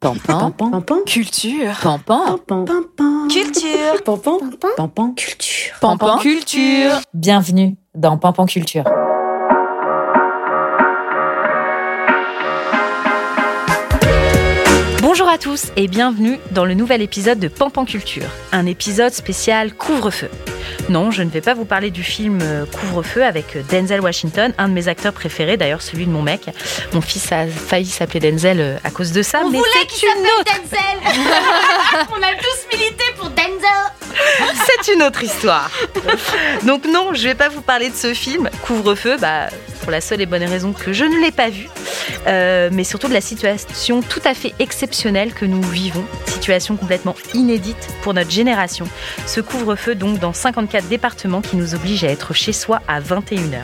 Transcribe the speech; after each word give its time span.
Pampan, 0.00 0.52
Pampan, 0.52 1.02
culture, 1.04 1.74
pampan, 1.82 2.38
pampan, 2.46 3.26
culture, 3.28 4.00
pampan, 4.04 4.38
pampan, 4.76 5.14
culture. 5.16 5.74
pampan, 5.80 6.18
culture. 6.18 7.00
Bienvenue 7.14 7.74
dans 7.96 8.16
Pampan 8.16 8.46
Culture. 8.46 8.84
Bonjour 15.18 15.34
à 15.34 15.38
tous 15.38 15.72
et 15.74 15.88
bienvenue 15.88 16.38
dans 16.52 16.64
le 16.64 16.74
nouvel 16.74 17.02
épisode 17.02 17.40
de 17.40 17.48
Pampan 17.48 17.84
Culture, 17.84 18.28
un 18.52 18.66
épisode 18.66 19.12
spécial 19.12 19.74
couvre-feu. 19.74 20.30
Non, 20.90 21.10
je 21.10 21.24
ne 21.24 21.28
vais 21.28 21.40
pas 21.40 21.54
vous 21.54 21.64
parler 21.64 21.90
du 21.90 22.04
film 22.04 22.38
euh, 22.40 22.66
Couvre-feu 22.66 23.24
avec 23.24 23.56
euh, 23.56 23.62
Denzel 23.68 24.00
Washington, 24.00 24.54
un 24.58 24.68
de 24.68 24.74
mes 24.74 24.86
acteurs 24.86 25.12
préférés, 25.12 25.56
d'ailleurs 25.56 25.82
celui 25.82 26.06
de 26.06 26.12
mon 26.12 26.22
mec. 26.22 26.42
Mon 26.92 27.00
fils 27.00 27.32
a 27.32 27.48
failli 27.48 27.86
s'appeler 27.86 28.30
Denzel 28.30 28.60
euh, 28.60 28.76
à 28.84 28.92
cause 28.92 29.10
de 29.10 29.22
ça, 29.22 29.40
On 29.42 29.50
mais 29.50 29.58
voulait 29.58 29.70
c'est 29.80 29.86
qu'il 29.86 30.08
une 30.08 30.24
s'appelle 30.24 30.62
Denzel 30.70 31.24
On 32.16 32.22
a 32.22 32.36
tous 32.36 32.76
milité 32.76 33.04
pour 33.16 33.28
Denzel 33.30 33.88
c'est 34.54 34.92
une 34.92 35.02
autre 35.02 35.22
histoire. 35.22 35.70
Donc 36.64 36.84
non, 36.86 37.14
je 37.14 37.24
vais 37.24 37.34
pas 37.34 37.48
vous 37.48 37.62
parler 37.62 37.90
de 37.90 37.94
ce 37.94 38.14
film, 38.14 38.48
Couvre-feu, 38.62 39.16
bah, 39.18 39.48
pour 39.82 39.90
la 39.90 40.00
seule 40.00 40.20
et 40.20 40.26
bonne 40.26 40.44
raison 40.44 40.72
que 40.72 40.92
je 40.92 41.04
ne 41.04 41.18
l'ai 41.18 41.32
pas 41.32 41.48
vu, 41.48 41.68
Euh, 42.26 42.68
mais 42.72 42.84
surtout 42.84 43.08
de 43.08 43.14
la 43.14 43.20
situation 43.20 44.02
tout 44.02 44.20
à 44.24 44.34
fait 44.34 44.52
exceptionnelle 44.58 45.07
que 45.08 45.46
nous 45.46 45.62
vivons, 45.62 46.04
situation 46.26 46.76
complètement 46.76 47.14
inédite 47.32 47.88
pour 48.02 48.12
notre 48.12 48.30
génération. 48.30 48.86
Ce 49.26 49.40
couvre-feu 49.40 49.94
donc 49.94 50.18
dans 50.18 50.34
54 50.34 50.86
départements 50.88 51.40
qui 51.40 51.56
nous 51.56 51.74
oblige 51.74 52.04
à 52.04 52.08
être 52.08 52.34
chez 52.34 52.52
soi 52.52 52.82
à 52.86 53.00
21h. 53.00 53.62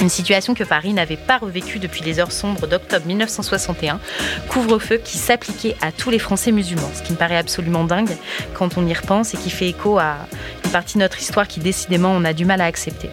Une 0.00 0.08
situation 0.08 0.52
que 0.52 0.64
Paris 0.64 0.92
n'avait 0.92 1.16
pas 1.16 1.38
revécue 1.38 1.78
depuis 1.78 2.02
les 2.02 2.18
heures 2.18 2.32
sombres 2.32 2.66
d'octobre 2.66 3.06
1961, 3.06 4.00
couvre-feu 4.48 4.96
qui 4.96 5.16
s'appliquait 5.16 5.76
à 5.80 5.92
tous 5.92 6.10
les 6.10 6.18
Français 6.18 6.50
musulmans, 6.50 6.90
ce 6.92 7.02
qui 7.02 7.12
me 7.12 7.18
paraît 7.18 7.36
absolument 7.36 7.84
dingue 7.84 8.16
quand 8.54 8.76
on 8.76 8.84
y 8.84 8.92
repense 8.92 9.32
et 9.34 9.36
qui 9.36 9.50
fait 9.50 9.68
écho 9.68 9.98
à 9.98 10.16
une 10.64 10.72
partie 10.72 10.94
de 10.94 11.02
notre 11.02 11.20
histoire 11.20 11.46
qui 11.46 11.60
décidément 11.60 12.10
on 12.10 12.24
a 12.24 12.32
du 12.32 12.44
mal 12.44 12.60
à 12.60 12.64
accepter. 12.64 13.10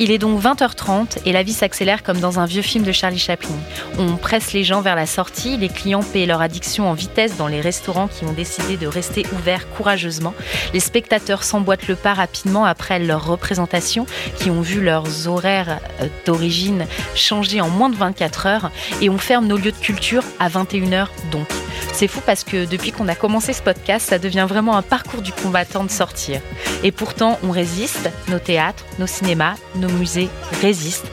Il 0.00 0.12
est 0.12 0.18
donc 0.18 0.40
20h30 0.40 1.18
et 1.26 1.32
la 1.32 1.42
vie 1.42 1.52
s'accélère 1.52 2.04
comme 2.04 2.20
dans 2.20 2.38
un 2.38 2.46
vieux 2.46 2.62
film 2.62 2.84
de 2.84 2.92
Charlie 2.92 3.18
Chaplin. 3.18 3.56
On 3.98 4.16
presse 4.16 4.52
les 4.52 4.62
gens 4.62 4.80
vers 4.80 4.94
la 4.94 5.06
sortie, 5.06 5.56
les 5.56 5.68
clients 5.68 6.04
paient 6.04 6.24
leur 6.24 6.40
addiction 6.40 6.88
en 6.88 6.94
vitesse 6.94 7.36
dans 7.36 7.48
les 7.48 7.60
restaurants 7.60 8.06
qui 8.06 8.24
ont 8.24 8.32
décidé 8.32 8.76
de 8.76 8.86
rester 8.86 9.26
ouverts 9.32 9.68
courageusement. 9.70 10.34
Les 10.72 10.78
spectateurs 10.78 11.42
s'emboîtent 11.42 11.88
le 11.88 11.96
pas 11.96 12.14
rapidement 12.14 12.64
après 12.64 13.00
leur 13.00 13.26
représentation, 13.26 14.06
qui 14.38 14.50
ont 14.50 14.60
vu 14.60 14.80
leurs 14.80 15.26
horaires 15.26 15.80
euh, 16.00 16.06
d'origine 16.26 16.86
changer 17.16 17.60
en 17.60 17.68
moins 17.68 17.90
de 17.90 17.96
24 17.96 18.46
heures 18.46 18.70
et 19.00 19.10
on 19.10 19.18
ferme 19.18 19.46
nos 19.46 19.56
lieux 19.56 19.72
de 19.72 19.76
culture 19.76 20.22
à 20.38 20.48
21h 20.48 21.08
donc. 21.32 21.48
C'est 21.92 22.06
fou 22.06 22.20
parce 22.24 22.44
que 22.44 22.64
depuis 22.64 22.92
qu'on 22.92 23.08
a 23.08 23.16
commencé 23.16 23.52
ce 23.52 23.60
podcast, 23.60 24.08
ça 24.08 24.20
devient 24.20 24.46
vraiment 24.48 24.76
un 24.76 24.82
parcours 24.82 25.20
du 25.20 25.32
combattant 25.32 25.82
de 25.82 25.90
sortir. 25.90 26.40
Et 26.84 26.92
pourtant, 26.92 27.38
on 27.42 27.50
résiste, 27.50 28.10
nos 28.28 28.38
théâtres, 28.38 28.84
nos 29.00 29.08
cinémas, 29.08 29.56
nos 29.74 29.87
musées 29.88 30.28
résistent. 30.60 31.06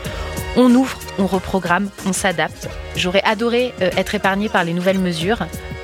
On 0.57 0.73
ouvre, 0.73 0.97
on 1.19 1.27
reprogramme, 1.27 1.89
on 2.05 2.13
s'adapte. 2.13 2.69
J'aurais 2.95 3.23
adoré 3.23 3.73
euh, 3.81 3.89
être 3.97 4.15
épargnée 4.15 4.47
par 4.47 4.63
les 4.63 4.73
nouvelles 4.73 4.99
mesures, 4.99 5.39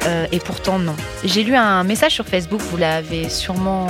euh, 0.05 0.25
et 0.31 0.39
pourtant 0.39 0.79
non. 0.79 0.95
J'ai 1.25 1.43
lu 1.43 1.55
un 1.55 1.83
message 1.83 2.13
sur 2.13 2.25
Facebook, 2.25 2.61
vous 2.61 2.77
l'avez 2.77 3.29
sûrement 3.29 3.87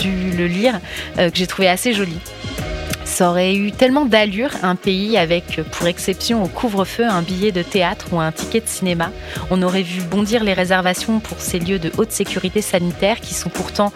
dû 0.00 0.32
le 0.36 0.46
lire, 0.46 0.80
euh, 1.18 1.30
que 1.30 1.36
j'ai 1.36 1.46
trouvé 1.46 1.68
assez 1.68 1.92
joli. 1.92 2.18
Ça 3.04 3.30
aurait 3.30 3.54
eu 3.54 3.72
tellement 3.72 4.04
d'allure 4.04 4.50
un 4.62 4.76
pays 4.76 5.16
avec, 5.16 5.60
pour 5.72 5.86
exception 5.86 6.42
au 6.44 6.46
couvre-feu, 6.46 7.04
un 7.08 7.22
billet 7.22 7.52
de 7.52 7.62
théâtre 7.62 8.08
ou 8.12 8.20
un 8.20 8.30
ticket 8.30 8.60
de 8.60 8.68
cinéma. 8.68 9.10
On 9.50 9.62
aurait 9.62 9.82
vu 9.82 10.02
bondir 10.02 10.44
les 10.44 10.52
réservations 10.52 11.18
pour 11.18 11.40
ces 11.40 11.58
lieux 11.58 11.78
de 11.78 11.90
haute 11.96 12.12
sécurité 12.12 12.60
sanitaire 12.60 13.20
qui 13.20 13.34
sont 13.34 13.48
pourtant 13.48 13.92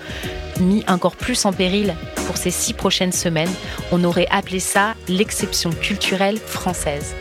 mis 0.60 0.84
encore 0.88 1.16
plus 1.16 1.44
en 1.44 1.52
péril 1.52 1.94
pour 2.26 2.36
ces 2.36 2.50
six 2.50 2.74
prochaines 2.74 3.12
semaines. 3.12 3.52
On 3.90 4.04
aurait 4.04 4.28
appelé 4.30 4.60
ça 4.60 4.94
l'exception 5.08 5.70
culturelle 5.70 6.38
française. 6.38 7.14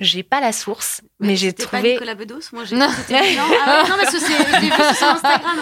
J'ai 0.00 0.22
pas 0.22 0.40
la 0.40 0.52
source, 0.52 1.00
mais, 1.20 1.36
j'ai 1.36 1.52
trouvé. 1.52 1.82
pas 1.82 1.88
Nicolas 1.88 2.14
Bedos 2.14 2.40
Moi, 2.52 2.64
j'ai 2.64 2.76
non, 2.76 2.88
ah 2.88 3.82
non, 3.88 3.94
parce 4.00 4.12
que 4.12 4.18
c'est 4.20 4.32
j'ai 4.60 4.60
vu 4.60 4.68
ça 4.70 4.94
sur 4.94 5.06
Instagram. 5.08 5.58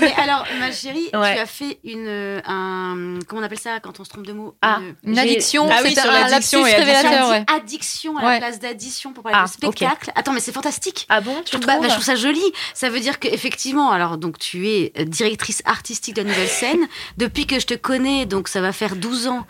Mais 0.00 0.12
alors, 0.16 0.44
ma 0.58 0.72
chérie, 0.72 1.08
Ouais. 1.14 1.34
tu 1.34 1.40
as 1.40 1.46
fait 1.46 1.78
une 1.84 2.42
un 2.46 3.18
comment 3.26 3.40
on 3.42 3.44
appelle 3.44 3.58
ça 3.58 3.80
quand 3.80 4.00
on 4.00 4.04
se 4.04 4.10
trompe 4.10 4.26
de 4.26 4.32
mots? 4.32 4.54
Ah, 4.62 4.80
Une- 5.04 5.18
addiction, 5.18 5.68
Ah 5.70 5.80
oui, 5.82 5.94
sur 5.94 6.10
l'addiction 6.10 6.66
et 6.66 6.74
addiction. 6.74 7.28
Ouais. 7.30 7.44
addiction 7.54 8.16
à 8.18 8.22
la 8.22 8.28
Ouais. 8.28 8.38
place 8.38 8.58
d'addition 8.58 9.12
pour 9.12 9.22
parler 9.22 9.38
Ah, 9.40 9.44
de 9.46 9.50
spectacle. 9.50 10.10
Attends, 10.14 10.32
mais 10.32 10.40
c'est 10.40 10.52
fantastique. 10.52 11.06
Ah 11.08 11.20
bon, 11.20 11.34
tu 11.44 11.56
Je 11.56 11.66
bah, 11.66 11.78
je 11.82 11.88
trouve 11.88 12.04
ça 12.04 12.16
joli. 12.16 12.42
Ça 12.74 12.88
veut 12.90 13.00
dire 13.00 13.18
qu'effectivement, 13.18 13.90
alors 13.90 14.16
donc 14.18 14.38
tu 14.38 14.68
es 14.68 14.92
euh, 14.98 15.04
directrice 15.04 15.62
artistique 15.64 16.14
de 16.16 16.22
la 16.22 16.28
nouvelle 16.28 16.48
scène. 16.48 16.86
Depuis 17.16 17.46
que 17.46 17.58
je 17.60 17.66
te 17.66 17.74
connais, 17.74 18.26
donc 18.26 18.48
ça 18.48 18.60
va 18.60 18.72
faire 18.72 18.96
12 18.96 19.28
ans. 19.28 19.46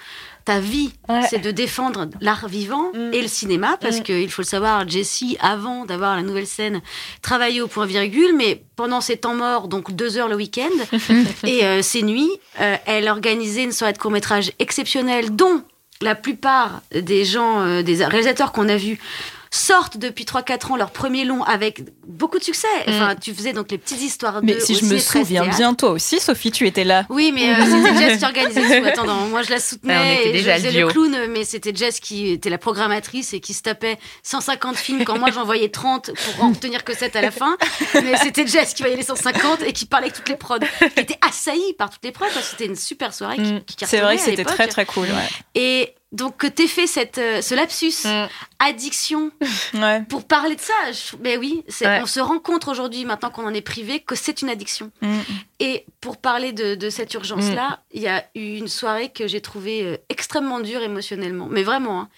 Ta 0.46 0.60
vie, 0.60 0.92
Ouais. 1.08 1.22
c'est 1.28 1.40
de 1.40 1.50
défendre 1.50 2.06
l'art 2.22 2.46
vivant 2.48 2.90
Mm. 2.94 3.12
et 3.12 3.20
le 3.20 3.28
cinéma, 3.28 3.76
parce 3.80 3.98
Mm. 3.98 4.02
qu'il 4.04 4.30
faut 4.30 4.42
le 4.42 4.46
savoir, 4.46 4.88
Jessie, 4.88 5.36
avant 5.40 5.84
d'avoir 5.84 6.16
la 6.16 6.22
nouvelle 6.22 6.46
scène, 6.46 6.80
travaillait 7.20 7.60
au 7.60 7.66
point 7.66 7.84
virgule, 7.84 8.34
mais 8.34 8.62
pendant 8.76 9.00
ses 9.00 9.16
temps 9.18 9.34
morts, 9.34 9.66
donc 9.68 9.92
deux 9.94 10.16
heures 10.18 10.28
le 10.28 10.36
week-end, 10.36 10.70
et 11.44 11.64
euh, 11.64 11.82
ses 11.82 12.02
nuits, 12.02 12.30
euh, 12.60 12.76
elle 12.86 13.08
organisait 13.08 13.64
une 13.64 13.72
soirée 13.72 13.92
de 13.92 13.98
court-métrage 13.98 14.52
exceptionnelle, 14.60 15.34
dont 15.34 15.62
la 16.00 16.14
plupart 16.14 16.82
des 16.92 17.24
gens, 17.24 17.60
euh, 17.62 17.82
des 17.82 18.04
réalisateurs 18.04 18.52
qu'on 18.52 18.68
a 18.68 18.76
vus, 18.76 18.98
sortent 19.56 19.96
depuis 19.96 20.24
3-4 20.24 20.72
ans 20.72 20.76
leur 20.76 20.90
premier 20.90 21.24
long 21.24 21.42
avec 21.42 21.82
beaucoup 22.06 22.38
de 22.38 22.44
succès. 22.44 22.68
Enfin, 22.86 23.14
tu 23.20 23.34
faisais 23.34 23.52
donc 23.52 23.70
les 23.70 23.78
petites 23.78 24.02
histoires 24.02 24.40
de 24.40 24.46
Mais 24.46 24.60
si 24.60 24.74
je 24.74 24.84
me 24.84 24.98
souviens 24.98 25.46
bien, 25.46 25.74
toi 25.74 25.90
aussi, 25.90 26.20
Sophie, 26.20 26.50
tu 26.52 26.66
étais 26.66 26.84
là. 26.84 27.06
oui, 27.08 27.32
mais 27.34 27.50
euh, 27.50 27.64
c'était 27.64 27.96
Jess 27.98 28.18
qui 28.18 28.24
organisait 28.24 28.80
tout. 28.80 28.86
Attends, 28.88 29.06
non, 29.06 29.26
moi 29.26 29.42
je 29.42 29.50
la 29.50 29.58
soutenais. 29.58 29.96
Ouais, 29.96 30.16
on 30.16 30.20
était 30.20 30.32
déjà 30.32 30.56
je 30.58 30.66
faisais 30.66 30.80
le 30.80 30.86
clown, 30.88 31.16
mais 31.30 31.44
c'était 31.44 31.74
Jess 31.74 31.98
qui 32.00 32.30
était 32.30 32.50
la 32.50 32.58
programmatrice 32.58 33.32
et 33.34 33.40
qui 33.40 33.54
se 33.54 33.62
tapait 33.62 33.98
150 34.22 34.76
films 34.76 35.04
quand 35.04 35.18
moi 35.18 35.30
j'en 35.32 35.44
voyais 35.44 35.70
30 35.70 36.10
pour 36.12 36.44
en 36.44 36.50
retenir 36.50 36.84
que 36.84 36.94
7 36.94 37.16
à 37.16 37.22
la 37.22 37.30
fin. 37.30 37.56
Mais 37.94 38.16
c'était 38.22 38.46
Jess 38.46 38.74
qui 38.74 38.82
voyait 38.82 38.96
les 38.96 39.02
150 39.02 39.62
et 39.62 39.72
qui 39.72 39.86
parlait 39.86 40.06
avec 40.06 40.16
toutes 40.16 40.28
les 40.28 40.36
prods. 40.36 40.58
Qui 40.94 41.00
était 41.00 41.18
assaillie 41.26 41.72
par 41.78 41.90
toutes 41.90 42.04
les 42.04 42.12
prods 42.12 42.26
c'était 42.42 42.66
une 42.66 42.76
super 42.76 43.12
soirée 43.14 43.36
qui, 43.36 43.46
Mm. 43.46 43.60
qui 43.64 43.76
C'est 43.86 44.00
vrai 44.00 44.16
que 44.16 44.22
c'était 44.22 44.44
très 44.44 44.66
très 44.66 44.84
cool. 44.86 45.04
Ouais. 45.04 45.28
Et 45.54 45.94
donc 46.12 46.36
que 46.36 46.46
t'aies 46.46 46.68
fait 46.68 46.86
cette, 46.86 47.18
euh, 47.18 47.42
ce 47.42 47.54
lapsus, 47.54 47.92
Mm. 48.04 48.28
addiction, 48.58 49.30
Ouais. 49.74 50.02
pour 50.08 50.24
parler 50.24 50.54
de 50.56 50.60
ça, 50.60 50.74
je, 50.92 51.16
mais 51.20 51.36
oui, 51.36 51.64
Ouais. 51.82 52.00
on 52.02 52.06
se 52.06 52.20
rend 52.20 52.38
compte 52.38 52.68
aujourd'hui, 52.68 53.04
maintenant 53.04 53.30
qu'on 53.30 53.44
en 53.46 53.52
est 53.54 53.60
privé, 53.60 54.00
que 54.00 54.14
c'est 54.14 54.40
une 54.42 54.48
addiction. 54.48 54.90
Mm. 55.02 55.18
Et 55.60 55.84
pour 56.00 56.16
parler 56.18 56.52
de, 56.52 56.74
de 56.74 56.90
cette 56.90 57.12
urgence-là, 57.14 57.80
il 57.92 58.02
y 58.02 58.08
a 58.08 58.24
eu 58.34 58.56
une 58.56 58.68
soirée 58.68 59.10
que 59.10 59.26
j'ai 59.26 59.40
trouvée 59.40 59.82
euh, 59.84 59.96
extrêmement 60.08 60.60
dure 60.60 60.82
émotionnellement. 60.82 61.48
Mais 61.50 61.62
vraiment, 61.64 62.02
hein. 62.02 62.08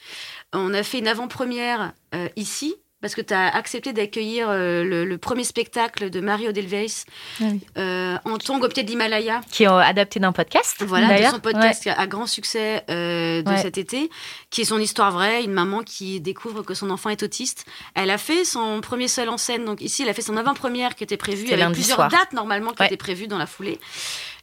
on 0.52 0.74
a 0.74 0.82
fait 0.82 0.98
une 0.98 1.08
avant-première 1.08 1.92
euh, 2.14 2.28
ici. 2.36 2.74
Parce 3.00 3.14
que 3.14 3.20
tu 3.20 3.32
as 3.32 3.46
accepté 3.54 3.92
d'accueillir 3.92 4.48
euh, 4.50 4.82
le, 4.82 5.04
le 5.04 5.18
premier 5.18 5.44
spectacle 5.44 6.10
de 6.10 6.20
Mario 6.20 6.50
Delveis 6.50 7.04
Ah 7.40 7.44
oui. 7.44 7.60
euh, 7.78 8.16
en 8.24 8.38
tongue 8.38 8.64
au 8.64 8.68
pied 8.68 8.82
de 8.82 8.88
l'Himalaya. 8.90 9.40
qui 9.52 9.62
est 9.62 9.68
euh, 9.68 9.78
adapté 9.78 10.18
d'un 10.18 10.32
podcast. 10.32 10.82
Voilà, 10.84 11.16
de 11.20 11.24
son 11.26 11.38
podcast 11.38 11.86
à 11.96 12.06
grand 12.08 12.26
succès 12.26 12.82
euh, 12.90 13.42
de 13.42 13.48
Ouais. 13.50 13.58
cet 13.62 13.78
été, 13.78 14.10
qui 14.50 14.62
est 14.62 14.64
son 14.64 14.80
histoire 14.80 15.12
vraie, 15.12 15.44
une 15.44 15.52
maman 15.52 15.82
qui 15.84 16.20
découvre 16.20 16.62
que 16.62 16.74
son 16.74 16.90
enfant 16.90 17.10
est 17.10 17.22
autiste. 17.22 17.66
Elle 17.94 18.10
a 18.10 18.18
fait 18.18 18.44
son 18.44 18.80
premier 18.80 19.06
seul 19.06 19.28
en 19.28 19.36
scène, 19.38 19.64
donc 19.64 19.80
ici, 19.80 20.02
elle 20.02 20.08
a 20.08 20.14
fait 20.14 20.22
son 20.22 20.36
avant-première 20.36 20.96
qui 20.96 21.04
était 21.04 21.16
prévue. 21.16 21.42
Il 21.42 21.44
y 21.44 21.50
C'était 21.50 21.54
avait 21.54 21.62
lundi 21.62 21.74
plusieurs 21.80 21.96
soir. 21.98 22.08
dates 22.10 22.32
normalement 22.32 22.72
qui 22.72 22.80
Ouais. 22.80 22.86
étaient 22.86 22.96
prévues 22.96 23.28
dans 23.28 23.38
la 23.38 23.46
foulée. 23.46 23.78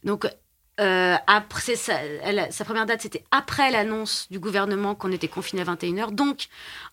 Donc, 0.05 0.27
euh, 0.81 1.15
après, 1.27 1.75
sa, 1.75 1.93
elle- 2.23 2.47
sa 2.51 2.65
première 2.65 2.85
date, 2.85 3.01
c'était 3.01 3.23
après 3.31 3.71
l'annonce 3.71 4.27
du 4.29 4.39
gouvernement 4.39 4.93
qu'on 4.95 5.11
était 5.11 5.27
confiné 5.29 5.61
à 5.61 5.65
21h. 5.65 6.11
Donc, 6.11 6.47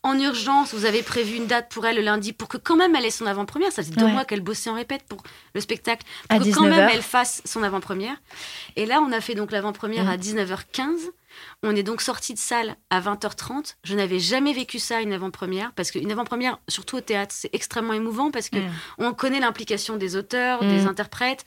en 0.05 0.19
urgence, 0.19 0.73
vous 0.75 0.85
avez 0.85 1.03
prévu 1.03 1.37
une 1.37 1.47
date 1.47 1.69
pour 1.71 1.85
elle 1.87 1.97
le 1.97 2.03
lundi 2.03 2.33
pour 2.33 2.49
que 2.49 2.57
quand 2.59 2.77
même 2.77 2.95
elle 2.95 3.05
ait 3.05 3.11
son 3.11 3.27
avant-première. 3.27 3.73
Ça 3.73 3.83
faisait 3.83 3.95
deux 3.95 4.07
mois 4.07 4.25
qu'elle 4.25 4.41
bossait 4.41 4.71
en 4.71 4.75
répète 4.75 5.03
pour 5.09 5.23
le 5.55 5.61
spectacle. 5.61 6.05
À 6.29 6.37
Pour 6.37 6.47
que 6.47 6.53
quand 6.53 6.63
19 6.63 6.77
même 6.79 6.91
elle 6.93 7.03
fasse 7.03 7.43
son 7.45 7.63
avant-première. 7.63 8.17
Et 8.77 8.87
là, 8.87 9.01
on 9.01 9.11
a 9.13 9.21
fait 9.21 9.35
donc 9.35 9.51
l'avant-première 9.51 10.05
Mm. 10.05 10.09
à 10.11 10.17
19h15. 10.17 11.11
On 11.63 11.75
est 11.77 11.83
donc 11.83 12.01
sorti 12.03 12.35
de 12.35 12.39
salle 12.39 12.77
à 12.91 13.01
20h30. 13.01 13.77
Je 13.85 13.95
n'avais 13.95 14.19
jamais 14.19 14.53
vécu 14.53 14.79
ça, 14.79 15.01
une 15.01 15.13
avant-première, 15.13 15.73
parce 15.73 15.91
qu'une 15.91 16.11
avant-première, 16.11 16.59
surtout 16.69 16.97
au 16.97 17.01
théâtre, 17.01 17.35
c'est 17.37 17.51
extrêmement 17.53 17.93
émouvant 17.93 18.31
parce 18.31 18.49
que 18.49 18.59
Mm. 18.59 18.71
on 18.99 19.13
connaît 19.15 19.41
l'implication 19.41 19.97
des 19.97 20.17
auteurs, 20.17 20.63
Mm. 20.63 20.69
des 20.69 20.87
interprètes, 20.87 21.45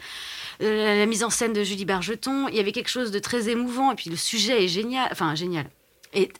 euh, 0.61 0.99
la 0.99 1.05
mise 1.05 1.23
en 1.23 1.29
scène 1.29 1.53
de 1.53 1.63
Julie 1.63 1.85
Bargeton. 1.85 2.47
Il 2.47 2.55
y 2.55 2.59
avait 2.59 2.71
quelque 2.71 2.89
chose 2.89 3.11
de 3.11 3.19
très 3.19 3.49
émouvant, 3.49 3.91
et 3.91 3.95
puis 3.95 4.09
le 4.09 4.15
sujet 4.15 4.63
est 4.63 4.67
génial, 4.67 5.07
enfin 5.11 5.35
génial, 5.35 5.69
et 6.13 6.31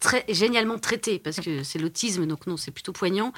très 0.00 0.24
génialement 0.28 0.78
traité 0.78 1.18
parce 1.18 1.36
que 1.40 1.62
c'est 1.62 1.78
l'autisme, 1.78 2.26
donc 2.26 2.46
non, 2.46 2.56
c'est 2.56 2.72
plutôt 2.72 2.92
poignant, 2.92 3.32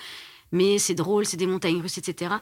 mais 0.51 0.79
c'est 0.79 0.95
drôle, 0.95 1.27
c'est 1.27 1.37
des 1.37 1.47
montagnes 1.47 1.81
russes, 1.81 1.99
etc. 1.99 2.37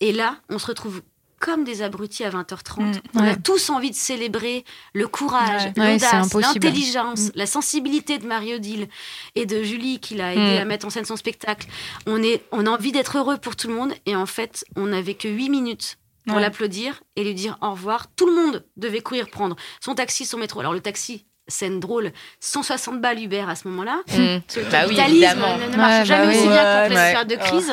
Et 0.00 0.12
là, 0.12 0.40
on 0.48 0.58
se 0.58 0.66
retrouve 0.66 1.02
comme 1.40 1.64
des 1.64 1.82
abrutis 1.82 2.22
à 2.22 2.30
20h30. 2.30 2.82
Mm. 2.82 2.92
On 3.16 3.24
a 3.24 3.34
tous 3.34 3.70
envie 3.70 3.90
de 3.90 3.96
célébrer 3.96 4.64
le 4.94 5.08
courage, 5.08 5.72
Ouais. 5.76 5.94
L'audace, 5.94 6.32
l'intelligence, 6.34 7.20
Mm. 7.28 7.30
la 7.34 7.46
sensibilité 7.46 8.18
de 8.18 8.26
Marie-Odile 8.26 8.88
et 9.34 9.46
de 9.46 9.62
Julie 9.62 9.98
qui 9.98 10.14
l'a 10.14 10.32
aidé 10.34 10.58
Mm. 10.58 10.62
à 10.62 10.64
mettre 10.66 10.86
en 10.86 10.90
scène 10.90 11.04
son 11.06 11.16
spectacle. 11.16 11.66
On, 12.06 12.22
est, 12.22 12.44
on 12.52 12.66
a 12.66 12.70
envie 12.70 12.92
d'être 12.92 13.18
heureux 13.18 13.38
pour 13.38 13.56
tout 13.56 13.66
le 13.68 13.74
monde 13.74 13.92
et 14.06 14.14
en 14.14 14.26
fait, 14.26 14.64
on 14.76 14.86
n'avait 14.86 15.14
que 15.14 15.26
8 15.28 15.48
minutes 15.50 15.96
pour 16.26 16.38
l'applaudir 16.38 17.02
et 17.16 17.24
lui 17.24 17.34
dire 17.34 17.58
au 17.62 17.70
revoir. 17.72 18.06
Tout 18.14 18.26
le 18.26 18.34
monde 18.34 18.64
devait 18.76 19.00
courir 19.00 19.28
prendre 19.30 19.56
son 19.80 19.94
taxi, 19.96 20.24
son 20.26 20.38
métro. 20.38 20.60
Alors 20.60 20.74
le 20.74 20.80
taxi, 20.80 21.24
scène 21.50 21.80
drôle, 21.80 22.12
160 22.40 23.00
balles 23.00 23.20
Uber 23.22 23.44
à 23.48 23.54
ce 23.54 23.68
moment-là. 23.68 24.00
Mm. 24.08 24.14
Le 24.14 24.70
Bah 24.70 24.78
oui, 24.88 24.98
évidemment. 24.98 25.56
ne, 25.58 25.66
ne 25.72 25.76
marche 25.76 25.98
Ouais, 26.00 26.04
jamais 26.06 26.24
bah 26.26 26.30
aussi 26.30 26.40
oui. 26.42 26.48
bien 26.48 26.62
qu'en 26.62 26.80
Ouais, 26.80 26.86
pleine 26.86 26.98
ouais. 26.98 27.10
période 27.12 27.28
de 27.28 27.36
crise. 27.36 27.72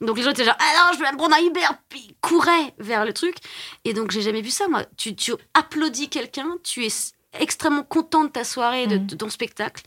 Donc 0.00 0.16
les 0.18 0.22
gens 0.22 0.30
étaient 0.30 0.44
genre, 0.44 0.56
ah 0.58 0.86
non, 0.92 0.98
je 0.98 1.02
vais 1.04 1.12
me 1.12 1.16
prendre 1.18 1.34
un 1.36 1.40
Uber. 1.46 1.60
Puis 1.88 2.06
ils 2.08 2.14
couraient 2.20 2.72
vers 2.78 3.04
le 3.04 3.12
truc. 3.12 3.36
Et 3.84 3.92
donc 3.92 4.10
j'ai 4.10 4.22
jamais 4.22 4.42
vu 4.42 4.50
ça, 4.50 4.68
moi. 4.68 4.82
Tu, 4.96 5.14
tu 5.14 5.32
applaudis 5.54 6.08
quelqu'un, 6.08 6.46
tu 6.64 6.84
es 6.84 6.88
extrêmement 7.38 7.82
content 7.82 8.24
de 8.24 8.30
ta 8.30 8.44
soirée, 8.44 8.84
et 8.84 8.86
de, 8.86 8.96
de 8.96 9.14
ton 9.14 9.28
spectacle. 9.28 9.82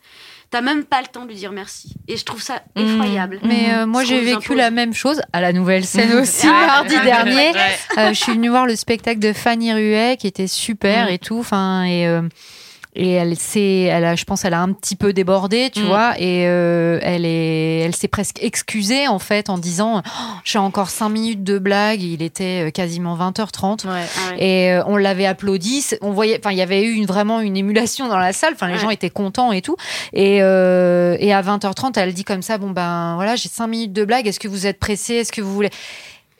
T'as 0.52 0.62
même 0.62 0.84
pas 0.84 1.02
le 1.02 1.08
temps 1.08 1.24
de 1.24 1.30
lui 1.30 1.36
dire 1.36 1.52
merci. 1.52 1.94
Et 2.08 2.18
je 2.18 2.24
trouve 2.26 2.42
ça 2.42 2.62
Mhm. 2.76 2.84
effroyable. 2.86 3.40
Mais 3.44 3.72
euh, 3.74 3.86
moi, 3.88 4.04
j'ai 4.04 4.20
vécu 4.20 4.36
impose. 4.52 4.58
la 4.58 4.72
même 4.72 4.94
chose 4.96 5.22
à 5.34 5.42
la 5.42 5.54
nouvelle 5.54 5.86
scène 5.86 6.14
aussi 6.20 6.48
Ah, 6.48 6.66
mardi 6.68 7.00
dernier. 7.02 7.52
Ouais. 7.52 7.78
Euh, 8.00 8.10
je 8.10 8.14
suis 8.20 8.32
venue 8.34 8.50
voir 8.50 8.66
le 8.66 8.76
spectacle 8.76 9.20
de 9.20 9.32
Fanny 9.34 9.72
Ruet 9.74 10.18
qui 10.20 10.26
était 10.28 10.48
super 10.48 11.10
et 11.10 11.18
tout. 11.20 11.38
Enfin 11.40 11.84
et 11.84 12.08
euh, 12.08 12.22
et 12.96 13.12
elle 13.12 13.38
s'est, 13.38 13.82
elle 13.84 14.04
a, 14.04 14.16
je 14.16 14.26
pense, 14.26 14.46
elle 14.46 14.54
a 14.56 14.62
un 14.62 14.74
petit 14.74 14.96
peu 14.96 15.14
débordé, 15.14 15.70
tu 15.74 15.82
Mm. 15.84 15.86
vois, 15.86 16.14
et 16.20 16.48
euh, 16.48 17.00
elle 17.04 17.24
est, 17.26 17.80
elle 17.82 17.96
s'est 17.96 18.08
presque 18.08 18.40
excusée 18.42 19.08
en 19.08 19.20
fait 19.20 19.50
en 19.50 19.58
disant, 19.58 20.02
Oh, 20.06 20.22
j'ai 20.44 20.58
encore 20.60 20.90
cinq 20.90 21.10
minutes 21.10 21.44
de 21.44 21.60
blague. 21.60 22.02
Il 22.02 22.22
était 22.24 22.68
euh, 22.68 22.72
quasiment 22.72 23.16
20h30. 23.16 23.86
Ouais. 23.88 23.92
Ouais. 23.94 24.44
Et 24.44 24.72
euh, 24.74 24.84
on 24.88 24.98
l'avait 24.98 25.28
applaudi. 25.28 25.86
On 26.02 26.12
voyait, 26.12 26.40
enfin, 26.40 26.52
il 26.52 26.58
y 26.58 26.62
avait 26.64 26.82
eu 26.84 26.94
une, 26.94 27.06
vraiment 27.06 27.40
une 27.42 27.56
émulation 27.58 28.08
dans 28.08 28.18
la 28.18 28.34
salle. 28.34 28.54
Enfin, 28.56 28.68
les 28.68 28.74
Ouais. 28.74 28.80
gens 28.80 28.90
étaient 28.90 29.10
contents 29.12 29.52
et 29.52 29.62
tout. 29.62 29.76
Et, 30.14 30.40
euh, 30.42 31.16
et 31.20 31.32
à 31.32 31.42
20h30, 31.42 31.98
elle 32.00 32.14
dit 32.14 32.24
comme 32.24 32.42
ça, 32.42 32.58
bon 32.58 32.72
ben 32.72 33.14
voilà, 33.16 33.36
j'ai 33.36 33.50
cinq 33.50 33.68
minutes 33.68 33.94
de 33.94 34.04
blague. 34.04 34.28
Est-ce 34.28 34.40
que 34.40 34.48
vous 34.48 34.66
êtes 34.66 34.80
pressé? 34.80 35.14
Est-ce 35.16 35.32
que 35.32 35.42
vous 35.42 35.54
voulez? 35.54 35.70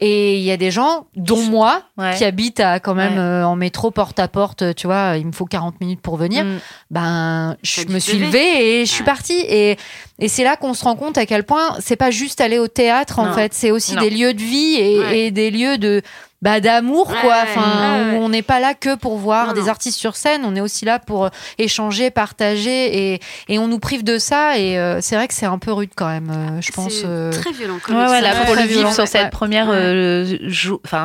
Et 0.02 0.38
il 0.38 0.44
y 0.44 0.52
a 0.52 0.56
des 0.58 0.72
gens, 0.72 1.08
dont 1.16 1.42
moi, 1.42 1.84
Ouais. 1.98 2.16
qui 2.16 2.24
habitent 2.24 2.62
à, 2.62 2.80
quand 2.80 2.96
même 2.96 3.14
Ouais. 3.14 3.20
euh, 3.20 3.44
en 3.46 3.56
métro 3.58 3.92
porte 3.92 4.18
à 4.20 4.28
porte. 4.30 4.74
Tu 4.76 4.88
vois, 4.88 5.18
il 5.18 5.28
me 5.28 5.32
faut 5.34 5.46
40 5.46 5.82
minutes 5.82 6.00
pour 6.02 6.16
venir. 6.16 6.46
Mm. 6.46 6.60
Ben, 6.90 7.58
je 7.64 7.86
me 7.90 8.00
suis 8.00 8.18
levée 8.18 8.80
et 8.82 8.86
je 8.86 8.92
suis 8.92 9.04
partie. 9.04 9.40
Et, 9.50 9.78
et 10.20 10.28
c'est 10.30 10.44
là 10.46 10.56
qu'on 10.56 10.74
se 10.74 10.84
rend 10.86 10.96
compte 10.96 11.18
à 11.18 11.26
quel 11.26 11.44
point 11.44 11.76
c'est 11.80 11.96
pas 11.98 12.12
juste 12.12 12.40
aller 12.42 12.60
au 12.60 12.68
théâtre 12.70 13.20
en 13.20 13.34
fait, 13.34 13.54
c'est 13.54 13.72
aussi 13.72 13.96
Non. 13.96 14.02
des 14.02 14.10
lieux 14.10 14.34
de 14.34 14.42
vie 14.42 14.76
et, 14.80 15.00
Ouais. 15.00 15.20
et 15.20 15.32
des 15.32 15.52
lieux 15.52 15.78
de 15.78 16.02
bah, 16.42 16.60
d'amour 16.60 17.10
Ouais, 17.10 17.16
quoi. 17.22 17.36
Enfin, 17.44 17.62
ouais, 17.62 18.12
ouais. 18.14 18.18
où 18.18 18.24
on 18.24 18.30
n'est 18.30 18.42
pas 18.42 18.60
là 18.60 18.74
que 18.74 18.96
pour 18.96 19.18
voir 19.18 19.48
Non, 19.48 19.54
des 19.54 19.62
non. 19.62 19.68
artistes 19.68 19.98
sur 20.00 20.16
scène, 20.16 20.42
on 20.46 20.56
est 20.56 20.62
aussi 20.62 20.86
là 20.86 21.00
pour 21.00 21.26
euh, 21.26 21.30
échanger, 21.58 22.12
partager 22.12 23.14
et, 23.14 23.20
et 23.50 23.60
on 23.60 23.68
nous 23.68 23.80
prive 23.80 24.04
de 24.04 24.18
ça 24.18 24.58
et 24.58 24.78
euh, 24.78 25.00
c'est 25.02 25.16
vrai 25.16 25.28
que 25.28 25.34
c'est 25.34 25.46
un 25.46 25.58
peu 25.60 25.72
rude 25.74 25.92
quand 25.96 26.08
même. 26.08 26.30
euh, 26.30 26.62
je 26.62 26.72
pense. 26.72 27.02
Euh, 27.06 27.32
très 27.32 27.52
violent. 27.52 27.78
Comme 27.84 27.96
Ouais, 27.98 28.22
là, 28.22 28.36
pour 28.46 28.56
le 28.56 28.62
vivre 28.62 28.74
violent. 28.74 28.92
sur 28.94 29.08
cette 29.08 29.24
Ouais. 29.24 29.30
première 29.30 29.68
euh, 29.70 30.38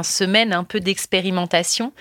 semaine 0.02 0.52
un 0.52 0.64
peu 0.64 0.80
d'expérimentation, 0.80 1.92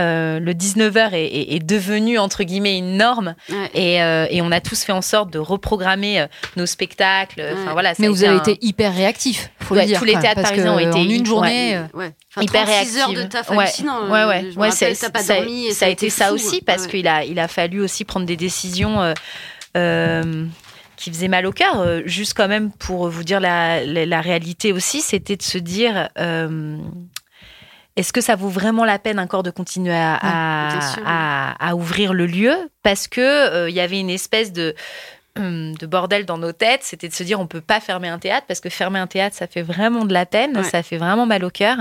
euh, 0.00 0.38
le 0.40 0.52
19h 0.54 1.12
est, 1.14 1.24
est- 1.24 1.54
est 1.56 1.64
devenu, 1.64 2.18
entre 2.18 2.42
guillemets, 2.44 2.76
une 2.78 2.96
norme. 2.96 3.34
Ouais. 3.50 3.70
Et, 3.74 4.02
euh, 4.02 4.26
et 4.30 4.42
on 4.42 4.50
a 4.52 4.60
tous 4.60 4.82
fait 4.84 4.92
en 4.92 5.02
sorte 5.02 5.30
de 5.32 5.38
reprogrammer 5.38 6.26
nos 6.56 6.66
spectacles. 6.66 7.42
Enfin, 7.52 7.66
Ouais. 7.66 7.72
voilà, 7.72 7.92
mais 7.98 8.08
vous 8.08 8.24
avez 8.24 8.34
un- 8.36 8.38
été 8.42 8.58
hyper 8.60 8.94
réactifs, 8.94 9.50
faut 9.64 9.74
Ouais, 9.74 9.82
le 9.82 9.86
dire. 9.88 9.98
tous 9.98 10.04
les 10.04 10.12
théâtres 10.12 10.34
parce 10.36 10.50
parisiens 10.50 10.72
ont 10.74 10.78
été 10.78 10.92
en 10.92 11.02
une 11.04 11.26
journée. 11.26 11.76
euh, 11.76 11.82
Ouais. 11.94 12.12
Enfin, 12.30 12.42
hyper 12.42 12.64
36 12.66 12.98
heures 12.98 13.12
de 13.12 13.22
taf 13.24 13.50
Ouais. 13.50 13.58
hallucinant. 13.58 14.08
Ouais, 14.10 14.20
euh, 14.20 14.28
ouais. 14.28 14.40
je 14.42 14.46
me 14.56 14.60
Ouais, 14.62 14.68
rappelle, 14.70 14.96
pas 15.12 15.18
ça, 15.22 15.34
dormi. 15.36 15.66
et 15.66 15.72
ça 15.72 15.86
a 15.86 15.88
été 15.88 16.10
ça 16.10 16.32
aussi 16.32 16.60
parce 16.62 16.84
Ouais. 16.84 16.90
qu'il 16.90 17.08
a, 17.08 17.24
il 17.24 17.38
a 17.38 17.48
fallu 17.48 17.80
aussi 17.80 18.04
prendre 18.04 18.26
des 18.26 18.36
décisions 18.36 19.02
euh, 19.02 19.14
euh, 19.76 20.44
qui 20.96 21.10
faisaient 21.10 21.28
mal 21.28 21.46
au 21.46 21.52
cœur. 21.52 21.80
Euh, 21.80 22.02
Juste 22.06 22.34
quand 22.36 22.48
même 22.48 22.70
pour 22.72 23.08
vous 23.08 23.24
dire 23.24 23.40
la, 23.40 23.84
la, 23.84 24.06
la 24.06 24.20
réalité 24.20 24.72
aussi, 24.72 25.00
c'était 25.00 25.36
de 25.36 25.42
se 25.42 25.58
dire. 25.58 26.08
euh, 26.18 26.76
est-ce 27.96 28.12
que 28.12 28.20
ça 28.20 28.34
vaut 28.34 28.48
vraiment 28.48 28.84
la 28.84 28.98
peine 28.98 29.20
encore 29.20 29.44
de 29.44 29.50
continuer 29.50 29.94
à, 29.94 31.54
à, 31.60 31.74
ouvrir 31.76 32.12
le 32.12 32.26
lieu? 32.26 32.52
Parce 32.82 33.06
que 33.06 33.20
euh, 33.20 33.70
il 33.70 33.76
y 33.76 33.80
avait 33.80 34.00
une 34.00 34.10
espèce 34.10 34.52
de, 34.52 34.74
de 35.36 35.86
bordel 35.86 36.26
dans 36.26 36.38
nos 36.38 36.52
têtes, 36.52 36.82
c'était 36.84 37.08
de 37.08 37.12
se 37.14 37.24
dire 37.24 37.40
on 37.40 37.46
peut 37.48 37.60
pas 37.60 37.80
fermer 37.80 38.06
un 38.08 38.18
théâtre 38.20 38.46
parce 38.46 38.60
que 38.60 38.68
fermer 38.68 39.00
un 39.00 39.08
théâtre 39.08 39.34
ça 39.36 39.46
fait 39.48 39.62
vraiment 39.62 40.04
de 40.04 40.12
la 40.12 40.26
peine, 40.26 40.56
Ouais. 40.56 40.62
ça 40.62 40.82
fait 40.84 40.96
vraiment 40.96 41.26
mal 41.26 41.44
au 41.44 41.50
cœur. 41.50 41.78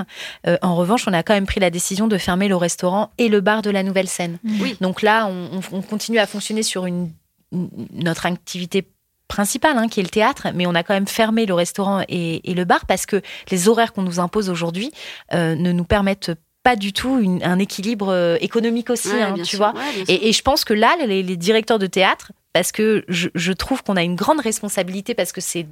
Euh, 0.47 0.57
en 0.63 0.75
revanche, 0.75 1.07
on 1.07 1.13
a 1.13 1.21
quand 1.21 1.35
même 1.35 1.45
pris 1.45 1.59
la 1.59 1.69
décision 1.69 2.07
de 2.07 2.17
fermer 2.17 2.47
le 2.47 2.55
restaurant 2.55 3.11
et 3.19 3.29
le 3.29 3.41
bar 3.41 3.61
de 3.61 3.69
la 3.69 3.83
nouvelle 3.83 4.07
scène. 4.07 4.39
Oui. 4.59 4.75
Donc 4.81 5.01
là, 5.03 5.27
on, 5.27 5.59
on- 5.59 5.77
on 5.77 5.81
continue 5.83 6.17
à 6.17 6.25
fonctionner 6.25 6.63
sur 6.63 6.87
une, 6.87 7.11
une- 7.51 7.69
notre 7.93 8.25
activité 8.25 8.87
principale, 9.27 9.77
hein, 9.77 9.87
qui 9.87 9.99
est 9.99 10.03
le 10.03 10.09
théâtre, 10.09 10.47
mais 10.55 10.65
on 10.65 10.73
a 10.75 10.81
quand 10.83 10.93
même 10.95 11.07
fermé 11.07 11.45
le 11.45 11.53
restaurant 11.53 12.03
et, 12.09 12.49
et 12.49 12.53
le 12.55 12.65
bar 12.65 12.85
parce 12.87 13.05
que 13.05 13.21
les 13.51 13.67
horaires 13.69 13.93
qu'on 13.93 14.01
nous 14.03 14.19
impose 14.19 14.49
aujourd'hui 14.49 14.91
euh, 15.33 15.53
ne 15.55 15.71
nous 15.71 15.85
permettent 15.85 16.31
pas 16.63 16.75
du 16.75 16.91
tout 16.93 17.19
une- 17.19 17.43
un 17.43 17.59
équilibre 17.59 18.09
euh, 18.09 18.37
économique 18.41 18.89
aussi, 18.89 19.09
Ouais, 19.09 19.21
hein, 19.21 19.33
tu 19.37 19.45
sûr. 19.45 19.57
vois. 19.59 19.73
Ouais. 19.73 20.03
Et, 20.07 20.29
et 20.29 20.33
je 20.33 20.41
pense 20.41 20.65
que 20.65 20.73
là, 20.73 20.95
les, 21.05 21.21
les 21.21 21.37
directeurs 21.37 21.77
de 21.77 21.87
théâtre, 21.87 22.31
parce 22.53 22.71
que 22.71 23.03
je, 23.07 23.29
je 23.33 23.51
trouve 23.51 23.83
qu'on 23.83 23.95
a 23.97 24.03
une 24.03 24.15
grande 24.15 24.39
responsabilité 24.39 25.15
parce 25.15 25.31
que 25.31 25.41
c'est 25.41 25.65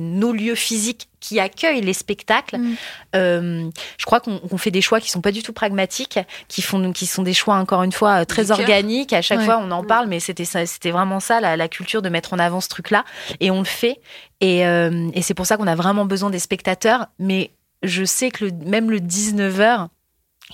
nos 0.00 0.32
lieux 0.32 0.54
physiques 0.54 1.08
qui 1.18 1.40
accueillent 1.40 1.80
les 1.80 1.92
spectacles. 1.92 2.56
Mm. 2.58 2.74
Euh, 3.16 3.70
je 3.98 4.06
crois 4.06 4.20
qu'on 4.20 4.56
fait 4.56 4.70
des 4.70 4.80
choix 4.80 5.00
qui 5.00 5.10
sont 5.10 5.20
pas 5.20 5.32
du 5.32 5.42
tout 5.42 5.52
pragmatiques, 5.52 6.18
qui 6.48 6.62
font 6.62 6.92
qui 6.92 7.06
sont 7.06 7.22
des 7.24 7.34
choix 7.34 7.56
encore 7.56 7.82
une 7.82 7.92
fois 7.92 8.20
euh, 8.22 8.24
très 8.24 8.44
Du 8.46 8.52
organiques. 8.52 9.12
À 9.12 9.22
chaque 9.22 9.40
Ouais. 9.40 9.44
fois, 9.44 9.58
on 9.58 9.70
en 9.72 9.82
Mm. 9.82 9.86
parle, 9.86 10.06
mais 10.08 10.20
c'était 10.20 10.90
vraiment 10.90 11.18
ça 11.20 11.40
la, 11.40 11.56
la 11.56 11.68
culture 11.68 12.00
de 12.00 12.08
mettre 12.08 12.32
en 12.32 12.38
avant 12.38 12.60
ce 12.60 12.68
truc-là, 12.68 13.04
et 13.40 13.50
on 13.50 13.58
le 13.58 13.64
fait. 13.64 14.00
Et, 14.40 14.64
euh, 14.66 15.10
et 15.14 15.22
c'est 15.22 15.34
pour 15.34 15.46
ça 15.46 15.56
qu'on 15.56 15.66
a 15.66 15.74
vraiment 15.74 16.04
besoin 16.06 16.30
des 16.30 16.38
spectateurs. 16.38 17.08
Mais 17.18 17.50
je 17.82 18.04
sais 18.04 18.30
que 18.30 18.44
le, 18.46 18.52
même 18.66 18.90
le 18.90 19.00
19 19.00 19.58
h 19.58 19.88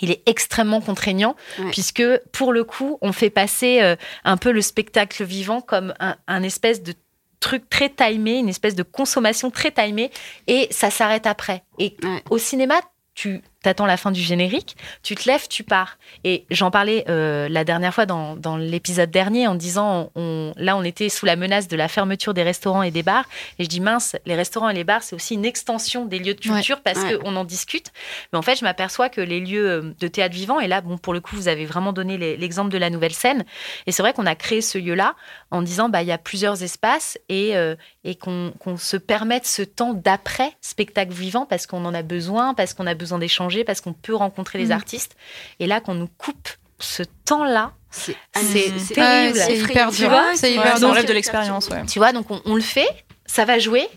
il 0.00 0.10
est 0.10 0.22
extrêmement 0.26 0.80
contraignant 0.80 1.36
Ouais. 1.58 1.70
puisque 1.70 2.02
pour 2.32 2.52
le 2.52 2.64
coup, 2.64 2.98
on 3.00 3.12
fait 3.12 3.30
passer 3.30 3.80
euh, 3.82 3.96
un 4.24 4.36
peu 4.36 4.50
le 4.52 4.60
spectacle 4.62 5.24
vivant 5.24 5.60
comme 5.60 5.94
un, 6.00 6.16
un 6.26 6.42
espèce 6.42 6.82
de 6.82 6.94
truc 7.40 7.68
très 7.68 7.90
timé, 7.90 8.38
une 8.38 8.48
espèce 8.48 8.74
de 8.74 8.82
consommation 8.82 9.50
très 9.50 9.70
timée 9.70 10.10
et 10.46 10.68
ça 10.70 10.90
s'arrête 10.90 11.26
après. 11.26 11.62
Et 11.78 11.96
Ouais. 12.02 12.22
au 12.30 12.38
cinéma, 12.38 12.80
tu 13.14 13.40
t'attends 13.66 13.86
la 13.86 13.96
fin 13.96 14.12
du 14.12 14.20
générique, 14.20 14.76
tu 15.02 15.16
te 15.16 15.28
lèves, 15.28 15.48
tu 15.48 15.64
pars. 15.64 15.98
Et 16.22 16.46
j'en 16.52 16.70
parlais 16.70 17.04
euh, 17.08 17.48
la 17.48 17.64
dernière 17.64 17.92
fois 17.92 18.06
dans, 18.06 18.36
dans 18.36 18.56
l'épisode 18.56 19.10
dernier 19.10 19.48
en 19.48 19.56
disant, 19.56 20.12
on, 20.14 20.52
là 20.56 20.76
on 20.76 20.84
était 20.84 21.08
sous 21.08 21.26
la 21.26 21.34
menace 21.34 21.66
de 21.66 21.76
la 21.76 21.88
fermeture 21.88 22.32
des 22.32 22.44
restaurants 22.44 22.82
et 22.84 22.92
des 22.92 23.02
bars. 23.02 23.24
Et 23.58 23.64
je 23.64 23.68
dis 23.68 23.80
mince, 23.80 24.14
les 24.24 24.36
restaurants 24.36 24.68
et 24.68 24.74
les 24.74 24.84
bars, 24.84 25.02
c'est 25.02 25.16
aussi 25.16 25.34
une 25.34 25.44
extension 25.44 26.04
des 26.06 26.20
lieux 26.20 26.34
de 26.34 26.40
culture 26.40 26.80
parce 26.80 27.00
Ouais. 27.02 27.18
qu'on 27.18 27.34
en 27.34 27.42
discute. 27.44 27.88
Mais 28.32 28.38
en 28.38 28.42
fait, 28.42 28.56
je 28.56 28.64
m'aperçois 28.64 29.08
que 29.08 29.20
les 29.20 29.40
lieux 29.40 29.68
euh, 29.68 29.94
de 29.98 30.06
théâtre 30.08 30.34
vivant, 30.34 30.60
et 30.60 30.68
là, 30.68 30.80
bon, 30.80 30.96
pour 30.96 31.12
le 31.12 31.20
coup, 31.20 31.34
vous 31.34 31.48
avez 31.48 31.66
vraiment 31.66 31.92
donné 31.92 32.16
l'exemple 32.36 32.70
de 32.70 32.78
la 32.78 32.88
nouvelle 32.88 33.12
scène. 33.14 33.44
Et 33.86 33.92
c'est 33.92 34.02
vrai 34.02 34.12
qu'on 34.12 34.26
a 34.26 34.36
créé 34.36 34.60
ce 34.60 34.78
lieu-là 34.78 35.14
en 35.50 35.60
disant, 35.60 35.88
bah, 35.88 36.02
il 36.02 36.08
y 36.08 36.12
a 36.12 36.18
plusieurs 36.18 36.62
espaces 36.62 37.18
et, 37.28 37.56
euh, 37.56 37.74
et 38.08 38.14
qu'on 38.14 38.52
se 38.78 38.96
permette 38.96 39.46
ce 39.46 39.62
temps 39.62 39.92
d'après 39.92 40.52
spectacle 40.60 41.12
vivant 41.12 41.44
parce 41.44 41.66
qu'on 41.66 41.84
en 41.84 41.92
a 41.92 42.02
besoin, 42.02 42.54
parce 42.54 42.72
qu'on 42.72 42.86
a 42.86 42.94
besoin 42.94 43.18
d'échanger, 43.18 43.64
parce 43.64 43.80
qu'on 43.80 43.92
peut 43.92 44.14
rencontrer 44.14 44.58
les 44.58 44.66
Mhm. 44.66 44.72
artistes. 44.72 45.16
Et 45.60 45.66
là, 45.66 45.80
qu'on 45.80 45.94
nous 45.94 46.08
coupe 46.16 46.48
ce 46.78 47.02
temps-là, 47.24 47.72
C'est 47.90 48.16
terrible. 48.32 48.78
c'est 48.80 49.56
hyper 49.58 49.90
dur. 49.90 50.10
C'est 50.34 50.52
hyper 50.52 50.78
dur. 50.78 50.94
de 51.04 51.12
l'expérience, 51.12 51.68
ouais. 51.68 51.84
tu 51.86 51.98
vois, 51.98 52.12
donc 52.12 52.30
on, 52.30 52.40
on 52.44 52.54
le 52.54 52.60
fait, 52.60 52.88
ça 53.26 53.44
va 53.44 53.58
jouer, 53.58 53.88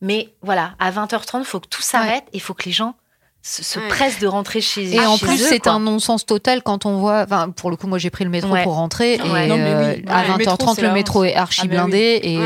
mais 0.00 0.32
voilà, 0.42 0.74
à 0.78 0.90
20h30, 0.90 1.40
il 1.40 1.44
faut 1.44 1.60
que 1.60 1.68
tout 1.68 1.82
s'arrête 1.82 2.24
et 2.32 2.36
il 2.38 2.40
faut 2.40 2.54
que 2.54 2.64
les 2.64 2.72
gens 2.72 2.94
se, 3.42 3.62
se 3.64 3.78
Ouais. 3.80 3.88
pressent 3.88 4.20
de 4.20 4.26
rentrer 4.28 4.60
chez 4.60 4.94
Et 4.94 5.00
en 5.04 5.18
plus, 5.18 5.32
eux, 5.42 5.46
c'est 5.48 5.66
un 5.66 5.80
non-sens 5.80 6.24
total 6.24 6.62
quand 6.62 6.86
on 6.86 6.98
voit. 6.98 7.22
Enfin, 7.22 7.50
pour 7.50 7.70
le 7.70 7.76
coup, 7.76 7.88
moi, 7.88 7.98
j'ai 7.98 8.10
pris 8.10 8.22
le 8.24 8.30
métro 8.30 8.52
Ouais. 8.52 8.62
pour 8.62 8.74
rentrer. 8.74 9.20
Ouais. 9.20 9.46
Et 9.46 9.48
Non, 9.48 9.56
mais 9.56 9.74
oui. 9.74 10.04
euh, 10.06 10.12
à 10.12 10.22
Ouais, 10.22 10.28
le 10.28 10.36
métro, 10.38 10.54
20h30, 10.66 10.74
c'est 10.76 10.82
le 10.82 10.92
métro 10.92 11.24
est 11.24 11.34
archi 11.34 11.62
Ah, 11.64 11.66
bah 11.66 11.70
oui. 11.70 11.76
blindé. 11.90 12.20
Et, 12.22 12.34
et 12.34 12.38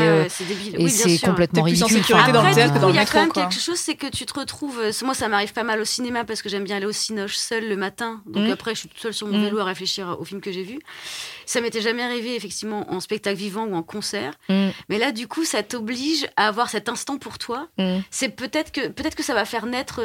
Oui, 0.79 0.85
bien 0.85 0.89
c'est 0.89 1.19
complètement 1.19 1.63
T'es 1.65 1.71
plus 1.71 1.83
en 1.83 1.85
ridicule. 1.85 2.03
sécurité 2.05 2.31
dans 2.31 2.41
le 2.41 2.47
Après, 2.49 2.53
théâtre 2.61 2.73
que 2.73 2.79
dans 2.79 2.89
il 2.89 2.95
y 2.95 2.99
a 2.99 3.05
quand 3.05 3.19
même 3.19 3.29
quoi. 3.31 3.43
quelque 3.43 3.59
chose, 3.61 3.77
c'est 3.77 3.95
que 3.95 4.07
tu 4.07 4.25
te 4.25 4.37
retrouves. 4.39 4.79
euh, 4.79 4.91
Moi, 5.05 5.13
ça 5.13 5.27
m'arrive 5.27 5.53
pas 5.53 5.63
mal 5.63 5.79
au 5.79 5.85
cinéma 5.85 6.23
parce 6.25 6.41
que 6.41 6.49
j'aime 6.49 6.63
bien 6.63 6.77
aller 6.77 6.85
au 6.87 6.91
cinoche 6.91 7.35
seule 7.37 7.69
le 7.69 7.77
matin. 7.77 8.21
Donc 8.25 8.47
Mm. 8.47 8.51
après, 8.51 8.73
je 8.73 8.79
suis 8.79 8.89
toute 8.89 8.99
seule 8.99 9.13
sur 9.13 9.27
mon 9.27 9.37
Mm. 9.37 9.43
vélo 9.43 9.59
à 9.59 9.65
réfléchir 9.65 10.17
au 10.19 10.25
film 10.25 10.41
que 10.41 10.51
j'ai 10.51 10.63
vu. 10.63 10.79
Ça 11.45 11.61
m'était 11.61 11.81
jamais 11.81 12.01
arrivé, 12.03 12.35
effectivement, 12.35 12.91
en 12.91 12.99
spectacle 12.99 13.37
vivant 13.37 13.65
ou 13.65 13.75
en 13.75 13.83
concert. 13.83 14.33
Mm, 14.49 14.69
Mais 14.89 14.97
là, 14.97 15.11
du 15.11 15.27
coup, 15.27 15.45
ça 15.45 15.61
t'oblige 15.63 16.27
à 16.35 16.47
avoir 16.47 16.69
cet 16.69 16.89
instant 16.89 17.17
pour 17.17 17.37
toi. 17.37 17.67
C'est 18.09 18.29
peut-être 18.29 18.71
que 18.71 18.87
peut-être 18.87 19.15
que 19.15 19.23
ça 19.23 19.33
va 19.33 19.45
faire 19.45 19.65
naître 19.67 19.99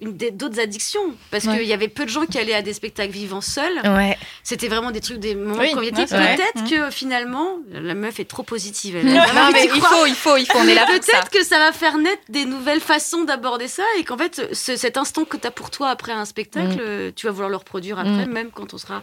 une, 0.00 0.12
d'autres 0.36 0.60
addictions. 0.60 1.14
Parce 1.30 1.44
Ouais. 1.44 1.58
qu'il 1.58 1.66
y 1.66 1.72
avait 1.72 1.88
peu 1.88 2.04
de 2.04 2.10
gens 2.10 2.26
qui 2.26 2.38
allaient 2.38 2.54
à 2.54 2.62
des 2.62 2.72
spectacles 2.72 3.12
vivants 3.12 3.40
seuls. 3.40 3.80
Ouais. 3.84 4.16
C'était 4.42 4.68
vraiment 4.68 4.90
des 4.90 5.00
trucs, 5.00 5.18
des 5.18 5.34
moments 5.34 5.58
Oui, 5.60 5.72
comédiques. 5.72 6.08
Peut-être 6.08 6.68
que 6.68 6.90
finalement, 6.90 7.58
la 7.70 7.94
meuf 7.94 8.20
est 8.20 8.24
trop 8.24 8.42
positive. 8.42 8.96
Elle 8.96 9.06
Non, 9.06 9.22
mais 9.52 9.64
il 9.74 9.80
faut, 9.80 10.06
il 10.06 10.14
faut, 10.14 10.36
il 10.36 10.46
faut. 10.46 10.58
On 10.58 10.68
est 10.68 10.74
là 10.74 10.86
pour 10.86 10.94
ça. 11.02 11.12
Peut-être 11.12 11.30
que 11.30 11.44
ça 11.44 11.58
va 11.58 11.72
faire 11.72 11.98
naître 11.98 12.22
des 12.28 12.44
nouvelles 12.44 12.80
façons 12.80 13.24
d'aborder 13.24 13.68
ça 13.68 13.84
et 13.98 14.04
qu'en 14.04 14.18
fait, 14.18 14.48
ce- 14.52 14.76
cet 14.76 14.96
instant 14.96 15.24
que 15.24 15.36
tu 15.36 15.46
as 15.46 15.50
pour 15.50 15.70
toi 15.70 15.88
après 15.88 16.12
un 16.12 16.24
spectacle, 16.24 16.76
euh, 16.80 17.10
tu 17.14 17.26
vas 17.26 17.32
vouloir 17.32 17.50
le 17.50 17.56
reproduire 17.56 17.98
après, 17.98 18.26
Mm. 18.26 18.32
même 18.32 18.50
quand 18.50 18.74
on 18.74 18.78
sera 18.78 19.02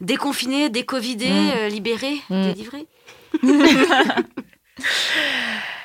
déconfiné, 0.00 0.68
décovidé, 0.70 1.28
Mm. 1.28 1.50
euh, 1.56 1.68
libéré, 1.68 2.16
Mm. 2.30 2.42
délivré. 2.52 2.86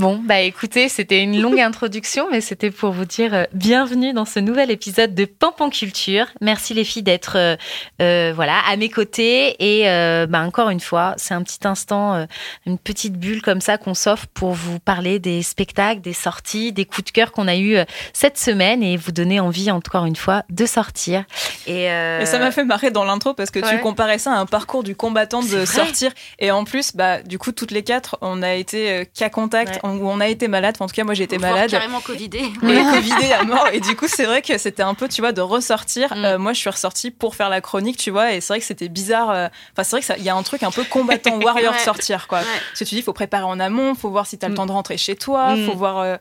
Bon, 0.00 0.18
bah 0.24 0.40
écoutez, 0.40 0.88
c'était 0.88 1.22
une 1.22 1.42
longue 1.42 1.60
introduction, 1.60 2.26
mais 2.30 2.40
c'était 2.40 2.70
pour 2.70 2.90
vous 2.90 3.04
dire 3.04 3.34
euh, 3.34 3.44
bienvenue 3.52 4.14
dans 4.14 4.24
ce 4.24 4.40
nouvel 4.40 4.70
épisode 4.70 5.14
de 5.14 5.26
Pampan 5.26 5.68
Culture. 5.68 6.24
Merci 6.40 6.72
les 6.72 6.84
filles 6.84 7.02
d'être 7.02 7.36
euh, 7.36 7.54
euh, 8.00 8.32
voilà 8.34 8.60
à 8.66 8.76
mes 8.76 8.88
côtés 8.88 9.56
et 9.58 9.84
bah, 10.26 10.40
encore 10.40 10.70
une 10.70 10.80
fois, 10.80 11.12
c'est 11.18 11.34
un 11.34 11.42
petit 11.42 11.68
instant, 11.68 12.26
une 12.64 12.78
petite 12.78 13.18
bulle 13.18 13.42
comme 13.42 13.60
ça 13.60 13.76
qu'on 13.76 13.92
s'offre 13.92 14.26
pour 14.32 14.52
vous 14.52 14.78
parler 14.78 15.18
des 15.18 15.42
spectacles, 15.42 16.00
des 16.00 16.14
sorties, 16.14 16.72
des 16.72 16.86
coups 16.86 17.04
de 17.04 17.10
cœur 17.10 17.30
qu'on 17.30 17.46
a 17.46 17.56
eu 17.58 17.76
cette 18.14 18.38
semaine 18.38 18.82
et 18.82 18.96
vous 18.96 19.12
donner 19.12 19.38
envie 19.38 19.70
encore 19.70 20.06
une 20.06 20.16
fois 20.16 20.44
de 20.48 20.64
sortir. 20.64 21.24
Et, 21.66 21.84
Et 21.84 22.24
ça 22.26 22.38
m'a 22.38 22.50
fait 22.52 22.64
marrer 22.64 22.90
dans 22.90 23.04
l'intro 23.04 23.34
parce 23.34 23.50
que 23.50 23.58
Ouais. 23.58 23.76
tu 23.76 23.82
comparais 23.82 24.18
ça 24.18 24.32
à 24.32 24.36
un 24.36 24.46
parcours 24.46 24.82
du 24.82 24.96
combattant 24.96 25.42
de 25.42 25.66
sortir. 25.66 26.10
Et 26.38 26.50
en 26.50 26.64
plus, 26.64 26.96
bah, 26.96 27.22
du 27.22 27.36
coup, 27.38 27.52
toutes 27.52 27.70
les 27.72 27.82
quatre, 27.82 28.16
on 28.22 28.40
a 28.42 28.54
été 28.54 29.06
cas 29.14 29.28
contact, 29.28 29.74
Ouais. 29.74 29.89
Où 29.96 30.08
on 30.08 30.20
a 30.20 30.28
été 30.28 30.48
malade. 30.48 30.74
Enfin, 30.76 30.84
en 30.84 30.88
tout 30.88 30.94
cas, 30.94 31.04
moi, 31.04 31.14
j'ai 31.14 31.24
été 31.24 31.36
Voire 31.38 31.52
malade. 31.52 31.70
Carrément 31.70 32.00
covidé. 32.00 32.38
Et 32.38 32.52
Covidé 32.94 33.32
à 33.32 33.44
mort. 33.44 33.68
Et 33.72 33.80
du 33.80 33.96
coup, 33.96 34.06
c'est 34.08 34.24
vrai 34.24 34.42
que 34.42 34.56
c'était 34.58 34.82
un 34.82 34.94
peu, 34.94 35.08
tu 35.08 35.20
vois, 35.20 35.32
de 35.32 35.40
ressortir. 35.40 36.14
Mm. 36.16 36.24
Euh, 36.24 36.38
moi, 36.38 36.52
je 36.52 36.58
suis 36.60 36.70
ressortie 36.70 37.10
pour 37.10 37.34
faire 37.34 37.48
la 37.48 37.60
chronique, 37.60 37.96
tu 37.96 38.10
vois. 38.10 38.32
Et 38.32 38.40
c'est 38.40 38.52
vrai 38.52 38.60
que 38.60 38.66
c'était 38.66 38.88
bizarre. 38.88 39.30
euh, 39.30 39.48
Enfin, 39.72 39.84
c'est 39.84 40.00
vrai 40.00 40.14
qu'il 40.16 40.24
y 40.24 40.28
a 40.28 40.34
un 40.36 40.42
truc 40.42 40.62
un 40.62 40.70
peu 40.70 40.84
combattant 40.84 41.38
warrior 41.42 41.72
Ouais. 41.72 41.78
sortir, 41.80 42.26
quoi. 42.28 42.38
Ouais. 42.40 42.44
Parce 42.70 42.78
que 42.80 42.84
tu 42.84 42.94
dis, 42.94 43.00
il 43.00 43.04
faut 43.04 43.12
préparer 43.12 43.44
en 43.44 43.58
amont, 43.60 43.94
faut 43.94 44.10
voir 44.10 44.26
si 44.26 44.38
t'as 44.38 44.48
le 44.48 44.54
Mm. 44.54 44.56
temps 44.56 44.66
de 44.66 44.72
rentrer 44.72 44.96
chez 44.96 45.16
toi, 45.16 45.54
Mm. 45.56 45.66
faut 45.66 45.74
voir. 45.76 45.98
euh, 45.98 46.16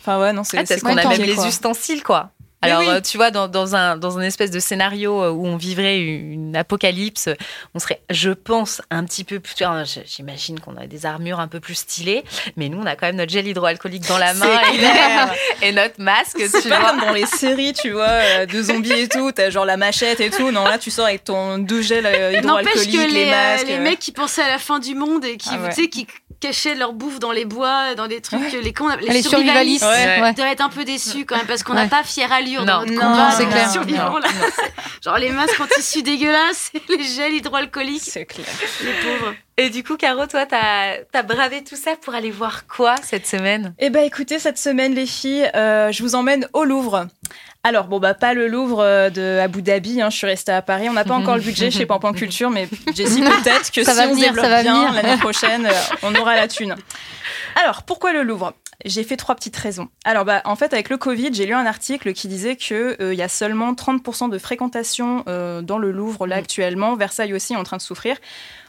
Enfin, 0.00 0.18
ouais, 0.20 0.32
non, 0.32 0.44
c'est. 0.44 0.58
Ah, 0.58 0.62
c'est 0.64 0.80
parce 0.80 0.94
qu'on 0.94 0.98
a 0.98 1.08
même 1.08 1.20
les 1.20 1.46
ustensiles, 1.46 2.02
quoi. 2.02 2.30
Alors, 2.64 2.80
oui. 2.80 2.88
euh, 2.88 3.00
tu 3.00 3.16
vois, 3.16 3.30
dans, 3.30 3.48
dans 3.48 3.74
un, 3.76 3.96
dans 3.96 4.18
un 4.18 4.22
espèce 4.22 4.50
de 4.50 4.58
scénario 4.60 5.22
euh, 5.22 5.30
où 5.30 5.46
on 5.46 5.56
vivrait 5.56 5.98
une 6.00 6.56
apocalypse, 6.56 7.28
on 7.74 7.78
serait, 7.78 8.00
je 8.10 8.30
pense, 8.30 8.82
un 8.90 9.04
petit 9.04 9.24
peu 9.24 9.40
plus. 9.40 9.54
J'imagine 10.06 10.60
qu'on 10.60 10.76
a 10.76 10.86
des 10.86 11.06
armures 11.06 11.40
un 11.40 11.48
peu 11.48 11.60
plus 11.60 11.74
stylées, 11.74 12.24
mais 12.56 12.68
nous, 12.68 12.78
on 12.80 12.86
a 12.86 12.96
quand 12.96 13.06
même 13.06 13.16
notre 13.16 13.32
gel 13.32 13.46
hydroalcoolique 13.46 14.06
dans 14.08 14.18
la 14.18 14.34
main 14.34 14.58
et, 15.62 15.72
notre 15.72 16.00
masque, 16.00 16.38
C'est 16.48 16.62
tu 16.62 16.68
pas 16.68 16.80
vois. 16.80 16.90
comme 16.90 17.00
dans 17.00 17.12
les 17.12 17.26
séries, 17.26 17.72
tu 17.72 17.90
vois, 17.90 18.06
euh, 18.08 18.46
de 18.46 18.62
zombies 18.62 18.92
et 18.92 19.08
tout, 19.08 19.32
t'as 19.32 19.50
genre 19.50 19.64
la 19.64 19.76
machette 19.76 20.20
et 20.20 20.30
tout. 20.30 20.50
Non, 20.50 20.64
là, 20.64 20.78
tu 20.78 20.90
sors 20.90 21.06
avec 21.06 21.24
ton 21.24 21.58
deux 21.58 21.82
gels 21.82 22.06
euh, 22.06 22.40
N'empêche 22.42 22.86
hydroalcooliques, 22.86 22.92
que 22.92 23.12
les, 23.14 23.24
les, 23.24 23.30
masques. 23.30 23.66
les 23.66 23.78
mecs 23.78 23.98
qui 23.98 24.12
pensaient 24.12 24.42
à 24.42 24.48
la 24.48 24.58
fin 24.58 24.78
du 24.78 24.94
monde 24.94 25.24
et 25.24 25.36
qui, 25.36 25.48
Ah 25.52 25.58
ouais. 25.62 25.68
tu 25.74 25.82
sais, 25.82 25.88
qui 25.88 26.06
cachaient 26.46 26.74
leur 26.74 26.92
bouffe 26.92 27.18
dans 27.18 27.32
les 27.32 27.44
bois, 27.44 27.94
dans 27.94 28.06
des 28.06 28.20
trucs, 28.20 28.40
les, 28.52 28.68
appelle- 28.70 29.08
Les 29.08 29.22
survivalistes. 29.22 29.84
Ouais. 29.84 30.20
Ouais. 30.20 30.32
doivent 30.34 30.48
être 30.52 30.60
un 30.60 30.68
peu 30.68 30.84
déçus 30.84 31.24
quand 31.24 31.36
même 31.36 31.46
parce 31.46 31.62
qu'on 31.62 31.74
n'a 31.74 31.82
Ouais. 31.84 31.88
pas 31.88 32.02
fière 32.04 32.32
allure 32.32 32.60
Non. 32.64 32.66
dans 32.66 32.80
notre 32.80 32.92
Non, 32.92 33.00
combat. 33.00 33.30
c'est 33.32 33.46
clair. 33.46 33.70
survivants, 33.70 34.18
là. 34.18 34.28
Genre 35.04 35.18
les 35.18 35.30
masques 35.30 35.60
en 35.60 35.66
tissu 35.66 36.02
dégueulasse, 36.02 36.70
les 36.88 37.02
gels 37.02 37.34
hydroalcooliques, 37.34 38.02
C'est 38.04 38.24
clair. 38.26 38.46
les 38.82 38.92
pauvres. 39.02 39.34
Et 39.56 39.70
du 39.70 39.84
coup, 39.84 39.96
Caro, 39.96 40.26
toi, 40.26 40.46
t'as 40.46 40.96
as 41.12 41.22
bravé 41.22 41.62
tout 41.62 41.76
ça 41.76 41.92
pour 42.00 42.14
aller 42.14 42.30
voir 42.30 42.66
quoi 42.66 42.96
cette 43.02 43.26
semaine? 43.26 43.74
Eh 43.78 43.88
ben, 43.90 44.02
écoutez, 44.04 44.38
cette 44.38 44.58
semaine, 44.58 44.94
les 44.94 45.06
filles, 45.06 45.48
euh, 45.54 45.92
je 45.92 46.02
vous 46.02 46.14
emmène 46.16 46.48
au 46.52 46.64
Louvre. 46.64 47.06
Alors, 47.66 47.86
bon, 47.86 47.98
bah, 47.98 48.12
pas 48.12 48.34
le 48.34 48.46
Louvre 48.46 48.80
euh, 48.80 49.08
de 49.08 49.38
Abu 49.40 49.62
Dhabi, 49.62 50.02
hein, 50.02 50.10
je 50.10 50.16
suis 50.18 50.26
restée 50.26 50.52
à 50.52 50.60
Paris. 50.60 50.90
On 50.90 50.92
n'a 50.92 51.04
pas 51.04 51.14
encore 51.14 51.36
le 51.36 51.40
budget 51.40 51.70
chez 51.70 51.86
Pampan 51.86 52.12
Culture, 52.14 52.50
mais 52.50 52.68
Jessie, 52.94 53.22
peut-être 53.42 53.72
que 53.72 53.82
Ça 53.82 53.92
si 53.92 53.98
va 53.98 54.04
on 54.04 54.10
venir, 54.12 54.28
développe 54.28 54.44
ça 54.44 54.50
va 54.50 54.62
bien 54.62 54.92
l'année 54.92 55.16
prochaine, 55.16 55.64
euh, 55.72 55.96
on 56.02 56.14
aura 56.14 56.36
la 56.36 56.46
thune. 56.46 56.74
Alors, 57.56 57.82
pourquoi 57.84 58.12
le 58.12 58.22
Louvre? 58.22 58.52
J'ai 58.84 59.02
fait 59.02 59.16
trois 59.16 59.34
petites 59.34 59.56
raisons. 59.56 59.88
Alors, 60.04 60.26
bah, 60.26 60.42
en 60.44 60.56
fait, 60.56 60.74
avec 60.74 60.90
le 60.90 60.98
Covid, 60.98 61.32
j'ai 61.32 61.46
lu 61.46 61.54
un 61.54 61.64
article 61.64 62.12
qui 62.12 62.28
disait 62.28 62.56
qu'il 62.56 62.96
y 63.00 63.22
a 63.22 63.28
seulement 63.28 63.72
30% 63.72 64.28
de 64.28 64.36
fréquentation 64.36 65.24
euh, 65.26 65.62
dans 65.62 65.78
le 65.78 65.90
Louvre, 65.90 66.26
là, 66.26 66.36
actuellement. 66.36 66.96
Versailles 66.96 67.32
aussi 67.32 67.54
est 67.54 67.56
en 67.56 67.64
train 67.64 67.78
de 67.78 67.82
souffrir. 67.82 68.18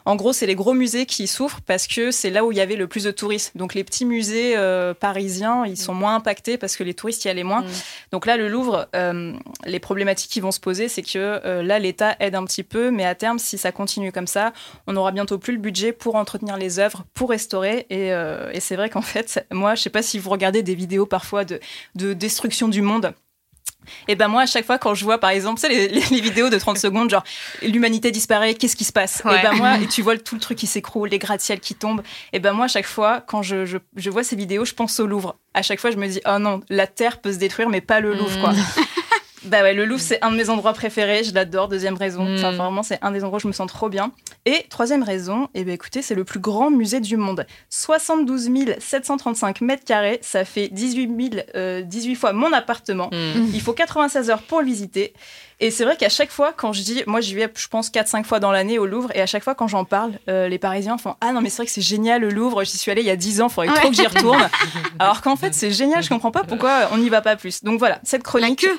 En 0.05 0.15
gros, 0.15 0.33
c'est 0.33 0.45
les 0.45 0.55
gros 0.55 0.74
musées 0.74 1.07
qui 1.07 1.25
souffrent 1.27 1.62
parce 1.62 1.88
que 1.88 2.12
c'est 2.12 2.29
là 2.29 2.45
où 2.45 2.51
il 2.51 2.57
y 2.57 2.62
avait 2.62 2.75
le 2.75 2.88
plus 2.88 3.03
de 3.03 3.12
touristes. 3.12 3.57
Donc, 3.57 3.74
les 3.74 3.83
petits 3.83 4.05
musées 4.05 4.55
euh, 4.55 4.93
parisiens, 4.93 5.65
ils 5.65 5.77
sont 5.77 5.95
moins 5.95 6.15
impactés 6.15 6.57
parce 6.57 6.75
que 6.75 6.83
les 6.83 6.93
touristes 6.93 7.25
y 7.25 7.29
allaient 7.29 7.43
moins. 7.43 7.62
Mm. 7.62 7.67
Donc 8.12 8.25
là, 8.27 8.38
le 8.38 8.47
Louvre, 8.47 8.88
euh, 8.95 9.33
les 9.65 9.79
problématiques 9.79 10.29
qui 10.29 10.39
vont 10.39 10.51
se 10.51 10.59
poser, 10.59 10.88
c'est 10.89 11.01
que 11.01 11.41
euh, 11.45 11.63
là, 11.63 11.79
l'État 11.79 12.15
aide 12.19 12.35
un 12.35 12.45
petit 12.45 12.63
peu, 12.63 12.91
mais 12.91 13.05
à 13.05 13.15
terme, 13.15 13.39
si 13.39 13.57
ça 13.57 13.71
continue 13.71 14.12
comme 14.12 14.27
ça, 14.27 14.53
on 14.85 14.93
n'aura 14.93 15.12
bientôt 15.12 15.39
plus 15.39 15.53
le 15.53 15.59
budget 15.59 15.91
pour 15.91 16.15
entretenir 16.15 16.57
les 16.57 16.79
œuvres, 16.79 17.03
pour 17.15 17.31
restaurer. 17.31 17.88
Et, 17.89 18.09
et 18.09 18.59
c'est 18.59 18.75
vrai 18.75 18.89
qu'en 18.89 19.01
fait, 19.01 19.45
moi, 19.51 19.75
je 19.75 19.81
sais 19.81 19.89
pas 19.89 20.03
si 20.03 20.19
vous 20.19 20.29
regardez 20.29 20.62
des 20.63 20.75
vidéos 20.75 21.05
parfois 21.05 21.45
de, 21.45 21.59
de 21.95 22.13
destruction 22.13 22.67
du 22.67 22.81
monde. 22.81 23.13
Et 24.08 24.15
ben 24.15 24.27
moi, 24.27 24.44
à 24.44 24.46
chaque 24.46 24.65
fois, 24.65 24.77
quand 24.77 24.94
je 24.94 25.04
vois, 25.04 25.18
par 25.18 25.30
exemple, 25.30 25.60
tu 25.60 25.68
sais, 25.68 25.74
les, 25.74 25.88
les 25.88 26.22
vidéos 26.22 26.50
de 26.50 26.58
30 26.58 26.77
secondes, 26.77 27.10
genre 27.10 27.24
l'humanité 27.62 28.12
disparaît, 28.12 28.54
qu'est-ce 28.54 28.75
qui 28.75 28.84
se 28.84 28.94
passe? 28.94 29.22
Ouais. 29.25 29.39
Et 29.39 29.44
ben 29.44 29.54
moi, 29.54 29.77
et 29.80 29.88
tu 29.88 30.01
vois 30.01 30.18
tout 30.18 30.36
le 30.36 30.42
truc 30.42 30.58
qui 30.58 30.68
s'écroule, 30.68 31.10
les 31.10 31.20
gratte-ciels 31.20 31.60
qui 31.60 31.75
tombent. 31.75 32.04
Et 32.34 32.39
ben 32.39 32.54
moi, 32.54 32.65
à 32.65 32.70
chaque 32.70 32.88
fois, 32.88 33.22
quand 33.25 33.42
je, 33.42 33.65
je, 33.65 33.77
je 33.96 34.10
vois 34.10 34.24
ces 34.24 34.36
vidéos, 34.36 34.65
je 34.65 34.74
pense 34.74 35.00
au 35.00 35.08
Louvre. 35.08 35.38
À 35.54 35.62
chaque 35.62 35.80
fois, 35.80 35.92
je 35.92 35.98
me 35.98 36.08
dis, 36.08 36.22
oh 36.25 36.39
non, 36.39 36.62
la 36.70 36.88
Terre 36.88 37.22
peut 37.22 37.32
se 37.32 37.38
détruire, 37.38 37.70
mais 37.70 37.82
pas 37.82 38.00
le 38.00 38.13
Louvre, 38.13 38.39
quoi. 38.39 38.54
Bah 39.46 39.62
ouais, 39.62 39.74
le 39.74 39.86
Louvre, 39.86 40.02
c'est 40.02 40.24
un 40.24 40.32
de 40.32 40.38
mes 40.38 40.50
endroits 40.50 40.74
préférés, 40.74 41.24
je 41.24 41.34
l'adore. 41.34 41.68
Deuxième 41.68 41.96
raison, 41.96 42.25
Mm. 42.25 42.36
enfin, 42.36 42.52
vraiment, 42.52 42.84
c'est 42.84 43.00
un 43.02 43.12
des 43.12 43.24
endroits 43.24 43.38
où 43.38 43.42
je 43.42 43.48
me 43.48 43.54
sens 43.54 43.68
trop 43.72 43.90
bien. 43.90 44.12
Et 44.46 44.66
troisième 44.70 45.04
raison, 45.04 45.48
eh 45.54 45.64
ben, 45.64 45.74
écoutez, 45.74 46.02
c'est 46.02 46.16
le 46.16 46.24
plus 46.24 46.40
grand 46.40 46.70
musée 46.72 47.00
du 47.00 47.18
monde. 47.18 47.46
72 47.70 48.50
735 48.80 49.62
mètres 49.62 49.84
carrés, 49.86 50.20
ça 50.22 50.46
fait 50.46 50.68
18, 50.70 51.32
000, 51.34 51.44
euh, 51.56 51.82
18 51.82 52.16
fois 52.16 52.34
mon 52.34 52.52
appartement. 52.54 53.10
Il 53.54 53.62
faut 53.62 53.74
96 53.74 54.30
heures 54.30 54.42
pour 54.42 54.60
le 54.62 54.66
visiter. 54.68 55.14
Et 55.62 55.72
c'est 55.72 55.86
vrai 55.86 55.96
qu'à 55.96 56.10
chaque 56.10 56.32
fois, 56.32 56.52
quand 56.56 56.74
je 56.74 56.82
dis, 56.82 57.04
moi 57.08 57.22
j'y 57.22 57.34
vais, 57.34 57.48
je 57.56 57.68
pense 57.70 57.90
4-5 57.90 58.25
fois 58.25 58.40
dans 58.42 58.52
l'année 58.52 58.78
au 58.78 58.86
Louvre, 58.86 59.10
et 59.16 59.22
à 59.22 59.25
chaque 59.25 59.44
fois 59.44 59.56
quand 59.56 59.70
j'en 59.70 59.86
parle, 59.86 60.12
euh, 60.28 60.50
les 60.50 60.60
Parisiens 60.60 60.98
font 60.98 61.16
Ah 61.22 61.32
non, 61.32 61.40
mais 61.42 61.50
c'est 61.50 61.58
vrai 61.58 61.66
que 61.66 61.72
c'est 61.72 61.80
génial 61.82 62.22
le 62.22 62.30
Louvre, 62.30 62.64
j'y 62.66 62.78
suis 62.78 62.92
allée 62.92 63.02
il 63.02 63.08
y 63.08 63.12
a 63.12 63.16
10 63.16 63.40
ans, 63.42 63.48
faudrait 63.50 63.74
trop 63.74 63.90
que 63.90 63.96
j'y 63.96 64.06
retourne. 64.06 64.50
Alors 65.00 65.22
qu'en 65.22 65.38
fait, 65.38 65.54
c'est 65.54 65.72
génial, 65.72 66.04
je 66.04 66.10
comprends 66.10 66.32
pas 66.32 66.44
pourquoi 66.44 66.90
on 66.92 66.98
n'y 66.98 67.08
va 67.10 67.22
pas 67.22 67.38
plus. 67.38 67.64
Donc 67.64 67.80
voilà, 67.80 68.00
cette 68.04 68.22
La 68.24 68.30
chronique. 68.30 68.60
queue. 68.62 68.78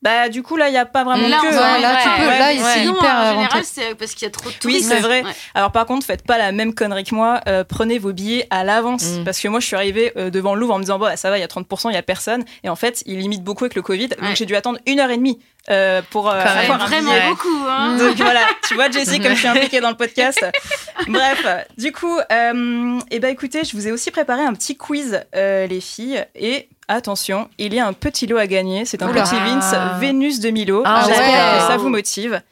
Bah, 0.00 0.28
du 0.28 0.44
coup, 0.44 0.56
là, 0.56 0.68
il 0.68 0.72
n'y 0.72 0.78
a 0.78 0.86
pas 0.86 1.02
vraiment 1.02 1.26
Là, 1.26 1.38
queue. 1.40 1.50
voit, 1.50 1.64
hein. 1.64 1.80
là, 1.80 1.96
tu 2.02 2.08
peux, 2.22 2.28
ouais, 2.28 2.38
là, 2.38 2.48
ouais. 2.52 2.58
c'est 2.72 2.84
hyper 2.84 3.14
en 3.16 3.34
général, 3.34 3.64
c'est 3.64 3.94
parce 3.96 4.12
qu'il 4.14 4.26
y 4.26 4.28
a 4.28 4.30
trop 4.30 4.44
de 4.48 4.54
Oui, 4.54 4.58
touristes. 4.60 4.88
c'est 4.88 5.00
vrai. 5.00 5.24
Ouais. 5.24 5.32
Alors 5.54 5.72
par 5.72 5.86
contre, 5.86 6.06
faites 6.06 6.24
pas 6.24 6.38
la 6.38 6.52
même 6.52 6.72
connerie 6.72 7.02
que 7.02 7.16
moi. 7.16 7.40
euh, 7.48 7.64
prenez 7.64 7.98
vos 7.98 8.12
billets 8.12 8.46
à 8.50 8.62
l'avance. 8.62 9.04
Mm. 9.04 9.24
Parce 9.24 9.40
que 9.40 9.48
moi, 9.48 9.58
je 9.58 9.66
suis 9.66 9.74
arrivée 9.74 10.12
euh, 10.16 10.30
devant 10.30 10.54
le 10.54 10.60
Louvre 10.60 10.74
en 10.74 10.78
me 10.78 10.82
disant, 10.84 11.00
bon, 11.00 11.10
ça 11.16 11.30
va, 11.30 11.38
il 11.38 11.40
y 11.40 11.44
a 11.44 11.48
30%, 11.48 11.90
il 11.90 11.94
y 11.94 11.96
a 11.96 12.02
personne. 12.02 12.44
Et 12.62 12.68
en 12.68 12.76
fait, 12.76 13.02
ils 13.06 13.18
limitent 13.18 13.42
beaucoup 13.42 13.64
avec 13.64 13.74
le 13.74 13.82
Covid. 13.82 14.08
Donc 14.08 14.34
j'ai 14.36 14.46
dû 14.46 14.54
attendre 14.54 14.78
une 14.86 15.00
heure 15.00 15.10
et 15.10 15.16
demie 15.16 15.40
euh, 15.68 16.00
pour 16.10 16.28
euh, 16.30 16.32
avoir 16.40 16.80
un 16.80 16.86
vraiment 16.86 17.10
billet. 17.12 17.28
beaucoup. 17.30 17.64
Hein. 17.68 17.96
Donc 17.98 18.16
voilà, 18.18 18.42
tu 18.68 18.74
vois 18.74 18.90
Jessie 18.90 19.18
comme 19.18 19.32
je 19.32 19.38
suis 19.38 19.48
impliquée 19.48 19.80
dans 19.80 19.90
le 19.90 19.96
podcast. 19.96 20.44
Bref, 21.08 21.44
du 21.76 21.90
coup, 21.92 22.18
euh, 22.30 22.98
eh 23.10 23.18
ben 23.18 23.30
écoutez, 23.32 23.64
je 23.64 23.76
vous 23.76 23.88
ai 23.88 23.92
aussi 23.92 24.10
préparé 24.12 24.42
un 24.42 24.54
petit 24.54 24.76
quiz 24.76 25.20
euh, 25.34 25.66
les 25.66 25.80
filles 25.80 26.24
et 26.36 26.68
attention, 26.88 27.48
il 27.58 27.74
y 27.74 27.78
a 27.78 27.86
un 27.86 27.92
petit 27.92 28.26
lot 28.26 28.38
à 28.38 28.46
gagner. 28.46 28.84
C'est 28.84 29.02
un 29.02 29.08
Oula. 29.10 29.22
petit 29.22 29.36
Vince 29.36 29.74
Vénus 30.00 30.40
de 30.40 30.50
Milo. 30.50 30.82
Ah 30.84 31.04
J'espère 31.06 31.52
ouais. 31.52 31.58
que 31.60 31.66
ça 31.66 31.76
vous 31.76 31.88
motive. 31.88 32.42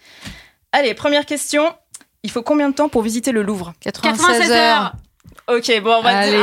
Allez, 0.73 0.95
première 0.95 1.26
question. 1.26 1.64
Il 2.23 2.31
faut 2.31 2.43
combien 2.43 2.69
de 2.69 2.75
temps 2.75 2.88
pour 2.88 3.02
visiter 3.02 3.33
le 3.33 3.43
Louvre? 3.43 3.73
96 3.81 4.50
heures. 4.50 4.93
Ok, 5.48 5.80
bon, 5.80 5.94
on 5.98 6.02
va 6.02 6.18
Allez. 6.18 6.32
dire. 6.32 6.40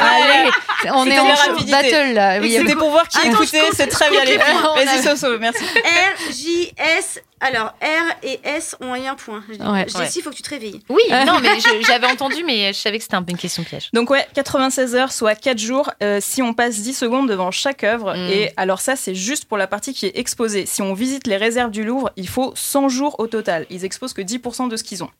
Allez, 0.00 0.50
on 0.92 1.06
est 1.06 1.18
en 1.18 1.26
battle 1.70 2.12
là. 2.14 2.38
Oui, 2.40 2.52
C'était 2.52 2.76
pour 2.76 2.90
voir 2.90 3.08
qui 3.08 3.18
Attends, 3.18 3.30
écoutait, 3.30 3.70
c'est 3.72 3.88
très 3.88 4.10
bien 4.10 4.24
les 4.24 4.38
filles. 4.38 4.62
Vas-y, 4.76 5.02
Soso, 5.02 5.38
merci. 5.40 5.64
R, 5.74 6.32
J, 6.32 6.72
S. 6.98 7.20
Alors, 7.40 7.74
R 7.82 8.14
et 8.22 8.40
S 8.44 8.76
ont 8.80 8.94
un 8.94 9.14
point. 9.16 9.42
Ouais. 9.48 9.86
Jessie, 9.88 10.20
il 10.20 10.22
faut 10.22 10.30
que 10.30 10.36
tu 10.36 10.42
te 10.42 10.50
réveilles. 10.50 10.80
Oui, 10.88 11.02
non, 11.26 11.40
mais 11.40 11.58
j'avais 11.86 12.06
entendu, 12.06 12.44
mais 12.44 12.72
je 12.72 12.78
savais 12.78 12.98
que 12.98 13.02
c'était 13.02 13.16
un 13.16 13.22
peu 13.22 13.32
une 13.32 13.38
question 13.38 13.64
piège. 13.64 13.90
Donc 13.92 14.08
ouais, 14.10 14.26
96 14.34 14.94
heures, 14.94 15.12
soit 15.12 15.34
4 15.34 15.58
jours, 15.58 15.90
euh, 16.02 16.20
si 16.22 16.40
on 16.40 16.54
passe 16.54 16.78
10 16.80 16.94
secondes 16.94 17.28
devant 17.28 17.50
chaque 17.50 17.82
œuvre. 17.84 18.14
Mm. 18.14 18.30
Et 18.30 18.52
alors 18.56 18.80
ça, 18.80 18.94
c'est 18.96 19.14
juste 19.14 19.46
pour 19.46 19.58
la 19.58 19.66
partie 19.66 19.92
qui 19.92 20.06
est 20.06 20.16
exposée. 20.16 20.64
Si 20.64 20.80
on 20.80 20.94
visite 20.94 21.26
les 21.26 21.36
réserves 21.36 21.70
du 21.70 21.84
Louvre, 21.84 22.10
il 22.16 22.28
faut 22.28 22.52
100 22.54 22.88
jours 22.88 23.16
au 23.18 23.26
total. 23.26 23.66
Ils 23.68 23.84
exposent 23.84 24.14
que 24.14 24.22
10% 24.22 24.68
de 24.68 24.76
ce 24.76 24.84
qu'ils 24.84 25.02
ont. 25.02 25.10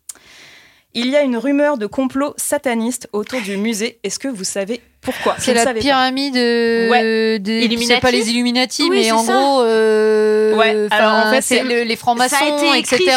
Il 0.96 1.08
y 1.08 1.16
a 1.16 1.22
une 1.22 1.36
rumeur 1.36 1.76
de 1.76 1.86
complot 1.86 2.34
sataniste 2.36 3.08
autour 3.12 3.40
du 3.40 3.56
musée. 3.56 3.98
Est-ce 4.04 4.20
que 4.20 4.28
vous 4.28 4.44
savez 4.44 4.80
Pourquoi 5.04 5.34
C'est 5.38 5.54
la 5.54 5.72
pyramide 5.74 6.36
euh, 6.36 6.88
Ouais. 6.90 7.38
des 7.38 7.64
Illuminati 7.64 7.86
c'est 7.94 8.00
pas 8.00 8.10
les 8.10 8.30
Illuminati, 8.30 8.82
Oui, 8.84 8.90
mais 9.02 9.12
en 9.12 9.18
ça. 9.22 9.32
gros, 9.34 9.60
euh, 9.62 10.54
Ouais, 10.54 10.86
alors, 10.90 11.26
en 11.26 11.30
fait, 11.30 11.42
c'est 11.42 11.62
le- 11.62 11.82
les 11.82 11.96
francs-maçons, 11.96 12.36
etc. 12.74 12.96
sur- 12.96 13.06
mais 13.06 13.12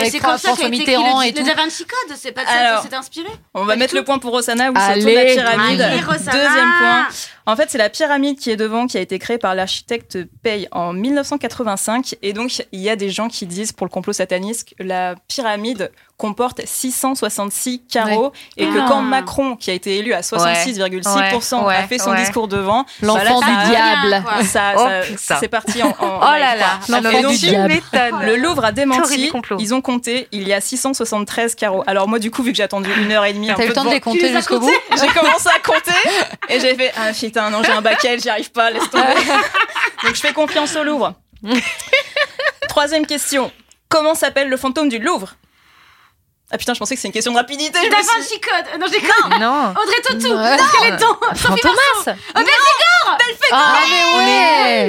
avec 0.00 0.10
c'est 0.12 0.18
comme 0.20 0.30
ça 0.38 0.48
François 0.48 0.56
qu'a 0.68 0.74
été 0.74 0.82
écrit 0.82 0.94
le, 0.94 1.26
et 1.26 1.32
le 1.32 1.36
tout. 1.38 1.44
Da 1.44 1.54
Vinci 1.54 1.84
Code, 1.84 2.16
c'est 2.16 2.32
pas 2.32 2.42
de 2.42 2.48
ça 2.48 2.80
que 2.82 2.88
c'est 2.88 2.94
inspiré 2.96 3.28
On 3.54 3.64
va 3.64 3.76
mettre 3.76 3.94
le 3.94 4.04
point 4.04 4.18
pour 4.18 4.30
Rosanna 4.32 4.70
où 4.70 4.74
c'est 4.76 4.98
autour 5.00 5.10
de 5.10 5.14
la 5.16 5.24
pyramide. 5.24 5.80
Allez. 5.80 5.96
Deuxième 6.00 6.72
point. 6.78 7.06
En 7.46 7.56
fait, 7.56 7.68
c'est 7.70 7.76
la 7.78 7.90
pyramide 7.90 8.38
qui 8.38 8.50
est 8.50 8.56
devant, 8.56 8.86
qui 8.86 8.96
a 8.96 9.00
été 9.02 9.18
créée 9.18 9.36
par 9.38 9.54
l'architecte 9.54 10.18
Pei 10.42 10.66
en 10.72 10.92
1985. 10.94 12.14
Et 12.22 12.32
donc, 12.32 12.64
il 12.72 12.80
y 12.80 12.88
a 12.88 12.96
des 12.96 13.10
gens 13.10 13.28
qui 13.28 13.44
disent, 13.46 13.72
pour 13.72 13.86
le 13.86 13.90
complot 13.90 14.12
sataniste, 14.14 14.68
que 14.78 14.82
la 14.82 15.14
pyramide 15.28 15.90
comporte 16.16 16.62
666 16.64 17.82
carreaux 17.90 18.32
et 18.56 18.66
que 18.66 18.78
Ah. 18.80 18.86
quand 18.88 19.02
Macron, 19.02 19.56
qui 19.56 19.70
a 19.70 19.74
été 19.74 19.98
élu 19.98 20.12
à 20.14 20.22
66,6%, 20.22 21.16
Ouais, 21.18 21.23
a 21.32 21.82
fait 21.86 21.98
son 21.98 22.10
ouais. 22.10 22.18
discours 22.18 22.48
devant, 22.48 22.84
L'enfant 23.02 23.40
bah 23.40 23.46
du 23.64 23.70
diable. 23.70 24.24
ça, 24.44 24.72
Oh, 24.76 24.88
ça- 25.16 25.36
c'est 25.40 25.48
parti 25.48 25.82
en, 25.82 25.88
en- 25.88 25.94
Oh 26.00 26.38
là 26.38 26.56
là. 26.56 26.78
L'enfant 26.88 27.28
du 27.28 27.36
diable. 27.36 27.74
m'étonnes. 27.74 28.22
le 28.24 28.36
Louvre 28.36 28.64
a 28.64 28.72
démenti. 28.72 29.30
Ils 29.58 29.74
ont 29.74 29.80
compté. 29.80 30.28
Il 30.32 30.46
y 30.48 30.52
a 30.52 30.60
673 30.60 31.54
carreaux. 31.54 31.84
Alors 31.86 32.08
moi, 32.08 32.18
du 32.18 32.30
coup, 32.30 32.42
vu 32.42 32.52
que 32.52 32.56
j'ai 32.56 32.62
attendu 32.62 32.90
une 32.96 33.12
heure 33.12 33.24
et 33.24 33.32
demie, 33.32 33.50
T'as 33.54 33.64
eu 33.64 33.68
le 33.68 33.72
temps 33.72 33.84
de 33.84 33.90
les 33.90 34.00
compter 34.00 34.32
jusqu'au 34.32 34.60
bout 34.60 34.70
j'ai 35.00 35.08
commencé 35.08 35.48
à 35.48 35.58
compter 35.60 35.92
et 36.48 36.60
j'ai 36.60 36.74
fait 36.74 36.92
ah 36.96 37.12
putain 37.12 37.50
non 37.50 37.62
j'ai 37.62 37.72
un 37.72 37.82
L, 37.82 38.20
j'y 38.20 38.28
arrive 38.28 38.50
pas 38.50 38.70
laisse 38.70 38.88
tomber 38.90 39.04
donc 40.04 40.14
je 40.14 40.20
fais 40.20 40.32
confiance 40.32 40.76
au 40.76 40.84
Louvre 40.84 41.14
troisième 42.68 43.06
question 43.06 43.50
comment 43.88 44.14
s'appelle 44.14 44.48
le 44.48 44.56
fantôme 44.56 44.88
du 44.88 44.98
Louvre? 44.98 45.34
Ah 46.50 46.58
putain 46.58 46.74
je 46.74 46.78
pensais 46.78 46.94
que 46.94 47.00
c'est 47.00 47.08
une 47.08 47.12
question 47.14 47.32
de 47.32 47.36
rapidité 47.38 47.72
Da 47.88 47.96
Vinci 47.96 48.40
Code 48.40 48.80
Non, 48.80 48.86
déconne 48.88 49.40
Non. 49.40 49.70
Audrey 49.70 50.00
Tautou 50.02 50.34
Ouais. 50.36 50.58
Skeleton 50.58 51.16
Sophie 51.34 51.60
Fantomas. 51.62 52.16
Ah, 53.52 53.78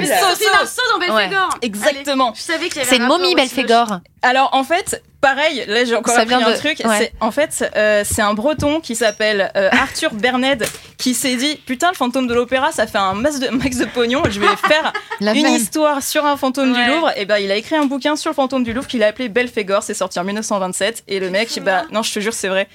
ouais 0.00 0.06
so. 0.06 0.50
Marceau 0.52 0.82
dans 0.92 0.98
Belphégor 0.98 1.58
exactement 1.62 2.26
Allez, 2.28 2.36
Je 2.36 2.42
savais 2.42 2.68
qu'il 2.68 2.76
y 2.78 2.80
avait 2.80 2.88
C'est 2.88 2.94
un 2.94 2.98
une 2.98 3.02
rapport 3.04 3.18
momie, 3.18 3.34
Belphégor. 3.34 3.98
alors 4.22 4.50
en 4.52 4.64
fait 4.64 5.02
pareil 5.20 5.64
là 5.66 5.84
j'ai 5.84 5.94
encore 5.96 6.14
Ça 6.14 6.20
appris 6.22 6.36
vient 6.36 6.46
un 6.46 6.50
de- 6.52 6.56
truc 6.56 6.80
ouais. 6.84 6.98
c'est 6.98 7.12
en 7.20 7.30
fait 7.30 7.70
euh, 7.76 8.04
c'est 8.04 8.22
un 8.22 8.34
breton 8.34 8.80
qui 8.80 8.94
s'appelle 8.94 9.50
euh, 9.56 9.68
Arthur 9.72 10.12
Berned 10.14 10.64
qui 10.98 11.14
s'est 11.14 11.36
dit 11.36 11.56
putain 11.56 11.88
le 11.90 11.96
fantôme 11.96 12.26
de 12.26 12.34
l'opéra 12.34 12.70
ça 12.72 12.86
fait 12.86 12.98
un 12.98 13.14
max 13.14 13.38
de, 13.38 13.48
max 13.48 13.76
de 13.78 13.86
pognon 13.86 14.22
je 14.28 14.40
vais 14.40 14.46
faire 14.68 14.92
La 15.20 15.32
une 15.32 15.42
même. 15.44 15.54
histoire 15.56 16.02
sur 16.02 16.24
un 16.26 16.36
fantôme 16.36 16.72
Ouais. 16.72 16.84
du 16.84 16.90
Louvre, 16.90 17.10
et 17.16 17.24
ben 17.24 17.38
il 17.38 17.50
a 17.50 17.56
écrit 17.56 17.76
un 17.76 17.86
bouquin 17.86 18.16
sur 18.16 18.30
le 18.30 18.34
fantôme 18.34 18.62
du 18.64 18.72
Louvre 18.72 18.86
qu'il 18.86 19.02
a 19.02 19.06
appelé 19.08 19.28
Belphégor, 19.28 19.82
c'est 19.82 19.94
sorti 19.94 20.18
en 20.18 20.24
1927 20.24 21.04
et 21.08 21.18
le 21.20 21.30
mec 21.30 21.58
bah 21.62 21.84
non, 21.90 22.02
je 22.02 22.12
te 22.12 22.20
jure 22.20 22.34
c'est 22.34 22.48
vrai. 22.48 22.68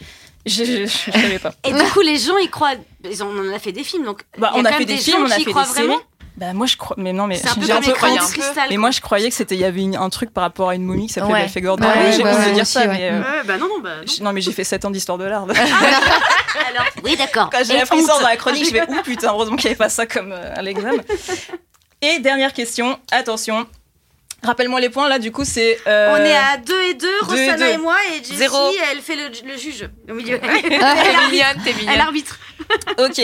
Je, 0.46 0.64
je, 0.66 0.86
je 0.86 1.12
savais 1.12 1.40
pas. 1.40 1.54
Et 1.64 1.72
du 1.74 1.84
coup, 1.92 2.02
les 2.02 2.18
gens, 2.18 2.38
ils 2.38 2.50
croient. 2.50 2.74
Ils 3.04 3.24
ont, 3.24 3.28
on 3.28 3.50
en 3.52 3.54
a 3.56 3.60
fait 3.60 3.72
des 3.72 3.84
films, 3.84 4.06
donc. 4.06 4.22
Bah, 4.38 4.52
on 4.56 4.66
a 4.66 4.72
fait 4.74 4.86
des 4.86 4.98
films, 4.98 5.24
on 5.24 5.32
a 5.32 5.36
fait 5.36 5.46
des 5.46 5.52
vraiment. 5.52 5.74
séries. 5.74 5.96
Bah 6.38 6.54
moi 6.54 6.66
je 6.66 6.78
crois 6.78 6.96
mais 6.98 7.12
non 7.12 7.28
mais 7.28 7.36
C'est 7.36 7.50
un 7.50 7.56
peu 7.56 7.70
un 7.70 7.82
peu 7.82 7.92
honte. 7.92 8.40
Mais 8.70 8.78
moi 8.78 8.90
je 8.90 9.02
croyais 9.02 9.28
que 9.30 9.36
c'était 9.36 9.54
il 9.54 9.62
y 9.62 9.66
avait 9.66 9.82
une- 9.82 9.98
un 9.98 10.10
truc 10.10 10.34
par 10.34 10.44
rapport 10.44 10.70
à 10.70 10.76
une 10.76 10.84
momie 10.84 11.06
qui 11.08 11.14
s'appelait 11.14 11.34
Ouais. 11.34 11.40
Belphégor. 11.42 11.78
Ouais, 11.80 11.86
Ouais, 11.86 12.12
j'ai 12.14 12.24
de 12.24 12.28
ouais, 12.28 12.52
dire 12.54 12.66
ça 12.66 12.80
ouais. 12.82 12.88
mais 12.88 13.10
euh, 13.12 13.20
Ouais, 13.20 13.44
bah 13.46 13.58
non, 13.58 13.68
non, 13.68 13.80
bah. 13.84 13.90
non. 14.22 14.32
mais 14.34 14.40
j'ai 14.42 14.54
fait 14.54 14.64
7 14.64 14.86
ans 14.86 14.92
d'histoire 14.92 15.18
de 15.18 15.26
l'art. 15.26 15.44
Alors, 15.50 16.86
oui, 17.04 17.16
d'accord. 17.18 17.50
Quand 17.52 17.64
j'ai 17.66 17.80
appris 17.82 18.02
ça 18.02 18.18
dans 18.20 18.28
la 18.28 18.38
chronique, 18.38 18.66
je 18.66 18.72
vais 18.72 18.90
ouh 18.90 19.02
putain, 19.04 19.32
heureusement 19.34 19.58
qu'il 19.58 19.66
n'y 19.66 19.72
avait 19.72 19.78
pas 19.78 19.90
ça 19.90 20.06
comme 20.08 20.32
euh, 20.32 20.54
à 20.56 20.62
l'examen. 20.62 21.04
Et 22.02 22.20
dernière 22.20 22.54
question, 22.54 22.98
attention. 23.12 23.68
Rappelle-moi 24.44 24.80
les 24.80 24.90
points 24.90 25.08
là, 25.08 25.20
du 25.20 25.32
coup 25.32 25.46
c'est. 25.46 25.78
euh, 25.88 26.14
On 26.14 26.24
est 26.26 26.36
à 26.36 26.58
2 26.58 26.82
et 26.84 26.94
2, 26.96 27.00
deux 27.00 27.08
et 27.08 27.20
Rosanna 27.26 27.58
deux. 27.58 27.66
et 27.74 27.78
moi, 27.78 27.96
et 28.12 28.18
Jessie, 28.18 28.36
Zéro. 28.38 28.58
elle 28.92 29.02
fait 29.02 29.16
le, 29.16 29.30
le 29.48 29.58
juge 29.58 29.88
au 30.10 30.14
milieu. 30.16 30.40
T'es 30.42 30.50
mignonne, 30.50 31.64
t'es 31.64 31.70
Elle 31.72 31.76
mignonne. 31.78 32.00
arbitre. 32.00 32.40
Ok. 33.00 33.22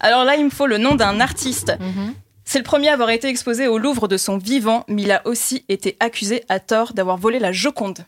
Alors 0.00 0.24
là, 0.24 0.36
il 0.36 0.44
me 0.44 0.50
faut 0.50 0.66
le 0.66 0.78
nom 0.78 0.94
d'un 0.94 1.20
artiste. 1.20 1.72
Mhm. 1.78 2.14
C'est 2.44 2.58
le 2.58 2.64
premier 2.64 2.88
à 2.88 2.94
avoir 2.94 3.10
été 3.10 3.28
exposé 3.28 3.68
au 3.68 3.78
Louvre 3.78 4.08
de 4.08 4.16
son 4.16 4.38
vivant, 4.38 4.84
mais 4.88 5.02
il 5.02 5.12
a 5.12 5.24
aussi 5.26 5.64
été 5.68 5.96
accusé 6.00 6.42
à 6.48 6.58
tort 6.58 6.94
d'avoir 6.94 7.16
volé 7.16 7.38
la 7.38 7.52
Joconde. 7.52 8.04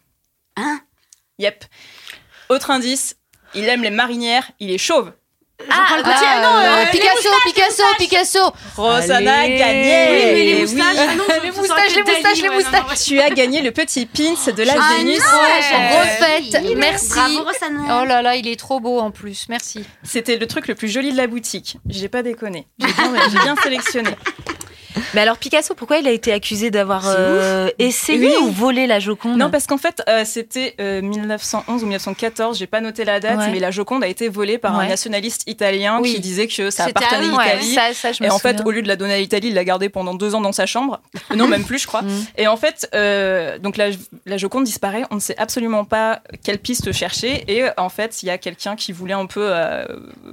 Hein? 0.56 0.80
Yep. 1.38 1.64
Autre 2.48 2.70
indice, 2.70 3.16
il 3.54 3.68
aime 3.68 3.82
les 3.82 3.90
marinières, 3.90 4.50
il 4.58 4.70
est 4.72 4.78
chauve. 4.78 5.12
Jean-Paul 5.70 6.02
Gaultier. 6.02 6.26
Ah, 6.28 6.34
Ah 6.36 6.42
non, 6.42 6.56
euh, 6.58 6.62
euh, 6.62 6.84
les 6.84 6.90
Picasso, 6.90 7.28
Picasso, 7.44 7.82
Picasso. 7.98 8.52
Rosanna 8.76 9.40
a 9.40 9.48
gagné. 9.48 10.06
Oui, 10.10 10.22
mais 10.24 10.34
les 10.34 10.50
Eh 10.50 10.60
moustaches. 10.62 10.84
oui. 10.92 10.98
ah 11.08 11.14
non, 11.14 11.24
Les 11.42 11.50
moustaches, 11.50 11.94
les 11.96 12.02
moustaches, 12.02 12.42
les 12.42 12.48
moustaches. 12.50 13.04
Tu 13.06 13.20
as 13.20 13.30
gagné 13.30 13.62
le 13.62 13.70
petit 13.72 14.06
pins 14.06 14.52
de 14.52 14.62
la 14.62 14.74
Ah 14.78 14.94
Vénus. 14.98 15.18
Ouais, 15.18 15.76
Ouais. 15.78 16.00
refaites. 16.00 16.76
Merci. 16.76 17.08
Bravo, 17.10 17.44
Rosanna. 17.44 18.00
Oh 18.02 18.04
là 18.04 18.22
là, 18.22 18.36
il 18.36 18.46
est 18.48 18.58
trop 18.58 18.80
beau 18.80 18.98
en 19.00 19.10
plus. 19.10 19.46
Merci. 19.48 19.84
C'était 20.02 20.36
le 20.36 20.46
truc 20.46 20.68
le 20.68 20.74
plus 20.74 20.88
joli 20.88 21.12
de 21.12 21.16
la 21.16 21.26
boutique. 21.26 21.76
J'ai 21.88 22.08
pas 22.08 22.22
déconné. 22.22 22.66
J'ai 22.78 22.86
bien, 22.92 23.12
j'ai 23.30 23.38
bien 23.38 23.56
sélectionné. 23.62 24.10
Mais 25.14 25.20
alors 25.20 25.36
Picasso, 25.38 25.74
pourquoi 25.74 25.98
il 25.98 26.06
a 26.08 26.10
été 26.10 26.32
accusé 26.32 26.70
d'avoir 26.70 27.04
euh, 27.06 27.68
essayé 27.78 28.28
Oui. 28.28 28.34
ou 28.42 28.50
volé 28.50 28.86
la 28.86 28.98
Joconde 28.98 29.36
Non, 29.36 29.50
parce 29.50 29.66
qu'en 29.66 29.76
fait, 29.78 30.02
euh, 30.08 30.24
c'était 30.24 30.74
euh, 30.80 31.02
1911 31.02 31.82
ou 31.82 31.86
1914, 31.86 32.58
j'ai 32.58 32.66
pas 32.66 32.80
noté 32.80 33.04
la 33.04 33.20
date, 33.20 33.38
Ouais. 33.38 33.50
mais 33.50 33.60
la 33.60 33.70
Joconde 33.70 34.02
a 34.04 34.08
été 34.08 34.28
volée 34.28 34.58
par 34.58 34.74
un 34.74 34.80
Ouais. 34.80 34.88
nationaliste 34.88 35.42
italien 35.46 35.98
Oui. 36.00 36.14
qui 36.14 36.20
disait 36.20 36.46
que 36.46 36.70
ça 36.70 36.84
appartenait 36.84 37.28
à 37.28 37.36
Ouais, 37.36 37.56
l'Italie. 37.56 37.74
ça, 37.74 37.94
ça, 37.94 38.12
je 38.12 38.22
me 38.22 38.28
Et 38.28 38.30
en 38.30 38.38
fait, 38.38 38.62
au 38.64 38.70
lieu 38.70 38.82
de 38.82 38.88
la 38.88 38.96
donner 38.96 39.14
à 39.14 39.18
l'Italie, 39.18 39.48
il 39.48 39.54
l'a 39.54 39.64
gardée 39.64 39.88
pendant 39.88 40.14
deux 40.14 40.34
ans 40.34 40.40
dans 40.40 40.52
sa 40.52 40.66
chambre. 40.66 41.00
Non, 41.36 41.46
même 41.48 41.64
plus, 41.64 41.78
je 41.78 41.86
crois. 41.86 42.02
Mm. 42.02 42.24
Et 42.38 42.46
en 42.46 42.56
fait, 42.56 42.88
euh, 42.94 43.58
donc 43.58 43.76
la, 43.76 43.88
la 44.26 44.36
Joconde 44.36 44.64
disparaît. 44.64 45.04
On 45.10 45.16
ne 45.16 45.20
sait 45.20 45.36
absolument 45.38 45.84
pas 45.84 46.20
quelle 46.44 46.58
piste 46.58 46.92
chercher. 46.92 47.44
Et 47.48 47.64
euh, 47.64 47.70
en 47.78 47.88
fait, 47.88 48.22
il 48.22 48.26
y 48.26 48.30
a 48.30 48.38
quelqu'un 48.38 48.76
qui 48.76 48.92
voulait 48.92 49.12
un 49.14 49.26
peu 49.26 49.40
euh, 49.42 49.84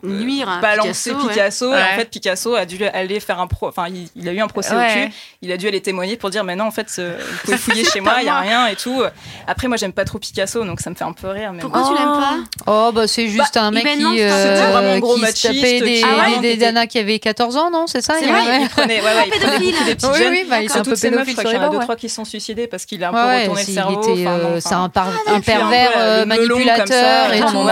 Nuire 0.03 0.49
à 0.49 0.59
balancer 0.61 1.11
Picasso, 1.11 1.27
Picasso. 1.29 1.69
ouais. 1.71 1.79
Et 1.79 1.81
en 1.81 1.85
Ouais. 1.85 1.95
fait, 1.97 2.09
Picasso 2.09 2.55
a 2.55 2.65
dû 2.65 2.83
aller 2.85 3.19
faire 3.19 3.39
un 3.39 3.47
pro. 3.47 3.67
Enfin, 3.67 3.87
il, 3.87 4.07
il 4.15 4.27
a 4.29 4.33
eu 4.33 4.39
un 4.39 4.47
procès 4.47 4.68
Ouais. 4.75 5.03
au 5.03 5.05
cul. 5.07 5.13
Il 5.41 5.51
a 5.53 5.57
dû 5.57 5.67
aller 5.69 5.81
témoigner 5.81 6.17
pour 6.17 6.29
dire, 6.29 6.43
mais 6.43 6.55
non, 6.55 6.65
en 6.65 6.71
fait, 6.71 6.87
euh, 6.99 7.17
vous 7.19 7.37
pouvez 7.45 7.57
fouiller 7.57 7.85
chez 7.85 8.01
moi, 8.01 8.15
il 8.19 8.25
y 8.25 8.29
a 8.29 8.39
rien 8.39 8.67
et 8.67 8.75
tout. 8.75 9.01
Après, 9.47 9.67
moi, 9.69 9.77
j'aime 9.77 9.93
pas 9.93 10.03
trop 10.03 10.19
Picasso, 10.19 10.63
donc 10.65 10.81
ça 10.81 10.89
me 10.89 10.95
fait 10.95 11.05
un 11.05 11.13
peu 11.13 11.29
rire. 11.29 11.51
Mais 11.53 11.61
Pourquoi 11.61 11.81
bon. 11.83 11.87
tu 11.89 11.93
l'aimes 11.93 12.03
pas 12.19 12.35
Oh, 12.67 12.91
bah 12.93 13.07
c'est 13.07 13.27
juste 13.27 13.55
un 13.55 13.71
mec 13.71 13.85
qui, 13.85 14.21
euh, 14.21 14.29
C'était 14.57 14.71
vraiment 14.71 14.91
un 14.93 14.99
gros 14.99 15.15
qui 15.15 15.21
machiste 15.21 15.43
tapait 15.43 15.79
des, 15.79 16.03
Ah 16.03 16.07
ouais, 16.29 16.35
des, 16.35 16.39
des 16.41 16.47
qui 16.49 16.53
était- 16.55 16.65
nanas 16.65 16.87
qui 16.87 16.99
avaient 16.99 17.19
14 17.19 17.55
ans, 17.55 17.69
non 17.71 17.87
C'est 17.87 18.01
ça 18.01 18.15
C'est 18.19 18.25
il- 18.25 18.31
vrai, 18.31 18.41
ouais. 18.41 18.59
Il 18.63 18.69
prenait, 18.69 18.95
ouais, 18.99 19.01
ouais, 19.05 19.29
il 19.33 19.39
prenait 19.39 19.57
beaucoup 19.71 19.83
des 19.85 19.95
petites 19.95 20.09
Oui, 20.11 20.17
jeunes. 20.19 20.31
oui, 20.33 20.45
bah, 20.49 20.61
ils 20.61 20.69
sont 20.69 20.79
un 20.79 20.83
peu 20.83 20.95
pédophiles 20.95 21.35
qu'il 21.37 21.51
y 21.53 21.57
en 21.57 21.61
a 21.61 21.69
deux, 21.69 21.79
trois 21.79 21.95
qui 21.95 22.09
se 22.09 22.15
sont 22.15 22.25
suicidés 22.25 22.67
parce 22.67 22.85
qu'il 22.85 23.01
a 23.03 23.09
un 23.09 23.13
peu 23.13 23.17
retourné 23.41 23.63
le 23.65 23.73
cerveau. 23.73 24.15
il 24.17 24.27
euh, 24.27 24.59
c'est 24.59 24.73
un, 24.73 24.89
peu, 24.89 24.99
pervers 25.45 25.91
euh, 25.97 26.25
manipulateur 26.25 27.33
et 27.33 27.39
tout. 27.39 27.45
on 27.55 27.61
en 27.61 27.67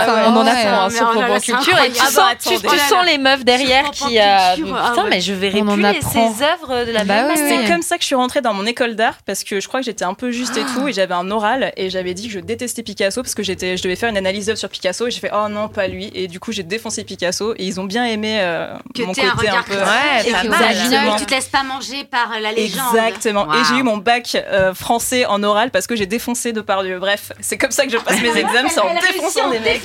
a- 0.46 0.48
un 0.48 0.88
mais 0.88 0.94
sur 0.94 1.12
oh 1.14 1.40
Culture 1.40 1.78
et 1.84 1.90
tu 1.90 1.98
sens, 1.98 2.18
Ah 2.18 2.34
bah, 2.62 2.70
Oh 2.90 3.04
les 3.06 3.18
meufs 3.18 3.44
derrière 3.44 3.90
qui 3.90 4.18
ah 4.18 4.54
Putain, 4.56 5.04
mais 5.08 5.20
je 5.20 5.32
verrai 5.34 5.62
plus 5.62 5.84
ces 6.12 6.42
œuvres 6.44 6.84
de 6.88 6.92
la 6.92 7.04
Bah 7.04 7.14
même 7.22 7.26
oui, 7.32 7.40
manière. 7.40 7.58
oui. 7.60 7.64
C'est 7.66 7.72
comme 7.72 7.82
ça 7.82 7.96
que 7.96 8.02
je 8.02 8.06
suis 8.06 8.14
rentrée 8.14 8.40
dans 8.40 8.54
mon 8.54 8.66
école 8.66 8.96
d'art 8.96 9.18
parce 9.24 9.44
que 9.44 9.60
je 9.60 9.68
crois 9.68 9.80
que 9.80 9.86
j'étais 9.86 10.04
un 10.04 10.14
peu 10.14 10.30
juste 10.32 10.56
et 10.56 10.64
tout 10.74 10.88
et 10.88 10.92
j'avais 10.92 11.14
un 11.14 11.30
oral 11.30 11.72
et 11.76 11.90
j'avais 11.90 12.14
dit 12.14 12.26
que 12.28 12.32
je 12.34 12.40
détestais 12.40 12.82
Picasso 12.82 13.22
parce 13.22 13.34
que 13.34 13.42
j'étais 13.42 13.76
je 13.76 13.82
devais 13.82 13.96
faire 13.96 14.08
une 14.08 14.16
analyse 14.16 14.46
d'œuvre 14.46 14.58
sur 14.58 14.68
Picasso 14.68 15.06
et 15.06 15.10
j'ai 15.10 15.20
fait 15.20 15.30
oh 15.34 15.48
non 15.48 15.68
pas 15.68 15.86
lui 15.86 16.10
et 16.14 16.26
du 16.28 16.40
coup 16.40 16.50
j'ai 16.52 16.62
défoncé 16.64 17.04
Picasso 17.04 17.54
et 17.56 17.64
ils 17.64 17.78
ont 17.80 17.84
bien 17.84 18.04
aimé 18.06 18.38
euh, 18.40 18.74
Que 18.94 19.02
mon 19.02 19.10
un 19.10 19.14
côté 19.14 19.26
un 19.28 19.32
regard 19.32 19.64
peu 19.64 19.74
critique 19.74 19.86
Ouais, 19.88 20.28
et 20.28 20.32
pas 20.32 20.42
que 20.42 20.48
mal. 20.48 21.16
tu 21.18 21.26
te 21.26 21.30
laisses 21.34 21.48
pas 21.48 21.62
manger 21.62 22.04
par 22.04 22.30
la 22.40 22.52
légende. 22.52 22.94
Exactement. 22.94 23.52
Et 23.54 23.58
j'ai 23.68 23.76
eu 23.76 23.82
mon 23.82 23.98
bac 23.98 24.34
euh, 24.36 24.74
français 24.74 25.26
en 25.26 25.42
oral 25.42 25.70
parce 25.70 25.86
que 25.86 25.94
j'ai 25.96 26.06
défoncé 26.06 26.52
Depardieu. 26.52 26.98
Bref, 26.98 27.32
c'est 27.40 27.58
comme 27.58 27.70
ça 27.70 27.84
que 27.86 27.92
je 27.92 27.98
passe 27.98 28.20
mes 28.20 28.28
examens, 28.36 28.68
c'est 28.68 28.80
en 28.80 28.94
défonçant 28.94 29.50
des 29.50 29.58
mecs. 29.60 29.82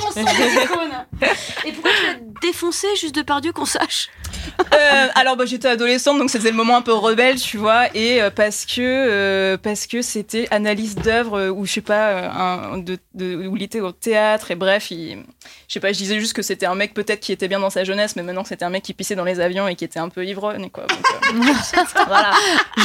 Et 1.66 1.72
pourquoi 1.72 1.92
tu 1.92 2.06
l'as 2.08 2.20
défoncé 2.42 2.88
juste 3.00 3.16
de 3.16 3.22
Pardieu 3.22 3.52
qu'on 3.52 3.66
sache? 3.66 4.10
Euh, 4.74 5.08
alors 5.16 5.36
bah, 5.36 5.46
j'étais 5.46 5.68
adolescente 5.68 6.18
donc 6.18 6.30
c'était 6.32 6.50
le 6.50 6.56
moment 6.58 6.76
un 6.78 6.82
peu 6.82 6.94
rebelle 6.94 7.40
tu 7.40 7.58
vois 7.58 7.86
et 7.96 8.22
euh, 8.22 8.32
parce 8.32 8.66
que 8.66 8.82
euh, 8.82 9.56
parce 9.58 9.86
que 9.86 10.02
c'était 10.02 10.48
analyse 10.52 10.96
d'œuvre 10.96 11.38
euh, 11.40 11.50
ou 11.52 11.66
je 11.66 11.74
sais 11.74 11.82
pas 11.82 12.30
un, 12.32 12.78
de, 12.80 12.98
de- 13.14 13.48
où 13.48 13.56
il 13.56 13.62
était 13.64 13.82
au 13.82 13.92
théâtre 13.92 14.50
et 14.52 14.56
bref 14.56 14.90
il, 14.90 15.20
je 15.68 15.74
sais 15.74 15.80
pas 15.80 15.92
je 15.94 15.98
disais 16.00 16.20
juste 16.20 16.34
que 16.34 16.42
c'était 16.42 16.66
un 16.66 16.74
mec 16.76 16.94
peut-être 16.96 17.20
qui 17.20 17.32
était 17.32 17.48
bien 17.48 17.60
dans 17.60 17.70
sa 17.70 17.84
jeunesse 17.84 18.16
mais 18.16 18.24
maintenant 18.24 18.44
c'était 18.44 18.66
un 18.66 18.70
mec 18.72 18.82
qui 18.84 18.94
pissait 18.94 19.16
dans 19.16 19.24
les 19.26 19.40
avions 19.40 19.68
et 19.68 19.76
qui 19.76 19.86
était 19.86 20.00
un 20.00 20.10
peu 20.10 20.26
ivrogne 20.26 20.70
quoi 20.72 20.86
Donc, 20.88 21.06
euh, 21.46 21.54
voilà 22.08 22.32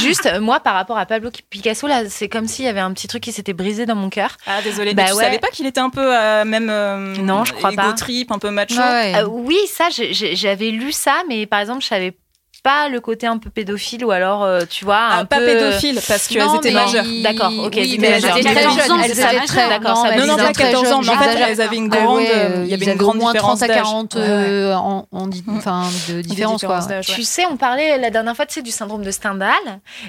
Juste, 0.01 0.29
moi, 0.39 0.59
par 0.59 0.75
rapport 0.75 0.97
à 0.97 1.05
Pablo 1.05 1.29
Picasso, 1.49 1.87
là, 1.87 2.03
c'est 2.09 2.29
comme 2.29 2.47
s'il 2.47 2.65
y 2.65 2.67
avait 2.67 2.79
un 2.79 2.93
petit 2.93 3.07
truc 3.07 3.23
qui 3.23 3.31
s'était 3.31 3.53
brisé 3.53 3.85
dans 3.85 3.95
mon 3.95 4.09
cœur. 4.09 4.37
ah 4.45 4.61
désolé 4.61 4.93
Bah 4.93 5.05
tu 5.07 5.13
ouais. 5.13 5.23
savais 5.23 5.39
pas 5.39 5.47
qu'il 5.47 5.65
était 5.65 5.79
un 5.79 5.89
peu 5.89 6.01
euh, 6.15 6.45
même 6.45 6.69
euh, 6.69 7.15
Non, 7.17 7.43
je 7.43 7.53
crois 7.53 7.71
pas. 7.71 7.93
trip 7.93 8.31
un 8.31 8.39
peu 8.39 8.49
macho 8.51 8.75
Ouais, 8.75 8.81
ouais. 9.13 9.15
Euh, 9.17 9.25
oui, 9.27 9.57
ça, 9.67 9.87
j'avais 9.89 10.69
lu 10.69 10.91
ça, 10.91 11.23
mais 11.27 11.45
par 11.49 11.59
exemple, 11.59 11.81
je 11.81 11.87
savais 11.87 12.17
pas 12.63 12.89
le 12.89 12.99
côté 12.99 13.27
un 13.27 13.37
peu 13.37 13.49
pédophile 13.49 14.03
ou 14.05 14.11
alors, 14.11 14.43
euh, 14.43 14.61
tu 14.69 14.85
vois, 14.85 14.97
un 14.97 15.19
Ah, 15.21 15.25
pas 15.25 15.37
peu... 15.39 15.45
pédophile 15.45 15.99
parce 16.07 16.27
qu'elles 16.27 16.39
Non, 16.43 16.57
étaient 16.57 16.69
mais 16.71 16.75
majeures. 16.85 17.05
il- 17.05 17.23
D'accord, 17.23 17.51
ok, 17.57 17.73
oui, 17.75 17.97
mais 17.99 18.07
elles 18.07 18.25
étaient 18.25 18.41
très 18.41 18.53
14 18.55 18.75
jeunes. 18.75 18.91
ans, 18.91 18.97
Elles 19.03 19.15
c'est 19.15 19.21
étaient 19.35 19.45
très 19.45 19.69
d'accord, 19.69 20.03
non, 20.05 20.17
Non, 20.17 20.25
non, 20.27 20.35
pas 20.37 20.43
étaient 20.43 20.53
très 20.53 20.63
14 20.71 20.91
ans, 20.91 21.01
mais 21.03 21.09
en 21.09 21.17
fait, 21.17 21.37
elles 21.49 21.61
avaient 21.61 21.75
une 21.77 21.89
Ah 21.91 21.97
grande. 21.97 22.17
ouais, 22.17 22.31
euh, 22.33 22.61
il 22.65 22.69
y 22.69 22.73
avait 22.73 22.85
une 22.91 22.97
grande 22.97 23.17
moins 23.17 23.31
différence 23.33 23.59
30 23.59 23.63
à 23.63 23.67
d'âge. 23.73 23.77
40 23.83 24.15
Ouais, 24.15 24.21
euh, 24.23 24.75
en, 24.75 25.05
Mm. 25.11 25.57
enfin, 25.57 25.83
de 26.09 26.21
différence. 26.21 26.63
Quoi. 26.63 26.79
Tu 27.01 27.23
sais, 27.23 27.45
on 27.49 27.57
parlait 27.57 27.97
la 27.97 28.09
dernière 28.09 28.35
fois, 28.35 28.45
tu 28.45 28.53
sais, 28.55 28.61
du 28.61 28.71
syndrome 28.71 29.03
de 29.03 29.11
Stendhal, 29.11 29.53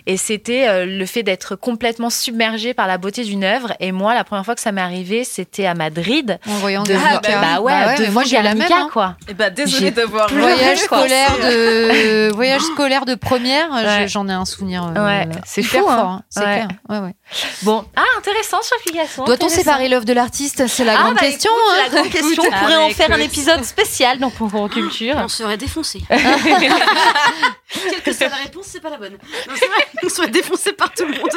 et 0.06 0.16
c'était 0.16 0.66
euh, 0.68 0.86
le 0.86 1.06
fait 1.06 1.22
d'être 1.22 1.56
complètement 1.56 2.10
submergé 2.10 2.74
par 2.74 2.86
la 2.86 2.98
beauté 2.98 3.24
d'une 3.24 3.44
œuvre. 3.44 3.72
Et 3.80 3.92
moi, 3.92 4.14
la 4.14 4.24
première 4.24 4.44
fois 4.44 4.54
que 4.54 4.60
ça 4.60 4.72
m'est 4.72 4.80
arrivé, 4.80 5.24
c'était 5.24 5.66
à 5.66 5.74
Madrid. 5.74 6.38
En 6.48 6.54
voyant 6.54 6.82
De 6.82 6.88
Guernica. 6.88 7.40
bah 7.40 7.60
ouais, 7.60 8.08
moi 8.10 8.24
j'ai 8.24 8.40
la 8.42 8.54
même. 8.54 8.66
Hein. 8.70 8.88
quoi. 8.92 9.16
Et 9.28 9.34
bah, 9.34 9.50
désolée 9.50 9.86
J'ai 9.86 9.90
de 9.90 10.02
voir. 10.02 10.28
Voyage 10.32 10.78
scolaire 10.78 11.32
de 11.42 12.32
voyage 12.40 12.62
scolaire 12.62 13.04
de 13.04 13.14
première, 13.14 13.70
Ouais. 13.72 14.08
j'en 14.08 14.28
ai 14.28 14.32
un 14.32 14.44
souvenir. 14.44 14.84
euh, 14.96 15.04
Ouais, 15.04 15.28
c'est 15.44 15.62
fou, 15.62 15.78
hein. 15.78 15.82
fort. 15.82 15.98
hein, 15.98 16.22
C'est 16.28 16.40
Ouais. 16.40 16.54
clair. 16.56 16.68
Ouais, 16.88 16.98
ouais. 16.98 17.14
Bon, 17.62 17.84
ah, 17.96 18.02
intéressant 18.18 18.60
sur 18.62 18.76
Picasso. 18.84 19.24
Doit-on 19.24 19.48
séparer 19.48 19.88
l'œuvre 19.88 20.04
de 20.04 20.12
l'artiste? 20.12 20.66
C'est 20.66 20.84
la 20.84 20.98
Ah, 20.98 21.02
grande 21.02 21.14
bah, 21.14 21.20
question. 21.20 21.50
écoute, 21.52 21.62
hein. 21.70 21.74
c'est 21.76 21.94
la 21.96 22.00
grande 22.02 22.12
question. 22.12 22.42
On 22.46 22.50
pourrait 22.58 22.76
en 22.76 22.84
Avec, 22.84 22.96
faire 22.96 23.12
un 23.12 23.20
euh, 23.20 23.24
épisode 23.24 23.64
spécial 23.64 24.18
dans 24.18 24.30
Concours 24.30 24.68
Culture. 24.70 25.14
On 25.18 25.28
serait 25.28 25.56
défoncé. 25.56 26.00
Quelle 26.10 28.02
que 28.02 28.12
soit 28.12 28.28
la 28.28 28.36
réponse, 28.36 28.66
c'est 28.66 28.80
pas 28.80 28.90
la 28.90 28.96
bonne. 28.98 29.12
Non, 29.12 29.54
c'est 29.54 29.66
vrai, 29.66 29.86
on 30.04 30.08
serait 30.08 30.28
défoncé 30.28 30.72
par 30.72 30.92
tout 30.92 31.04
le 31.04 31.12
monde. 31.12 31.30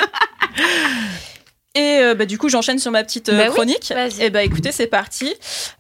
Et 1.75 1.97
euh, 2.01 2.13
bah, 2.13 2.25
du 2.25 2.37
coup, 2.37 2.49
j'enchaîne 2.49 2.77
sur 2.77 2.91
ma 2.91 3.03
petite 3.03 3.29
euh, 3.29 3.37
Bah 3.37 3.43
oui, 3.47 3.53
chronique. 3.53 3.91
vas-y. 3.95 4.21
Et 4.23 4.29
bah 4.29 4.43
écoutez, 4.43 4.71
c'est 4.71 4.85
parti. 4.85 5.33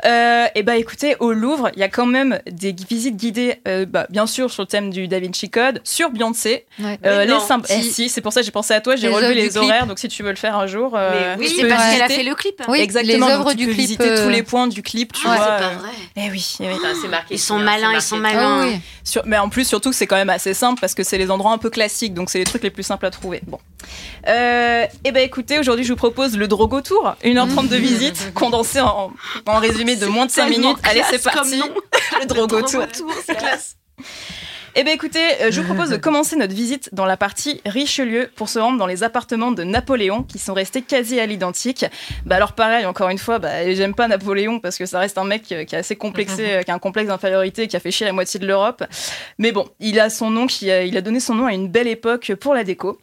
Euh, 0.05 0.45
et 0.55 0.63
bah 0.63 0.75
écoutez, 0.77 1.15
au 1.19 1.33
Louvre, 1.33 1.69
il 1.75 1.79
y 1.79 1.83
a 1.83 1.87
quand 1.87 2.07
même 2.07 2.39
des 2.49 2.73
visites 2.89 3.15
guidées, 3.15 3.57
euh, 3.67 3.85
bah, 3.85 4.07
bien 4.09 4.25
sûr 4.25 4.49
sur 4.49 4.63
le 4.63 4.67
thème 4.67 4.89
du 4.89 5.07
Da 5.07 5.19
Vinci 5.19 5.51
Code, 5.51 5.81
sur 5.83 6.09
Beyoncé. 6.09 6.65
Ouais. 6.79 6.97
Euh, 7.05 7.19
Mais 7.19 7.25
les 7.27 7.31
non, 7.33 7.37
symb- 7.37 7.67
si. 7.67 7.73
Eh, 7.77 7.83
si, 7.83 8.09
c'est 8.09 8.21
pour 8.21 8.33
ça 8.33 8.39
que 8.39 8.45
j'ai 8.47 8.51
pensé 8.51 8.73
à 8.73 8.81
toi. 8.81 8.95
J'ai 8.95 9.07
relevé 9.07 9.35
les 9.35 9.49
clip. 9.49 9.57
horaires, 9.61 9.85
donc 9.85 9.99
si 9.99 10.07
tu 10.07 10.23
veux 10.23 10.31
le 10.31 10.35
faire 10.35 10.57
un 10.57 10.65
jour, 10.65 10.93
euh, 10.95 11.35
Oui, 11.37 11.53
c'est 11.55 11.67
parce 11.67 11.91
qu'elle 11.91 12.01
a 12.01 12.09
fait 12.09 12.23
le 12.23 12.33
clip. 12.33 12.59
Oui, 12.67 12.79
Exactement. 12.79 13.13
les 13.13 13.19
donc 13.19 13.29
œuvres 13.29 13.51
tu 13.51 13.57
du 13.57 13.65
peux 13.67 13.73
clip, 13.73 13.81
visiter 13.81 14.09
euh, 14.09 14.23
tous 14.23 14.29
les 14.29 14.41
points 14.41 14.65
du 14.67 14.81
clip, 14.81 15.13
tu 15.13 15.27
Ah, 15.27 15.35
vois. 15.35 15.45
c'est 15.59 15.63
pas 15.63 15.73
vrai. 15.75 15.89
Eh 16.15 16.31
oui, 16.31 16.55
eh 16.59 16.67
oui. 16.69 16.73
c'est 17.01 17.07
marqué. 17.07 17.35
Ils 17.35 17.39
sont 17.39 17.59
malins, 17.59 17.93
ils 17.93 18.01
sont 18.01 18.15
Ah 18.17 18.19
malins. 18.19 18.65
oui. 18.67 18.79
Sur- 19.03 19.23
mais 19.27 19.37
en 19.37 19.49
plus, 19.49 19.65
surtout 19.67 19.91
que 19.91 19.95
c'est 19.95 20.07
quand 20.07 20.15
même 20.15 20.31
assez 20.31 20.55
simple 20.55 20.81
parce 20.81 20.95
que 20.95 21.03
c'est 21.03 21.19
les 21.19 21.29
endroits 21.29 21.51
un 21.51 21.59
peu 21.59 21.69
classiques, 21.69 22.15
donc 22.15 22.31
c'est 22.31 22.39
les 22.39 22.45
trucs 22.45 22.63
les 22.63 22.71
plus 22.71 22.81
simples 22.83 23.05
à 23.05 23.11
trouver. 23.11 23.41
Bon. 23.45 23.59
Et 24.25 25.11
ben 25.11 25.17
écoutez, 25.23 25.59
aujourd'hui 25.59 25.82
je 25.83 25.89
vous 25.91 25.97
propose 25.97 26.37
le 26.37 26.47
Drogo 26.47 26.81
Tour, 26.81 27.15
1h30 27.23 27.67
de 27.67 27.75
visite, 27.75 28.33
condensé 28.33 28.79
en, 28.79 29.11
en 29.45 29.59
résumé 29.59 29.95
de 29.95 30.05
moins 30.05 30.25
de 30.25 30.31
5 30.31 30.49
Tellement 30.49 30.67
minutes. 30.69 30.79
Allez, 30.83 31.01
c'est 31.09 31.21
parti. 31.23 31.61
le 32.21 32.25
Drogo 32.25 32.61
Tour. 32.61 32.83
C'est 33.25 33.35
classe. 33.35 33.77
Eh 34.75 34.83
bien 34.83 34.93
écoutez, 34.93 35.19
euh, 35.41 35.51
je 35.51 35.61
vous 35.61 35.67
propose 35.71 35.91
de 35.91 35.97
commencer 35.97 36.35
notre 36.35 36.55
visite 36.55 36.89
dans 36.93 37.05
la 37.05 37.15
partie 37.15 37.61
Richelieu 37.63 38.31
pour 38.35 38.49
se 38.49 38.57
rendre 38.57 38.79
dans 38.79 38.87
les 38.87 39.03
appartements 39.03 39.51
de 39.51 39.63
Napoléon 39.63 40.23
qui 40.23 40.39
sont 40.39 40.55
restés 40.55 40.81
quasi 40.81 41.19
à 41.19 41.27
l'identique. 41.27 41.85
Bah 42.25 42.37
alors 42.37 42.53
pareil, 42.53 42.83
encore 42.87 43.09
une 43.09 43.19
fois, 43.19 43.37
bah, 43.37 43.71
j'aime 43.75 43.93
pas 43.93 44.07
Napoléon 44.07 44.59
parce 44.59 44.79
que 44.79 44.87
ça 44.87 44.97
reste 44.97 45.19
un 45.19 45.25
mec 45.25 45.43
euh, 45.51 45.63
qui 45.63 45.75
est 45.75 45.77
assez 45.77 45.95
complexé, 45.95 46.53
euh, 46.53 46.61
qui 46.63 46.71
a 46.71 46.73
un 46.73 46.79
complexe 46.79 47.09
d'infériorité, 47.09 47.67
qui 47.67 47.75
a 47.75 47.79
fait 47.79 47.91
chier 47.91 48.07
la 48.07 48.13
moitié 48.13 48.39
de 48.39 48.47
l'Europe. 48.47 48.83
Mais 49.37 49.51
bon, 49.51 49.69
il 49.79 49.99
a 49.99 50.09
son 50.09 50.31
nom, 50.31 50.47
qui 50.47 50.71
a- 50.71 50.81
il 50.83 50.97
a 50.97 51.01
donné 51.01 51.19
son 51.19 51.35
nom 51.35 51.45
à 51.45 51.53
une 51.53 51.67
belle 51.67 51.87
époque 51.87 52.33
pour 52.39 52.55
la 52.55 52.63
déco. 52.63 52.97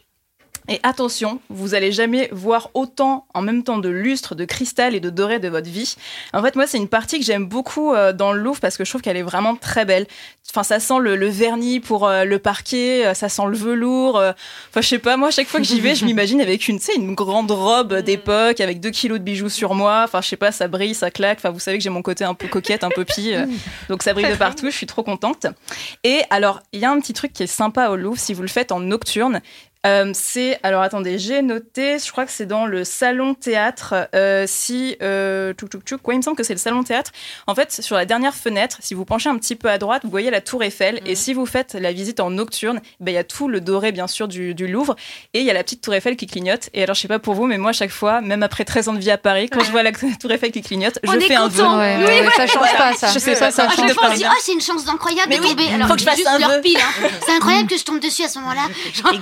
Et 0.67 0.79
attention, 0.83 1.39
vous 1.49 1.73
allez 1.73 1.91
jamais 1.91 2.29
voir 2.31 2.69
autant 2.73 3.25
en 3.33 3.41
même 3.41 3.63
temps 3.63 3.79
de 3.79 3.89
lustre, 3.89 4.35
de 4.35 4.45
cristal 4.45 4.95
et 4.95 4.99
de 4.99 5.09
doré 5.09 5.39
de 5.39 5.49
votre 5.49 5.69
vie. 5.69 5.95
En 6.33 6.41
fait, 6.41 6.55
moi, 6.55 6.67
c'est 6.67 6.77
une 6.77 6.87
partie 6.87 7.19
que 7.19 7.25
j'aime 7.25 7.45
beaucoup 7.45 7.93
euh, 7.93 8.13
dans 8.13 8.31
le 8.31 8.39
Louvre 8.41 8.59
parce 8.59 8.77
que 8.77 8.85
je 8.85 8.89
trouve 8.91 9.01
qu'elle 9.01 9.17
est 9.17 9.23
vraiment 9.23 9.55
très 9.55 9.85
belle. 9.85 10.05
Enfin, 10.49 10.63
ça 10.63 10.79
sent 10.79 10.99
le, 10.99 11.15
le 11.15 11.27
vernis 11.27 11.79
pour 11.79 12.07
euh, 12.07 12.25
le 12.25 12.39
parquet, 12.39 13.05
euh, 13.05 13.13
ça 13.13 13.27
sent 13.27 13.43
le 13.47 13.55
velours. 13.55 14.15
Enfin, 14.17 14.81
je 14.81 14.87
sais 14.87 14.99
pas, 14.99 15.17
moi, 15.17 15.29
à 15.29 15.31
chaque 15.31 15.47
fois 15.47 15.59
que 15.59 15.65
j'y 15.65 15.79
vais, 15.79 15.95
je 15.95 16.05
m'imagine 16.05 16.41
avec 16.41 16.67
une, 16.67 16.79
tu 16.79 16.85
sais, 16.85 16.95
une 16.95 17.15
grande 17.15 17.51
robe 17.51 17.95
d'époque, 17.99 18.59
avec 18.59 18.79
deux 18.79 18.91
kilos 18.91 19.19
de 19.19 19.23
bijoux 19.23 19.49
sur 19.49 19.73
moi. 19.73 20.03
Enfin, 20.05 20.21
je 20.21 20.27
sais 20.27 20.37
pas, 20.37 20.51
ça 20.51 20.67
brille, 20.67 20.93
ça 20.93 21.09
claque. 21.11 21.39
Enfin, 21.39 21.49
vous 21.49 21.59
savez 21.59 21.77
que 21.77 21.83
j'ai 21.83 21.89
mon 21.89 22.01
côté 22.01 22.23
un 22.23 22.33
peu 22.33 22.47
coquette, 22.47 22.83
un 22.83 22.89
peu 22.89 23.03
pie. 23.03 23.33
euh, 23.33 23.45
donc 23.89 24.03
ça 24.03 24.13
brille 24.13 24.29
de 24.29 24.35
partout, 24.35 24.67
je 24.69 24.75
suis 24.75 24.87
trop 24.87 25.03
contente. 25.03 25.47
Et 26.03 26.21
alors, 26.29 26.61
il 26.71 26.79
y 26.79 26.85
a 26.85 26.91
un 26.91 26.99
petit 26.99 27.13
truc 27.13 27.33
qui 27.33 27.43
est 27.43 27.47
sympa 27.47 27.89
au 27.89 27.95
Louvre, 27.95 28.19
si 28.19 28.33
vous 28.33 28.41
le 28.41 28.47
faites 28.47 28.71
en 28.71 28.79
nocturne, 28.79 29.41
euh, 29.87 30.11
c'est 30.13 30.59
alors 30.63 30.81
attendez, 30.83 31.17
j'ai 31.17 31.41
noté, 31.41 31.97
je 31.97 32.11
crois 32.11 32.25
que 32.25 32.31
c'est 32.31 32.45
dans 32.45 32.65
le 32.67 32.83
salon 32.83 33.33
théâtre. 33.33 33.95
euh, 34.13 34.45
si 34.47 34.95
euh, 35.01 35.53
tchouk, 35.53 35.71
tchouk, 35.71 35.83
tchouk, 35.83 36.07
ouais, 36.07 36.15
il 36.15 36.17
me 36.19 36.21
semble 36.23 36.37
que 36.37 36.43
c'est 36.43 36.53
le 36.53 36.59
salon 36.59 36.83
théâtre. 36.83 37.11
En 37.47 37.55
fait, 37.55 37.71
sur 37.81 37.95
la 37.95 38.05
dernière 38.05 38.35
fenêtre, 38.35 38.77
si 38.81 38.93
vous 38.93 39.05
penchez 39.05 39.29
un 39.29 39.37
petit 39.37 39.55
peu 39.55 39.69
à 39.69 39.77
droite, 39.79 40.01
vous 40.03 40.11
voyez 40.11 40.29
la 40.29 40.39
Tour 40.41 40.63
Eiffel. 40.63 41.01
Et 41.05 41.15
si 41.15 41.33
vous 41.33 41.45
faites 41.47 41.73
la 41.73 41.91
visite 41.93 42.19
en 42.19 42.29
nocturne, 42.29 42.79
ben, 42.99 43.11
il 43.11 43.15
y 43.15 43.17
a 43.17 43.23
tout 43.23 43.47
le 43.47 43.59
doré 43.61 43.91
bien 43.91 44.07
sûr 44.07 44.27
du, 44.27 44.53
du 44.53 44.67
Louvre 44.67 44.95
et 45.33 45.39
il 45.39 45.45
y 45.45 45.49
a 45.49 45.53
la 45.53 45.63
petite 45.63 45.81
Tour 45.81 45.95
Eiffel 45.95 46.15
qui 46.15 46.27
clignote. 46.27 46.69
Et 46.75 46.83
alors 46.83 46.95
je 46.95 47.01
sais 47.01 47.07
pas 47.07 47.19
pour 47.19 47.33
vous, 47.33 47.47
mais 47.47 47.57
moi 47.57 47.71
à 47.71 47.73
chaque 47.73 47.89
fois, 47.91 48.21
même 48.21 48.43
après 48.43 48.65
13 48.65 48.89
ans 48.89 48.93
de 48.93 48.99
vie 48.99 49.09
à 49.11 49.17
Paris, 49.17 49.49
quand 49.49 49.63
je 49.63 49.71
vois 49.71 49.81
la 49.83 49.91
Tour 50.19 50.31
Eiffel 50.31 50.51
qui 50.51 50.61
clignote, 50.61 50.99
On 51.07 51.11
je 51.13 51.19
fais 51.21 51.35
un 51.35 51.47
vœu. 51.47 51.63
content. 51.63 51.79
Ouais, 51.79 51.97
Oui, 52.07 52.29
ça 52.35 52.45
change 52.45 52.77
pas 52.77 52.93
ça. 52.93 53.07
Je 53.13 53.17
sais 53.19 53.33
ça, 53.35 53.45
pas, 53.45 53.51
ça 53.51 53.69
change 53.69 53.95
pas. 53.95 54.09
on 54.09 54.11
se 54.11 54.17
dit, 54.17 54.25
oh, 54.27 54.33
c'est 54.41 54.53
une 54.53 54.61
chance 54.61 54.87
incroyable 54.87 55.29
Mais 55.29 55.37
de 55.37 55.41
oui, 55.41 55.49
tomber. 55.49 55.67
Alors, 55.73 55.87
faut 55.87 55.93
que 55.95 55.99
je 56.01 56.05
fasse 56.05 56.25
un 56.27 56.37
leur 56.37 56.49
vœu. 56.51 56.61
pile. 56.61 56.77
hein. 56.77 57.07
C'est 57.25 57.33
incroyable 57.33 57.67
que 57.69 57.77
je 57.77 57.83
tombe 57.83 57.99
dessus 57.99 58.23
à 58.23 58.27
ce 58.27 58.37
moment-là. 58.39 58.61
Genre, 58.93 59.13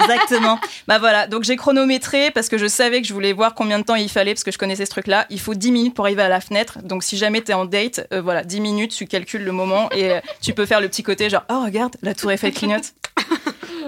Bah 0.88 0.98
voilà, 0.98 1.28
donc 1.28 1.44
j'ai 1.44 1.56
chronométré 1.56 2.32
parce 2.32 2.50
que 2.50 2.58
je 2.58 2.68
savais 2.68 3.02
que 3.02 3.08
je 3.08 3.14
voulais 3.14 3.34
voir 3.34 3.54
combien 3.54 3.80
de 3.80 3.84
temps 3.84 3.96
il 3.96 4.10
fallait 4.10 4.34
parce 4.34 4.44
que 4.44 4.52
je 4.52 4.58
connaissais 4.58 4.86
ce 4.86 4.92
truc-là. 4.92 5.26
Il 5.30 5.40
faut 5.40 5.54
10 5.54 5.72
minutes 5.72 5.94
pour 5.94 6.06
arriver 6.06 6.22
à 6.22 6.30
la 6.30 6.42
fenêtre. 6.42 6.80
Donc 6.84 7.04
si 7.04 7.18
jamais 7.18 7.42
t'es 7.42 7.54
en 7.54 7.66
date, 7.66 8.08
euh, 8.14 8.22
voilà, 8.22 8.44
10 8.44 8.62
minutes, 8.62 8.92
tu 8.92 9.06
calcules 9.06 9.44
le 9.44 9.52
moment 9.52 9.90
et 9.92 10.12
euh, 10.12 10.20
tu 10.42 10.54
peux 10.54 10.66
faire 10.66 10.82
le 10.82 10.88
petit 10.88 11.04
côté 11.04 11.30
genre 11.30 11.44
oh 11.50 11.64
regarde, 11.66 11.96
la 12.02 12.14
tour 12.14 12.32
Eiffel 12.32 12.54
clignote. 12.54 12.94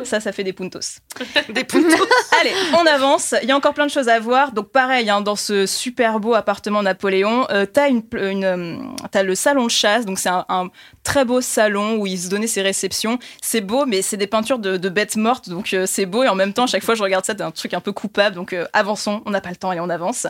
Ça, 0.04 0.20
ça 0.20 0.32
fait 0.32 0.44
des 0.44 0.54
puntos. 0.54 1.00
Des 1.50 1.64
puntos. 1.64 2.06
Allez, 2.40 2.54
on 2.74 2.86
avance. 2.86 3.36
Il 3.42 3.50
y 3.50 3.52
a 3.52 3.56
encore 3.56 3.74
plein 3.74 3.86
de 3.86 3.92
choses 3.92 4.10
à 4.10 4.20
voir. 4.20 4.52
Donc 4.52 4.72
pareil, 4.72 5.10
hein, 5.10 5.22
dans 5.22 5.36
ce 5.36 5.66
super 5.66 6.20
beau 6.20 6.34
appartement 6.34 6.84
Napoléon, 6.84 7.46
euh, 7.50 7.66
t'as 7.66 7.90
une, 7.90 8.04
une, 8.14 8.44
euh, 8.44 8.76
t'as 9.12 9.24
le 9.24 9.36
salon 9.36 9.66
de 9.66 9.72
chasse. 9.72 10.06
Donc 10.06 10.20
c'est 10.20 10.30
un, 10.30 10.46
un 10.50 10.70
très 11.04 11.26
beau 11.26 11.42
salon 11.42 11.98
où 11.98 12.08
il 12.08 12.20
se 12.20 12.30
donnait 12.30 12.48
ses 12.48 12.62
réceptions. 12.62 13.20
C'est 13.42 13.62
beau, 13.62 13.86
mais 13.86 14.02
c'est 14.02 14.18
des 14.18 14.28
peintures 14.28 14.60
de, 14.60 14.78
de 14.78 14.90
bêtes 14.90 15.16
mortes. 15.16 15.50
Donc 15.50 15.74
euh, 15.74 15.86
c'est 15.86 16.06
beau 16.06 16.24
et 16.24 16.28
en 16.28 16.36
même 16.36 16.54
temps, 16.54 16.64
à 16.64 16.68
chaque 16.68 16.84
fois, 16.84 16.96
je 16.96 17.04
regarde 17.04 17.26
ça, 17.26 17.34
c'est 17.38 17.44
un 17.44 17.52
truc 17.52 17.74
un 17.74 17.82
peu 17.82 17.92
coupable. 17.92 18.36
Donc 18.36 18.54
euh, 18.54 18.66
avançons. 18.74 19.22
On 19.26 19.32
n'a 19.32 19.42
pas 19.42 19.50
le 19.50 19.56
temps 19.56 19.74
et 19.74 19.80
on 19.80 19.90
avance. 19.90 20.28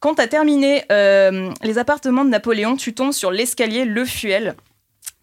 Quand 0.00 0.14
t'as 0.14 0.28
terminé 0.28 0.84
les 0.90 1.78
appartements 1.78 2.24
de 2.24 2.30
Napoléon, 2.30 2.76
tu 2.76 2.94
tombes 2.94 3.12
sur 3.12 3.32
l'escalier 3.32 3.84
Le 3.84 4.04
Fuel. 4.04 4.54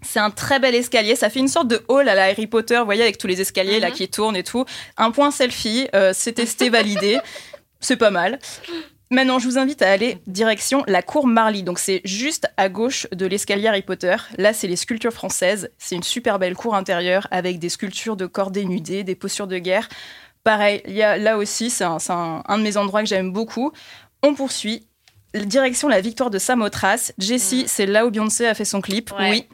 C'est 0.05 0.19
un 0.19 0.29
très 0.31 0.59
bel 0.59 0.75
escalier. 0.75 1.15
Ça 1.15 1.29
fait 1.29 1.39
une 1.39 1.47
sorte 1.47 1.67
de 1.67 1.81
hall 1.87 2.07
à 2.07 2.15
la 2.15 2.25
Harry 2.25 2.47
Potter, 2.47 2.77
vous 2.79 2.85
voyez, 2.85 3.01
avec 3.03 3.17
tous 3.17 3.27
les 3.27 3.41
escaliers 3.41 3.79
là 3.79 3.89
Mhm. 3.89 3.93
qui 3.95 4.07
tournent 4.07 4.35
et 4.35 4.43
tout. 4.43 4.63
Un 4.97 5.11
point 5.11 5.31
selfie, 5.31 5.87
euh, 5.95 6.11
c'est 6.13 6.33
testé, 6.33 6.69
validé. 6.69 7.19
C'est 7.81 7.97
pas 7.97 8.09
mal. 8.11 8.39
Maintenant, 9.11 9.37
je 9.37 9.45
vous 9.47 9.59
invite 9.59 9.83
à 9.83 9.91
aller 9.91 10.17
direction 10.25 10.83
la 10.87 11.03
cour 11.03 11.27
Marly. 11.27 11.61
Donc, 11.61 11.77
c'est 11.77 12.01
juste 12.05 12.47
à 12.57 12.69
gauche 12.69 13.05
de 13.11 13.27
l'escalier 13.27 13.67
Harry 13.67 13.83
Potter. 13.83 14.15
Là, 14.39 14.53
c'est 14.53 14.67
les 14.67 14.75
sculptures 14.77 15.13
françaises. 15.13 15.69
C'est 15.77 15.93
une 15.95 16.01
super 16.01 16.39
belle 16.39 16.55
cour 16.55 16.73
intérieure 16.73 17.27
avec 17.29 17.59
des 17.59 17.69
sculptures 17.69 18.15
de 18.15 18.25
corps 18.25 18.49
dénudés, 18.49 19.03
des 19.03 19.13
postures 19.13 19.45
de 19.45 19.59
guerre. 19.59 19.87
Pareil, 20.43 20.81
il 20.87 20.93
y 20.93 21.03
a, 21.03 21.17
là 21.17 21.37
aussi, 21.37 21.69
c'est 21.69 21.83
un, 21.83 21.97
un- 22.09 22.41
un 22.47 22.57
de 22.57 22.63
mes 22.63 22.77
endroits 22.77 23.01
que 23.03 23.07
j'aime 23.09 23.31
beaucoup. 23.31 23.71
On 24.23 24.33
poursuit. 24.33 24.87
Direction 25.35 25.87
la 25.87 26.01
victoire 26.01 26.29
de 26.31 26.39
Samothrace. 26.39 27.13
Jessie, 27.19 27.65
c'est 27.67 27.85
là 27.85 28.05
où 28.07 28.09
Beyoncé 28.09 28.47
a 28.47 28.55
fait 28.55 28.65
son 28.65 28.81
clip. 28.81 29.11
Ouais. 29.19 29.29
Oui. 29.29 29.45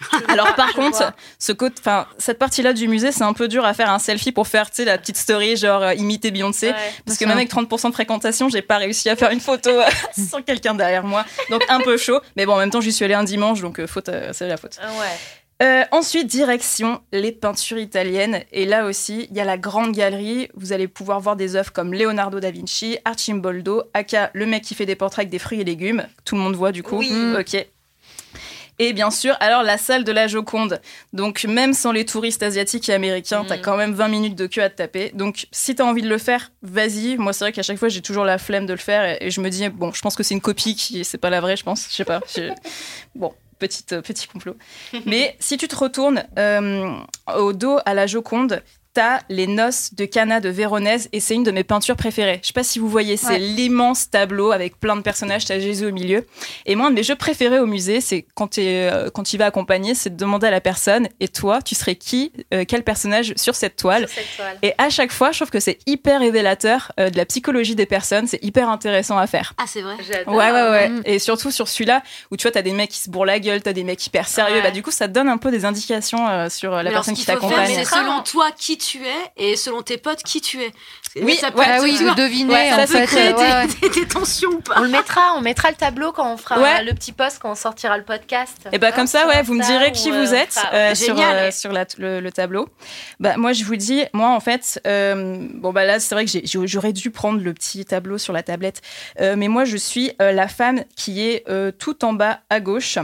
Alors 0.28 0.54
par 0.54 0.72
contre, 0.72 1.12
ce 1.38 1.52
côté, 1.52 1.76
enfin 1.80 2.06
cette 2.18 2.38
partie-là 2.38 2.72
du 2.72 2.88
musée, 2.88 3.12
c'est 3.12 3.24
un 3.24 3.32
peu 3.32 3.48
dur 3.48 3.64
à 3.64 3.74
faire 3.74 3.90
un 3.90 3.98
selfie 3.98 4.32
pour 4.32 4.48
faire, 4.48 4.70
tu 4.70 4.76
sais, 4.76 4.84
la 4.84 4.98
petite 4.98 5.16
story 5.16 5.56
genre 5.56 5.82
euh, 5.82 5.94
imiter 5.94 6.30
Beyoncé, 6.30 6.72
parce 7.04 7.18
que 7.18 7.24
même 7.24 7.36
avec 7.36 7.50
30% 7.50 7.88
de 7.88 7.92
fréquentation, 7.92 8.48
j'ai 8.48 8.62
pas 8.62 8.78
réussi 8.78 9.08
à 9.08 9.16
faire 9.16 9.30
une 9.30 9.40
photo 9.40 9.70
euh, 9.70 9.84
sans 10.30 10.42
quelqu'un 10.42 10.74
derrière 10.74 11.04
moi, 11.04 11.24
donc 11.50 11.62
un 11.68 11.80
peu 11.80 11.96
chaud. 11.96 12.20
Mais 12.36 12.46
bon, 12.46 12.54
en 12.54 12.58
même 12.58 12.70
temps, 12.70 12.80
j'y 12.80 12.92
suis 12.92 13.04
allée 13.04 13.14
un 13.14 13.24
dimanche, 13.24 13.60
donc 13.60 13.78
euh, 13.78 13.86
faute, 13.86 14.08
euh, 14.08 14.30
c'est 14.32 14.48
la 14.48 14.56
faute. 14.56 14.78
Ouais. 14.80 15.16
Euh, 15.62 15.84
ensuite, 15.90 16.26
direction 16.26 17.02
les 17.12 17.32
peintures 17.32 17.78
italiennes. 17.78 18.44
Et 18.50 18.64
là 18.64 18.86
aussi, 18.86 19.28
il 19.30 19.36
y 19.36 19.40
a 19.40 19.44
la 19.44 19.58
grande 19.58 19.92
galerie. 19.92 20.48
Vous 20.54 20.72
allez 20.72 20.88
pouvoir 20.88 21.20
voir 21.20 21.36
des 21.36 21.54
œuvres 21.54 21.72
comme 21.72 21.92
Leonardo 21.92 22.40
da 22.40 22.50
Vinci, 22.50 22.96
Archimboldo, 23.04 23.82
aka 23.92 24.30
le 24.32 24.46
mec 24.46 24.62
qui 24.64 24.74
fait 24.74 24.86
des 24.86 24.96
portraits 24.96 25.24
avec 25.24 25.30
des 25.30 25.38
fruits 25.38 25.60
et 25.60 25.64
légumes. 25.64 26.06
Tout 26.24 26.34
le 26.34 26.40
monde 26.40 26.56
voit 26.56 26.72
du 26.72 26.82
coup. 26.82 26.96
Oui. 26.96 27.12
Ok. 27.38 27.66
Et 28.82 28.94
bien 28.94 29.10
sûr, 29.10 29.36
alors 29.40 29.62
la 29.62 29.76
salle 29.76 30.04
de 30.04 30.10
la 30.12 30.26
Joconde. 30.26 30.80
Donc 31.12 31.44
même 31.44 31.74
sans 31.74 31.92
les 31.92 32.06
touristes 32.06 32.42
asiatiques 32.42 32.88
et 32.88 32.94
américains, 32.94 33.42
Mm. 33.42 33.46
t'as 33.46 33.58
quand 33.58 33.76
même 33.76 33.92
20 33.92 34.08
minutes 34.08 34.34
de 34.36 34.46
queue 34.46 34.62
à 34.62 34.70
te 34.70 34.76
taper. 34.76 35.10
Donc 35.14 35.46
si 35.52 35.74
t'as 35.74 35.84
envie 35.84 36.00
de 36.02 36.08
le 36.08 36.16
faire, 36.16 36.50
vas-y. 36.62 37.16
Moi 37.18 37.34
c'est 37.34 37.44
vrai 37.44 37.52
qu'à 37.52 37.62
chaque 37.62 37.76
fois 37.76 37.88
j'ai 37.90 38.00
toujours 38.00 38.24
la 38.24 38.38
flemme 38.38 38.64
de 38.64 38.72
le 38.72 38.78
faire 38.78 39.04
et, 39.04 39.26
et 39.26 39.30
je 39.30 39.40
me 39.42 39.50
dis 39.50 39.68
bon, 39.68 39.92
je 39.92 40.00
pense 40.00 40.16
que 40.16 40.22
c'est 40.22 40.34
une 40.34 40.40
copie 40.40 40.74
qui 40.74 41.04
c'est 41.04 41.18
pas 41.18 41.28
la 41.30 41.40
vraie, 41.42 41.56
je 41.56 41.62
pense. 41.64 41.86
Je 41.90 41.94
sais 41.96 42.04
pas. 42.04 42.20
Bon, 43.14 43.34
petite, 43.58 43.92
euh, 43.92 44.00
petit 44.00 44.26
complot. 44.26 44.56
Mais 45.04 45.36
si 45.40 45.58
tu 45.58 45.68
te 45.68 45.76
retournes 45.76 46.24
euh, 46.38 46.90
au 47.36 47.52
dos 47.52 47.78
à 47.84 47.92
la 47.92 48.06
Joconde, 48.06 48.62
t'as 48.92 49.20
les 49.28 49.46
noces 49.46 49.94
de 49.94 50.04
Cana 50.04 50.40
de 50.40 50.48
Véronèse 50.48 51.08
et 51.12 51.20
c'est 51.20 51.34
une 51.34 51.44
de 51.44 51.50
mes 51.50 51.64
peintures 51.64 51.96
préférées. 51.96 52.40
Je 52.42 52.48
sais 52.48 52.52
pas 52.52 52.64
si 52.64 52.78
vous 52.78 52.88
voyez, 52.88 53.16
c'est 53.16 53.38
l'immense 53.38 54.10
tableau 54.10 54.50
avec 54.50 54.78
plein 54.78 54.96
de 54.96 55.02
personnages, 55.02 55.44
t'as 55.44 55.60
Jésus 55.60 55.86
au 55.86 55.92
milieu. 55.92 56.26
Et 56.66 56.74
moi, 56.74 56.88
un 56.88 56.90
de 56.90 56.96
mes 56.96 57.02
jeux 57.02 57.14
préférés 57.14 57.60
au 57.60 57.66
musée, 57.66 58.00
c'est 58.00 58.26
quand, 58.34 58.58
euh, 58.58 59.10
quand 59.10 59.22
tu 59.22 59.38
vas 59.38 59.46
accompagner, 59.46 59.94
c'est 59.94 60.10
de 60.10 60.16
demander 60.16 60.48
à 60.48 60.50
la 60.50 60.60
personne, 60.60 61.08
et 61.20 61.28
toi, 61.28 61.62
tu 61.62 61.74
serais 61.74 61.94
qui, 61.94 62.32
euh, 62.52 62.64
quel 62.66 62.82
personnage 62.82 63.32
sur 63.36 63.54
cette 63.54 63.76
toile, 63.76 64.08
Sur 64.08 64.18
cette 64.18 64.36
toile. 64.36 64.58
Et 64.62 64.74
à 64.78 64.90
chaque 64.90 65.12
fois, 65.12 65.30
je 65.32 65.38
trouve 65.38 65.50
que 65.50 65.60
c'est 65.60 65.78
hyper 65.86 66.20
révélateur 66.20 66.92
euh, 66.98 67.10
de 67.10 67.16
la 67.16 67.26
psychologie 67.26 67.74
des 67.74 67.86
personnes, 67.86 68.26
c'est 68.26 68.42
hyper 68.42 68.68
intéressant 68.68 69.18
à 69.18 69.26
faire. 69.26 69.54
Ah, 69.58 69.64
c'est 69.66 69.82
vrai. 69.82 69.96
J'adore. 70.06 70.34
Ouais, 70.34 70.50
ouais, 70.50 70.70
ouais. 70.70 70.88
Mm. 70.88 71.02
Et 71.04 71.18
surtout 71.18 71.50
sur 71.50 71.68
celui-là, 71.68 72.02
où 72.30 72.36
tu 72.36 72.42
vois, 72.42 72.52
t'as 72.52 72.62
des 72.62 72.72
mecs 72.72 72.90
qui 72.90 72.98
se 72.98 73.10
bourrent 73.10 73.24
la 73.24 73.38
gueule, 73.38 73.62
t'as 73.62 73.72
des 73.72 73.84
mecs 73.84 74.04
hyper 74.04 74.26
sérieux. 74.26 74.56
Ouais. 74.56 74.62
Bah, 74.62 74.70
du 74.70 74.82
coup, 74.82 74.90
ça 74.90 75.08
te 75.08 75.12
donne 75.12 75.28
un 75.28 75.38
peu 75.38 75.50
des 75.50 75.64
indications 75.64 76.28
euh, 76.28 76.48
sur 76.48 76.72
la 76.72 76.84
Mais 76.84 76.90
personne 76.90 77.14
qui 77.14 77.24
t'accompagne. 77.24 77.74
c'est 77.74 77.84
selon 77.84 78.22
toi 78.22 78.50
qui 78.56 78.76
tu 78.80 78.98
es 79.06 79.14
et 79.36 79.56
selon 79.56 79.82
tes 79.82 79.96
potes 79.98 80.22
qui 80.24 80.40
tu 80.40 80.60
es. 80.62 80.72
Oui, 81.22 81.36
ça 81.36 81.50
peut 81.50 81.58
ouais, 81.58 81.64
être- 81.66 81.74
Ah 81.78 81.82
oui, 81.82 81.98
de 81.98 82.14
deviner 82.16 82.52
Ouais, 82.52 82.70
ça, 82.70 82.86
fait. 82.86 83.00
peut 83.00 83.06
créer 83.06 83.28
euh, 83.32 83.36
ouais, 83.36 83.52
ouais. 83.52 83.66
des, 83.66 83.88
des- 83.88 84.00
des 84.00 84.06
tensions 84.08 84.50
ou 84.50 84.60
pas. 84.60 84.74
On 84.78 84.82
le 84.82 84.88
mettra, 84.88 85.34
on 85.36 85.40
mettra 85.40 85.70
le 85.70 85.76
tableau 85.76 86.12
quand 86.12 86.32
on 86.32 86.36
fera 86.36 86.60
Ouais. 86.60 86.82
le 86.84 86.92
petit 86.94 87.12
post 87.12 87.38
quand 87.40 87.50
on 87.50 87.54
sortira 87.54 87.96
le 87.98 88.04
podcast. 88.04 88.68
Et 88.72 88.78
bah 88.78 88.88
Hein, 88.88 88.92
comme 88.96 89.06
ça, 89.06 89.26
ouais, 89.28 89.42
vous 89.42 89.54
me 89.54 89.62
direz 89.64 89.92
qui 89.92 90.10
euh, 90.10 90.22
vous 90.24 90.30
on 90.32 90.34
êtes 90.34 90.52
fera- 90.52 90.72
euh, 90.74 90.94
sur, 90.94 91.16
euh, 91.20 91.50
sur 91.50 91.72
la- 91.72 91.86
le, 91.98 92.20
le 92.20 92.32
tableau. 92.32 92.68
Bah 93.20 93.36
moi, 93.36 93.52
je 93.52 93.64
vous 93.64 93.76
dis, 93.76 94.02
moi 94.12 94.28
en 94.30 94.40
fait, 94.40 94.80
euh, 94.86 95.46
bon 95.54 95.72
bah 95.72 95.84
là, 95.84 96.00
c'est 96.00 96.14
vrai 96.14 96.24
que 96.24 96.30
j'aurais 96.66 96.92
dû 96.92 97.10
prendre 97.10 97.40
le 97.40 97.52
petit 97.54 97.84
tableau 97.84 98.18
sur 98.18 98.32
la 98.32 98.42
tablette, 98.42 98.80
Euh, 99.20 99.34
mais 99.36 99.48
moi, 99.48 99.64
je 99.64 99.76
suis 99.76 100.12
euh, 100.22 100.32
la 100.32 100.48
femme 100.48 100.84
qui 100.96 101.26
est 101.28 101.44
euh, 101.48 101.70
tout 101.72 102.04
en 102.04 102.12
bas 102.12 102.40
à 102.50 102.60
gauche. 102.60 102.98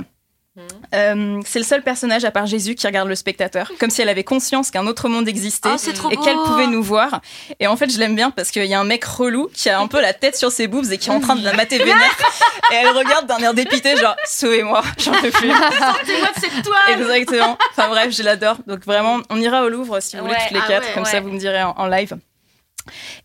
Euh, 0.95 1.41
c'est 1.45 1.59
le 1.59 1.65
seul 1.65 1.83
personnage 1.83 2.25
à 2.25 2.31
part 2.31 2.47
Jésus 2.47 2.75
qui 2.75 2.87
regarde 2.87 3.09
le 3.09 3.15
spectateur, 3.15 3.71
comme 3.79 3.91
si 3.91 4.03
elle 4.03 4.09
avait 4.09 4.25
conscience 4.25 4.71
qu'un 4.71 4.87
autre 4.87 5.09
monde 5.09 5.29
existait 5.29 5.77
trop 5.95 6.11
et 6.11 6.17
qu'elle 6.17 6.37
pouvait 6.45 6.67
nous 6.67 6.83
voir. 6.83 7.21
Et 7.61 7.67
en 7.67 7.77
fait, 7.77 7.91
je 7.91 7.99
l'aime 7.99 8.15
bien 8.15 8.31
parce 8.31 8.51
qu'il 8.51 8.65
y 8.65 8.75
a 8.75 8.81
un 8.81 8.85
mec 8.85 9.05
relou 9.05 9.49
qui 9.53 9.69
a 9.69 9.79
un 9.79 9.87
peu 9.87 10.01
la 10.01 10.15
tête 10.15 10.37
sur 10.37 10.51
ses 10.51 10.67
boobs 10.67 10.91
et 10.91 10.99
qui 10.99 11.11
est 11.11 11.13
en 11.13 11.21
train 11.21 11.37
de 11.37 11.45
la 11.45 11.53
mater 11.53 11.79
vénère. 11.79 12.17
et 12.73 12.75
elle 12.75 12.89
regarde 12.89 13.27
d'un 13.27 13.39
air 13.39 13.55
dépité, 13.55 13.97
genre, 13.97 14.17
sauvez-moi, 14.25 14.83
j'en 14.99 15.13
peux 15.13 15.31
plus. 15.31 15.51
Sortez-moi 15.51 16.29
de 16.35 16.41
cette 16.41 16.63
toile. 16.63 17.01
Exactement. 17.01 17.59
Enfin 17.73 17.89
bref, 17.89 18.15
je 18.17 18.23
l'adore. 18.23 18.57
Donc 18.67 18.85
vraiment, 18.85 19.19
on 19.31 19.41
ira 19.41 19.65
au 19.65 19.69
Louvre 19.69 20.01
si 20.01 20.17
vous 20.17 20.23
voulez 20.23 20.35
Ouais, 20.35 20.43
toutes 20.49 20.57
les 20.57 20.63
ah 20.65 20.69
quatre, 20.69 20.87
ouais, 20.89 20.95
comme 20.95 21.05
ouais. 21.05 21.11
ça 21.11 21.21
vous 21.21 21.31
me 21.31 21.39
direz 21.39 21.63
en, 21.63 21.75
en 21.77 21.87
live. 21.87 22.17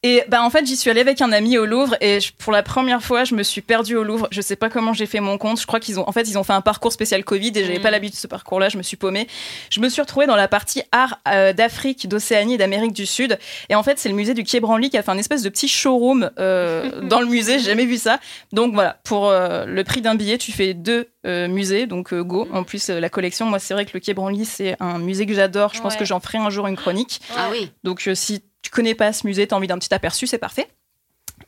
Et 0.03 0.23
bah 0.27 0.43
en 0.43 0.49
fait, 0.49 0.65
j'y 0.65 0.75
suis 0.75 0.89
allée 0.89 1.01
avec 1.01 1.21
un 1.21 1.31
ami 1.31 1.57
au 1.57 1.65
Louvre 1.65 1.95
et 2.01 2.19
je- 2.19 2.31
pour 2.37 2.51
la 2.51 2.63
première 2.63 3.01
fois, 3.03 3.23
je 3.23 3.35
me 3.35 3.43
suis 3.43 3.61
perdue 3.61 3.95
au 3.95 4.03
Louvre. 4.03 4.27
Je 4.31 4.41
sais 4.41 4.55
pas 4.55 4.69
comment 4.69 4.93
j'ai 4.93 5.05
fait 5.05 5.19
mon 5.19 5.37
compte. 5.37 5.59
Je 5.59 5.65
crois 5.67 5.79
qu'ils 5.79 5.99
ont 5.99 6.07
en 6.07 6.11
fait 6.11 6.23
ils 6.29 6.37
ont 6.37 6.43
fait 6.43 6.53
un 6.53 6.61
parcours 6.61 6.91
spécial 6.93 7.23
Covid 7.23 7.51
et 7.55 7.63
j'avais 7.65 7.79
Mm. 7.79 7.81
pas 7.81 7.91
l'habitude 7.91 8.15
de 8.15 8.19
ce 8.21 8.27
parcours-là. 8.27 8.69
Je 8.69 8.77
me 8.77 8.83
suis 8.83 8.97
paumée. 8.97 9.27
Je 9.69 9.79
me 9.79 9.89
suis 9.89 10.01
retrouvée 10.01 10.25
dans 10.27 10.35
la 10.35 10.47
partie 10.47 10.81
art 10.91 11.19
euh, 11.27 11.53
d'Afrique, 11.53 12.07
d'Océanie 12.07 12.55
et 12.55 12.57
d'Amérique 12.57 12.93
du 12.93 13.05
Sud. 13.05 13.37
Et 13.69 13.75
en 13.75 13.83
fait, 13.83 13.99
c'est 13.99 14.09
le 14.09 14.15
musée 14.15 14.33
du 14.33 14.43
Quai 14.43 14.59
Branly 14.59 14.89
qui 14.89 14.97
a 14.97 15.03
fait 15.03 15.11
un 15.11 15.17
espèce 15.17 15.41
de 15.43 15.49
petit 15.49 15.67
showroom 15.67 16.29
euh, 16.39 17.01
dans 17.03 17.19
le 17.21 17.27
musée. 17.27 17.59
J'ai 17.59 17.65
jamais 17.65 17.85
vu 17.85 17.97
ça. 17.97 18.19
Donc 18.53 18.73
voilà, 18.73 18.97
pour 19.03 19.27
euh, 19.29 19.65
le 19.65 19.83
prix 19.83 20.01
d'un 20.01 20.15
billet, 20.15 20.37
tu 20.37 20.51
fais 20.51 20.73
deux 20.73 21.07
musées, 21.23 21.85
donc 21.85 22.13
go. 22.15 22.47
En 22.51 22.63
plus, 22.63 22.89
la 22.89 23.09
collection, 23.09 23.45
moi, 23.45 23.59
c'est 23.59 23.75
vrai 23.75 23.85
que 23.85 23.91
le 23.93 23.99
Quai 23.99 24.13
Branly, 24.15 24.43
c'est 24.45 24.75
un 24.79 24.97
musée 24.97 25.27
que 25.27 25.33
j'adore. 25.35 25.71
Je 25.75 25.81
pense 25.81 25.95
que 25.95 26.03
j'en 26.05 26.19
ferai 26.19 26.39
un 26.39 26.49
jour 26.49 26.65
une 26.65 26.75
chronique. 26.75 27.21
Ah 27.37 27.49
oui. 27.51 27.71
Donc 27.83 28.09
si 28.15 28.41
tu 28.61 28.71
connais 28.71 28.95
pas 28.95 29.13
ce 29.13 29.25
musée, 29.25 29.47
tu 29.47 29.53
as 29.53 29.57
envie 29.57 29.67
d'un 29.67 29.77
petit 29.77 29.93
aperçu, 29.93 30.27
c'est 30.27 30.37
parfait. 30.37 30.67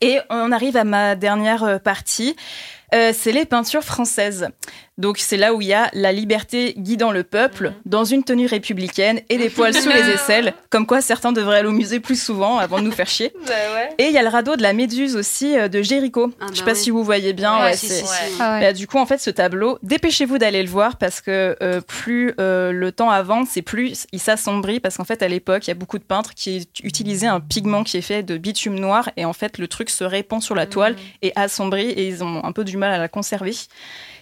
Et 0.01 0.19
on 0.29 0.51
arrive 0.51 0.77
à 0.77 0.83
ma 0.83 1.15
dernière 1.15 1.63
euh, 1.63 1.77
partie. 1.77 2.35
Euh, 2.93 3.11
c'est 3.13 3.31
les 3.31 3.45
peintures 3.45 3.83
françaises. 3.83 4.49
Donc 4.99 5.17
c'est 5.17 5.37
là 5.37 5.53
où 5.55 5.61
il 5.61 5.67
y 5.67 5.73
a 5.73 5.89
la 5.93 6.11
liberté 6.11 6.75
guidant 6.77 7.11
le 7.11 7.23
peuple 7.23 7.69
Mhm. 7.69 7.73
dans 7.85 8.05
une 8.05 8.23
tenue 8.23 8.45
républicaine 8.45 9.21
et 9.29 9.37
des 9.37 9.49
poils 9.49 9.73
sous 9.73 9.89
les 9.89 9.95
aisselles, 10.13 10.53
comme 10.69 10.85
quoi 10.85 11.01
certains 11.01 11.31
devraient 11.31 11.57
aller 11.59 11.67
au 11.67 11.71
musée 11.71 11.99
plus 11.99 12.21
souvent 12.21 12.59
avant 12.59 12.77
de 12.79 12.83
nous 12.83 12.91
faire 12.91 13.07
chier. 13.07 13.33
Bah 13.47 13.51
ouais. 13.75 13.89
Et 13.97 14.05
il 14.05 14.11
y 14.13 14.17
a 14.17 14.21
le 14.21 14.29
radeau 14.29 14.55
de 14.55 14.61
la 14.61 14.73
Méduse 14.73 15.15
aussi 15.15 15.57
euh, 15.57 15.67
de 15.67 15.81
Jéricho. 15.81 16.31
Ah 16.39 16.45
Je 16.51 16.57
sais 16.57 16.61
bah 16.61 16.71
pas 16.71 16.75
si 16.75 16.91
vous 16.91 17.03
voyez 17.03 17.33
bien. 17.33 17.57
Ouais, 17.57 17.63
ouais, 17.71 17.75
si, 17.75 17.87
c'est- 17.87 17.95
si, 17.95 18.05
si. 18.05 18.09
Ouais. 18.33 18.37
Ah 18.39 18.59
bah, 18.59 18.73
du 18.73 18.85
coup, 18.87 18.97
en 18.99 19.05
fait, 19.05 19.17
ce 19.17 19.29
tableau, 19.31 19.79
dépêchez-vous 19.81 20.37
d'aller 20.37 20.61
le 20.61 20.69
voir 20.69 20.97
parce 20.97 21.21
que 21.21 21.55
euh, 21.63 21.81
plus 21.81 22.33
euh, 22.39 22.71
le 22.71 22.91
temps 22.91 23.09
avance, 23.09 23.49
c'est 23.51 23.61
plus 23.63 24.05
il 24.11 24.19
s'assombrit 24.19 24.79
parce 24.79 24.97
qu'en 24.97 25.05
fait, 25.05 25.23
à 25.23 25.27
l'époque, 25.27 25.65
il 25.65 25.69
y 25.69 25.71
a 25.71 25.75
beaucoup 25.75 25.97
de 25.97 26.03
peintres 26.03 26.33
qui 26.35 26.67
utilisaient 26.83 27.27
un 27.27 27.39
pigment 27.39 27.83
qui 27.83 27.97
est 27.97 28.01
fait 28.01 28.21
de 28.23 28.37
bitume 28.37 28.79
noir 28.79 29.09
et 29.17 29.25
en 29.25 29.33
fait, 29.33 29.57
le 29.57 29.67
truc 29.67 29.89
se 29.89 30.03
répand 30.03 30.41
sur 30.41 30.53
la 30.55 30.67
toile 30.67 30.95
et 31.23 31.31
assombrit 31.35 31.89
et 31.89 32.07
ils 32.07 32.23
ont 32.23 32.43
un 32.43 32.51
peu 32.51 32.63
du 32.63 32.77
mal 32.77 32.91
à 32.91 32.97
la 32.99 33.07
conserver. 33.07 33.53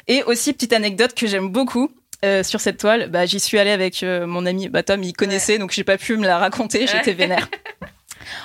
Et 0.07 0.23
aussi, 0.23 0.53
petite 0.53 0.73
anecdote 0.73 1.13
que 1.13 1.27
j'aime 1.27 1.49
beaucoup. 1.49 1.91
euh, 2.23 2.43
sur 2.43 2.61
cette 2.61 2.77
toile, 2.77 3.09
bah, 3.09 3.25
j'y 3.25 3.39
suis 3.39 3.57
allée 3.57 3.71
avec 3.71 4.03
euh, 4.03 4.27
mon 4.27 4.45
ami 4.45 4.69
bah, 4.69 4.83
Tom, 4.83 5.01
il 5.01 5.13
connaissait, 5.13 5.57
donc 5.57 5.71
j'ai 5.71 5.83
pas 5.83 5.97
pu 5.97 6.17
me 6.17 6.25
la 6.25 6.37
raconter, 6.37 6.85
j'étais 6.85 7.13
vénère. 7.13 7.49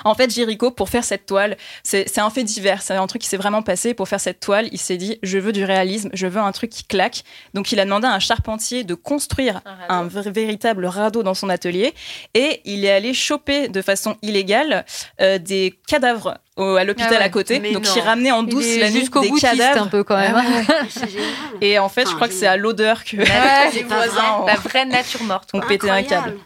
En 0.05 0.15
fait, 0.15 0.33
Jericho, 0.33 0.71
pour 0.71 0.89
faire 0.89 1.03
cette 1.03 1.25
toile, 1.25 1.57
c'est 1.83 2.17
un 2.19 2.29
fait 2.29 2.43
divers, 2.43 2.81
c'est 2.81 2.93
un 2.95 3.07
truc 3.07 3.21
qui 3.21 3.27
s'est 3.27 3.37
vraiment 3.37 3.61
passé. 3.61 3.93
Pour 3.93 4.07
faire 4.07 4.19
cette 4.19 4.39
toile, 4.39 4.67
il 4.71 4.77
s'est 4.79 4.97
dit, 4.97 5.19
je 5.23 5.37
veux 5.37 5.51
du 5.51 5.63
réalisme, 5.63 6.09
je 6.13 6.27
veux 6.27 6.39
un 6.41 6.51
truc 6.51 6.69
qui 6.69 6.83
claque. 6.83 7.23
Donc, 7.53 7.71
il 7.71 7.79
a 7.79 7.85
demandé 7.85 8.07
à 8.07 8.11
un 8.13 8.19
charpentier 8.19 8.83
de 8.83 8.93
construire 8.95 9.61
Un 9.89 10.03
véritable 10.07 10.85
radeau 10.85 11.23
dans 11.23 11.33
son 11.33 11.49
atelier. 11.49 11.93
Et 12.33 12.61
il 12.65 12.85
est 12.85 12.91
allé 12.91 13.13
choper 13.13 13.67
de 13.69 13.81
façon 13.81 14.17
illégale 14.21 14.85
euh, 15.21 15.37
des 15.37 15.79
cadavres 15.87 16.37
au- 16.55 16.75
à 16.75 16.83
l'hôpital 16.83 17.09
Ah 17.13 17.19
ouais. 17.19 17.23
à 17.25 17.29
côté. 17.29 17.59
Donc, 17.59 17.85
non. 17.85 17.91
il 17.95 18.01
ramenait 18.01 18.31
en 18.31 18.43
douce 18.43 18.77
la 18.77 18.89
nuit 18.89 19.01
jusqu'au 19.01 19.21
des 19.21 19.29
boutiste 19.29 19.51
cadavres. 19.57 19.83
un 19.83 19.87
peu 19.87 20.03
quand 20.03 20.17
même. 20.17 20.35
Ah 20.35 20.43
ouais. 20.83 20.89
Génial. 21.11 21.23
Et 21.61 21.79
en 21.79 21.89
fait, 21.89 22.07
je 22.09 22.15
crois 22.15 22.27
que 22.27 22.33
c'est 22.33 22.47
à 22.47 22.57
l'odeur 22.57 23.03
que 23.03 23.15
les 23.73 23.83
voisins 23.83 24.39
ont- 24.41 24.45
La 24.45 24.55
vraie 24.55 24.85
nature 24.85 25.23
morte. 25.23 25.51
quoi. 25.51 25.61
pété 25.67 25.89
un 25.89 26.03
câble. 26.03 26.37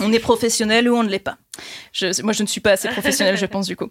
On 0.00 0.12
est 0.12 0.18
professionnel 0.18 0.88
ou 0.88 0.96
on 0.96 1.02
ne 1.02 1.08
l'est 1.10 1.18
pas. 1.18 1.36
Je, 1.92 2.22
moi, 2.22 2.32
je 2.32 2.42
ne 2.42 2.48
suis 2.48 2.60
pas 2.60 2.72
assez 2.72 2.88
professionnelle, 2.88 3.36
je 3.36 3.46
pense, 3.52 3.66
du 3.66 3.76
coup. 3.76 3.88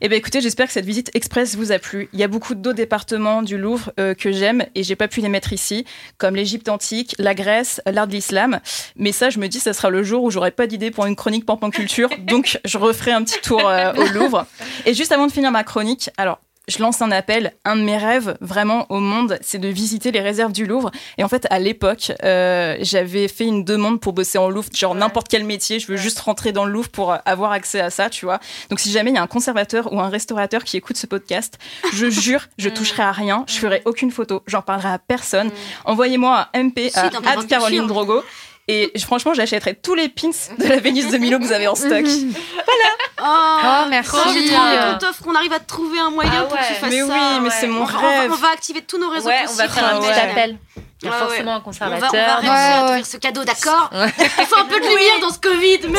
Eh 0.00 0.08
bien, 0.08 0.16
écoutez, 0.16 0.40
j'espère 0.40 0.66
que 0.66 0.72
cette 0.72 0.86
visite 0.86 1.10
express 1.14 1.56
vous 1.56 1.72
a 1.72 1.78
plu. 1.78 2.08
Il 2.12 2.18
y 2.18 2.22
a 2.22 2.28
beaucoup 2.28 2.54
d'autres 2.54 2.76
départements 2.76 3.42
du 3.42 3.58
Louvre 3.58 3.92
euh, 4.00 4.14
que 4.14 4.32
j'aime 4.32 4.64
et 4.74 4.82
j'ai 4.82 4.96
pas 4.96 5.08
pu 5.08 5.20
les 5.20 5.28
mettre 5.28 5.52
ici, 5.52 5.84
comme 6.18 6.34
l'Égypte 6.34 6.68
antique, 6.68 7.14
la 7.18 7.34
Grèce, 7.34 7.80
l'art 7.86 8.06
de 8.06 8.12
l'islam. 8.12 8.60
Mais 8.96 9.12
ça, 9.12 9.30
je 9.30 9.38
me 9.38 9.48
dis, 9.48 9.60
ça 9.60 9.72
sera 9.72 9.90
le 9.90 10.02
jour 10.02 10.24
où 10.24 10.30
j'aurai 10.30 10.50
pas 10.50 10.66
d'idée 10.66 10.90
pour 10.90 11.06
une 11.06 11.16
chronique 11.16 11.44
Pampan 11.44 11.70
Culture. 11.70 12.08
Donc, 12.20 12.58
je 12.64 12.78
referai 12.78 13.12
un 13.12 13.22
petit 13.22 13.40
tour 13.40 13.68
euh, 13.68 13.92
au 13.94 14.06
Louvre. 14.06 14.46
Et 14.86 14.94
juste 14.94 15.12
avant 15.12 15.26
de 15.26 15.32
finir 15.32 15.50
ma 15.50 15.64
chronique, 15.64 16.10
alors, 16.16 16.40
je 16.68 16.78
lance 16.80 17.02
un 17.02 17.10
appel. 17.10 17.52
Un 17.64 17.76
de 17.76 17.82
mes 17.82 17.96
rêves, 17.96 18.36
vraiment, 18.40 18.86
au 18.90 19.00
monde, 19.00 19.38
c'est 19.40 19.58
de 19.58 19.68
visiter 19.68 20.12
les 20.12 20.20
réserves 20.20 20.52
du 20.52 20.64
Louvre. 20.66 20.90
Et 21.18 21.24
en 21.24 21.28
fait, 21.28 21.46
à 21.50 21.58
l'époque, 21.58 22.12
euh, 22.22 22.76
j'avais 22.80 23.26
fait 23.28 23.44
une 23.44 23.64
demande 23.64 24.00
pour 24.00 24.12
bosser 24.12 24.38
en 24.38 24.48
Louvre, 24.48 24.68
genre 24.74 24.92
Ouais. 24.92 24.98
n'importe 24.98 25.28
quel 25.28 25.44
métier. 25.44 25.80
Je 25.80 25.86
veux 25.88 25.96
juste 25.96 26.20
rentrer 26.20 26.52
dans 26.52 26.64
le 26.64 26.72
Louvre 26.72 26.88
pour 26.88 27.16
avoir 27.26 27.52
accès 27.52 27.80
à 27.80 27.90
ça, 27.90 28.10
tu 28.10 28.24
vois. 28.26 28.38
Donc, 28.70 28.78
si 28.80 28.90
jamais 28.92 29.10
il 29.10 29.14
y 29.14 29.18
a 29.18 29.22
un 29.22 29.26
conservateur 29.26 29.92
ou 29.92 30.00
un 30.00 30.08
restaurateur 30.08 30.64
qui 30.64 30.76
écoute 30.76 30.96
ce 30.96 31.06
podcast, 31.06 31.58
je 31.92 32.08
jure, 32.10 32.46
je 32.58 32.68
Mm. 32.68 32.74
toucherai 32.74 33.02
à 33.02 33.12
rien, 33.12 33.44
je 33.48 33.54
ferai 33.58 33.82
aucune 33.84 34.10
photo, 34.10 34.42
j'en 34.46 34.62
parlerai 34.62 34.88
à 34.90 34.98
personne. 34.98 35.50
Envoyez-moi 35.84 36.48
un 36.54 36.58
MP 36.64 36.90
Si, 36.90 36.98
à 36.98 37.10
Caroline. 37.48 37.86
Drogo. 37.86 38.22
Et 38.68 38.92
je- 38.94 39.04
franchement, 39.04 39.34
j'achèterai 39.34 39.74
tous 39.74 39.94
les 39.94 40.08
pins 40.08 40.30
de 40.58 40.66
la 40.66 40.76
Vénus 40.78 41.08
de 41.10 41.18
Milo 41.18 41.38
que 41.38 41.44
vous 41.44 41.52
avez 41.52 41.66
en 41.68 41.74
stock. 41.74 42.04
Oh, 43.24 43.24
Oh, 43.24 43.86
merci. 43.88 44.12
Oh, 44.14 44.30
J'ai 44.32 44.46
trop 44.48 44.56
envie 44.60 44.76
qu'on 44.92 44.98
t'offre, 44.98 45.22
qu'on 45.22 45.34
arrive 45.34 45.52
à 45.52 45.60
trouver 45.60 45.98
un 46.00 46.10
moyen 46.10 46.30
Ah 46.34 46.42
pour 46.44 46.58
que 46.58 46.64
tu 46.64 46.72
ouais. 46.72 46.78
fasses 46.78 46.90
Mais 46.90 47.00
ça. 47.00 47.06
oui, 47.06 47.40
mais 47.40 47.48
ouais. 47.48 47.54
c'est 47.60 47.66
mon 47.68 47.82
on, 47.82 47.84
va, 47.84 47.98
on 47.98 48.02
va- 48.02 48.20
rêve. 48.20 48.32
on 48.32 48.36
va 48.36 48.48
activer 48.48 48.82
tous 48.82 48.98
nos 48.98 49.08
réseaux 49.10 49.28
Ouais, 49.28 49.44
on 49.48 49.54
va 49.54 49.68
faire 49.68 49.84
un 49.96 50.00
Ouais. 50.00 50.08
petit 50.10 50.18
appel. 50.20 50.58
Il 50.76 51.06
y 51.06 51.08
a 51.08 51.12
Ouais, 51.12 51.18
forcément 51.18 51.52
un 51.52 51.54
On 51.54 51.58
va, 51.58 51.60
on 51.60 51.64
conservateur. 51.64 52.10
va 52.12 52.36
réussir 52.36 52.52
Ouais, 52.52 52.58
à 52.58 52.80
t'offrir 52.86 53.06
ce 53.06 53.16
cadeau, 53.18 53.44
d'accord 53.44 53.90
Il 53.92 54.46
faut 54.46 54.56
un 54.58 54.64
peu 54.64 54.80
de 54.80 54.86
lumière 54.86 55.20
dans 55.20 55.30
ce 55.30 55.38
Covid, 55.38 55.80
mais. 55.88 55.98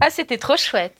Ah, 0.00 0.08
c'était 0.10 0.38
trop 0.38 0.56
chouette. 0.56 0.96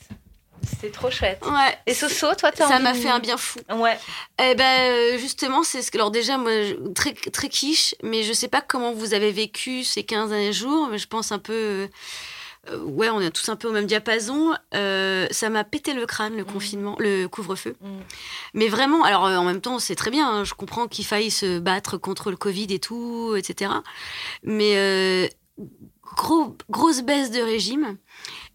C'était 0.71 0.91
trop 0.91 1.11
chouette. 1.11 1.43
Ouais. 1.45 1.79
Et 1.87 1.95
Soso, 1.95 2.35
toi, 2.39 2.53
t'as 2.53 2.69
Ça 2.69 2.79
m'a 2.79 2.95
fait 2.95 3.09
un 3.09 3.19
bien 3.19 3.37
fou. 3.37 3.59
Ouais. 3.71 3.99
Eh 4.43 4.55
ben 4.55 4.93
euh, 4.93 5.19
justement, 5.19 5.63
c'est 5.63 5.83
ce 5.83 5.91
que 5.91 5.99
alors 5.99 6.11
déjà 6.11 6.39
moi 6.39 6.53
très 6.95 7.13
très 7.13 7.49
quiche, 7.49 7.95
mais 8.03 8.23
je 8.23 8.33
sais 8.33 8.49
pas 8.49 8.61
comment 8.61 8.93
vous 8.93 9.15
avez 9.15 9.33
vécu 9.33 9.85
ces 9.85 10.05
15 10.05 10.31
derniers 10.31 10.53
jours, 10.53 10.89
mais 10.91 10.99
je 10.99 11.07
pense 11.07 11.33
un 11.33 11.39
peu 11.39 11.53
euh, 11.53 11.87
euh, 12.69 12.79
ouais, 12.85 13.09
on 13.09 13.21
est 13.21 13.31
tous 13.31 13.49
un 13.49 13.57
peu 13.57 13.69
au 13.69 13.73
même 13.73 13.87
diapason. 13.87 14.55
Euh, 14.75 15.27
ça 15.31 15.49
m'a 15.49 15.65
pété 15.65 15.95
le 15.95 16.05
crâne 16.07 16.37
le 16.37 16.45
confinement, 16.45 16.97
le 16.99 17.27
couvre-feu. 17.27 17.77
Mm. 17.81 17.99
Mais 18.55 18.69
vraiment, 18.69 19.05
alors 19.05 19.27
euh, 19.27 19.37
en 19.37 19.45
même 19.45 19.61
temps, 19.61 19.79
c'est 19.79 19.95
très 19.95 20.11
bien, 20.11 20.29
hein, 20.29 20.45
je 20.45 20.55
comprends 20.55 20.87
qu'il 20.87 21.07
faille 21.07 21.31
se 21.31 21.59
battre 21.59 21.97
contre 21.97 22.31
le 22.31 22.37
Covid 22.37 22.67
et 22.71 22.79
tout, 22.79 23.35
etc. 23.37 23.73
Mais 24.43 25.31
gros 26.17 26.57
grosse 26.69 27.03
baisse 27.03 27.31
de 27.31 27.41
régime. 27.41 27.97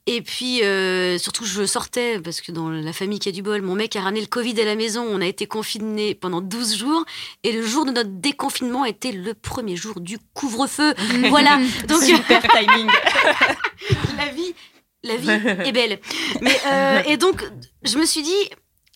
Et 0.08 0.22
puis, 0.22 0.64
euh, 0.64 1.18
surtout, 1.18 1.46
je 1.46 1.66
sortais, 1.66 2.20
parce 2.20 2.40
que 2.40 2.52
dans 2.52 2.70
la 2.70 2.94
famille 2.94 3.18
qui 3.18 3.30
a 3.30 3.32
du 3.32 3.42
bol, 3.42 3.64
mon 3.64 3.74
mec 3.74 3.96
a 3.96 4.02
ramené 4.02 4.22
le 4.22 4.28
Covid 4.28 4.60
à 4.62 4.66
la 4.66 4.76
maison. 4.76 5.04
On 5.10 5.20
a 5.20 5.26
été 5.26 5.48
confinés 5.48 6.14
pendant 6.14 6.42
12 6.42 6.78
jours. 6.78 7.06
Et 7.44 7.52
le 7.52 7.64
jour 7.64 7.86
de 7.86 7.92
notre 7.92 8.12
déconfinement 8.12 8.86
était 8.86 9.12
le 9.12 9.34
premier 9.34 9.76
jour 9.76 10.00
du 10.00 10.20
couvre-feu. 10.36 10.94
voilà. 11.30 11.60
Donc, 11.88 12.04
Super 12.04 12.44
timing. 12.44 12.88
la 14.18 14.28
vie, 14.28 14.54
la 15.04 15.18
vie 15.18 15.30
est 15.66 15.72
belle. 15.72 16.00
Mais, 16.42 16.56
euh, 16.68 17.02
et 17.08 17.18
donc, 17.18 17.44
je 17.84 17.98
me 17.98 18.06
suis 18.06 18.22
dit, 18.22 18.50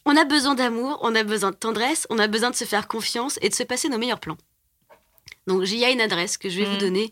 on 0.05 0.15
a 0.15 0.25
besoin 0.25 0.53
d'amour, 0.53 0.99
on 1.01 1.15
a 1.15 1.23
besoin 1.23 1.49
de 1.49 1.55
tendresse, 1.55 2.05
on 2.11 2.19
a 2.19 2.27
besoin 2.27 2.51
de 2.51 2.55
se 2.55 2.65
faire 2.65 2.87
confiance 2.87 3.39
et 3.41 3.49
de 3.49 3.55
se 3.55 3.63
passer 3.63 3.89
nos 3.89 3.97
meilleurs 3.97 4.19
plans. 4.19 4.37
Donc 5.47 5.63
il 5.65 5.77
y 5.77 5.85
a 5.85 5.89
une 5.89 6.01
adresse 6.01 6.37
que 6.37 6.47
je 6.47 6.59
vais 6.59 6.65
vous 6.65 6.73
Mhm. 6.73 6.77
donner, 6.77 7.11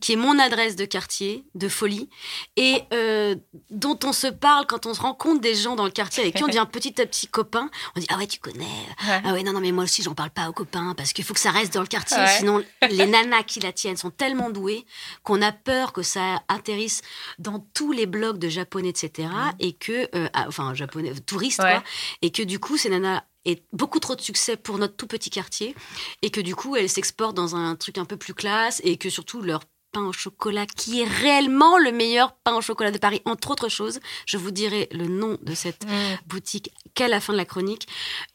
qui 0.00 0.12
est 0.14 0.16
mon 0.16 0.38
adresse 0.38 0.74
de 0.76 0.84
quartier, 0.86 1.44
de 1.54 1.68
folie, 1.68 2.08
et 2.56 2.80
euh, 2.94 3.34
dont 3.70 3.98
on 4.04 4.12
se 4.14 4.26
parle 4.26 4.66
quand 4.66 4.86
on 4.86 4.94
se 4.94 5.00
rencontre 5.02 5.40
des 5.42 5.54
gens 5.54 5.76
dans 5.76 5.84
le 5.84 5.90
quartier 5.90 6.22
avec 6.22 6.34
qui 6.36 6.42
on 6.44 6.46
devient 6.48 6.66
petit 6.72 6.98
à 7.00 7.06
petit 7.06 7.26
copain. 7.26 7.68
On 7.94 8.00
dit 8.00 8.06
ah 8.08 8.16
ouais 8.16 8.26
tu 8.26 8.38
connais, 8.40 8.64
Ouais. 9.06 9.20
ah 9.24 9.32
ouais 9.34 9.42
non 9.42 9.52
non 9.52 9.60
mais 9.60 9.70
moi 9.72 9.84
aussi 9.84 10.02
j'en 10.02 10.14
parle 10.14 10.30
pas 10.30 10.48
aux 10.48 10.52
copains 10.54 10.94
parce 10.96 11.12
qu'il 11.12 11.24
faut 11.24 11.34
que 11.34 11.40
ça 11.40 11.50
reste 11.50 11.74
dans 11.74 11.82
le 11.82 11.86
quartier, 11.86 12.16
Ouais. 12.16 12.26
sinon 12.38 12.64
les 12.90 13.06
nanas 13.06 13.42
qui 13.42 13.60
la 13.60 13.72
tiennent 13.72 13.96
sont 13.98 14.10
tellement 14.10 14.48
douées 14.50 14.86
qu'on 15.22 15.42
a 15.42 15.52
peur 15.52 15.92
que 15.92 16.02
ça 16.02 16.42
atterrisse 16.48 17.02
dans 17.38 17.58
tous 17.74 17.92
les 17.92 18.06
blogs 18.06 18.38
de 18.38 18.48
japonais 18.48 18.88
etc. 18.90 19.28
Et 19.60 19.72
que 19.74 20.08
euh, 20.14 20.28
ah, 20.32 20.46
enfin 20.48 20.72
japonais 20.74 21.12
touristes 21.26 21.60
Ouais. 21.62 21.72
quoi, 21.74 21.82
et 22.22 22.30
que 22.30 22.42
du 22.42 22.58
coup 22.58 22.76
ces 22.78 22.88
nanas 22.88 23.22
aient 23.44 23.62
beaucoup 23.72 24.00
trop 24.00 24.14
de 24.16 24.20
succès 24.20 24.56
pour 24.56 24.78
notre 24.78 24.96
tout 24.96 25.06
petit 25.06 25.30
quartier 25.30 25.74
et 26.22 26.30
que 26.30 26.40
du 26.40 26.54
coup 26.54 26.76
elles 26.76 26.88
s'exportent 26.88 27.36
dans 27.36 27.56
un 27.56 27.76
truc 27.76 27.98
un 27.98 28.04
peu 28.04 28.16
plus 28.16 28.34
classe 28.34 28.80
et 28.84 28.96
que 28.96 29.10
surtout 29.10 29.42
leur 29.42 29.60
pain 29.92 30.06
au 30.06 30.12
chocolat 30.12 30.66
qui 30.66 31.00
est 31.02 31.04
réellement 31.08 31.78
le 31.78 31.92
meilleur 31.92 32.34
pain 32.42 32.56
au 32.56 32.60
chocolat 32.60 32.90
de 32.90 32.98
Paris 32.98 33.22
entre 33.26 33.50
autres 33.52 33.68
choses 33.68 34.00
je 34.26 34.36
vous 34.36 34.50
dirai 34.50 34.88
le 34.90 35.06
nom 35.06 35.38
de 35.42 35.54
cette 35.54 35.86
boutique 36.26 36.72
qu'à 36.94 37.06
la 37.06 37.20
fin 37.20 37.32
de 37.32 37.38
la 37.38 37.44
chronique 37.44 37.86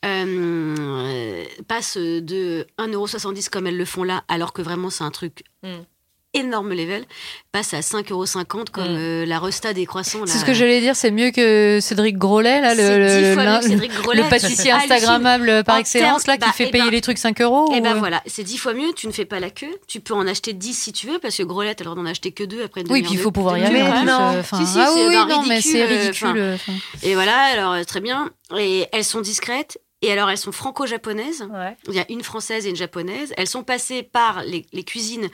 euh, 0.06 1.46
passe 1.68 1.98
de 1.98 2.66
1,70€ 2.78 3.50
comme 3.50 3.68
elles 3.68 3.78
le 3.78 3.86
font 3.86 4.04
là 4.04 4.24
alors 4.28 4.54
que 4.54 4.62
vraiment 4.62 4.90
c'est 4.90 5.04
un 5.04 5.12
truc 5.12 5.44
Mm. 5.64 5.80
Énorme 6.34 6.74
level 6.74 7.06
passe 7.52 7.74
à 7.74 7.80
5,50€ 7.82 8.70
comme 8.70 8.84
Mm. 8.84 8.98
euh, 8.98 9.26
la 9.26 9.40
resta 9.40 9.74
des 9.74 9.86
croissants 9.88 10.20
C'est 10.28 10.38
ce 10.38 10.46
que 10.46 10.54
j'allais 10.54 10.80
dire, 10.80 10.96
c'est 10.96 11.10
mieux 11.12 11.32
que 11.32 11.80
Cédric 11.82 12.18
Grolet, 12.18 12.62
là, 12.62 12.76
le, 12.76 13.00
le, 13.00 13.34
fois 13.34 13.44
mieux 13.44 13.50
l'un- 13.50 13.60
que 13.62 13.66
Cédric 13.68 13.94
Grolet. 13.94 14.22
le 14.24 14.30
pâtissier 14.30 14.72
Hallucine. 14.72 14.92
Instagrammable 14.94 15.64
par 15.64 15.76
En 15.78 15.80
excellence, 15.80 16.28
là, 16.28 16.38
termes- 16.38 16.40
bah, 16.40 16.48
qui 16.52 16.58
fait 16.64 16.70
eh 16.70 16.72
payer 16.72 16.84
ben- 16.86 16.92
les 16.92 17.02
trucs 17.02 17.18
5 17.18 17.42
euros. 17.42 17.72
Et 17.74 17.80
ou, 17.80 17.82
ben 17.82 17.96
voilà, 17.96 18.22
c'est 18.28 18.44
dix 18.44 18.58
fois 18.58 18.74
mieux, 18.74 18.94
tu 18.96 19.08
ne 19.08 19.12
fais 19.12 19.26
pas 19.26 19.40
la 19.40 19.50
queue, 19.50 19.76
tu 19.88 20.00
peux 20.02 20.14
en 20.14 20.28
acheter 20.28 20.54
10 20.54 20.74
si 20.76 20.92
tu 20.94 21.08
veux, 21.08 21.18
parce 21.20 21.36
que 21.38 21.44
Grolet, 21.44 21.74
droit 21.76 21.96
d'en 21.96 22.06
acheter 22.06 22.32
que 22.32 22.44
deux 22.44 22.64
après 22.64 22.82
une 22.82 22.92
Oui, 22.92 23.02
puis 23.02 23.14
il 23.14 23.20
faut 23.20 23.32
pouvoir 23.32 23.58
y 23.58 23.64
aller. 23.64 23.82
euh, 23.82 24.44
Si, 24.44 24.66
si, 24.68 24.80
ah 24.80 24.92
oui, 24.96 25.16
non, 25.28 25.44
mais 25.48 25.62
c'est 25.62 25.86
ridicule, 25.86 26.28
euh, 26.38 26.58
euh. 26.70 26.74
Et 27.04 27.16
voilà, 27.16 27.36
alors 27.54 27.74
euh, 27.74 27.84
très 27.84 28.02
bien. 28.02 28.30
Et 28.58 28.86
elles 28.92 29.04
sont 29.04 29.22
discrètes. 29.22 29.80
Et 30.02 30.12
alors, 30.14 30.30
elles 30.30 30.38
sont 30.38 30.54
franco-japonaises. 30.54 31.46
Ouais. 31.52 31.76
Il 31.88 31.94
y 31.94 32.00
a 32.00 32.06
une 32.10 32.24
française 32.24 32.66
et 32.66 32.70
une 32.70 32.76
japonaise. 32.78 33.34
Elles 33.36 33.48
sont 33.50 33.64
passées 33.64 34.02
par 34.02 34.44
les, 34.44 34.66
les 34.72 34.84
cuisines 34.86 35.28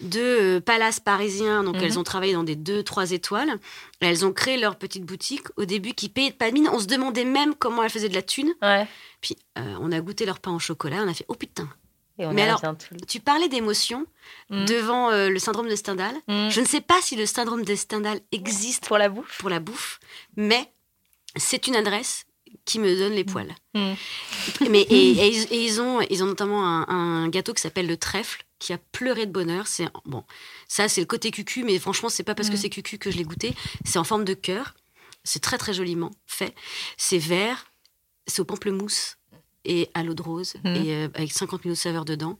de 0.00 0.20
euh, 0.20 0.60
palaces 0.60 1.00
parisiens. 1.00 1.62
Donc, 1.64 1.76
Mhm. 1.76 1.82
elles 1.84 1.98
ont 1.98 2.02
travaillé 2.02 2.34
dans 2.34 2.42
des 2.42 2.56
deux, 2.56 2.82
trois 2.82 3.12
étoiles. 3.12 3.58
Elles 4.00 4.26
ont 4.26 4.32
créé 4.32 4.58
leur 4.58 4.76
petite 4.76 5.04
boutique 5.04 5.46
au 5.56 5.64
début 5.64 5.94
qui 5.94 6.10
payait 6.10 6.30
pas 6.32 6.48
de 6.50 6.54
mine. 6.54 6.68
On 6.70 6.78
se 6.78 6.86
demandait 6.86 7.24
même 7.24 7.54
comment 7.54 7.82
elles 7.82 7.90
faisaient 7.90 8.10
de 8.10 8.14
la 8.14 8.20
thune. 8.22 8.52
Ouais. 8.60 8.86
Puis, 9.22 9.36
euh, 9.58 9.76
on 9.80 9.90
a 9.92 10.00
goûté 10.00 10.26
leur 10.26 10.40
pain 10.40 10.50
au 10.52 10.58
chocolat. 10.58 10.98
On 11.04 11.08
a 11.08 11.14
fait, 11.14 11.24
oh 11.28 11.34
putain. 11.34 11.68
Et 12.18 12.26
on 12.26 12.32
Mais 12.34 12.42
alors-. 12.42 12.60
Tu 13.08 13.18
parlais 13.20 13.48
d'émotion 13.48 14.04
Mhm. 14.50 14.66
devant 14.66 15.10
euh, 15.10 15.30
le 15.30 15.38
syndrome 15.38 15.68
de 15.70 15.74
Stendhal. 15.76 16.14
Mm. 16.28 16.50
Je 16.50 16.60
ne 16.60 16.66
sais 16.66 16.82
pas 16.82 17.00
si 17.00 17.16
le 17.16 17.24
syndrome 17.24 17.64
de 17.64 17.74
Stendhal 17.74 18.20
existe 18.30 18.86
Pour 18.86 18.98
la 18.98 19.08
bouffe 19.08 19.38
pour 19.38 19.48
la 19.48 19.58
bouffe, 19.60 19.98
mais 20.36 20.70
c'est 21.36 21.66
une 21.66 21.74
adresse 21.76 22.26
qui 22.64 22.78
me 22.78 22.96
donne 22.96 23.12
les 23.12 23.24
poils. 23.24 23.54
Mm. 23.74 23.92
Mais, 24.70 24.82
et, 24.82 25.10
et 25.10 25.28
ils, 25.28 25.52
et 25.52 25.64
ils 25.64 25.80
ont, 25.80 26.00
ils 26.10 26.22
ont 26.22 26.26
notamment 26.26 26.66
un, 26.66 26.86
un 26.88 27.28
gâteau 27.28 27.52
qui 27.54 27.60
s'appelle 27.62 27.86
le 27.86 27.96
trèfle, 27.96 28.44
qui 28.58 28.72
a 28.72 28.78
pleuré 28.78 29.26
de 29.26 29.32
bonheur. 29.32 29.66
C'est 29.66 29.88
bon, 30.04 30.24
ça 30.68 30.88
c'est 30.88 31.00
le 31.00 31.06
côté 31.06 31.30
cucu, 31.30 31.64
mais 31.64 31.78
franchement 31.78 32.08
c'est 32.08 32.22
pas 32.22 32.34
parce 32.34 32.48
que 32.48 32.54
Mm. 32.54 32.58
c'est 32.58 32.70
cucu 32.70 32.98
que 32.98 33.10
je 33.10 33.16
l'ai 33.18 33.24
goûté. 33.24 33.54
C'est 33.84 33.98
en 33.98 34.04
forme 34.04 34.24
de 34.24 34.34
cœur. 34.34 34.74
C'est 35.24 35.40
très 35.40 35.58
très 35.58 35.72
joliment 35.72 36.10
fait. 36.26 36.54
C'est 36.96 37.18
vert, 37.18 37.66
c'est 38.26 38.40
au 38.40 38.44
pamplemousse 38.44 39.16
et 39.64 39.88
à 39.94 40.02
l'eau 40.02 40.14
de 40.14 40.22
rose 40.22 40.54
Mm. 40.64 40.68
et 40.76 40.94
euh, 40.94 41.08
avec 41.14 41.32
50 41.32 41.64
minutes 41.64 41.78
de 41.78 41.82
saveur 41.82 42.04
dedans. 42.04 42.38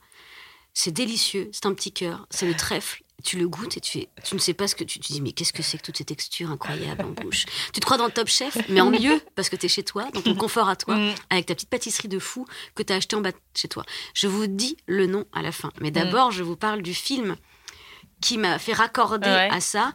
C'est 0.75 0.91
délicieux. 0.91 1.51
C'est 1.53 1.67
un 1.67 1.75
petit 1.75 1.93
cœur. 1.93 2.27
C'est 2.31 2.47
le 2.47 2.55
trèfle. 2.55 3.03
Tu 3.23 3.39
le 3.39 3.49
goûtes 3.49 3.77
et 3.77 3.81
tu, 3.81 4.07
ne 4.33 4.39
sais 4.39 4.55
pas 4.55 4.67
ce 4.69 4.75
que 4.75 4.85
tu, 4.85 4.99
tu 4.99 5.13
dis, 5.13 5.21
mais 5.21 5.33
qu'est-ce 5.33 5.53
que 5.53 5.63
c'est 5.63 5.79
que 5.79 5.83
toutes 5.85 5.97
ces 5.99 6.05
textures 6.05 6.51
incroyables 6.51 7.05
en 7.05 7.11
bouche 7.11 7.47
Tu 7.73 7.81
te 7.81 7.85
crois 7.85 7.97
dans 7.97 8.07
le 8.07 8.13
top 8.13 8.29
chef, 8.29 8.57
mais 8.69 8.81
en 8.81 8.91
mieux, 8.91 9.21
parce 9.37 9.49
que 9.49 9.57
tu 9.57 9.67
es 9.67 9.69
chez 9.69 9.83
toi, 9.85 10.09
dans 10.13 10.23
ton 10.23 10.35
confort 10.35 10.69
à 10.69 10.77
toi, 10.77 10.97
Mm. 10.97 11.15
avec 11.31 11.47
ta 11.47 11.55
petite 11.55 11.71
pâtisserie 11.71 12.09
de 12.09 12.19
fou 12.19 12.47
que 12.75 12.83
tu 12.83 12.93
as 12.93 12.97
acheté 12.97 13.15
en 13.17 13.21
bas 13.21 13.31
de 13.33 13.37
chez 13.55 13.69
toi. 13.69 13.85
Je 14.15 14.27
vous 14.27 14.47
dis 14.47 14.77
le 14.87 15.07
nom 15.07 15.25
à 15.33 15.43
la 15.43 15.53
fin. 15.53 15.71
Mais 15.81 15.91
d'abord, 15.91 16.31
je 16.33 16.43
vous 16.43 16.57
parle 16.57 16.83
du 16.83 16.95
film 16.95 17.37
qui 18.21 18.39
m'a 18.39 18.59
fait 18.61 18.73
raccorder 18.73 19.29
Ouais. 19.29 19.49
à 19.51 19.61
ça 19.61 19.93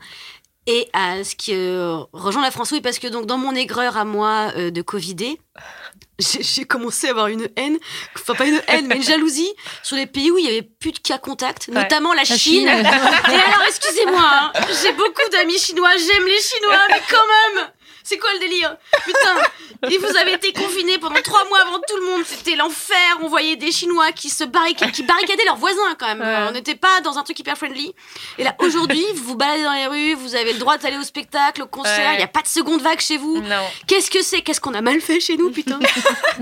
et 0.68 0.90
à 0.94 1.24
ce 1.24 1.36
qui 1.36 1.54
euh, 1.54 1.98
rejoint 2.12 2.44
la 2.44 2.52
France. 2.52 2.72
Oui, 2.72 2.82
parce 2.82 3.00
que 3.00 3.08
donc 3.08 3.26
dans 3.26 3.38
mon 3.38 3.56
aigreur 3.56 3.98
à 3.98 4.06
moi 4.06 4.52
euh, 4.58 4.70
de 4.70 4.82
Covidé, 4.82 5.40
j'ai 6.20 6.66
commencé 6.66 7.08
à 7.08 7.12
avoir 7.12 7.28
une 7.28 7.48
haine, 7.56 7.78
enfin 8.16 8.36
pas 8.36 8.46
une 8.46 8.62
haine, 8.68 8.88
mais 8.88 8.98
une 8.98 9.04
jalousie 9.04 9.52
sur 9.82 9.96
les 9.96 10.06
pays 10.06 10.30
où 10.30 10.38
il 10.38 10.46
y 10.46 10.50
avait 10.50 10.62
plus 10.62 10.92
de 10.92 11.00
cas 11.00 11.18
contact, 11.18 11.70
notamment 11.70 12.14
la, 12.14 12.26
Chine. 12.26 12.38
Chine. 12.38 12.68
et 12.68 12.70
alors, 12.70 13.64
excusez-moi, 13.68 14.22
hein, 14.22 14.52
j'ai 14.84 14.92
beaucoup 14.92 15.30
d'amis 15.32 15.58
chinois, 15.58 15.92
j'aime 15.92 16.26
les 16.26 16.42
Chinois, 16.42 16.82
mais 16.90 17.02
quand 17.10 17.56
même 17.56 17.68
c'est 18.08 18.18
quoi 18.18 18.30
le 18.34 18.40
délire 18.40 18.76
Putain, 19.06 19.90
et 19.92 19.98
vous 19.98 20.16
avez 20.18 20.34
été 20.34 20.54
confinés 20.54 20.98
pendant 20.98 21.22
trois 21.22 21.46
mois 21.50 21.60
avant 21.62 21.80
tout 21.88 21.98
le 21.98 22.06
monde, 22.06 22.24
c'était 22.26 22.56
l'enfer. 22.56 22.96
On 23.22 23.28
voyait 23.28 23.56
des 23.58 23.72
Chinois 23.72 24.12
qui 24.14 24.30
se 24.30 24.44
barricadaient, 24.44 24.92
qui 24.92 25.04
barricadaient 25.04 25.44
leurs 25.46 25.58
voisins 25.58 25.96
quand 26.00 26.08
même. 26.08 26.22
Ouais. 26.22 26.46
On 26.50 26.52
n'était 26.52 26.76
pas 26.76 27.02
dans 27.02 27.18
un 27.18 27.24
truc 27.24 27.38
hyper 27.40 27.58
friendly. 27.58 27.94
Et 28.38 28.44
là, 28.44 28.56
aujourd'hui, 28.60 29.04
vous 29.16 29.24
vous 29.26 29.36
baladez 29.36 29.64
dans 29.64 29.74
les 29.74 29.88
rues, 29.88 30.14
vous 30.14 30.36
avez 30.36 30.54
le 30.54 30.60
droit 30.60 30.78
d'aller 30.78 30.98
au 30.98 31.04
spectacle, 31.04 31.62
au 31.64 31.68
concert. 31.68 31.98
Il 32.00 32.08
Ouais. 32.12 32.18
n'y 32.18 32.24
a 32.24 32.28
pas 32.28 32.42
de 32.42 32.48
seconde 32.48 32.82
vague 32.82 33.00
chez 33.02 33.18
vous. 33.18 33.44
Qu'est-ce 33.88 34.10
que 34.10 34.22
c'est? 34.22 34.42
Qu'est-ce 34.42 34.62
qu'on 34.62 34.74
a 34.74 34.82
mal 34.82 35.02
fait 35.02 35.20
chez 35.20 35.36
nous, 35.38 35.52
putain? 35.52 35.80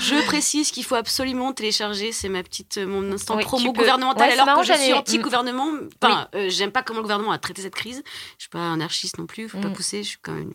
Je 0.00 0.24
précise 0.26 0.70
qu'il 0.70 0.84
faut 0.84 0.94
absolument 0.94 1.52
télécharger. 1.52 2.12
C'est 2.12 2.28
ma 2.28 2.42
petite, 2.42 2.78
euh, 2.78 2.86
mon 2.86 3.12
instant 3.12 3.36
Oui, 3.36 3.44
promo 3.44 3.72
gouvernemental. 3.72 4.28
Ouais, 4.30 4.38
alors 4.38 4.60
que 4.60 4.66
je 4.66 4.72
suis 4.74 4.92
anti-gouvernement. 4.92 5.70
Enfin, 6.02 6.28
euh, 6.34 6.48
j'aime 6.50 6.70
pas 6.72 6.82
comment 6.82 6.98
le 6.98 7.02
gouvernement 7.04 7.32
a 7.32 7.38
traité 7.38 7.62
cette 7.62 7.74
crise. 7.74 8.02
Je 8.36 8.42
suis 8.42 8.48
pas 8.50 8.72
anarchiste 8.72 9.18
non 9.18 9.26
plus. 9.26 9.48
Faut 9.48 9.58
pas 9.58 9.68
Mm. 9.68 9.72
pousser. 9.72 10.02
Je 10.02 10.08
suis 10.10 10.18
quand 10.22 10.32
même 10.32 10.52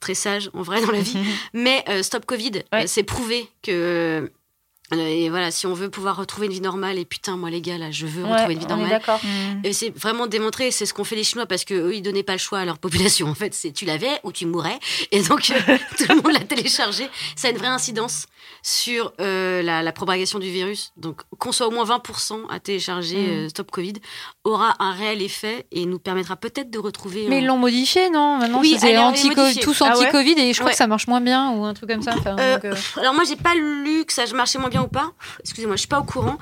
très 0.00 0.14
sage 0.14 0.50
en 0.54 0.62
vrai 0.62 0.80
dans 0.80 0.90
la 0.92 1.00
vie. 1.00 1.16
Mais 1.52 1.84
euh, 1.88 2.02
stop 2.02 2.24
Covid, 2.26 2.50
Ouais. 2.72 2.84
euh, 2.84 2.84
c'est 2.86 3.02
prouvé 3.02 3.48
que. 3.62 4.30
Euh, 4.92 4.96
et 5.06 5.28
voilà, 5.28 5.50
si 5.50 5.66
on 5.66 5.74
veut 5.74 5.90
pouvoir 5.90 6.16
retrouver 6.16 6.46
une 6.46 6.52
vie 6.52 6.60
normale, 6.60 6.98
et 6.98 7.04
putain, 7.04 7.36
moi 7.36 7.50
les 7.50 7.60
gars, 7.60 7.76
là, 7.78 7.90
je 7.90 8.06
veux 8.06 8.24
Ouais, 8.24 8.32
retrouver 8.32 8.54
une 8.54 8.60
vie 8.60 8.66
normale. 8.66 8.88
d'accord. 8.90 9.20
Et 9.64 9.72
c'est 9.72 9.90
vraiment 9.96 10.26
démontré, 10.26 10.70
c'est 10.70 10.86
ce 10.86 10.94
qu'ont 10.94 11.04
fait 11.04 11.16
les 11.16 11.24
Chinois 11.24 11.46
parce 11.46 11.64
qu'eux, 11.64 11.92
ils 11.94 12.02
donnaient 12.02 12.22
pas 12.22 12.32
le 12.32 12.38
choix 12.38 12.58
à 12.60 12.64
leur 12.64 12.78
population. 12.78 13.28
En 13.28 13.34
fait, 13.34 13.52
c'est 13.54 13.72
tu 13.72 13.84
l'avais 13.84 14.18
ou 14.24 14.32
tu 14.32 14.46
mourais. 14.46 14.78
Et 15.12 15.22
donc, 15.22 15.50
euh, 15.50 15.54
tout 15.98 16.06
le 16.08 16.14
monde 16.22 16.32
l'a 16.32 16.40
téléchargé. 16.40 17.08
Ça 17.36 17.48
a 17.48 17.50
une 17.50 17.58
vraie 17.58 17.66
incidence 17.68 18.26
sur 18.62 19.12
euh, 19.20 19.62
la, 19.62 19.82
la 19.82 19.92
propagation 19.92 20.38
du 20.38 20.50
virus. 20.50 20.92
Donc, 20.96 21.20
qu'on 21.38 21.52
soit 21.52 21.66
au 21.68 21.70
moins 21.70 21.84
20% 21.84 22.40
à 22.50 22.58
télécharger 22.60 23.16
Mm. 23.18 23.30
euh, 23.30 23.48
Stop 23.48 23.70
Covid 23.70 23.94
aura 24.44 24.74
un 24.80 24.92
réel 24.92 25.22
effet 25.22 25.66
et 25.72 25.84
nous 25.86 25.98
permettra 25.98 26.36
peut-être 26.36 26.70
de 26.70 26.78
retrouver. 26.78 27.26
Mais 27.28 27.36
un- 27.36 27.38
ils 27.40 27.46
l'ont 27.46 27.56
modifié, 27.58 28.10
non? 28.10 28.38
Maintenant, 28.38 28.60
Oui, 28.60 28.76
c'est 28.78 28.96
anti 28.98 29.28
tous 29.60 29.82
Ah 29.82 29.96
ouais? 29.96 30.06
anti-Covid 30.06 30.34
et 30.38 30.52
je 30.52 30.58
crois 30.58 30.66
Ouais. 30.66 30.72
que 30.72 30.78
ça 30.78 30.86
marche 30.86 31.06
moins 31.06 31.20
bien 31.20 31.50
ou 31.52 31.64
un 31.64 31.74
truc 31.74 31.90
comme 31.90 32.02
ça. 32.02 32.14
enfin, 32.16 32.36
Euh, 32.38 32.54
donc, 32.54 32.64
euh, 32.64 32.74
Alors 33.00 33.14
moi 33.14 33.24
j'ai 33.24 33.36
pas 33.36 33.54
lu 33.54 34.04
que 34.04 34.12
ça 34.12 34.24
marchait 34.34 34.58
moins 34.58 34.68
bien 34.70 34.77
ou 34.82 34.88
pas. 34.88 35.12
Excusez-moi, 35.40 35.76
je 35.76 35.80
suis 35.80 35.88
pas 35.88 36.00
au 36.00 36.04
courant. 36.04 36.38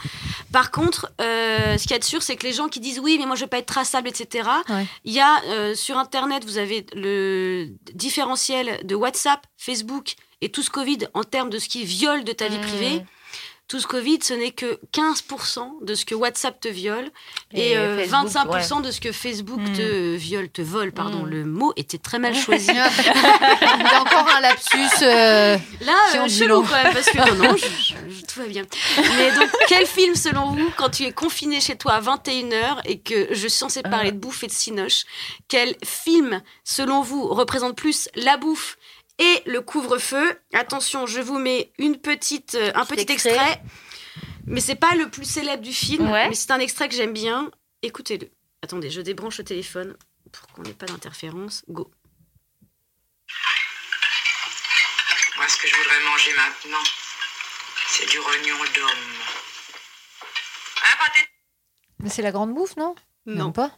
Par 0.53 0.71
contre, 0.71 1.13
euh, 1.21 1.77
ce 1.77 1.83
qu'il 1.83 1.93
y 1.93 1.95
a 1.95 1.99
de 1.99 2.05
sûr, 2.05 2.23
c'est 2.23 2.37
que 2.37 2.47
les 2.47 2.53
gens 2.53 2.69
qui 2.69 2.81
disent 2.81 3.01
oui, 3.01 3.17
mais 3.19 3.27
moi 3.27 3.37
je 3.37 3.43
vais 3.43 3.49
pas 3.49 3.59
être 3.59 3.67
traçable, 3.67 4.09
etc. 4.09 4.49
Ouais. 4.69 4.87
Il 5.05 5.13
y 5.13 5.21
a 5.21 5.43
euh, 5.47 5.75
sur 5.75 5.99
internet, 5.99 6.45
vous 6.45 6.59
avez 6.59 6.87
le 6.95 7.69
différentiel 7.95 8.81
de 8.85 8.95
WhatsApp, 8.95 9.47
Facebook 9.57 10.15
et 10.41 10.51
tout 10.51 10.63
ce 10.63 10.71
Covid 10.71 10.99
en 11.15 11.25
termes 11.25 11.51
de 11.51 11.59
ce 11.59 11.69
qui 11.69 11.85
viole 11.85 12.25
de 12.25 12.33
ta 12.33 12.49
vie 12.49 12.59
Mmh. 12.97 13.07
Tout 13.69 13.81
ce 13.81 13.87
Covid, 13.89 14.21
ce 14.23 14.33
n'est 14.33 14.53
que 14.53 14.79
15% 14.93 15.85
de 15.85 15.95
ce 15.97 16.05
que 16.05 16.15
WhatsApp 16.15 16.61
te 16.61 16.69
viole 16.69 17.11
et, 17.53 17.73
Et 17.73 17.77
euh, 17.77 17.99
Facebook, 18.07 18.29
25% 18.53 18.81
de 18.83 18.91
ce 18.93 19.01
que 19.01 19.11
Facebook 19.11 19.59
Mm. 19.61 19.73
te 19.73 20.15
viole, 20.17 20.49
te 20.49 20.63
vole. 20.63 20.93
Pardon, 20.93 21.25
Mm. 21.25 21.31
le 21.31 21.45
mot 21.45 21.73
était 21.77 21.99
très 21.99 22.21
mal 22.21 22.33
choisi. 22.37 22.69
Il 22.71 22.75
y 22.77 22.79
a 22.79 24.01
encore 24.01 24.29
un 24.37 24.41
lapsus. 24.41 25.03
euh, 25.03 25.57
Là, 25.81 25.95
Qui 26.13 26.19
euh, 26.19 26.27
dit 26.27 26.39
chelou 26.39 26.63
quand 26.63 26.81
même, 26.81 26.93
parce 26.93 27.07
que 27.11 27.19
non, 27.35 27.35
non, 27.49 27.57
je- 27.57 27.65
je- 27.67 27.95
je- 28.15 28.25
tout 28.25 28.39
va 28.41 28.47
bien. 28.47 28.63
Mais 29.17 29.33
donc, 29.35 29.51
quel 29.67 29.85
film, 29.87 30.15
selon 30.15 30.53
vous, 30.53 30.71
quand 30.77 30.91
tu 30.91 31.03
es 31.03 31.11
confiné 31.13 31.61
chez 31.61 31.75
toi 31.77 31.95
à 31.95 32.01
21h 32.01 32.81
et 32.85 33.01
que 33.01 33.29
je 33.31 33.35
suis 33.49 33.51
censée 33.51 33.83
parler 33.83 34.13
de 34.13 34.19
bouffe 34.19 34.45
et 34.45 34.47
de 34.47 34.53
cinoche, 34.53 35.05
quel 35.49 35.75
film, 35.85 36.41
selon 36.63 37.01
vous, 37.03 37.27
représente 37.27 37.77
plus 37.77 38.09
la 38.15 38.37
bouffe 38.37 38.79
et 39.19 39.43
le 39.47 39.61
couvre-feu 39.61 40.39
Attention, 40.53 41.07
je 41.07 41.21
vous 41.21 41.39
mets 41.39 41.73
une 41.79 41.99
petite, 41.99 42.55
euh, 42.55 42.73
un 42.75 42.85
petit 42.85 43.11
extrait. 43.13 43.31
extrait. 43.33 43.63
Mais 44.47 44.61
c'est 44.61 44.77
pas 44.77 44.95
le 44.95 45.09
plus 45.11 45.25
célèbre 45.25 45.63
du 45.63 45.73
film, 45.73 46.09
Ouais. 46.11 46.29
mais 46.29 46.35
c'est 46.35 46.51
un 46.53 46.61
extrait 46.61 46.89
que 46.89 46.95
j'aime 46.95 47.13
bien. 47.13 47.51
Écoutez-le. 47.83 48.31
Attendez, 48.63 48.91
je 48.91 49.01
débranche 49.01 49.39
le 49.39 49.45
téléphone 49.45 49.97
pour 50.33 50.47
qu'on 50.49 50.63
n'ait 50.63 50.73
pas 50.75 50.87
d'interférence. 50.87 51.65
Go. 51.69 51.91
Moi, 55.37 55.49
ce 55.49 55.57
que 55.59 55.69
je 55.69 55.75
voudrais 55.77 56.01
manger 56.05 56.33
maintenant, 56.37 56.83
c'est 57.89 58.07
du 58.09 58.19
rognon 58.19 58.57
d'homme. 58.75 59.13
Un 60.83 60.97
pâté 61.05 61.21
Mais 61.99 62.09
c'est 62.11 62.23
la 62.23 62.33
grande 62.33 62.55
bouffe, 62.55 62.77
non? 62.77 62.95
Non. 63.27 63.45
Même 63.47 63.53
pas? 63.53 63.73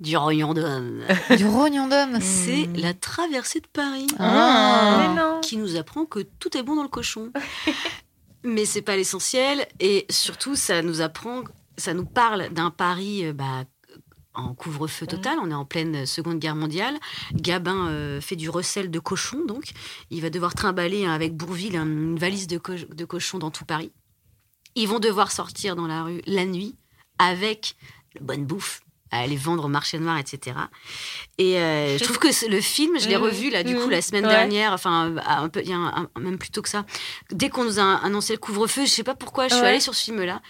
Du 0.00 0.16
rognon 0.16 0.54
d'homme. 0.54 1.02
Du 1.36 1.46
rognon 1.46 1.86
d'homme. 1.88 2.18
C'est 2.20 2.66
la 2.74 2.94
traversée 2.94 3.60
de 3.60 3.66
Paris 3.66 4.06
Ah. 4.18 4.96
Mais 5.14 5.20
non. 5.20 5.40
qui 5.42 5.56
nous 5.56 5.76
apprend 5.76 6.06
que 6.06 6.20
tout 6.38 6.56
est 6.56 6.62
bon 6.62 6.74
dans 6.76 6.82
le 6.82 6.88
cochon. 6.88 7.32
Mais 8.42 8.64
c'est 8.64 8.80
pas 8.80 8.96
l'essentiel 8.96 9.66
et 9.80 10.06
surtout 10.08 10.56
ça 10.56 10.80
nous 10.80 11.02
apprend 11.02 11.44
ça 11.76 11.92
nous 11.92 12.06
parle 12.06 12.48
d'un 12.50 12.70
Paris 12.70 13.26
euh, 13.26 13.34
bah, 13.34 13.64
en 14.32 14.54
couvre-feu 14.54 15.06
total. 15.06 15.38
On 15.42 15.50
est 15.50 15.54
en 15.54 15.66
pleine 15.66 16.06
Seconde 16.06 16.38
Guerre 16.38 16.56
mondiale. 16.56 16.96
Gabin 17.34 17.88
euh, 17.88 18.20
fait 18.22 18.36
du 18.36 18.48
recel 18.48 18.90
de 18.90 18.98
cochons, 18.98 19.44
donc 19.46 19.72
il 20.10 20.22
va 20.22 20.30
devoir 20.30 20.54
trimballer 20.54 21.04
hein, 21.04 21.12
avec 21.12 21.36
Bourville 21.36 21.76
un- 21.76 21.84
une 21.84 22.18
valise 22.18 22.46
de, 22.46 22.56
co- 22.56 22.72
de 22.74 23.04
cochons 23.04 23.38
dans 23.38 23.50
tout 23.50 23.66
Paris. 23.66 23.92
Ils 24.74 24.88
vont 24.88 25.00
devoir 25.00 25.32
sortir 25.32 25.76
dans 25.76 25.86
la 25.86 26.04
rue 26.04 26.22
la 26.26 26.46
nuit 26.46 26.76
avec 27.18 27.76
la 28.14 28.22
bonne 28.22 28.46
bouffe 28.46 28.80
à 29.10 29.20
aller 29.20 29.36
vendre 29.36 29.64
au 29.64 29.68
marché 29.68 29.98
noir, 29.98 30.18
etc. 30.18 30.56
Et 31.38 31.58
euh, 31.58 31.98
je 31.98 32.04
trouve 32.04 32.18
que 32.18 32.28
le 32.48 32.60
film, 32.60 32.98
je 33.00 33.08
l'ai 33.08 33.16
Mhm. 33.16 33.22
revu 33.22 33.50
là 33.50 33.62
du 33.62 33.74
coup 33.74 33.84
Mhm. 33.86 33.90
la 33.90 34.02
semaine 34.02 34.24
Ouais. 34.26 34.30
dernière, 34.32 34.72
enfin 34.72 35.14
un 35.26 35.48
peu, 35.48 35.60
il 35.62 35.68
y 35.68 35.72
a 35.72 35.76
un- 35.76 36.08
un- 36.14 36.20
même 36.20 36.38
plus 36.38 36.50
tôt 36.50 36.62
que 36.62 36.68
ça. 36.68 36.84
Dès 37.30 37.48
qu'on 37.48 37.64
nous 37.64 37.78
a 37.80 37.96
annoncé 38.04 38.32
le 38.34 38.38
couvre-feu, 38.38 38.82
je 38.86 38.90
sais 38.90 39.02
pas 39.04 39.14
pourquoi, 39.14 39.48
je 39.48 39.54
suis 39.54 39.64
allée 39.64 39.80
sur 39.80 39.94
ce 39.94 40.04
film-là. 40.04 40.40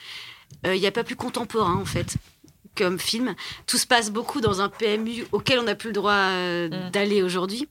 Euh, 0.66 0.74
Il 0.74 0.80
n'y 0.80 0.86
a 0.86 0.92
pas 0.92 1.04
plus 1.04 1.16
contemporain 1.16 1.76
en 1.76 1.84
fait 1.84 2.16
comme 2.76 2.98
film. 2.98 3.34
Tout 3.66 3.78
se 3.78 3.86
passe 3.86 4.10
beaucoup 4.10 4.40
dans 4.40 4.60
un 4.60 4.68
PMU 4.68 5.24
auquel 5.32 5.58
on 5.58 5.64
n'a 5.64 5.74
plus 5.74 5.88
le 5.88 5.94
droit 5.94 6.12
euh, 6.12 6.68
Mm. 6.68 6.90
d'aller 6.90 7.22
aujourd'hui. 7.22 7.68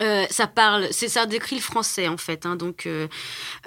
Euh, 0.00 0.26
ça 0.30 0.48
parle, 0.48 0.88
c'est 0.90 1.08
ça 1.08 1.26
décrit 1.26 1.54
le 1.56 1.62
français 1.62 2.08
en 2.08 2.16
fait, 2.16 2.44
hein, 2.44 2.56
donc 2.56 2.86
euh, 2.86 3.06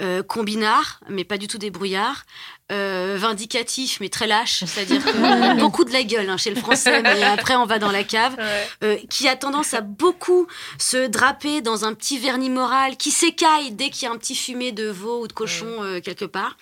euh, 0.01 0.21
combinard, 0.21 0.99
mais 1.09 1.23
pas 1.23 1.37
du 1.37 1.47
tout 1.47 1.57
débrouillard, 1.57 2.25
euh, 2.71 3.15
vindicatif, 3.19 3.99
mais 4.01 4.09
très 4.09 4.25
lâche, 4.25 4.63
c'est-à-dire 4.65 5.01
beaucoup 5.59 5.83
de 5.83 5.93
la 5.93 6.03
gueule 6.03 6.27
hein, 6.29 6.37
chez 6.37 6.49
le 6.49 6.59
français, 6.59 7.03
mais 7.03 7.21
après 7.21 7.55
on 7.55 7.67
va 7.67 7.77
dans 7.77 7.91
la 7.91 8.03
cave, 8.03 8.35
euh, 8.83 8.97
qui 9.07 9.27
a 9.27 9.35
tendance 9.35 9.75
à 9.75 9.81
beaucoup 9.81 10.47
se 10.79 11.05
draper 11.05 11.61
dans 11.61 11.85
un 11.85 11.93
petit 11.93 12.17
vernis 12.17 12.49
moral, 12.49 12.97
qui 12.97 13.11
s'écaille 13.11 13.71
dès 13.71 13.91
qu'il 13.91 14.07
y 14.07 14.11
a 14.11 14.13
un 14.13 14.17
petit 14.17 14.35
fumet 14.35 14.71
de 14.71 14.87
veau 14.87 15.21
ou 15.21 15.27
de 15.27 15.33
cochon 15.33 15.83
euh, 15.83 16.01
quelque 16.01 16.25
part, 16.25 16.57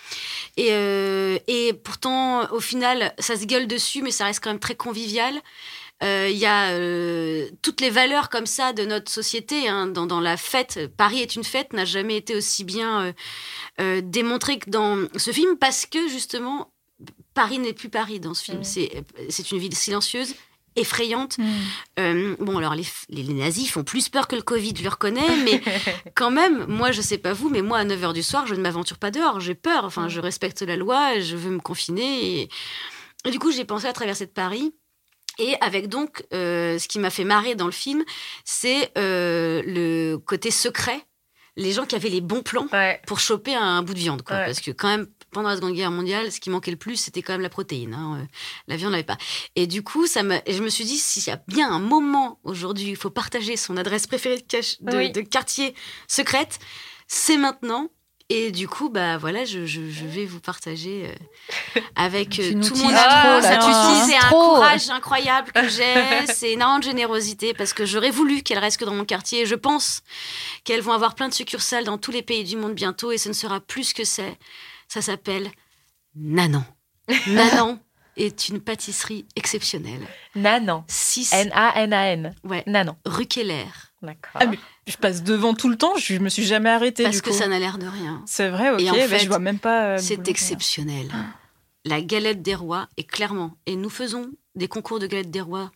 et, 0.58 0.74
et 1.47 1.72
pourtant 1.72 2.51
au 2.51 2.60
final 2.60 3.14
ça 3.18 3.38
se 3.38 3.45
gueule 3.45 3.68
dessus, 3.68 4.01
mais 4.01 4.12
ça 4.12 4.26
reste 4.26 4.43
quand 4.43 4.49
même 4.49 4.60
très 4.60 4.76
convivial. 4.76 5.34
Euh, 6.04 6.28
Il 6.30 6.38
y 6.38 6.45
a 6.45 6.72
euh, 6.72 7.49
toutes 7.62 7.82
les 7.82 7.89
valeurs 7.89 8.30
comme 8.30 8.45
ça 8.45 8.74
de 8.74 8.84
notre 8.84 9.12
société. 9.12 9.68
hein, 9.68 9.88
dans, 9.88 10.06
dans 10.06 10.20
la 10.20 10.38
fête, 10.38 10.80
Paris 10.97 11.22
est 11.22 11.36
une 11.36 11.43
fête, 11.43 11.74
n'a 11.74 11.86
jamais 11.86 12.18
été 12.18 12.36
aussi 12.36 12.64
bien 12.64 13.14
euh, 13.80 14.01
démontré 14.04 14.60
que 14.60 14.70
dans 14.70 15.08
ce 15.16 15.32
film 15.32 15.58
parce 15.58 15.86
que 15.86 16.08
justement, 16.10 16.72
Paris 17.34 17.60
n'est 17.60 17.74
plus 17.74 17.89
Paris 17.89 18.20
dans 18.20 18.34
ce 18.34 18.43
film. 18.43 18.60
Mm. 18.60 19.04
C'est 19.30 19.51
une 19.51 19.58
ville 19.60 19.76
silencieuse, 19.76 20.36
effrayante. 20.76 21.38
Euh, 21.99 22.36
bon, 22.39 22.58
alors 22.58 22.76
les, 22.76 22.86
les, 23.10 23.24
les 23.24 23.34
nazis 23.34 23.70
font 23.70 23.84
plus 23.84 24.10
peur 24.10 24.28
que 24.28 24.36
le 24.36 24.41
Covid, 24.41 24.74
je 24.78 24.84
le 24.84 24.89
reconnais, 24.89 25.36
mais 25.43 25.62
quand 26.16 26.32
même, 26.32 26.66
moi, 26.68 26.91
je 26.91 27.01
sais 27.01 27.18
pas 27.18 27.34
vous, 27.34 27.49
mais 27.49 27.62
moi, 27.62 27.80
à 27.80 27.86
9h 27.86 28.14
du 28.14 28.24
soir, 28.24 28.45
je 28.47 28.56
ne 28.56 28.62
m'aventure 28.62 28.97
pas 28.97 29.12
dehors. 29.12 29.39
J'ai 29.39 29.56
peur. 29.56 29.86
Enfin, 29.86 30.10
je 30.10 30.20
respecte 30.20 30.62
la 30.64 30.76
loi, 30.76 31.20
je 31.20 31.36
veux 31.36 31.51
me 31.51 31.60
confiner. 31.60 32.41
Et, 32.41 32.49
et 33.26 33.32
du 33.32 33.39
coup, 33.39 33.51
j'ai 33.51 33.66
pensé 33.66 33.88
à 33.88 33.93
traverser 33.93 34.26
de 34.26 34.32
Paris. 34.32 34.74
Et 35.39 35.55
avec 35.61 35.88
donc, 35.88 36.23
euh, 36.34 36.77
ce 36.79 36.88
qui 36.88 36.99
m'a 36.99 37.09
fait 37.09 37.23
marrer 37.23 37.55
dans 37.55 37.65
le 37.65 37.71
film, 37.71 38.03
c'est 38.45 38.91
euh, 38.97 39.61
le 39.65 40.17
côté 40.17 40.51
secret. 40.51 41.01
Les 41.55 41.71
gens 41.71 41.86
qui 41.86 41.95
avaient 41.95 42.09
les 42.09 42.21
bons 42.21 42.41
plans 42.41 42.67
Ouais. 42.73 42.99
pour 43.05 43.19
choper 43.19 43.53
un 43.53 43.84
bout 43.84 43.93
de 43.93 43.99
viande. 43.99 44.23
Quoi. 44.23 44.38
Ouais. 44.38 44.45
Parce 44.45 44.59
que 44.59 44.71
quand 44.71 44.88
même, 44.88 45.07
pendant 45.31 45.49
la 45.49 45.55
Seconde 45.55 45.73
Guerre 45.75 45.91
mondiale, 45.91 46.31
ce 46.31 46.39
qui 46.39 46.49
manquait 46.49 46.71
le 46.71 46.77
plus, 46.77 46.95
c'était 46.95 47.21
quand 47.21 47.34
même 47.34 47.41
la 47.41 47.49
protéine. 47.49 47.93
hein. 47.93 48.19
Euh, 48.21 48.25
La 48.67 48.75
viande, 48.75 48.89
on 48.89 48.91
l'avait 48.93 49.03
pas. 49.03 49.19
Et 49.55 49.67
du 49.67 49.84
coup, 49.84 50.07
ça 50.07 50.21
et 50.47 50.53
je 50.53 50.63
me 50.63 50.69
suis 50.69 50.84
dit, 50.84 50.97
s'il 50.97 51.23
y 51.27 51.29
a 51.29 51.39
bien 51.47 51.71
un 51.71 51.77
moment 51.79 52.39
aujourd'hui, 52.43 52.89
il 52.89 52.95
faut 52.95 53.11
partager 53.11 53.55
son 53.55 53.77
adresse 53.77 54.07
préférée 54.07 54.38
de, 54.38 54.41
cache- 54.47 54.81
de, 54.81 54.97
Oui. 54.97 55.11
de 55.11 55.21
quartier 55.21 55.75
secrète, 56.07 56.57
c'est 57.07 57.38
maintenant. 57.38 57.89
Et 58.36 58.51
du 58.51 58.67
coup, 58.67 58.89
bah 58.89 59.17
voilà, 59.17 59.45
je, 59.45 59.65
je- 59.65 59.89
je 59.91 60.05
vais 60.05 60.25
vous 60.25 60.39
partager 60.39 61.07
euh, 61.75 61.81
avec 61.95 62.39
euh, 62.39 62.53
tout 62.53 62.75
mon 62.75 62.88
teases 62.89 62.97
amour. 62.97 63.41
trop, 63.41 63.41
là, 63.41 63.57
tu 63.57 64.09
c'est 64.11 64.17
un 64.17 64.29
trop. 64.29 64.55
courage 64.55 64.89
incroyable 64.89 65.51
que 65.51 65.69
j'ai, 65.69 66.25
c'est 66.34 66.51
énormément 66.53 66.79
de 66.79 66.84
générosité 66.84 67.53
parce 67.53 67.73
que 67.73 67.86
j'aurais 67.86 68.09
voulu 68.09 68.41
qu'elle 68.41 68.57
reste 68.59 68.79
que 68.79 68.86
dans 68.86 68.95
mon 68.95 69.05
quartier. 69.05 69.41
Et 69.41 69.45
je 69.45 69.55
pense 69.55 70.01
qu'elles 70.63 70.81
vont 70.81 70.93
avoir 70.93 71.13
plein 71.15 71.29
de 71.29 71.34
succursales 71.34 71.84
dans 71.84 71.97
tous 71.99 72.11
les 72.11 72.23
pays 72.23 72.43
du 72.43 72.57
monde 72.57 72.73
bientôt 72.73 73.11
et 73.11 73.17
ce 73.19 73.29
ne 73.29 73.34
sera 73.34 73.59
plus 73.59 73.84
ce 73.86 73.93
que 73.93 74.03
c'est. 74.03 74.38
Ça 74.88 75.01
s'appelle 75.01 75.51
Nanan. 76.15 76.63
Nanan 77.27 77.79
est 78.17 78.49
une 78.49 78.59
pâtisserie 78.61 79.25
exceptionnelle. 79.36 80.07
Nanan. 80.36 80.84
6 80.88 81.34
N-A-N-A-N. 81.34 82.34
ouais, 82.45 82.63
Nanan. 82.67 82.95
rue 83.05 83.25
Keller. 83.27 83.65
D'accord. 84.04 84.41
Ah, 84.41 84.45
je 84.86 84.97
passe 84.97 85.24
devant 85.24 85.54
tout 85.54 85.70
le 85.70 85.78
temps, 85.78 85.95
je 85.97 86.18
me 86.18 86.28
suis 86.30 86.43
jamais 86.43 86.70
arrêtée 86.70 87.04
Parce 87.04 87.16
du 87.16 87.22
que 87.22 87.30
coup. 87.30 87.36
ça 87.36 87.47
n'a 87.47 87.58
l'air 87.58 87.78
de 87.78 87.88
rien. 87.88 88.22
C'est 88.26 88.49
vrai, 88.49 88.70
ok, 88.72 88.82
Et 88.82 88.89
en 88.91 88.93
bah, 88.93 89.08
fait, 89.08 89.20
je 89.20 89.28
vois 89.30 89.39
même 89.39 89.60
pas. 89.60 89.93
euh, 89.93 89.97
C'est 89.97 90.28
exceptionnel. 90.28 91.10
La 91.86 92.01
galette 92.01 92.41
des 92.41 92.54
rois 92.56 92.88
est 92.97 93.04
clairement. 93.06 93.58
Et 93.66 93.76
nous 93.78 93.89
faisons 93.89 94.30
des 94.56 94.68
concours 94.68 94.99
de 94.99 95.08
galette 95.08 95.32
des 95.32 95.41
rois 95.41 95.72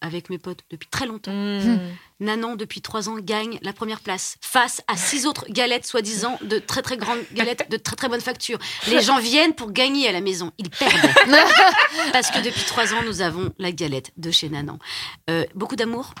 avec 0.00 0.30
mes 0.30 0.38
potes 0.38 0.60
depuis 0.70 0.88
très 0.88 1.06
longtemps. 1.06 1.32
Mmh. 1.32 1.80
Nanan, 2.20 2.54
depuis 2.56 2.80
trois 2.82 3.08
ans, 3.08 3.16
gagne 3.18 3.58
la 3.62 3.72
première 3.72 3.98
place 3.98 4.36
face 4.40 4.80
à 4.86 4.96
six 4.96 5.26
autres 5.26 5.44
galettes, 5.50 5.84
soi-disant, 5.84 6.38
de 6.42 6.60
très 6.60 6.82
très 6.82 6.96
grandes 6.96 7.18
galettes 7.32 7.68
de 7.68 7.76
très 7.76 7.96
très 7.96 8.08
bonne 8.08 8.20
facture. 8.20 8.60
Les 8.88 9.02
gens 9.02 9.18
viennent 9.18 9.54
pour 9.54 9.72
gagner 9.72 10.08
à 10.08 10.12
la 10.12 10.20
maison. 10.20 10.52
Ils 10.58 10.70
perdent. 10.70 10.92
Parce 12.12 12.30
que 12.30 12.38
depuis 12.44 12.62
trois 12.64 12.94
ans, 12.94 13.02
nous 13.04 13.22
avons 13.22 13.52
la 13.58 13.72
galette 13.72 14.12
de 14.16 14.30
chez 14.30 14.48
Nanan. 14.48 14.78
Euh, 15.30 15.44
beaucoup 15.56 15.74
d'amour, 15.74 16.14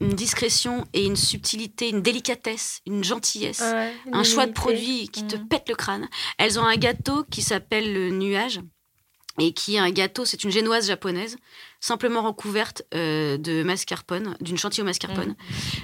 une 0.00 0.14
discrétion 0.14 0.84
et 0.92 1.04
une 1.04 1.16
subtilité, 1.16 1.88
une 1.88 2.02
délicatesse, 2.02 2.80
une 2.86 3.04
gentillesse 3.04 3.60
Ouais, 3.60 3.92
un 4.12 4.22
choix 4.22 4.46
de 4.46 4.52
produits 4.52 5.08
qui 5.08 5.26
te 5.26 5.36
pète 5.36 5.68
le 5.68 5.74
crâne. 5.74 6.08
Elles 6.38 6.58
ont 6.58 6.64
un 6.64 6.76
gâteau 6.76 7.24
qui 7.24 7.42
s'appelle 7.42 7.92
le 7.92 8.10
nuage 8.10 8.60
et 9.38 9.52
qui 9.52 9.76
est 9.76 9.78
un 9.78 9.90
gâteau, 9.90 10.24
c'est 10.24 10.44
une 10.44 10.50
génoise 10.50 10.86
japonaise, 10.86 11.36
simplement 11.80 12.22
recouverte 12.22 12.82
euh, 12.94 13.36
de 13.36 13.62
mascarpone, 13.62 14.36
d'une 14.40 14.56
chantilly 14.56 14.82
au 14.82 14.84
mascarpone. 14.84 15.34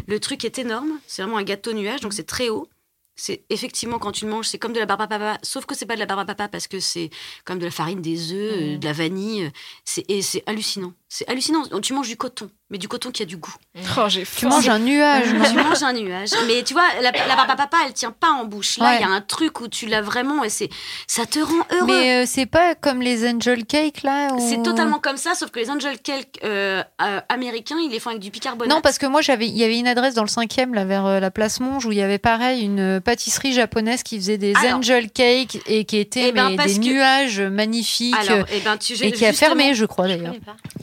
Le 0.06 0.20
truc 0.20 0.44
est 0.44 0.58
énorme, 0.58 1.00
c'est 1.06 1.22
vraiment 1.22 1.38
un 1.38 1.42
gâteau 1.42 1.72
nuage, 1.72 2.00
donc 2.00 2.12
c'est 2.12 2.26
très 2.26 2.48
haut. 2.48 2.68
C'est 3.16 3.44
effectivement 3.50 3.98
quand 3.98 4.12
tu 4.12 4.24
le 4.24 4.30
manges, 4.30 4.46
c'est 4.46 4.58
comme 4.58 4.72
de 4.72 4.78
la 4.78 4.86
barbe 4.86 5.02
à 5.02 5.06
papa, 5.06 5.38
sauf 5.42 5.66
que 5.66 5.74
c'est 5.74 5.84
pas 5.84 5.94
de 5.94 6.00
la 6.00 6.06
barbe 6.06 6.20
à 6.20 6.24
papa 6.24 6.48
parce 6.48 6.68
que 6.68 6.80
c'est 6.80 7.10
comme 7.44 7.58
de 7.58 7.66
la 7.66 7.70
farine, 7.70 8.00
des 8.00 8.32
œufs, 8.32 8.52
euh, 8.56 8.78
de 8.78 8.84
la 8.84 8.94
vanille. 8.94 9.50
C'est 9.84 10.08
et 10.08 10.22
c'est 10.22 10.42
hallucinant. 10.46 10.94
C'est 11.08 11.28
hallucinant. 11.28 11.64
Tu 11.80 11.92
manges 11.92 12.08
du 12.08 12.16
coton, 12.16 12.50
mais 12.70 12.78
du 12.78 12.88
coton 12.88 13.10
qui 13.10 13.22
a 13.22 13.26
du 13.26 13.36
goût. 13.36 13.54
Oh, 13.98 14.04
j'ai 14.08 14.24
Tu 14.24 14.46
manges 14.46 14.68
un 14.68 14.78
nuage. 14.78 15.24
Tu 15.28 15.54
manges 15.56 15.82
un 15.82 15.92
nuage. 15.92 16.30
Mais 16.46 16.62
tu 16.62 16.72
vois, 16.74 16.84
la, 17.02 17.08
à 17.10 17.56
papa, 17.56 17.76
elle 17.86 17.92
tient 17.92 18.12
pas 18.12 18.28
en 18.30 18.44
bouche. 18.44 18.78
Là, 18.78 18.92
il 18.92 18.94
Ouais. 18.96 19.00
y 19.00 19.04
a 19.04 19.08
un 19.14 19.20
truc 19.20 19.60
où 19.60 19.68
tu 19.68 19.86
l'as 19.86 20.00
vraiment 20.02 20.44
et 20.44 20.48
c'est, 20.48 20.68
ça 21.06 21.26
te 21.26 21.38
rend 21.40 21.64
heureux. 21.72 21.86
Mais 21.86 22.22
euh, 22.22 22.24
c'est 22.26 22.46
pas 22.46 22.74
comme 22.74 23.02
les 23.02 23.28
angel 23.28 23.64
cake 23.66 24.02
là 24.02 24.32
où- 24.34 24.48
C'est 24.48 24.62
totalement 24.62 24.98
comme 24.98 25.16
ça, 25.16 25.34
sauf 25.34 25.50
que 25.50 25.58
les 25.58 25.70
angel 25.70 25.98
cake 26.00 26.38
euh, 26.44 26.82
euh, 27.02 27.20
américains, 27.28 27.78
ils 27.82 27.90
les 27.90 27.98
font 28.00 28.10
avec 28.10 28.22
du 28.22 28.30
bicarbonate. 28.30 28.72
Non, 28.74 28.80
parce 28.80 28.98
que 28.98 29.06
moi, 29.06 29.20
j'avais, 29.20 29.46
il 29.48 29.56
y 29.56 29.64
avait 29.64 29.78
une 29.78 29.88
adresse 29.88 30.14
dans 30.14 30.22
le 30.24 30.28
5e, 30.28 30.74
là, 30.74 30.84
vers 30.84 31.06
euh, 31.06 31.20
la 31.20 31.30
place 31.30 31.60
Monge, 31.60 31.86
où 31.86 31.92
il 31.92 31.98
y 31.98 32.02
avait 32.02 32.18
pareil 32.18 32.62
une 32.64 32.80
euh, 32.80 33.00
pâtisserie 33.00 33.52
japonaise 33.52 34.02
qui 34.02 34.16
faisait 34.16 34.38
des 34.38 34.54
Alors. 34.54 34.78
angel 34.78 35.10
cake 35.10 35.58
et 35.66 35.84
qui 35.84 35.96
était 35.98 36.28
Eh 36.28 36.32
ben, 36.32 36.50
mais, 36.56 36.64
des 36.66 36.74
que- 36.74 36.84
nuages 36.84 37.40
magnifiques 37.40 38.14
Alors, 38.28 38.46
eh 38.52 38.60
ben, 38.60 38.76
tu, 38.76 38.92
et 39.02 39.10
qui 39.12 39.26
a 39.26 39.32
fermé, 39.32 39.74
je 39.74 39.84
crois 39.86 40.06
d'ailleurs. 40.08 40.34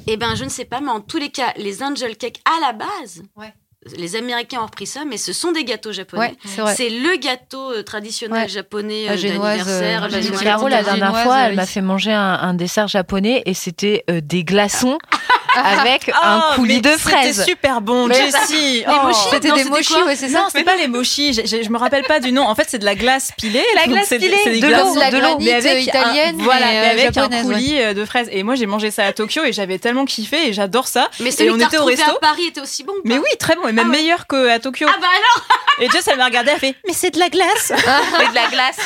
Eh 0.10 0.16
ben, 0.16 0.36
je 0.36 0.46
ne 0.46 0.50
sais 0.50 0.66
pas, 0.66 0.80
mais 0.80 0.90
en 0.90 1.02
tous 1.02 1.18
les 1.18 1.30
cas, 1.32 1.52
les 1.58 1.84
angel 1.84 2.16
cake 2.18 2.42
à 2.46 2.60
la 2.62 2.74
base, 2.74 3.24
Ouais. 3.36 3.54
Les 3.96 4.16
Américains 4.16 4.60
ont 4.62 4.66
repris 4.66 4.88
ça, 4.88 5.02
mais 5.08 5.18
ce 5.18 5.32
sont 5.34 5.52
des 5.52 5.64
gâteaux 5.64 5.92
japonais. 5.94 6.34
Ouais, 6.58 6.74
c'est 6.76 6.90
le 6.90 7.16
gâteau 7.18 7.72
euh, 7.72 7.84
traditionnel 7.84 8.44
Ouais. 8.44 8.50
japonais 8.50 9.06
euh, 9.08 9.16
d'anniversaire. 9.16 10.04
euh, 10.04 10.08
la 10.10 10.22
génoise. 10.22 10.44
Dernière 10.86 11.24
fois, 11.24 11.38
elle 11.42 11.52
oui. 11.52 11.56
m'a 11.56 11.66
fait 11.66 11.82
manger 11.82 12.12
un, 12.12 12.34
un 12.42 12.54
dessert 12.54 12.88
japonais 12.88 13.44
et 13.46 13.54
c'était 13.54 14.04
euh, 14.10 14.20
des 14.22 14.44
glaçons 14.44 14.98
avec 15.56 16.10
un 16.22 16.42
Oh, 16.52 16.56
coulis 16.56 16.82
de 16.82 16.90
C'était 16.90 17.00
fraises. 17.02 17.46
super 17.46 17.82
bon, 17.82 18.12
Jessie. 18.12 18.80
Les 18.80 18.86
Oh. 18.88 19.08
mochis 19.08 19.20
C'était 19.32 19.48
Non, 19.50 19.56
des 19.56 19.60
c'était 19.64 19.76
mochis, 19.76 20.04
ouais, 20.04 20.16
c'est 20.16 20.28
Non, 20.30 20.40
ça. 20.44 20.48
c'était 20.52 20.64
pas 20.66 20.76
les 20.76 20.88
mochis. 20.88 21.34
Je, 21.34 21.42
je, 21.46 21.64
je 21.64 21.70
me 21.70 21.78
rappelle 21.78 22.04
pas 22.04 22.20
du 22.20 22.32
nom. 22.32 22.44
En 22.48 22.54
fait, 22.56 22.66
c'est 22.68 22.80
de 22.80 22.86
la 22.86 22.96
glace 22.96 23.32
pilée. 23.38 23.64
La 23.76 23.86
glace 23.88 24.10
pilée, 24.10 24.30
de 24.60 24.68
l'eau, 24.68 24.94
de 24.96 25.00
la 25.00 25.12
mais 25.12 25.20
granite 25.20 25.50
avec 25.66 25.84
italienne, 25.88 26.36
un, 26.40 26.44
voilà, 26.44 26.66
mais, 26.68 26.78
euh, 26.80 26.92
avec 26.92 27.14
japonaise, 27.14 27.40
un 27.40 27.44
coulis 27.54 27.80
euh, 27.82 27.94
de 27.94 28.06
fraises. 28.06 28.28
Et 28.32 28.44
moi, 28.44 28.56
j'ai 28.56 28.66
mangé 28.66 28.92
ça 28.92 29.06
à 29.06 29.14
Tokyo 29.14 29.44
et 29.46 29.54
j'avais 29.54 29.80
tellement 29.80 30.06
kiffé 30.06 30.48
et 30.50 30.54
j'adore 30.54 30.88
ça. 30.88 31.10
Mais 31.20 31.30
Et 31.30 31.32
celui 31.32 31.52
on 31.52 31.56
que 31.56 31.62
t'as 31.62 31.68
était 31.68 31.78
au 31.78 31.86
resto. 31.86 32.12
à 32.12 32.20
Paris 32.20 32.46
était 32.48 32.62
aussi 32.62 32.84
bon. 32.84 32.94
Mais 33.06 33.18
oui, 33.18 33.26
très 33.40 33.56
bon 33.56 33.68
et 33.68 33.72
même 33.78 33.88
Ah 33.88 33.90
ouais. 33.92 33.98
meilleur 33.98 34.28
qu'à 34.28 34.60
Tokyo. 34.60 34.88
Ah 34.90 34.98
bah 35.00 35.08
alors 35.08 35.48
Et 35.80 35.90
Jess, 35.90 36.08
elle 36.08 36.18
m'a 36.18 36.26
regardé, 36.26 36.52
elle 36.52 36.60
fait 36.60 36.76
Mais 36.88 36.94
c'est 36.94 37.12
de 37.12 37.20
la 37.20 37.30
glace 37.30 37.72
Et 38.26 38.30
de 38.30 38.34
la 38.36 38.48
glace. 38.48 38.78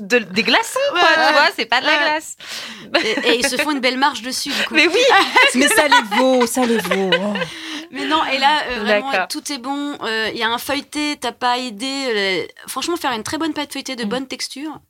De- 0.00 0.18
des 0.18 0.42
glaçons, 0.42 0.78
quoi, 0.90 1.00
Ouais, 1.00 1.26
tu 1.28 1.32
vois, 1.32 1.48
c'est 1.56 1.66
pas 1.66 1.80
de 1.80 1.86
la 1.86 1.96
glace. 1.96 2.36
et, 3.04 3.28
et 3.28 3.38
ils 3.38 3.46
se 3.46 3.56
font 3.56 3.70
une 3.70 3.78
belle 3.80 3.96
marche 3.98 4.22
dessus, 4.22 4.48
du 4.50 4.64
coup. 4.64 4.74
Mais 4.74 4.88
oui 4.88 4.98
Mais 5.54 5.68
ça 5.68 5.86
les 5.88 6.16
vaut, 6.16 6.46
ça 6.46 6.64
les 6.66 6.78
vaut. 6.78 7.10
Oh. 7.20 7.34
Mais 7.92 8.06
non, 8.06 8.24
et 8.24 8.38
là, 8.38 8.62
euh, 8.70 8.80
vraiment, 8.80 9.12
tout 9.28 9.52
est 9.52 9.58
bon. 9.58 9.96
Euh, 10.02 10.30
Il 10.32 10.38
y 10.38 10.42
a 10.42 10.48
un 10.48 10.58
feuilleté, 10.58 11.16
t'as 11.20 11.30
pas 11.32 11.58
idée. 11.58 12.06
euh, 12.08 12.46
franchement, 12.66 12.96
faire 12.96 13.12
une 13.12 13.22
très 13.22 13.38
bonne 13.38 13.52
pâte 13.54 13.72
feuilletée 13.72 13.96
de 13.96 14.04
Mm. 14.04 14.08
bonne 14.08 14.26
texture. 14.26 14.80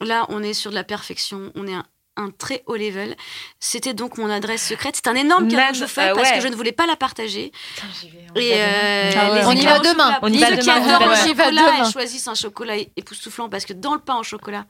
Là, 0.00 0.26
on 0.28 0.42
est 0.42 0.54
sur 0.54 0.70
de 0.70 0.76
la 0.76 0.84
perfection. 0.84 1.50
On 1.56 1.66
est 1.66 1.74
un, 1.74 1.84
un 2.20 2.30
très 2.30 2.62
haut 2.66 2.76
level. 2.76 3.16
C'était 3.58 3.94
donc 3.94 4.18
mon 4.18 4.30
adresse 4.30 4.66
secrète. 4.66 4.94
C'est 4.96 5.08
un 5.08 5.14
énorme 5.14 5.48
cadeau 5.48 5.72
que 5.72 5.76
je 5.78 5.82
vous 5.84 5.88
fais 5.88 6.08
ah 6.10 6.14
parce 6.14 6.30
ouais. 6.30 6.36
que 6.36 6.42
je 6.42 6.48
ne 6.48 6.54
voulais 6.54 6.72
pas 6.72 6.86
la 6.86 6.96
partager. 6.96 7.50
on 8.36 8.40
y 8.40 8.44
Et 8.44 8.50
va 8.50 8.56
euh, 8.56 9.12
Ah 9.16 9.48
On 9.48 9.52
y 9.52 9.64
va 9.64 9.78
demain. 9.80 10.14
chocolat. 10.14 10.18
On 10.22 10.28
y 10.32 10.38
va 10.38 10.46
qui 10.56 10.66
demain, 10.66 10.80
on 10.82 10.86
y 10.86 10.90
adorent 11.50 11.74
elles 11.86 11.92
choisissent 11.92 12.28
un 12.28 12.34
chocolat 12.34 12.76
époustouflant 12.96 13.48
parce 13.48 13.64
que 13.64 13.72
dans 13.72 13.94
le 13.94 14.00
pain 14.00 14.16
au 14.16 14.22
chocolat, 14.22 14.66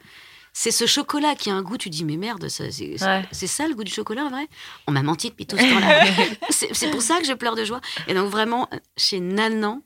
c'est 0.52 0.72
ce 0.72 0.86
chocolat 0.86 1.34
qui 1.36 1.48
a 1.50 1.54
un 1.54 1.62
goût, 1.62 1.76
tu 1.78 1.90
dis, 1.90 2.04
mais 2.04 2.16
merde, 2.16 2.48
c'est 2.48 2.68
Ouais. 2.68 3.24
ça 3.32 3.68
le 3.68 3.74
goût 3.74 3.84
du 3.84 3.92
chocolat 3.92 4.24
en 4.24 4.30
vrai? 4.30 4.48
On 4.88 4.92
m'a 4.92 5.02
menti 5.02 5.30
depuis 5.30 5.46
tout 5.46 5.56
ce 5.56 5.62
temps-là. 5.62 6.04
c'est 6.50 6.74
c'est 6.74 6.90
pour 6.90 7.02
ça 7.02 7.18
que 7.20 7.24
je 7.26 7.32
pleure 7.34 7.54
de 7.54 7.64
joie. 7.64 7.80
Et 8.08 8.14
donc 8.14 8.28
vraiment, 8.30 8.68
chez 8.96 9.20
Nanan, 9.20 9.80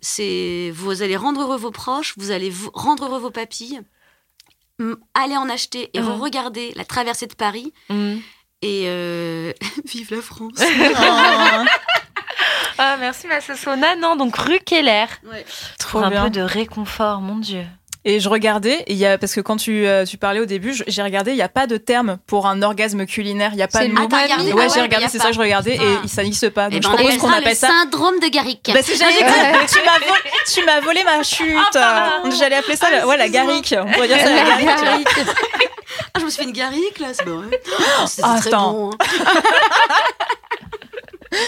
c'est 0.00 0.70
vous 0.74 1.02
allez 1.02 1.16
rendre 1.16 1.40
heureux 1.42 1.56
vos 1.56 1.70
proches, 1.70 2.14
vous 2.16 2.30
allez 2.30 2.50
vous 2.50 2.70
rendre 2.74 3.04
heureux 3.06 3.18
vos 3.20 3.30
papilles, 3.30 3.80
aller 5.14 5.36
en 5.36 5.48
acheter 5.48 5.90
et 5.94 6.00
Mhm. 6.00 6.20
regarder 6.20 6.72
la 6.76 6.84
traversée 6.84 7.26
de 7.26 7.34
Paris 7.34 7.72
Mm. 7.88 8.16
et 8.62 8.84
euh, 8.86 9.52
vive 9.84 10.14
la 10.14 10.22
France. 10.22 10.58
Ah, 12.78 12.96
merci 12.98 13.26
ma 13.26 13.40
Sona. 13.40 13.94
Non, 13.96 14.16
donc 14.16 14.36
rue 14.36 14.58
Keller. 14.58 15.04
Ouais. 15.30 15.44
Trop 15.78 15.98
un 16.00 16.10
bien. 16.10 16.24
peu 16.24 16.30
de 16.30 16.40
réconfort, 16.40 17.20
mon 17.20 17.36
Dieu. 17.36 17.64
Et 18.04 18.18
je 18.18 18.28
regardais, 18.28 18.80
et 18.88 18.92
il 18.92 18.96
y 18.96 19.06
a, 19.06 19.16
parce 19.16 19.32
que 19.32 19.40
quand 19.40 19.56
tu, 19.56 19.86
euh, 19.86 20.04
tu 20.04 20.16
parlais 20.18 20.40
au 20.40 20.44
début, 20.44 20.74
j'ai 20.88 21.02
regardé, 21.02 21.30
il 21.30 21.36
n'y 21.36 21.42
a 21.42 21.48
pas 21.48 21.68
de 21.68 21.76
terme 21.76 22.18
pour 22.26 22.48
un 22.48 22.60
orgasme 22.60 23.06
culinaire. 23.06 23.50
Il 23.52 23.56
n'y 23.58 23.62
a 23.62 23.68
pas 23.68 23.86
de 23.86 23.92
mot. 23.92 24.08
Ah, 24.12 24.22
regardé 24.24 24.52
Ouais, 24.52 24.64
Ah 24.68 24.72
j'ai 24.74 24.80
regardé, 24.80 25.06
c'est 25.08 25.18
ça 25.18 25.28
que 25.28 25.34
je 25.34 25.38
regardais, 25.38 25.76
et 25.76 26.08
ça 26.08 26.24
n'existe 26.24 26.50
pas. 26.50 26.66
Eh 26.72 26.80
Donc 26.80 26.82
ben, 26.82 26.88
je 26.88 26.88
on 26.88 26.90
propose 26.96 27.06
appelle 27.06 27.20
qu'on 27.20 27.30
ça 27.30 27.36
appelle 27.36 27.50
le 27.50 27.56
ça. 27.56 27.68
syndrome 27.68 28.18
de 28.18 28.26
Garrick. 28.28 28.70
Bah, 28.74 28.80
c'est 28.82 28.96
j'allais 28.96 29.12
dire, 29.18 29.26
tu 29.68 29.78
m'as 29.84 29.98
volé, 30.00 30.20
tu 30.52 30.64
m'as 30.64 30.80
volé 30.80 31.04
ma 31.04 31.22
chute. 31.22 31.56
pardon. 31.72 32.30
J'allais 32.36 32.56
appeler 32.56 32.74
ça, 32.76 32.90
la- 32.90 33.06
ouais, 33.06 33.16
la 33.16 33.28
garrique. 33.28 33.72
On 33.78 33.90
pourrait 33.92 34.08
dire 34.08 34.18
ça 34.18 34.30
la 34.34 34.44
vois. 34.56 34.72
Ah, 36.14 36.18
je 36.18 36.24
me 36.24 36.30
suis 36.30 36.38
fait 36.42 36.48
une 36.48 36.52
Garrick 36.54 36.98
là, 36.98 37.08
c'est 37.12 37.24
vrai. 37.24 37.60
Oh, 37.78 38.06
C'était 38.06 38.22
Ah, 38.28 38.36
très 38.40 38.50
bon. 38.50 38.90
hein. 38.90 39.04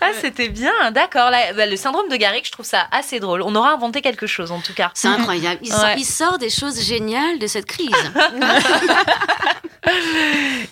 Ah, 0.00 0.08
c'était 0.20 0.48
bien, 0.50 0.72
d'accord. 0.90 1.30
Là, 1.30 1.52
bah, 1.54 1.64
le 1.66 1.76
syndrome 1.76 2.08
de 2.10 2.16
Garrick, 2.16 2.44
je 2.46 2.50
trouve 2.52 2.66
ça 2.66 2.86
assez 2.90 3.20
drôle. 3.20 3.40
On 3.42 3.54
aura 3.54 3.70
inventé 3.72 4.02
quelque 4.02 4.26
chose, 4.26 4.50
en 4.52 4.60
tout 4.60 4.74
cas. 4.74 4.90
C'est 4.92 5.08
incroyable. 5.08 5.60
Il, 5.62 5.72
sort, 5.72 5.88
il 5.96 6.04
sort 6.04 6.38
des 6.38 6.50
choses 6.50 6.82
géniales 6.82 7.38
de 7.38 7.46
cette 7.46 7.64
crise. 7.64 7.88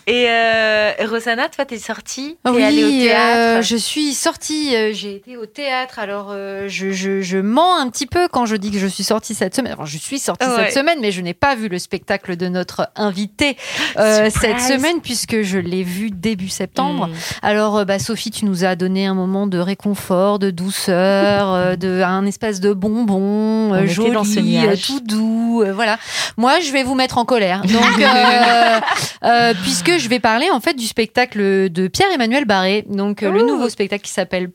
Et 0.07 0.27
euh, 0.29 0.93
Rosanna, 1.09 1.49
toi, 1.49 1.65
t'es 1.65 1.79
sortie, 1.79 2.37
t'es 2.45 2.51
Oui, 2.51 2.63
allée 2.63 2.85
au 2.85 2.89
théâtre? 2.89 3.59
euh, 3.59 3.63
je 3.63 3.77
suis 3.77 4.15
sortie, 4.15 4.75
euh, 4.75 4.93
j'ai 4.95 5.17
été 5.17 5.37
au 5.37 5.45
théâtre. 5.47 5.99
Alors, 5.99 6.29
euh, 6.31 6.67
je, 6.69 6.93
je, 6.93 7.21
je 7.21 7.39
mens 7.39 7.79
un 7.79 7.89
petit 7.91 8.07
peu 8.07 8.27
quand 8.29 8.47
je 8.47 8.57
dis 8.57 8.71
que 8.71 8.79
je 8.79 8.87
suis 8.87 9.05
sortie 9.05 9.35
cette 9.35 9.55
semaine. 9.55 9.73
Alors, 9.75 9.87
je 9.87 9.99
suis 9.99 10.19
sortie 10.19 10.47
Ouais. 10.47 10.65
cette 10.67 10.75
semaine, 10.75 10.99
mais 11.01 11.13
je 11.13 11.21
n'ai 11.21 11.35
pas 11.35 11.55
vu 11.55 11.69
le 11.69 11.79
spectacle 11.79 12.37
de 12.37 12.49
notre 12.49 12.89
invité 12.97 13.57
euh, 13.99 14.29
cette 14.31 14.61
semaine 14.61 15.01
puisque 15.03 15.43
je 15.43 15.59
l'ai 15.59 15.83
vu 15.85 16.11
début 16.11 16.49
septembre. 16.49 17.09
Mm. 17.09 17.13
Alors, 17.43 17.77
euh, 17.79 17.85
bah, 17.85 17.99
Sophie, 17.99 18.31
tu 18.31 18.42
nous 18.45 18.65
as 18.65 18.77
donné 18.77 19.07
un 19.07 19.15
moment 19.15 19.47
de 19.47 19.59
réconfort, 19.59 20.39
de 20.39 20.51
douceur, 20.51 21.53
euh, 21.53 21.77
de 21.77 22.03
un 22.03 22.27
espèce 22.27 22.61
de 22.61 22.73
bonbon 22.73 23.75
euh, 23.75 23.83
était 23.85 23.93
joli, 23.93 24.13
dans 24.13 24.25
ce 24.25 24.39
euh, 24.39 24.77
tout 24.77 25.01
doux. 25.01 25.65
voilà. 25.75 25.99
Moi, 26.37 26.61
je 26.61 26.73
vais 26.73 26.83
vous 26.83 26.95
mettre 26.95 27.19
en 27.19 27.25
colère. 27.25 27.63
Donc, 27.63 28.01
euh, 28.01 28.81
euh, 29.25 29.55
puisque 29.63 29.99
je 29.99 30.09
vais 30.09 30.21
parler 30.21 30.51
en 30.51 30.61
fait 30.61 30.75
du 30.75 30.87
spectacle 30.87 31.71
de 31.71 31.89
Pierre-Emmanuel 31.89 32.45
Barré, 32.45 32.85
donc 32.89 33.23
le 33.23 33.43
nouveau 33.43 33.69
spectacle 33.69 34.05
qui 34.05 34.13
s'appelle 34.13 34.51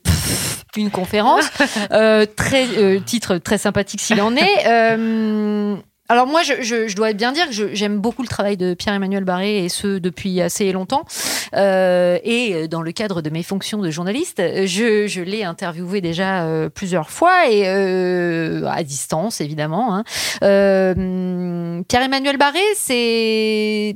une 0.77 0.91
conférence, 0.91 1.45
euh, 1.91 2.25
très 2.25 2.67
euh, 2.77 2.99
titre 2.99 3.37
très 3.37 3.57
sympathique 3.57 4.01
s'il 4.01 4.21
en 4.21 4.35
est. 4.35 4.67
Euh, 4.67 5.75
alors 6.09 6.25
moi, 6.27 6.41
je, 6.43 6.61
je- 6.61 6.87
je 6.87 6.95
dois 6.95 7.13
bien 7.13 7.31
dire 7.31 7.47
que 7.49 7.73
j'aime 7.73 7.99
beaucoup 7.99 8.21
le 8.21 8.27
travail 8.27 8.55
de 8.57 8.73
Pierre-Emmanuel 8.73 9.23
Barré 9.23 9.65
et 9.65 9.69
ce 9.69 9.97
depuis 9.99 10.39
assez 10.41 10.71
longtemps. 10.71 11.03
Euh, 11.55 12.17
et 12.23 12.67
dans 12.67 12.81
le 12.81 12.91
cadre 12.91 13.21
de 13.21 13.29
mes 13.29 13.43
fonctions 13.43 13.79
de 13.79 13.89
journaliste, 13.89 14.41
je, 14.65 15.07
je 15.07 15.21
l'ai 15.21 15.43
interviewé 15.43 16.01
déjà 16.01 16.43
euh, 16.45 16.69
plusieurs 16.69 17.09
fois 17.09 17.49
et 17.49 17.63
euh, 17.67 18.65
à 18.67 18.83
distance 18.83 19.41
évidemment. 19.41 19.95
hein. 19.95 20.03
Euh, 20.43 21.81
Pierre-Emmanuel 21.87 22.37
Barré, 22.37 22.59
c'est 22.75 23.95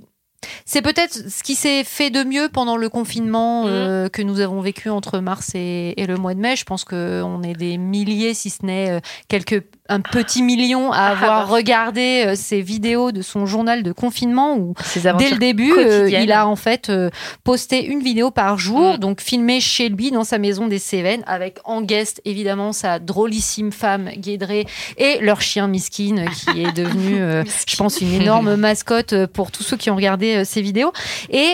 c'est 0.65 0.81
peut-être 0.81 1.29
ce 1.29 1.43
qui 1.43 1.53
s'est 1.53 1.83
fait 1.83 2.09
de 2.09 2.23
mieux 2.23 2.49
pendant 2.51 2.75
le 2.75 2.89
confinement 2.89 3.65
euh, 3.67 4.09
que 4.09 4.23
nous 4.23 4.39
avons 4.39 4.59
vécu 4.59 4.89
entre 4.89 5.19
mars 5.19 5.51
et, 5.53 5.93
et 5.97 6.07
le 6.07 6.15
mois 6.17 6.33
de 6.33 6.39
mai. 6.39 6.55
Je 6.55 6.63
pense 6.63 6.83
qu'on 6.83 7.43
est 7.43 7.53
des 7.53 7.77
milliers, 7.77 8.33
si 8.33 8.49
ce 8.49 8.65
n'est 8.65 9.01
quelques 9.27 9.63
un 9.91 10.01
petit 10.01 10.43
million, 10.43 10.91
à 10.91 11.01
avoir 11.01 11.49
regardé 11.49 12.25
euh, 12.27 12.35
ces 12.35 12.61
vidéos 12.61 13.11
de 13.11 13.21
son 13.21 13.45
journal 13.45 13.83
de 13.83 13.91
confinement 13.91 14.55
où 14.55 14.73
Dès 15.17 15.31
le 15.31 15.37
début, 15.37 15.73
euh, 15.77 16.09
il 16.09 16.31
a 16.31 16.47
en 16.47 16.55
fait 16.55 16.89
euh, 16.89 17.09
posté 17.43 17.85
une 17.85 18.01
vidéo 18.01 18.31
par 18.31 18.57
jour, 18.57 18.81
Mm. 18.81 18.97
donc 18.97 19.21
filmée 19.21 19.59
chez 19.59 19.89
lui 19.89 20.11
dans 20.11 20.23
sa 20.23 20.37
maison 20.37 20.67
des 20.67 20.79
Cévennes, 20.79 21.23
avec 21.27 21.59
en 21.65 21.81
guest 21.81 22.21
évidemment 22.25 22.73
sa 22.73 22.99
drôlissime 22.99 23.71
femme 23.71 24.09
Guédré 24.17 24.65
et 24.97 25.19
leur 25.21 25.41
chien 25.41 25.67
Miskine 25.67 26.25
qui 26.29 26.63
est 26.63 26.71
devenu, 26.75 27.21
euh, 27.21 27.43
je 27.67 27.75
pense, 27.75 28.01
une 28.01 28.13
énorme 28.13 28.55
mascotte 28.55 29.13
euh, 29.13 29.27
pour 29.27 29.51
tous 29.51 29.63
ceux 29.63 29.77
qui 29.77 29.89
ont 29.89 29.95
regardé 29.95 30.37
euh, 30.37 30.43
ces 30.43 30.61
vidéos. 30.61 30.91
Et 31.29 31.53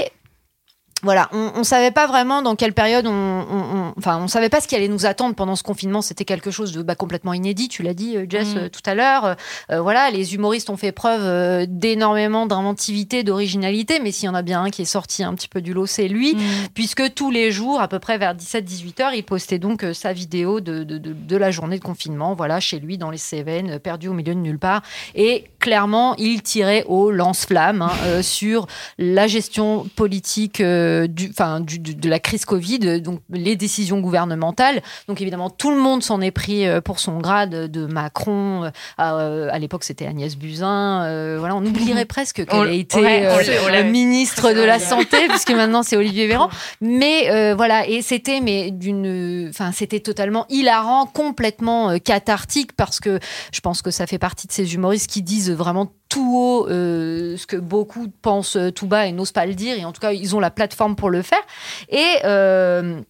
voilà, 1.08 1.30
on, 1.32 1.52
on 1.56 1.64
savait 1.64 1.92
pas 1.92 2.06
vraiment 2.06 2.42
dans 2.42 2.56
quelle 2.56 2.74
période 2.74 3.08
on, 3.08 3.12
on- 3.12 3.78
on- 3.78 3.94
enfin, 3.98 4.20
on 4.22 4.28
savait 4.28 4.50
pas 4.50 4.60
ce 4.62 4.68
qui 4.68 4.76
allait 4.76 4.90
nous 4.90 5.06
attendre 5.06 5.36
pendant 5.36 5.56
ce 5.56 5.64
confinement. 5.64 6.02
C'était 6.02 6.26
quelque 6.26 6.52
chose 6.52 6.74
de 6.74 6.82
bah, 6.82 6.96
complètement 6.96 7.34
inédit. 7.34 7.70
Tu 7.70 7.82
l'as 7.82 7.94
dit, 7.94 8.18
euh, 8.18 8.26
Jess, 8.30 8.54
Mm. 8.54 8.58
euh, 8.58 8.70
tout 8.70 8.82
à 8.86 8.94
l'heure. 8.94 9.36
Euh, 9.72 9.80
voilà, 9.82 10.12
les 10.12 10.36
humoristes 10.36 10.70
ont 10.70 10.76
fait 10.78 10.92
preuve 10.92 11.66
d'énormément 11.68 12.46
d'inventivité, 12.46 13.24
d'originalité, 13.24 14.00
mais 14.04 14.12
s'il 14.12 14.26
y 14.26 14.30
en 14.30 14.36
a 14.36 14.42
bien 14.42 14.64
un 14.64 14.70
qui 14.70 14.82
est 14.82 14.86
sorti 14.86 15.24
un 15.24 15.34
petit 15.34 15.48
peu 15.48 15.62
du 15.62 15.74
lot, 15.74 15.86
c'est 15.86 16.08
lui, 16.08 16.36
Mm. 16.36 16.40
puisque 16.74 17.14
tous 17.14 17.32
les 17.32 17.52
jours, 17.52 17.80
à 17.80 17.88
peu 17.88 18.00
près 18.00 18.18
vers 18.18 18.36
17-18 18.36 19.00
heures, 19.02 19.14
il 19.14 19.24
postait 19.24 19.60
donc 19.60 19.86
sa 19.94 20.12
vidéo 20.14 20.60
de, 20.60 20.84
de, 20.84 20.98
de- 20.98 21.14
de 21.14 21.38
la 21.38 21.52
journée 21.52 21.78
de 21.80 21.84
confinement, 21.84 22.34
voilà, 22.36 22.60
chez 22.60 22.80
lui, 22.80 22.98
dans 22.98 23.10
les 23.12 23.18
Cévennes, 23.18 23.80
perdu 23.80 24.08
au 24.10 24.14
milieu 24.14 24.34
de 24.36 24.40
nulle 24.40 24.60
part. 24.60 24.82
Et 25.16 25.46
clairement, 25.60 26.16
il 26.18 26.42
tirait 26.42 26.84
au 26.88 27.12
lance-flamme 27.12 27.82
hein, 27.82 27.92
euh, 28.06 28.22
sur 28.38 28.68
la 28.98 29.28
gestion 29.28 29.88
politique 29.96 30.62
euh, 30.62 30.97
du, 31.06 31.30
enfin, 31.30 31.60
du, 31.60 31.78
du- 31.78 31.94
de 31.94 32.10
la 32.10 32.20
crise 32.20 32.46
Covid, 32.46 32.80
euh, 32.86 33.00
donc 33.00 33.20
les 33.30 33.56
décisions 33.56 34.00
gouvernementales. 34.00 34.82
Donc 35.08 35.22
évidemment, 35.22 35.52
tout 35.52 35.70
le 35.70 35.78
monde 35.78 36.02
s'en 36.02 36.22
est 36.22 36.32
pris 36.32 36.66
euh, 36.66 36.82
pour 36.82 37.00
son 37.00 37.20
grade 37.20 37.70
de 37.70 37.86
Macron. 37.86 38.64
euh, 38.64 38.70
à, 38.98 39.18
à 39.54 39.60
l'époque, 39.60 39.84
c'était 39.84 40.08
Agnès 40.08 40.36
Buzyn. 40.36 41.04
euh, 41.06 41.36
voilà, 41.38 41.56
on 41.56 41.64
oublierait 41.66 42.06
presque 42.06 42.44
qu'elle 42.46 42.68
a 42.68 42.72
été 42.72 43.00
ouais, 43.00 43.26
euh, 43.28 43.70
l'a- 43.70 43.84
ministre 43.84 44.54
de 44.54 44.62
la 44.62 44.80
santé, 44.80 45.18
puisque 45.30 45.52
maintenant 45.52 45.84
c'est 45.84 45.98
Olivier 45.98 46.26
Véran. 46.28 46.50
Mais 46.82 47.30
euh, 47.30 47.54
voilà, 47.54 47.88
et 47.88 48.02
c'était 48.02 48.40
mais 48.42 48.72
d'une, 48.72 49.48
enfin 49.50 49.72
c'était 49.74 50.00
totalement 50.00 50.46
hilarant, 50.50 51.06
complètement 51.06 51.90
euh, 51.92 51.98
cathartique 51.98 52.72
parce 52.74 53.00
que 53.02 53.20
je 53.52 53.60
pense 53.60 53.82
que 53.82 53.92
ça 53.92 54.08
fait 54.08 54.18
partie 54.18 54.48
de 54.48 54.52
ces 54.54 54.74
humoristes 54.74 55.10
qui 55.12 55.22
disent 55.22 55.52
vraiment 55.52 55.92
tout 56.10 56.36
haut 56.36 56.68
euh, 56.68 57.38
ce 57.38 57.48
que 57.48 57.58
beaucoup 57.58 58.08
pensent 58.22 58.56
euh, 58.56 58.72
tout 58.72 58.88
bas 58.88 59.08
et 59.08 59.12
n'osent 59.12 59.32
pas 59.32 59.46
le 59.46 59.54
dire. 59.54 59.78
Et 59.78 59.86
en 59.86 59.92
tout 59.92 60.02
cas, 60.02 60.12
ils 60.12 60.36
ont 60.36 60.40
la 60.40 60.52
plateforme 60.52 60.96
pour 60.96 61.10
le 61.10 61.22
faire. 61.22 61.42
Et 61.90 62.06
euh, 62.26 63.02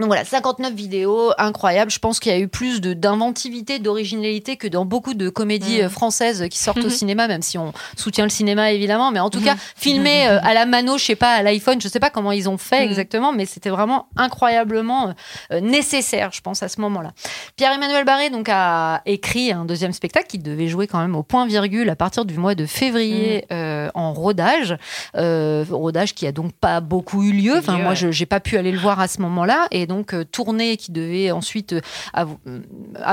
donc 0.00 0.08
voilà, 0.08 0.24
59 0.24 0.72
vidéos, 0.74 1.32
incroyable. 1.38 1.90
Je 1.90 1.98
pense 1.98 2.18
qu'il 2.20 2.32
y 2.32 2.34
a 2.34 2.38
eu 2.38 2.48
plus 2.48 2.80
de 2.80 2.94
d'inventivité, 2.94 3.78
d'originalité 3.78 4.56
que 4.56 4.66
dans 4.66 4.84
beaucoup 4.84 5.14
de 5.14 5.28
comédies 5.28 5.60
Mm. 5.78 5.84
euh, 5.84 5.88
françaises 5.88 6.46
qui 6.50 6.58
sortent 6.58 6.84
au 6.84 6.88
cinéma, 6.90 7.28
même 7.28 7.42
si 7.42 7.58
on 7.58 7.72
soutient 7.96 8.24
le 8.24 8.30
cinéma 8.30 8.72
évidemment. 8.72 9.10
Mais 9.10 9.20
en 9.20 9.30
tout 9.30 9.40
cas, 9.40 9.56
filmé 9.76 10.26
euh, 10.26 10.38
à 10.42 10.54
la 10.54 10.66
mano, 10.66 10.98
je 10.98 11.04
sais 11.04 11.16
pas, 11.16 11.34
à 11.34 11.42
l'iPhone, 11.42 11.80
je 11.80 11.88
sais 11.88 12.00
pas 12.00 12.10
comment 12.10 12.32
ils 12.32 12.48
ont 12.48 12.58
fait 12.58 12.84
exactement, 12.84 13.32
mais 13.32 13.46
c'était 13.46 13.70
vraiment 13.70 14.06
incroyablement 14.16 15.14
euh, 15.52 15.60
nécessaire, 15.60 16.30
je 16.32 16.40
pense, 16.40 16.62
à 16.62 16.68
ce 16.68 16.80
moment-là. 16.80 17.12
Pierre-Emmanuel 17.56 18.04
Barré 18.04 18.30
donc 18.30 18.48
a 18.48 19.02
écrit 19.06 19.52
un 19.52 19.64
deuxième 19.64 19.92
spectacle 19.92 20.26
qui 20.26 20.38
devait 20.38 20.68
jouer 20.68 20.86
quand 20.86 20.98
même 21.00 21.16
au 21.16 21.22
point 21.22 21.46
virgule 21.46 21.90
à 21.90 21.96
partir 21.96 22.24
du 22.24 22.38
mois 22.38 22.54
de 22.54 22.66
février 22.66 23.44
euh, 23.52 23.90
en 23.94 24.12
rodage, 24.12 24.76
rodage 25.14 26.14
qui 26.14 26.26
a 26.26 26.32
donc 26.32 26.52
pas 26.52 26.80
beaucoup 26.80 27.22
eu 27.22 27.32
lieu. 27.32 27.58
Enfin, 27.58 27.78
moi, 27.78 27.94
je 27.94 28.10
j'ai 28.10 28.26
pas 28.26 28.40
pu 28.40 28.56
aller 28.56 28.72
le 28.72 28.78
voir 28.78 29.00
à 29.00 29.08
ce 29.08 29.20
moment-là, 29.22 29.66
et 29.70 29.86
donc 29.90 30.14
euh, 30.14 30.24
tournée 30.24 30.76
qui 30.76 30.90
devait 30.92 31.30
ensuite 31.32 31.72
euh, 31.74 31.80
euh, 32.16 32.60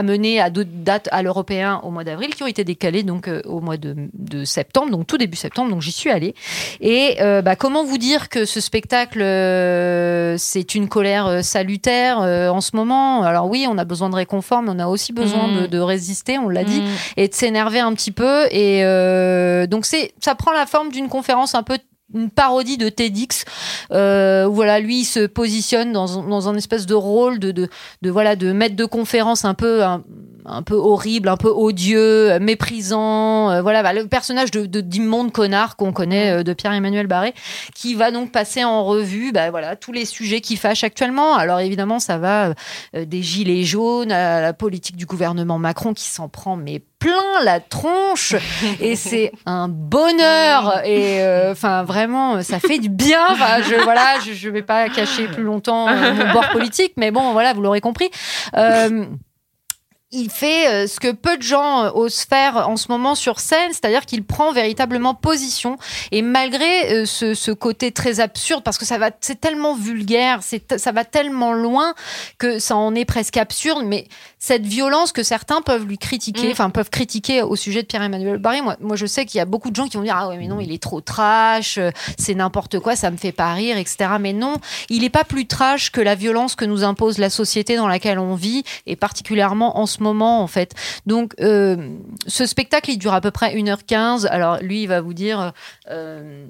amener 0.01 0.39
à 0.39 0.49
d'autres 0.49 0.69
dates 0.73 1.09
à 1.11 1.21
l'européen 1.23 1.81
au 1.83 1.89
mois 1.89 2.03
d'avril, 2.03 2.29
qui 2.35 2.43
ont 2.43 2.47
été 2.55 2.63
décalées 2.63 3.03
donc 3.03 3.29
au 3.45 3.59
mois 3.61 3.77
de, 3.77 3.95
de 4.13 4.45
septembre, 4.45 4.91
donc 4.91 5.07
tout 5.07 5.17
début 5.17 5.35
septembre. 5.37 5.69
Donc 5.71 5.81
j'y 5.81 5.91
suis 5.91 6.09
allée. 6.11 6.33
Et 6.79 7.17
euh, 7.21 7.41
bah, 7.41 7.55
comment 7.55 7.83
vous 7.83 7.97
dire 7.97 8.29
que 8.29 8.45
ce 8.45 8.59
spectacle, 8.61 9.21
euh, 9.21 10.37
c'est 10.37 10.75
une 10.75 10.87
colère 10.87 11.43
salutaire 11.43 12.21
euh, 12.21 12.49
en 12.49 12.61
ce 12.61 12.75
moment? 12.75 13.23
Alors 13.23 13.47
oui, 13.49 13.65
on 13.69 13.77
a 13.77 13.85
besoin 13.85 14.09
de 14.09 14.15
réconfort, 14.15 14.61
mais 14.61 14.71
on 14.73 14.79
a 14.79 14.87
aussi 14.87 15.11
besoin 15.13 15.47
Mm. 15.47 15.61
de, 15.61 15.65
de 15.67 15.79
résister, 15.79 16.37
on 16.37 16.49
l'a 16.49 16.63
dit, 16.63 16.81
Mm. 16.81 16.85
et 17.17 17.27
de 17.27 17.33
s'énerver 17.33 17.79
un 17.79 17.93
petit 17.93 18.11
peu. 18.11 18.45
Et 18.51 18.81
donc 19.67 19.85
c'est, 19.85 20.13
ça 20.19 20.35
prend 20.35 20.51
la 20.53 20.65
forme 20.65 20.91
d'une 20.91 21.09
conférence 21.09 21.55
un 21.55 21.63
peu 21.63 21.77
une 22.13 22.29
parodie 22.29 22.77
de 22.77 22.89
TEDx 22.89 23.43
euh, 23.91 24.47
voilà 24.47 24.79
lui 24.79 25.01
il 25.01 25.05
se 25.05 25.25
positionne 25.25 25.91
dans, 25.91 26.23
dans 26.23 26.47
un 26.49 26.55
espèce 26.55 26.85
de 26.85 26.93
rôle 26.95 27.39
de, 27.39 27.51
de, 27.51 27.67
de 28.01 28.09
voilà 28.09 28.35
de 28.35 28.51
maître 28.53 28.75
de 28.75 28.85
conférence 28.85 29.43
un 29.45 29.53
peu 29.53 29.83
un, 29.83 30.63
peu 30.63 30.75
horrible, 30.75 31.27
un 31.27 31.35
peu 31.35 31.49
odieux, 31.49 32.39
méprisant. 32.39 33.51
euh, 33.51 33.61
voilà, 33.61 33.83
bah, 33.83 33.91
le 33.93 34.07
personnage 34.07 34.49
de 34.51 34.65
de- 34.65 34.79
d'immonde 34.81 35.31
connard 35.33 35.75
qu'on 35.75 35.91
connaît 35.91 36.39
euh, 36.39 36.43
de 36.43 36.53
Pierre-Emmanuel 36.53 37.07
Barré, 37.07 37.33
qui 37.75 37.95
va 37.95 38.11
donc 38.11 38.31
passer 38.31 38.63
en 38.63 38.85
revue 38.85 39.31
bah, 39.33 39.51
voilà, 39.51 39.75
tous 39.75 39.91
les 39.91 40.05
sujets 40.05 40.39
qui 40.41 40.55
fâchent 40.55 40.85
actuellement. 40.85 41.35
Alors 41.35 41.59
évidemment, 41.59 41.99
ça 41.99 42.17
va 42.17 42.53
euh, 42.95 43.05
des 43.05 43.21
gilets 43.21 43.63
jaunes 43.63 44.11
à 44.11 44.39
la 44.41 44.53
politique 44.53 44.95
du 44.95 45.05
gouvernement 45.05 45.59
Macron 45.59 45.93
qui 45.93 46.05
s'en 46.05 46.29
prend 46.29 46.55
mais 46.55 46.81
plein 46.99 47.43
la 47.43 47.59
tronche 47.59 48.35
et 48.79 48.95
c'est 48.95 49.31
un 49.45 49.67
bonheur. 49.67 50.85
Et 50.85 51.21
euh, 51.21 51.51
enfin 51.51 51.83
vraiment 51.83 52.41
ça 52.41 52.59
fait 52.59 52.79
du 52.79 52.89
bien. 52.89 53.25
Enfin 53.29 53.61
je 53.61 53.75
voilà 53.83 54.19
je, 54.25 54.33
je 54.33 54.49
vais 54.49 54.63
pas 54.63 54.89
cacher 54.89 55.27
plus 55.27 55.43
longtemps 55.43 55.87
euh, 55.87 56.13
mon 56.13 56.33
bord 56.33 56.49
politique 56.49 56.93
mais 56.97 57.11
bon 57.11 57.31
voilà 57.33 57.53
vous 57.53 57.61
l'aurez 57.61 57.81
compris. 57.81 58.09
Euh, 58.55 59.05
il 60.11 60.29
fait 60.29 60.69
euh, 60.69 60.87
ce 60.87 61.01
que 61.01 61.11
peu 61.11 61.35
de 61.35 61.41
gens 61.41 61.83
euh, 61.83 61.91
osent 61.91 62.23
faire 62.23 62.69
en 62.69 62.77
ce 62.77 62.87
moment 62.89 63.13
sur 63.13 63.41
scène, 63.41 63.71
c'est-à-dire 63.71 64.05
qu'il 64.05 64.23
prend 64.23 64.53
véritablement 64.53 65.13
position. 65.13 65.77
Et 66.11 66.21
malgré 66.21 66.93
euh, 66.93 67.05
ce, 67.05 67.33
ce 67.33 67.51
côté 67.51 67.91
très 67.91 68.21
absurde, 68.21 68.63
parce 68.63 68.77
que 68.77 68.85
ça 68.85 68.97
va, 68.97 69.11
c'est 69.19 69.41
tellement 69.41 69.75
vulgaire, 69.75 70.39
c'est, 70.43 70.79
ça 70.79 70.93
va 70.93 71.03
tellement 71.03 71.51
loin 71.51 71.93
que 72.37 72.57
ça 72.57 72.77
en 72.77 72.95
est 72.95 73.03
presque 73.03 73.35
absurde. 73.35 73.83
Mais 73.85 74.07
cette 74.39 74.65
violence 74.65 75.11
que 75.11 75.23
certains 75.23 75.61
peuvent 75.61 75.85
lui 75.85 75.97
critiquer, 75.97 76.47
Mm. 76.47 76.51
enfin 76.51 76.69
peuvent 76.69 76.89
critiquer 76.89 77.41
au 77.41 77.57
sujet 77.57 77.81
de 77.81 77.87
Pierre-Emmanuel 77.87 78.37
Barré, 78.37 78.61
moi, 78.61 78.77
moi 78.79 78.95
je 78.95 79.05
sais 79.05 79.25
qu'il 79.25 79.39
y 79.39 79.41
a 79.41 79.45
beaucoup 79.45 79.71
de 79.71 79.75
gens 79.75 79.87
qui 79.87 79.97
vont 79.97 80.03
dire 80.03 80.15
ah 80.17 80.29
ouais 80.29 80.37
mais 80.37 80.47
non 80.47 80.59
il 80.59 80.71
est 80.71 80.81
trop 80.81 81.01
trash, 81.01 81.79
c'est 82.17 82.35
n'importe 82.35 82.79
quoi, 82.79 82.95
ça 82.95 83.11
me 83.11 83.17
fait 83.17 83.31
pas 83.31 83.53
rire, 83.53 83.77
etc. 83.77 84.11
Mais 84.19 84.33
non, 84.33 84.55
il 84.89 85.03
est 85.03 85.09
pas 85.09 85.23
plus 85.23 85.47
trash 85.47 85.91
que 85.91 85.99
la 85.99 86.15
violence 86.15 86.55
que 86.55 86.63
nous 86.65 86.83
impose 86.83 87.17
la 87.17 87.29
société 87.29 87.75
dans 87.75 87.87
laquelle 87.87 88.19
on 88.19 88.35
vit 88.35 88.63
et 88.85 88.95
particulièrement 88.95 89.79
en 89.79 89.85
ce 89.85 89.96
moment 90.01 90.41
en 90.41 90.47
fait. 90.47 90.73
Donc 91.05 91.33
euh, 91.39 91.97
ce 92.27 92.45
spectacle 92.45 92.91
il 92.91 92.97
dure 92.97 93.13
à 93.13 93.21
peu 93.21 93.31
près 93.31 93.55
1h15. 93.55 94.27
Alors 94.27 94.57
lui 94.61 94.83
il 94.83 94.87
va 94.87 95.01
vous 95.01 95.13
dire 95.13 95.53
euh, 95.89 96.45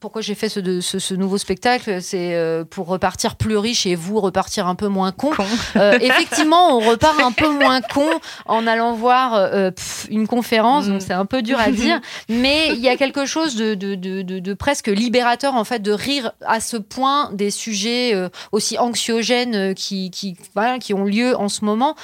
pourquoi 0.00 0.22
j'ai 0.22 0.34
fait 0.34 0.48
ce, 0.48 0.60
de- 0.60 0.80
ce, 0.80 0.98
ce 0.98 1.14
nouveau 1.14 1.36
spectacle, 1.38 2.00
c'est 2.00 2.34
euh, 2.34 2.64
pour 2.64 2.86
repartir 2.88 3.36
plus 3.36 3.56
riche 3.58 3.84
et 3.86 3.94
vous 3.94 4.18
repartir 4.20 4.66
un 4.66 4.74
peu 4.74 4.88
moins 4.88 5.12
con. 5.12 5.30
Euh, 5.76 5.98
effectivement, 6.00 6.76
on 6.76 6.80
repart 6.80 7.20
un 7.20 7.32
peu 7.32 7.48
moins 7.50 7.80
con 7.82 8.08
en 8.46 8.66
allant 8.66 8.94
voir 8.94 9.34
euh, 9.34 9.70
pff, 9.70 10.06
une 10.10 10.26
conférence, 10.26 10.88
donc 10.88 11.02
c'est 11.02 11.12
un 11.12 11.26
peu 11.26 11.42
dur 11.42 11.58
à 11.60 11.70
dire, 11.70 12.00
mais 12.28 12.68
il 12.68 12.80
y 12.80 12.88
a 12.88 12.96
quelque 12.96 13.26
chose 13.26 13.56
de, 13.56 13.74
de, 13.74 13.94
de, 13.94 14.22
de- 14.22 14.38
de 14.38 14.54
presque 14.54 14.86
libérateur 14.88 15.54
en 15.54 15.64
fait 15.64 15.80
de 15.80 15.92
rire 15.92 16.32
à 16.46 16.60
ce 16.60 16.76
point 16.78 17.30
des 17.32 17.50
sujets 17.50 18.14
euh, 18.14 18.28
aussi 18.52 18.78
anxiogènes 18.78 19.54
euh, 19.54 19.74
qui, 19.74 20.10
qui, 20.10 20.36
voilà, 20.54 20.78
qui 20.78 20.94
ont 20.94 21.04
lieu 21.04 21.36
en 21.36 21.48
ce 21.48 21.64
moment. 21.64 21.94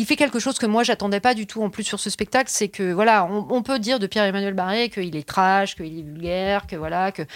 Il 0.00 0.06
fait 0.06 0.16
quelque 0.16 0.38
chose 0.38 0.58
que 0.58 0.64
moi 0.64 0.82
j'attendais 0.82 1.20
pas 1.20 1.34
du 1.34 1.46
tout 1.46 1.62
en 1.62 1.68
plus 1.68 1.84
sur 1.84 2.00
ce 2.00 2.08
spectacle, 2.08 2.50
c'est 2.50 2.68
que 2.68 2.90
voilà, 2.90 3.28
on, 3.30 3.62
peut 3.62 3.78
dire 3.78 3.98
de 3.98 4.06
Pierre-Emmanuel 4.06 4.54
Barré 4.54 4.88
qu'il 4.88 5.14
est 5.14 5.28
trash, 5.28 5.76
qu'il 5.76 5.98
est 5.98 6.02
vulgaire, 6.02 6.66
que 6.66 6.74
voilà, 6.76 7.12
que 7.12 7.26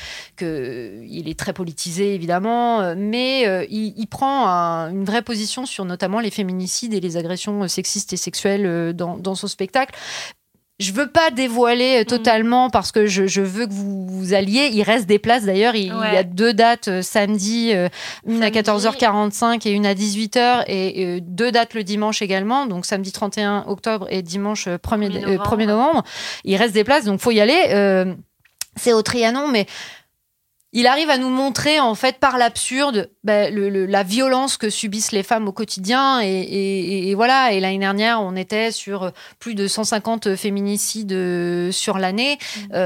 est 0.41 1.39
très 1.39 1.53
politisé 1.53 2.15
évidemment, 2.15 2.95
mais 2.97 3.47
euh, 3.47 3.67
il, 3.69 4.07
prend 4.07 4.49
un- 4.49 4.91
une 4.91 5.05
vraie 5.05 5.21
position 5.21 5.67
sur 5.67 5.85
notamment 5.85 6.21
les 6.21 6.31
féminicides 6.31 6.95
et 6.95 7.01
les 7.01 7.19
agressions 7.19 7.65
euh, 7.65 7.69
sexistes 7.69 8.15
et 8.15 8.17
sexuelles 8.17 8.65
euh, 8.65 8.93
dans, 8.95 9.19
dans 9.19 9.35
son 9.35 9.47
spectacle. 9.47 9.95
Je 10.81 10.93
veux 10.93 11.07
pas 11.09 11.31
dévoiler 11.31 12.01
euh, 12.01 12.05
totalement 12.05 12.69
parce 12.69 12.91
que 12.91 13.07
je, 13.07 13.29
je 13.29 13.41
veux 13.41 13.67
que 13.67 13.73
vous, 13.73 14.07
vous 14.09 14.35
alliez. 14.35 14.71
Il 14.73 14.83
reste 14.83 15.07
des 15.07 15.21
places 15.21 15.45
d'ailleurs. 15.45 15.77
Il, 15.77 15.83
il 15.83 15.87
y 15.87 15.91
a 15.93 15.97
Ouais. 15.99 16.25
deux 16.25 16.53
dates 16.53 16.89
euh, 16.89 17.01
samedi, 17.03 17.71
euh, 17.73 17.89
une 18.27 18.43
à 18.43 18.53
Samedi. 18.53 18.59
14h45 18.99 19.69
et 19.69 19.71
une 19.71 19.87
à 19.87 19.95
18h 19.95 20.65
et 20.67 21.05
euh, 21.07 21.21
deux 21.23 21.53
dates 21.53 21.75
le 21.75 21.85
dimanche 21.85 22.23
également. 22.23 22.67
Donc 22.67 22.87
samedi 22.87 23.13
31 23.13 23.65
octobre 23.69 24.07
et 24.11 24.23
dimanche 24.23 24.67
euh, 24.67 24.75
1er, 24.77 24.79
Premier 24.79 25.25
euh, 25.25 25.39
1er 25.39 25.67
novembre. 25.67 26.03
Il 26.43 26.57
reste 26.57 26.75
des 26.75 26.83
places 26.85 27.05
donc 27.05 27.21
faut 27.21 27.31
y 27.31 27.41
aller. 27.41 27.67
Euh, 27.69 28.13
c'est 28.77 28.93
au 28.93 29.03
Trianon 29.03 29.47
mais 29.47 29.67
il 30.75 30.87
arrive 30.87 31.09
à 31.09 31.17
nous 31.19 31.31
montrer 31.31 31.81
en 31.81 31.95
fait 31.95 32.19
par 32.19 32.37
l'absurde 32.37 33.09
le- 33.25 33.71
le- 33.71 33.87
la 33.87 34.03
violence 34.03 34.57
que 34.59 34.69
subissent 34.69 35.13
les 35.13 35.23
femmes 35.23 35.49
au 35.49 35.53
quotidien. 35.53 36.21
Et, 36.21 36.27
et- 36.27 37.09
et 37.11 37.15
voilà. 37.15 37.53
Et 37.53 37.61
l'année 37.61 37.79
dernière 37.79 38.21
on 38.21 38.37
était 38.37 38.71
sur 38.71 39.11
plus 39.39 39.55
de 39.55 39.67
150 39.67 40.37
féminicides 40.37 41.13
euh, 41.13 41.73
sur 41.73 41.99
l'année. 41.99 42.39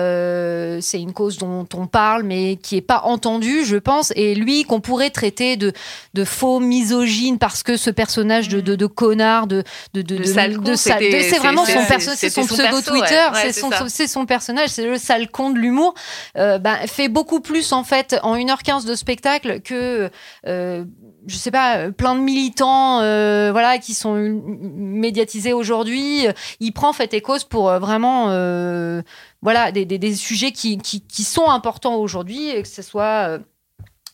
Euh, 0.03 0.79
c'est 0.81 1.01
une 1.01 1.13
cause 1.13 1.39
dont 1.39 1.67
on 1.75 1.87
parle 1.87 2.23
mais 2.23 2.57
qui 2.57 2.77
est 2.77 2.81
pas 2.83 3.01
entendue 3.05 3.65
je 3.65 3.77
pense. 3.77 4.13
Et 4.17 4.35
lui 4.35 4.65
qu'on 4.65 4.81
pourrait 4.81 5.11
traiter 5.11 5.57
de, 5.57 5.73
de 6.15 6.25
faux 6.25 6.61
misogyne 6.61 7.39
parce 7.39 7.63
que 7.63 7.77
ce 7.77 7.91
personnage 7.91 8.49
de, 8.49 8.61
de, 8.61 8.77
de 8.77 8.87
connard 8.87 9.47
de 9.47 9.65
de 9.95 10.03
de, 10.03 10.15
c'est 11.23 11.39
vraiment 11.39 11.65
son 11.65 11.85
personnage 11.87 12.19
c'est 12.19 12.31
son 12.31 12.43
son 12.43 12.55
pseudo 12.55 12.63
perso. 12.71 12.91
Twitter 12.91 13.15
Ouais, 13.33 13.39
c'est 13.43 13.53
c'est 13.53 13.61
son 13.61 13.71
c'est 13.89 14.07
son 14.07 14.27
personnage 14.27 14.69
c'est 14.69 14.85
le 14.85 14.99
sale 14.99 15.29
con 15.31 15.51
de 15.51 15.59
l'humour. 15.59 15.95
Euh, 16.37 16.59
ben, 16.59 16.77
fait 16.87 17.09
beaucoup 17.09 17.41
plus 17.41 17.73
en 17.73 17.78
fait 17.85 18.17
en 18.23 18.37
1h15 18.37 18.87
de 18.87 18.95
spectacle 18.95 19.61
que 19.61 20.11
euh, 20.47 20.85
je 21.27 21.37
sais 21.37 21.51
pas 21.51 21.91
plein 21.91 22.15
de 22.15 22.21
militants 22.21 23.01
euh, 23.01 23.51
voilà 23.53 23.79
qui 23.79 23.95
sont 23.95 24.15
médiatisés 24.17 25.53
aujourd'hui 25.53 26.27
il 26.61 26.73
prend 26.73 26.93
fait 26.93 27.13
et 27.15 27.21
cause 27.21 27.45
pour 27.45 27.69
euh, 27.71 27.79
vraiment 27.79 28.27
euh, 28.31 29.03
voilà 29.43 29.73
des, 29.73 29.85
des, 29.85 29.99
des 29.99 30.15
sujets 30.15 30.53
qui, 30.53 30.79
qui, 30.79 31.01
qui 31.03 31.25
sont 31.25 31.49
importants 31.49 31.97
aujourd'hui 31.97 32.63
que 32.63 32.69
ce 32.69 32.83
soit 32.83 33.39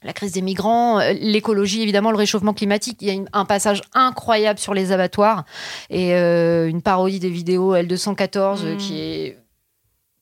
la 0.02 0.12
crise 0.12 0.32
des 0.32 0.42
migrants, 0.42 0.98
l'écologie, 1.18 1.80
évidemment, 1.80 2.10
le 2.10 2.18
réchauffement 2.18 2.52
climatique. 2.52 2.98
Il 3.00 3.08
y 3.08 3.10
a 3.10 3.14
une- 3.14 3.30
un 3.32 3.46
passage 3.46 3.80
incroyable 3.94 4.58
sur 4.58 4.74
les 4.74 4.92
abattoirs 4.92 5.44
et 5.88 6.12
euh, 6.14 6.68
une 6.68 6.82
parodie 6.82 7.20
des 7.20 7.30
vidéos 7.30 7.74
L214 7.74 8.58
euh, 8.64 8.74
Mm. 8.74 8.76
qui 8.76 9.00
est 9.00 9.38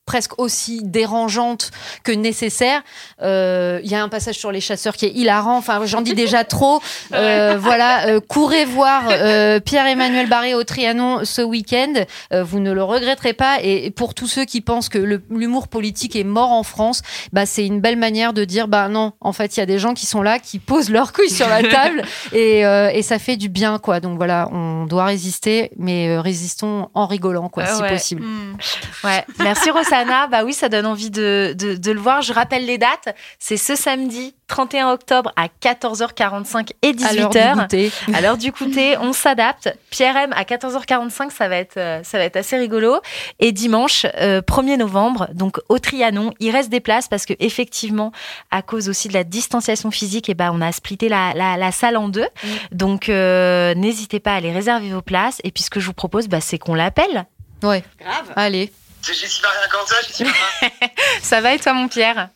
presque 0.05 0.37
aussi 0.39 0.81
dérangeante 0.83 1.71
que 2.03 2.11
nécessaire. 2.11 2.81
Euh, 3.21 3.79
Il 3.83 3.89
y 3.91 3.95
a 3.95 4.03
un 4.03 4.09
passage 4.09 4.35
sur 4.35 4.51
les 4.51 4.61
chasseurs 4.61 4.95
qui 4.95 5.05
est 5.05 5.11
hilarant. 5.13 5.57
Enfin, 5.57 5.81
j'en 5.85 6.01
dis 6.01 6.13
déjà 6.13 6.43
trop. 6.43 6.81
Euh, 7.13 7.57
voilà, 7.59 8.07
euh, 8.07 8.19
courez 8.27 8.65
voir 8.65 9.03
euh, 9.09 9.59
Pierre-Emmanuel 9.59 10.27
Barré 10.27 10.55
au 10.55 10.63
Trianon 10.63 11.19
ce 11.25 11.41
week-end. 11.41 11.93
Euh, 12.33 12.43
vous 12.43 12.59
ne 12.59 12.71
le 12.71 12.83
regretterez 12.83 13.33
pas. 13.33 13.57
Et 13.61 13.91
pour 13.91 14.13
tous 14.15 14.27
ceux 14.27 14.45
qui 14.45 14.61
pensent 14.61 14.89
que 14.89 14.97
l'humour 15.29 15.67
politique 15.67 16.15
est 16.15 16.23
mort 16.23 16.51
en 16.51 16.63
France, 16.63 17.01
bah, 17.33 17.45
c'est 17.45 17.65
une 17.65 17.81
belle 17.81 17.97
manière 17.97 18.33
de 18.33 18.45
dire, 18.45 18.67
bah 18.67 18.87
non, 18.87 19.13
en 19.21 19.31
fait, 19.31 19.55
il 19.55 19.59
y 19.59 19.63
a 19.63 19.65
des 19.67 19.77
gens 19.79 19.93
qui 19.93 20.05
sont 20.07 20.21
là, 20.23 20.39
qui 20.39 20.57
posent 20.59 20.89
leurs 20.89 21.13
couilles 21.13 21.29
sur 21.29 21.47
la 21.47 21.61
table 21.69 22.01
et, 22.31 22.65
euh, 22.65 22.89
et 22.89 23.03
ça 23.03 23.19
fait 23.19 23.37
du 23.37 23.49
bien, 23.49 23.77
quoi. 23.79 23.99
Donc 23.99 24.17
voilà, 24.17 24.49
on 24.51 24.85
doit 24.85 25.05
résister, 25.05 25.71
mais 25.77 26.09
euh, 26.09 26.21
résistons 26.21 26.89
en 26.93 27.05
rigolant, 27.05 27.49
quoi, 27.49 27.63
Ah 27.67 27.75
si 27.75 27.81
ouais. 27.83 27.89
possible. 27.89 28.23
Mm. 28.23 28.57
Ouais, 29.03 29.25
merci 29.39 29.69
Rosanna. 29.93 30.27
Bah 30.27 30.43
oui, 30.43 30.53
ça 30.53 30.69
donne 30.69 30.85
envie 30.85 31.09
de, 31.11 31.55
de, 31.57 31.75
de 31.75 31.91
le 31.91 31.99
voir. 31.99 32.21
Je 32.21 32.33
rappelle 32.33 32.65
les 32.65 32.77
dates. 32.77 33.15
C'est 33.39 33.57
ce 33.57 33.75
samedi 33.75 34.35
31 34.47 34.91
octobre 34.91 35.31
à 35.35 35.47
14h45 35.61 36.71
et 36.81 36.93
À 37.03 37.13
l'heure 37.13 37.29
du 37.29 37.37
18h. 37.39 37.53
goûter. 37.61 37.91
À 38.13 38.21
l'heure 38.21 38.37
du 38.37 38.51
goûter, 38.51 38.97
on 38.99 39.13
s'adapte. 39.13 39.73
Pierre 39.89 40.15
M 40.17 40.33
à 40.35 40.43
14h45, 40.43 41.31
ça 41.31 41.47
va 41.47 41.55
être, 41.57 41.77
euh, 41.77 42.01
ça 42.03 42.17
va 42.17 42.25
être 42.25 42.35
assez 42.37 42.57
rigolo. 42.57 42.99
Et 43.39 43.51
dimanche, 43.51 44.05
euh, 44.19 44.41
1er 44.41 44.77
novembre, 44.77 45.27
donc 45.33 45.59
au 45.69 45.79
Trianon, 45.79 46.33
il 46.39 46.51
reste 46.51 46.69
des 46.69 46.79
places 46.81 47.07
parce 47.07 47.25
que 47.25 47.33
effectivement, 47.39 48.11
à 48.51 48.61
cause 48.61 48.89
aussi 48.89 49.07
de 49.07 49.13
la 49.13 49.23
distanciation 49.23 49.91
physique, 49.91 50.29
et 50.29 50.33
ben 50.33 50.51
on 50.53 50.61
a 50.61 50.71
splitté 50.71 51.09
la, 51.09 51.33
la, 51.33 51.57
la 51.57 51.71
salle 51.71 51.97
en 51.97 52.09
deux. 52.09 52.27
Donc 52.71 53.09
euh, 53.09 53.73
n'hésitez 53.75 54.19
pas 54.19 54.33
à 54.33 54.35
aller 54.35 54.51
réserver 54.51 54.91
vos 54.91 55.01
places. 55.01 55.39
Et 55.43 55.51
puis 55.51 55.63
ce 55.63 55.69
que 55.69 55.79
je 55.79 55.85
vous 55.87 55.93
propose, 55.93 56.27
bah, 56.27 56.41
c'est 56.41 56.57
qu'on 56.59 56.75
l'appelle. 56.75 57.25
Ouais, 57.63 57.83
Grave. 57.99 58.33
allez. 58.35 58.71
C'est 59.05 59.13
Jessie 59.13 59.41
Maria 59.41 59.67
Canza, 59.67 60.01
Jessie 60.07 60.23
Maria. 60.23 60.71
Ça 61.21 61.41
va 61.41 61.53
et 61.53 61.59
toi, 61.59 61.73
mon 61.73 61.87
Pierre 61.89 62.29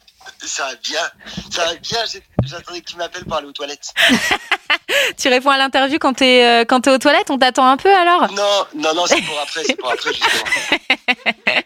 Ça 0.45 0.65
va 0.67 0.75
bien, 0.75 0.99
ça 1.51 1.65
va 1.65 1.75
bien. 1.75 1.99
J'attendais 2.43 2.81
que 2.81 2.89
tu 2.91 2.97
m'appelles 2.97 3.23
pour 3.25 3.35
aller 3.37 3.47
aux 3.47 3.51
toilettes. 3.53 3.93
Tu 5.17 5.27
réponds 5.29 5.49
à 5.51 5.57
l'interview 5.57 5.99
quand 5.99 6.13
t'es 6.13 6.43
euh, 6.43 6.65
quand 6.65 6.81
t'es 6.81 6.89
aux 6.91 6.97
toilettes 6.97 7.29
On 7.29 7.37
t'attend 7.37 7.67
un 7.69 7.77
peu 7.77 7.93
alors? 7.93 8.31
Non, 8.33 8.65
non, 8.75 8.93
non, 8.93 9.05
c'est 9.05 9.21
pour 9.21 9.39
après, 9.39 9.63
c'est 9.63 9.75
pour 9.75 9.91
après, 9.91 10.11
justement. 10.13 10.43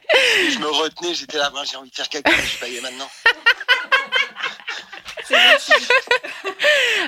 je 0.49 0.57
me 0.59 0.67
retenais, 0.67 1.13
j'étais 1.13 1.37
là, 1.37 1.51
j'ai 1.69 1.77
envie 1.77 1.89
de 1.89 1.95
faire 1.95 2.09
caca, 2.09 2.29
mais 2.31 2.41
je 2.43 2.47
suis 2.47 2.57
pas 2.59 2.67
y 2.67 2.71
aller 2.77 2.81
maintenant. 2.81 3.09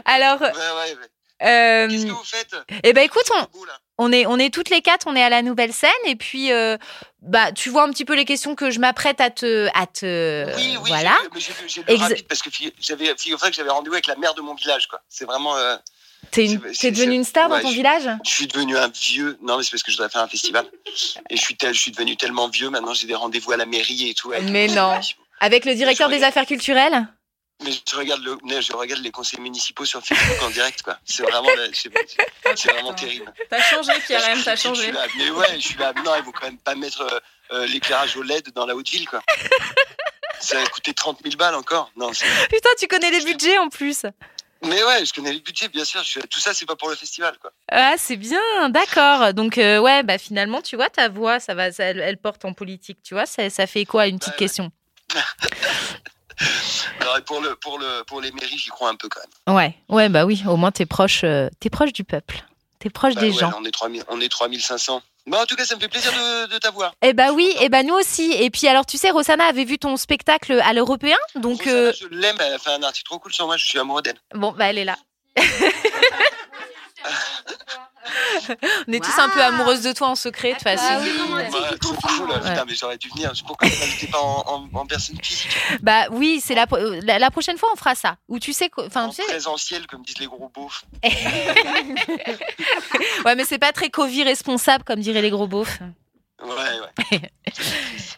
Alors, 0.06 0.42
Ouais, 0.42 0.48
ouais, 0.50 0.96
ouais. 0.96 1.48
euh, 1.48 1.88
Qu'est-ce 1.90 2.06
que 2.06 2.12
vous 2.12 2.24
faites? 2.24 2.56
eh 2.84 2.94
ben 2.94 3.04
écoute, 3.04 3.30
on, 3.36 3.48
on 3.98 4.12
est 4.12 4.26
on 4.26 4.38
est 4.40 4.54
toutes 4.54 4.70
les 4.70 4.82
quatre, 4.82 5.06
on 5.08 5.16
est 5.16 5.24
à 5.24 5.30
la 5.30 5.42
nouvelle 5.42 5.72
scène 5.74 5.90
et 6.06 6.16
puis 6.16 6.52
euh, 6.52 6.78
bah 7.22 7.52
tu 7.52 7.70
vois 7.70 7.84
un 7.84 7.90
petit 7.92 8.06
peu 8.06 8.16
les 8.16 8.26
questions 8.26 8.56
que 8.56 8.72
je 8.72 8.80
m'apprête 8.80 9.22
à 9.22 9.30
te 9.30 9.68
à 9.76 9.86
te 9.88 10.46
Oui, 10.56 10.78
oui, 10.82 10.90
voilà. 10.90 11.16
j'ai 11.68 11.96
rapide 11.98 12.28
parce 12.28 12.42
que 12.42 12.50
j'avais, 12.80 13.14
figure-toi 13.18 13.50
que 13.50 13.56
j'avais 13.56 13.70
rendez-vous 13.70 13.94
avec 13.96 14.08
la 14.08 14.16
mère 14.16 14.34
de 14.34 14.42
mon 14.42 14.56
village, 14.56 14.88
quoi. 14.88 15.02
C'est 15.10 15.26
vraiment, 15.26 15.56
euh, 15.58 15.76
T'es 16.32 16.48
devenue 16.90 17.16
une 17.16 17.24
star 17.26 17.50
dans 17.50 17.60
ton 17.60 17.70
je- 17.70 17.76
village? 17.76 18.10
je 18.26 18.30
suis 18.32 18.48
devenu 18.48 18.78
un 18.78 18.88
vieux. 18.88 19.38
Non, 19.42 19.58
mais 19.58 19.64
c'est 19.64 19.72
parce 19.72 19.84
que 19.84 19.92
je 19.92 19.98
dois 19.98 20.10
faire 20.10 20.22
un 20.24 20.28
festival. 20.28 20.66
Et 21.30 21.36
je 21.36 21.42
suis, 21.42 21.56
tel, 21.58 21.74
je 21.74 21.80
suis 21.80 21.92
devenu 21.92 22.16
tellement 22.16 22.48
vieux. 22.48 22.70
Maintenant, 22.70 22.94
j'ai 22.94 23.08
des 23.08 23.14
rendez-vous 23.16 23.52
à 23.52 23.58
la 23.58 23.66
mairie 23.66 24.10
et 24.10 24.14
tout. 24.14 24.32
Mais 24.50 24.68
non. 24.68 25.00
avec 25.42 25.66
le 25.66 25.76
directeur 25.76 26.10
des 26.10 26.24
affaires 26.24 26.46
culturelles? 26.46 27.08
Mais 27.64 27.72
je 27.72 27.96
regarde, 27.96 28.24
le, 28.24 28.38
mais 28.44 28.62
je 28.62 28.74
regarde 28.74 29.02
les 29.02 29.12
conseils 29.12 29.40
municipaux 29.40 29.86
sur 29.86 30.02
Facebook 30.04 30.42
en 30.44 30.50
direct, 30.50 30.82
quoi. 30.82 30.98
C'est 31.06 31.24
vraiment, 31.24 31.50
c'est 32.56 32.72
vraiment 32.72 32.94
terrible. 32.94 33.32
T'as 33.50 33.62
changé, 33.62 33.92
Pierre 34.06 34.22
t'as 34.44 34.56
changé. 34.56 34.92
là, 34.92 35.06
mais 35.18 35.30
ouais, 35.30 35.56
je 35.56 35.68
suis 35.68 35.78
là. 35.78 35.94
Non, 36.04 36.14
ils 36.18 36.24
vont 36.24 36.32
quand 36.32 36.46
même 36.46 36.58
pas 36.60 36.76
mettre 36.76 37.02
euh, 37.02 37.20
euh, 37.52 37.66
l'éclairage 37.68 38.16
au 38.18 38.24
LED 38.24 38.52
dans 38.54 38.66
la 38.66 38.76
haute 38.76 38.90
ville, 38.90 39.08
quoi. 39.08 39.22
Ça 40.40 40.60
a 40.60 40.66
coûté 40.68 40.94
30 40.94 41.20
000 41.24 41.36
balles 41.38 41.56
encore. 41.56 41.90
Non, 41.96 42.12
Putain, 42.50 42.70
tu 42.78 42.88
connais 42.88 43.12
les 43.12 43.24
budgets 43.24 43.58
en 43.60 43.70
plus. 43.70 44.04
mais 44.62 44.84
ouais, 44.84 45.06
je 45.06 45.14
connais 45.14 45.32
les 45.32 45.40
budgets, 45.40 45.70
bien 45.70 45.86
sûr. 45.86 46.04
Je 46.04 46.20
Tout 46.20 46.40
ça, 46.40 46.54
c'est 46.54 46.66
pas 46.66 46.76
pour 46.76 46.90
le 46.90 46.96
festival, 46.96 47.38
quoi. 47.40 47.52
Ah, 47.72 47.94
c'est 47.98 48.18
bien, 48.18 48.70
d'accord. 48.70 49.34
Donc, 49.34 49.58
euh, 49.58 49.80
ouais, 49.80 50.04
bah 50.04 50.18
finalement, 50.18 50.62
tu 50.62 50.76
vois, 50.76 50.90
ta 50.90 51.08
voix, 51.08 51.40
ça 51.40 51.54
va, 51.54 51.72
ça- 51.72 51.86
elle, 51.86 52.18
porte 52.18 52.44
en 52.44 52.54
politique, 52.54 53.00
tu 53.04 53.14
vois, 53.14 53.26
ça, 53.26 53.50
ça 53.50 53.68
fait 53.68 53.86
quoi 53.86 54.08
Une 54.08 54.20
petite 54.20 54.34
Ouais, 54.40 54.48
ouais. 54.60 54.70
question. 56.38 56.92
Alors, 57.00 57.18
et 57.18 57.22
pour, 57.22 57.42
le, 57.42 57.56
pour, 57.56 57.80
le, 57.80 58.04
pour 58.06 58.22
les 58.22 58.32
mairies, 58.32 58.58
j'y 58.58 58.70
crois 58.70 58.90
un 58.90 58.96
peu 58.96 59.08
quand 59.10 59.22
même. 59.48 59.56
Ouais, 59.56 59.76
ouais, 59.90 60.10
bah 60.10 60.26
oui, 60.26 60.44
au 60.48 60.58
moins, 60.58 60.72
t'es 60.72 60.86
proche, 60.86 61.22
euh, 61.24 61.50
t'es 61.60 61.70
proche 61.70 61.94
du 61.94 62.04
peuple. 62.04 62.44
T'es 62.80 62.90
proche 62.90 63.16
Bah 63.16 63.22
des 63.22 63.32
ouais, 63.32 63.38
gens. 63.38 63.52
on 63.58 63.64
est 63.66 63.72
3000, 63.72 64.04
on 64.10 64.20
est 64.20 64.30
3500. 64.30 65.02
Bah, 65.26 65.40
en 65.42 65.46
tout 65.46 65.56
cas, 65.56 65.64
ça 65.66 65.76
me 65.76 65.80
fait 65.80 65.88
plaisir 65.88 66.12
de, 66.12 66.48
de 66.54 66.58
t'avoir. 66.58 66.94
Eh 67.02 67.14
bah 67.14 67.32
oui, 67.32 67.50
et 67.62 67.70
bah 67.70 67.82
nous 67.84 67.94
aussi. 67.94 68.34
Et 68.34 68.50
puis 68.50 68.68
alors, 68.68 68.86
tu 68.86 68.98
sais, 68.98 69.10
Rosanna 69.10 69.46
avait 69.46 69.64
vu 69.64 69.80
ton 69.80 69.96
spectacle 69.96 70.60
à 70.66 70.74
l'Européen, 70.74 71.16
donc 71.36 71.60
Rosanna, 71.60 71.78
euh, 71.78 71.94
Je 71.98 72.08
l'aime, 72.08 72.36
elle 72.42 72.54
a 72.54 72.60
fait 72.60 72.72
un 72.72 72.84
article 72.84 73.06
trop 73.06 73.20
cool 73.20 73.32
sur 73.34 73.46
moi, 73.46 73.56
je 73.56 73.66
suis 73.66 73.80
amoureux 73.80 74.02
d'elle. 74.02 74.18
bon, 74.36 74.52
bah 74.52 74.66
elle 74.66 74.80
est 74.80 74.86
là. 74.86 74.98
On 78.88 78.92
est 78.94 79.04
tous 79.04 79.18
un 79.20 79.30
peu 79.30 79.42
amoureuses 79.42 79.82
de 79.82 79.92
toi 79.94 80.10
en 80.10 80.16
secret, 80.16 80.50
de 80.50 80.54
toute 80.56 80.64
façon. 80.64 80.84
Ah 80.88 81.00
oui. 81.02 81.10
du 81.74 81.80
trop 81.80 81.94
cool, 81.94 82.28
putain, 82.34 82.54
Ouais. 82.56 82.64
mais 82.68 82.76
j'aurais 82.76 82.98
dû 82.98 83.10
venir. 83.10 83.32
Pourquoi 83.48 83.70
tu 83.70 83.78
m'invitais 83.80 84.08
pas 84.08 84.20
en, 84.22 84.44
en, 84.74 84.78
en 84.80 84.86
personne 84.86 85.18
physique 85.24 85.50
Bah 85.82 86.06
oui, 86.12 86.42
c'est 86.44 86.56
la, 86.56 86.66
la, 87.04 87.20
la 87.20 87.32
prochaine 87.32 87.58
fois 87.58 87.70
on 87.74 87.78
fera 87.78 87.96
ça. 87.96 88.18
Ou 88.28 88.40
tu 88.40 88.54
sais, 88.54 88.70
quoi- 88.70 88.86
enfin 88.88 89.06
En 89.06 89.10
tu 89.10 89.16
sais, 89.18 89.24
présentiel, 89.28 89.88
comme 89.88 90.04
disent 90.04 90.20
les 90.20 90.28
gros 90.28 90.50
beaufs. 90.54 90.84
ouais, 93.26 93.36
mais 93.36 93.46
c'est 93.46 93.60
pas 93.60 93.72
très 93.72 93.90
Covid 93.90 94.24
responsable 94.24 94.84
comme 94.84 95.00
diraient 95.00 95.22
les 95.22 95.30
gros 95.30 95.48
beaufs. 95.48 95.80
Ouais, 96.44 96.50
ouais. 97.12 97.22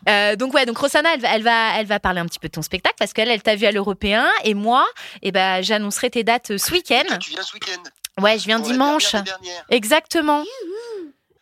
Euh, 0.08 0.36
donc 0.36 0.54
ouais, 0.54 0.68
donc 0.68 0.78
Rosanna, 0.78 1.16
elle, 1.16 1.20
va- 1.22 1.30
elle 1.36 1.42
va, 1.42 1.80
elle 1.80 1.88
va 1.88 2.00
parler 2.00 2.20
un 2.20 2.28
petit 2.28 2.38
peu 2.38 2.48
de 2.48 2.52
ton 2.52 2.62
spectacle 2.62 2.94
parce 3.00 3.12
qu'elle, 3.12 3.28
elle 3.28 3.42
t'a 3.42 3.56
vu 3.56 3.66
à 3.66 3.72
l'Européen 3.72 4.28
et 4.44 4.54
moi, 4.54 4.86
eh 5.24 5.32
ben 5.32 5.64
j'annoncerai 5.64 6.12
tes 6.12 6.24
dates 6.24 6.52
euh, 6.52 6.58
ce 6.60 6.72
week-end. 6.72 7.02
Tu 7.20 7.32
viens 7.32 7.42
ce 7.42 7.54
week-end 7.56 7.82
Ouais, 8.22 8.40
je 8.40 8.46
viens 8.46 8.60
pour 8.60 8.68
la 8.68 8.74
dimanche. 8.74 9.12
dernière 9.12 9.40
des 9.40 9.46
dernières. 9.46 9.66
Exactement. 9.70 10.44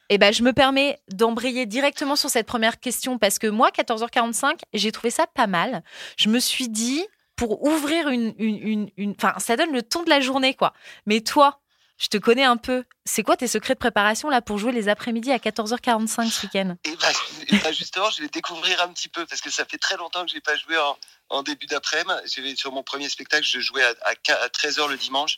Et 0.10 0.18
ben, 0.18 0.34
je 0.34 0.44
me 0.44 0.54
permets 0.54 1.00
d'embrayer 1.10 1.66
directement 1.66 2.16
sur 2.16 2.30
cette 2.30 2.46
première 2.46 2.80
question 2.80 3.18
parce 3.18 3.40
que 3.40 3.48
moi, 3.48 3.70
14h45, 3.72 4.60
j'ai 4.74 4.92
trouvé 4.92 5.10
ça 5.10 5.28
pas 5.28 5.48
mal. 5.48 5.84
Je 6.18 6.30
me 6.30 6.40
suis 6.40 6.68
dit, 6.70 7.06
pour 7.36 7.64
ouvrir 7.64 8.10
une, 8.10 8.34
une, 8.38 8.58
une, 8.68 8.90
une- 8.98 9.16
enfin, 9.18 9.34
ça 9.40 9.56
donne 9.56 9.72
le 9.72 9.82
ton 9.82 10.04
de 10.04 10.10
la 10.10 10.20
journée, 10.20 10.54
quoi. 10.54 10.74
Mais 11.06 11.22
toi, 11.22 11.60
je 11.98 12.08
te 12.08 12.18
connais 12.18 12.44
un 12.44 12.58
peu. 12.58 12.84
C'est 13.06 13.24
quoi 13.24 13.38
tes 13.38 13.48
secrets 13.48 13.74
de 13.76 13.80
préparation 13.80 14.30
là 14.30 14.42
pour 14.42 14.58
jouer 14.58 14.72
les 14.72 14.90
après-midi 14.90 15.32
à 15.32 15.38
14h45 15.38 16.30
ce 16.30 16.46
week-end? 16.46 16.76
Et 16.86 16.96
bah, 16.96 17.08
et 17.48 17.58
bah, 17.58 17.72
justement, 17.72 18.10
je 18.12 18.22
vais 18.24 18.28
découvrir 18.30 18.82
un 18.84 18.90
petit 18.90 19.10
peu 19.10 19.26
parce 19.26 19.42
que 19.42 19.50
ça 19.50 19.64
fait 19.66 19.78
très 19.78 19.96
longtemps 19.98 20.26
que 20.26 20.32
j'ai 20.32 20.42
pas 20.42 20.56
joué 20.58 20.78
en, 20.78 20.98
en 21.30 21.44
début 21.44 21.66
d'après-midi. 21.66 22.58
Sur 22.58 22.72
mon 22.72 22.84
premier 22.84 23.10
spectacle, 23.10 23.46
je 23.48 23.60
jouais 23.60 23.84
à, 23.84 23.94
à 24.06 24.16
qu- 24.16 24.32
à 24.32 24.48
13h 24.48 24.90
le 24.90 24.98
dimanche. 24.98 25.38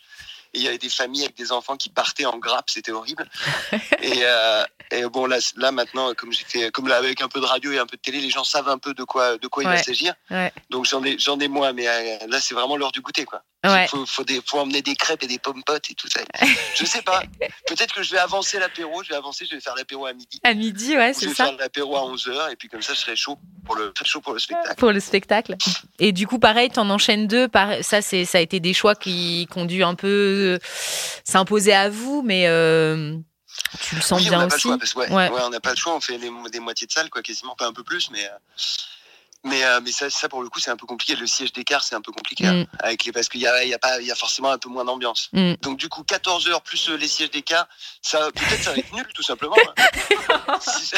Et 0.55 0.59
il 0.59 0.63
y 0.63 0.67
avait 0.67 0.77
des 0.77 0.89
familles 0.89 1.23
avec 1.23 1.35
des 1.35 1.51
enfants 1.51 1.75
qui 1.75 1.89
partaient 1.89 2.25
en 2.25 2.37
grappe, 2.37 2.69
c'était 2.69 2.91
horrible. 2.91 3.29
et, 4.01 4.21
euh, 4.23 4.63
et 4.91 5.03
bon, 5.03 5.25
là, 5.25 5.37
là 5.57 5.71
maintenant, 5.71 6.13
comme 6.13 6.31
j'ai 6.31 6.45
fait, 6.45 6.71
comme 6.71 6.87
là, 6.87 6.95
avec 6.95 7.21
un 7.21 7.27
peu 7.27 7.41
de 7.41 7.45
radio 7.45 7.73
et 7.73 7.79
un 7.79 7.85
peu 7.85 7.97
de 7.97 8.01
télé, 8.01 8.21
les 8.21 8.29
gens 8.29 8.45
savent 8.45 8.69
un 8.69 8.77
peu 8.77 8.93
de 8.93 9.03
quoi, 9.03 9.37
de 9.37 9.47
quoi 9.47 9.63
il 9.63 9.69
va 9.69 9.83
s'agir. 9.83 10.13
Ouais. 10.31 10.53
Donc 10.69 10.85
j'en 10.85 11.03
ai, 11.03 11.17
j'en 11.19 11.37
ai 11.39 11.49
moins, 11.49 11.73
mais 11.73 11.87
euh, 11.87 12.17
là, 12.27 12.39
c'est 12.39 12.53
vraiment 12.53 12.77
l'heure 12.77 12.93
du 12.93 13.01
goûter, 13.01 13.25
quoi. 13.25 13.43
Ouais. 13.65 13.85
Il 13.85 13.89
faut, 13.89 14.05
faut, 14.05 14.23
des, 14.23 14.41
faut 14.45 14.59
emmener 14.59 14.81
des 14.81 14.95
crêpes 14.95 15.23
et 15.23 15.27
des 15.27 15.39
pommes 15.39 15.63
potes 15.63 15.89
et 15.89 15.95
tout 15.95 16.07
ça. 16.07 16.21
Je 16.75 16.85
sais 16.85 17.01
pas. 17.01 17.23
Peut-être 17.67 17.93
que 17.93 18.03
je 18.03 18.11
vais 18.11 18.19
avancer 18.19 18.59
l'apéro. 18.59 19.01
Je 19.03 19.09
vais 19.09 19.15
avancer. 19.15 19.45
Je 19.49 19.55
vais 19.55 19.61
faire 19.61 19.75
l'apéro 19.75 20.05
à 20.05 20.13
midi. 20.13 20.39
À 20.43 20.53
midi, 20.53 20.95
ouais, 20.95 21.11
Ou 21.11 21.13
je 21.13 21.19
c'est 21.19 21.25
vais 21.27 21.33
ça. 21.33 21.45
faire 21.45 21.57
l'apéro 21.57 21.95
à 21.95 22.01
11h 22.01 22.51
et 22.51 22.55
puis 22.55 22.67
comme 22.67 22.81
ça 22.81 22.93
je 22.93 22.99
serai 22.99 23.15
chaud 23.15 23.39
pour 23.65 23.75
le, 23.75 23.91
chaud 24.03 24.21
pour 24.21 24.33
le 24.33 24.39
spectacle. 24.39 24.75
Pour 24.75 24.91
le 24.91 24.99
spectacle. 24.99 25.55
Et 25.99 26.11
du 26.11 26.27
coup, 26.27 26.37
pareil, 26.37 26.69
t'en 26.69 26.89
enchaînes 26.89 27.27
deux. 27.27 27.47
Ça, 27.81 28.01
c'est, 28.01 28.25
ça 28.25 28.37
a 28.37 28.41
été 28.41 28.59
des 28.59 28.73
choix 28.73 28.93
qui, 28.93 29.47
dû 29.65 29.83
un 29.83 29.95
peu 29.95 30.07
s'imposer 31.23 31.73
à 31.73 31.89
vous, 31.89 32.21
mais 32.23 32.47
euh, 32.47 33.15
tu 33.81 33.95
le 33.95 34.01
sens 34.01 34.19
Oui, 34.21 34.27
on 34.27 34.29
bien 34.29 34.39
pas 34.39 34.45
le 34.47 34.53
aussi. 34.53 34.61
choix 34.61 34.77
parce 34.77 34.93
que 34.93 34.99
ouais, 34.99 35.09
Ouais. 35.11 35.29
ouais, 35.29 35.41
on 35.43 35.49
n'a 35.49 35.59
pas 35.59 35.71
le 35.71 35.77
choix. 35.77 35.95
On 35.95 36.01
fait 36.01 36.17
des, 36.17 36.31
des 36.51 36.59
moitiés 36.59 36.87
de 36.87 36.91
salle 36.91 37.09
quoi, 37.09 37.21
quasiment 37.21 37.55
pas 37.55 37.67
un 37.67 37.73
peu 37.73 37.83
plus, 37.83 38.09
mais 38.11 38.25
euh, 38.25 38.29
mais 39.43 39.63
euh, 39.63 39.79
mais 39.83 39.91
ça, 39.91 40.09
ça 40.09 40.27
pour 40.27 40.41
le 40.41 40.49
coup 40.49 40.59
c'est 40.59 40.71
un 40.71 40.75
peu 40.77 40.87
compliqué. 40.87 41.15
Le 41.15 41.27
siège 41.27 41.53
d'écart 41.53 41.83
c'est 41.83 41.93
un 41.95 42.01
peu 42.01 42.11
compliqué 42.11 42.47
hein, 42.47 42.53
Mm. 42.63 42.65
avec 42.79 43.05
les 43.05 43.11
parce 43.11 43.29
qu'il 43.29 43.41
y 43.41 43.47
a 43.47 43.63
y 43.63 43.73
a 43.73 43.79
pas 43.79 44.01
y 44.01 44.11
a 44.11 44.15
forcément 44.15 44.49
un 44.51 44.57
peu 44.57 44.69
moins 44.69 44.85
d'ambiance. 44.85 45.29
Mm. 45.33 45.53
Donc 45.61 45.77
du 45.77 45.87
coup 45.87 46.03
14 46.03 46.47
heures 46.49 46.61
plus 46.63 46.89
les 46.89 47.07
sièges 47.07 47.29
d'écart, 47.31 47.67
ça 48.01 48.29
peut-être 48.33 48.63
ça 48.63 48.71
va 48.71 48.77
être 48.77 48.91
nul 48.93 49.05
tout 49.13 49.23
simplement. 49.23 49.55
hein. 49.77 50.57
Si 50.61 50.91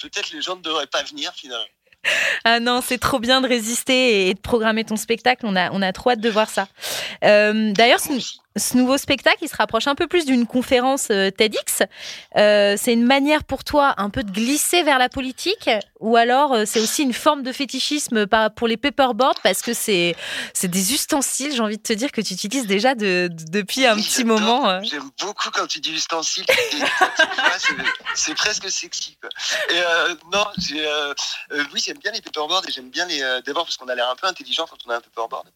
peut-être 0.00 0.30
les 0.32 0.42
gens 0.42 0.56
ne 0.56 0.62
devraient 0.62 0.86
pas 0.86 1.02
venir 1.02 1.32
finalement. 1.34 1.64
Ah 2.44 2.60
non, 2.60 2.80
c'est 2.80 2.98
trop 2.98 3.18
bien 3.18 3.40
de 3.40 3.48
résister 3.48 4.28
et 4.28 4.34
de 4.34 4.38
programmer 4.38 4.84
ton 4.84 4.96
spectacle. 4.96 5.44
On 5.44 5.56
a, 5.56 5.70
on 5.72 5.82
a 5.82 5.92
trop 5.92 6.10
hâte 6.10 6.20
de 6.20 6.30
voir 6.30 6.48
ça. 6.48 6.68
Euh, 7.24 7.72
D'ailleurs, 7.72 7.98
ce, 7.98 8.12
ce 8.58 8.76
nouveau 8.76 8.98
spectacle, 8.98 9.38
il 9.42 9.48
se 9.48 9.56
rapproche 9.56 9.86
un 9.86 9.94
peu 9.94 10.06
plus 10.06 10.24
d'une 10.26 10.46
conférence 10.46 11.08
euh, 11.10 11.30
TEDx. 11.30 11.82
Euh, 12.36 12.76
c'est 12.78 12.92
une 12.92 13.04
manière 13.04 13.44
pour 13.44 13.64
toi 13.64 13.94
un 13.98 14.10
peu 14.10 14.22
de 14.22 14.30
glisser 14.30 14.82
vers 14.82 14.98
la 14.98 15.08
politique 15.08 15.70
ou 16.00 16.16
alors 16.16 16.52
euh, 16.54 16.64
c'est 16.66 16.80
aussi 16.80 17.02
une 17.02 17.12
forme 17.12 17.42
de 17.42 17.52
fétichisme 17.52 18.26
pour 18.56 18.68
les 18.68 18.76
paperboards 18.76 19.40
parce 19.42 19.62
que 19.62 19.72
c'est 19.74 20.14
c'est 20.54 20.68
des 20.68 20.92
ustensiles, 20.92 21.52
j'ai 21.54 21.60
envie 21.60 21.76
de 21.78 21.82
te 21.82 21.92
dire, 21.92 22.12
que 22.12 22.20
tu 22.20 22.34
utilises 22.34 22.66
déjà 22.66 22.94
de, 22.94 23.28
de- 23.30 23.44
depuis 23.60 23.86
un 23.86 23.96
Oui, 23.96 24.02
petit 24.02 24.24
moment. 24.24 24.82
J'aime 24.82 25.10
beaucoup 25.20 25.50
quand 25.50 25.66
tu 25.66 25.80
dis 25.80 25.92
ustensile. 25.92 26.44
Et, 26.48 26.54
tu 26.70 26.76
vois, 26.78 27.58
c'est- 28.14 28.34
presque 28.34 28.70
sexy. 28.70 29.16
Quoi. 29.20 29.30
Et 29.70 29.78
euh, 29.80 30.14
non, 30.32 30.44
j'ai, 30.58 30.86
euh, 30.86 31.14
oui, 31.72 31.82
j'aime 31.84 31.98
bien 31.98 32.12
les 32.12 32.20
paperboards 32.20 32.64
et 32.68 32.72
j'aime 32.72 32.90
bien 32.90 33.06
les. 33.06 33.18
D'abord 33.46 33.64
parce 33.64 33.76
qu'on 33.76 33.88
a 33.88 33.94
l'air 33.94 34.08
un 34.10 34.16
peu 34.16 34.26
intelligent 34.26 34.66
quand 34.68 34.76
on 34.86 34.90
a 34.90 34.96
un 34.96 35.00
paperboard. 35.00 35.48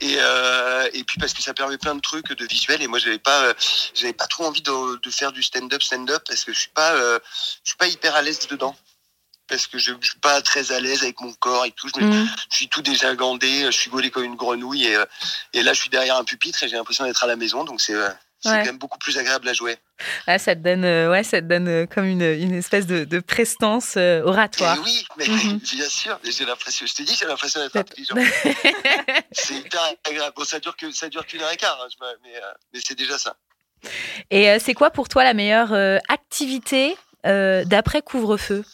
Et, 0.00 0.16
euh, 0.18 0.88
et 0.92 1.04
puis 1.04 1.18
parce 1.18 1.32
que 1.34 1.42
ça 1.42 1.54
permet 1.54 1.78
plein 1.78 1.94
de 1.94 2.00
trucs 2.00 2.32
de 2.32 2.44
visuel. 2.46 2.80
Et 2.82 2.86
moi, 2.86 2.98
j'avais 2.98 3.18
pas, 3.18 3.44
euh, 3.44 3.54
j'avais 3.94 4.12
pas 4.12 4.26
trop 4.26 4.44
envie 4.46 4.62
de, 4.62 4.96
de 5.00 5.10
faire 5.10 5.32
du 5.32 5.42
stand-up, 5.42 5.82
stand-up 5.82 6.22
parce 6.26 6.44
que 6.44 6.52
je 6.52 6.58
suis 6.60 6.70
pas, 6.70 6.92
euh, 6.94 7.18
je 7.64 7.70
suis 7.70 7.76
pas 7.76 7.88
hyper 7.88 8.14
à 8.14 8.22
l'aise 8.22 8.46
dedans. 8.48 8.76
Parce 9.48 9.66
que 9.66 9.78
je, 9.78 9.92
je 10.00 10.10
suis 10.10 10.18
pas 10.18 10.42
très 10.42 10.72
à 10.72 10.78
l'aise 10.80 11.02
avec 11.02 11.20
mon 11.22 11.32
corps 11.32 11.64
et 11.64 11.70
tout. 11.72 11.88
Je, 11.94 12.00
me- 12.00 12.22
Mm. 12.24 12.28
je 12.50 12.56
suis 12.56 12.68
tout 12.68 12.82
déjà 12.82 13.14
gandé, 13.14 13.64
je 13.64 13.70
suis 13.70 13.88
gaulé 13.90 14.10
comme 14.10 14.24
une 14.24 14.36
grenouille 14.36 14.84
et, 14.86 14.98
et 15.54 15.62
là 15.62 15.72
je 15.72 15.80
suis 15.80 15.88
derrière 15.88 16.16
un 16.16 16.24
pupitre 16.24 16.62
et 16.62 16.68
j'ai 16.68 16.76
l'impression 16.76 17.04
d'être 17.04 17.24
à 17.24 17.26
la 17.26 17.36
maison 17.36 17.64
donc 17.64 17.80
c'est 17.80 17.94
c'est 18.40 18.50
Ouais. 18.50 18.58
quand 18.58 18.66
même 18.66 18.78
beaucoup 18.78 18.98
plus 18.98 19.16
agréable 19.18 19.48
à 19.48 19.54
jouer. 19.54 19.78
Ah, 20.26 20.38
ça 20.38 20.54
te 20.54 20.60
donne, 20.60 20.84
euh, 20.84 21.10
ouais, 21.10 21.24
ça 21.24 21.40
te 21.40 21.46
donne 21.46 21.68
euh, 21.68 21.86
comme 21.86 22.04
une, 22.04 22.22
une 22.22 22.54
espèce 22.54 22.86
de, 22.86 23.04
de 23.04 23.18
prestance 23.20 23.94
euh, 23.96 24.22
oratoire. 24.22 24.76
Et 24.76 24.80
oui, 24.80 25.06
mais 25.16 25.26
Mhm. 25.26 25.58
bien 25.58 25.88
sûr, 25.88 26.18
j'ai 26.24 26.44
l'impression, 26.44 26.86
je 26.86 26.94
te 26.94 27.02
dis, 27.02 27.16
j'ai 27.18 27.26
l'impression 27.26 27.60
d'être 27.60 27.76
intelligent. 27.76 28.14
c'est 29.32 29.54
hyper 29.54 29.80
agréable. 30.08 30.34
Bon, 30.36 30.44
ça 30.44 30.60
dure 30.60 30.76
que 30.76 30.90
ça 30.92 31.08
dure 31.08 31.26
qu'une 31.26 31.42
heure 31.42 31.52
et 31.52 31.56
quart, 31.56 31.78
hein, 31.82 31.88
mais, 32.22 32.36
euh, 32.36 32.40
mais 32.72 32.80
c'est 32.84 32.96
déjà 32.96 33.18
ça. 33.18 33.36
Et 34.30 34.50
euh, 34.50 34.58
c'est 34.60 34.74
quoi 34.74 34.90
pour 34.90 35.08
toi 35.08 35.24
la 35.24 35.34
meilleure 35.34 35.72
euh, 35.72 35.98
activité 36.08 36.96
euh, 37.26 37.64
d'après 37.64 38.02
couvre-feu? 38.02 38.64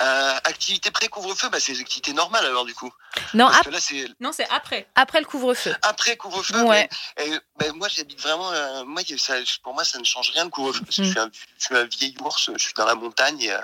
Euh, 0.00 0.34
activité 0.44 0.90
pré-couvre-feu, 0.90 1.48
bah, 1.50 1.60
c'est 1.60 1.72
les 1.72 1.80
activités 1.80 2.12
normales 2.12 2.44
alors 2.46 2.64
du 2.64 2.74
coup. 2.74 2.92
Non, 3.34 3.46
Parce 3.46 3.58
ap- 3.58 3.64
que 3.66 3.70
là 3.70 3.80
c'est 3.80 4.08
Non, 4.20 4.32
c'est 4.32 4.48
après. 4.50 4.88
après 4.94 5.20
le 5.20 5.26
couvre-feu. 5.26 5.74
après 5.82 6.16
couvre-feu. 6.16 6.62
Ouais. 6.64 6.88
mais- 7.16 7.26
et, 7.26 7.38
bah, 7.58 7.66
moi 7.74 7.88
j'habite 7.88 8.20
vraiment, 8.20 8.50
euh, 8.50 8.84
moi 8.84 9.02
ça, 9.18 9.34
pour 9.62 9.72
moi 9.74 9.84
ça 9.84 9.98
ne 9.98 10.04
change 10.04 10.30
rien 10.30 10.44
le 10.44 10.50
couvre-feu 10.50 10.80
parce 10.84 10.96
que 10.96 11.02
Mm. 11.02 11.04
je, 11.04 11.10
suis 11.10 11.20
un, 11.20 11.30
je 11.58 11.64
suis 11.64 11.76
un 11.76 11.84
vieil 11.84 12.14
ours, 12.22 12.50
je 12.52 12.58
suis 12.58 12.74
dans 12.74 12.86
la 12.86 12.94
montagne 12.96 13.40
et, 13.40 13.52
euh, 13.52 13.60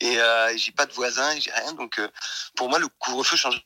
et 0.00 0.20
euh, 0.20 0.52
j'ai 0.56 0.72
pas 0.72 0.86
de 0.86 0.92
voisins, 0.92 1.38
j'ai 1.40 1.50
rien 1.52 1.72
donc 1.72 1.98
euh, 1.98 2.08
pour 2.56 2.68
moi 2.68 2.78
le 2.78 2.88
couvre-feu 2.98 3.36
change, 3.36 3.62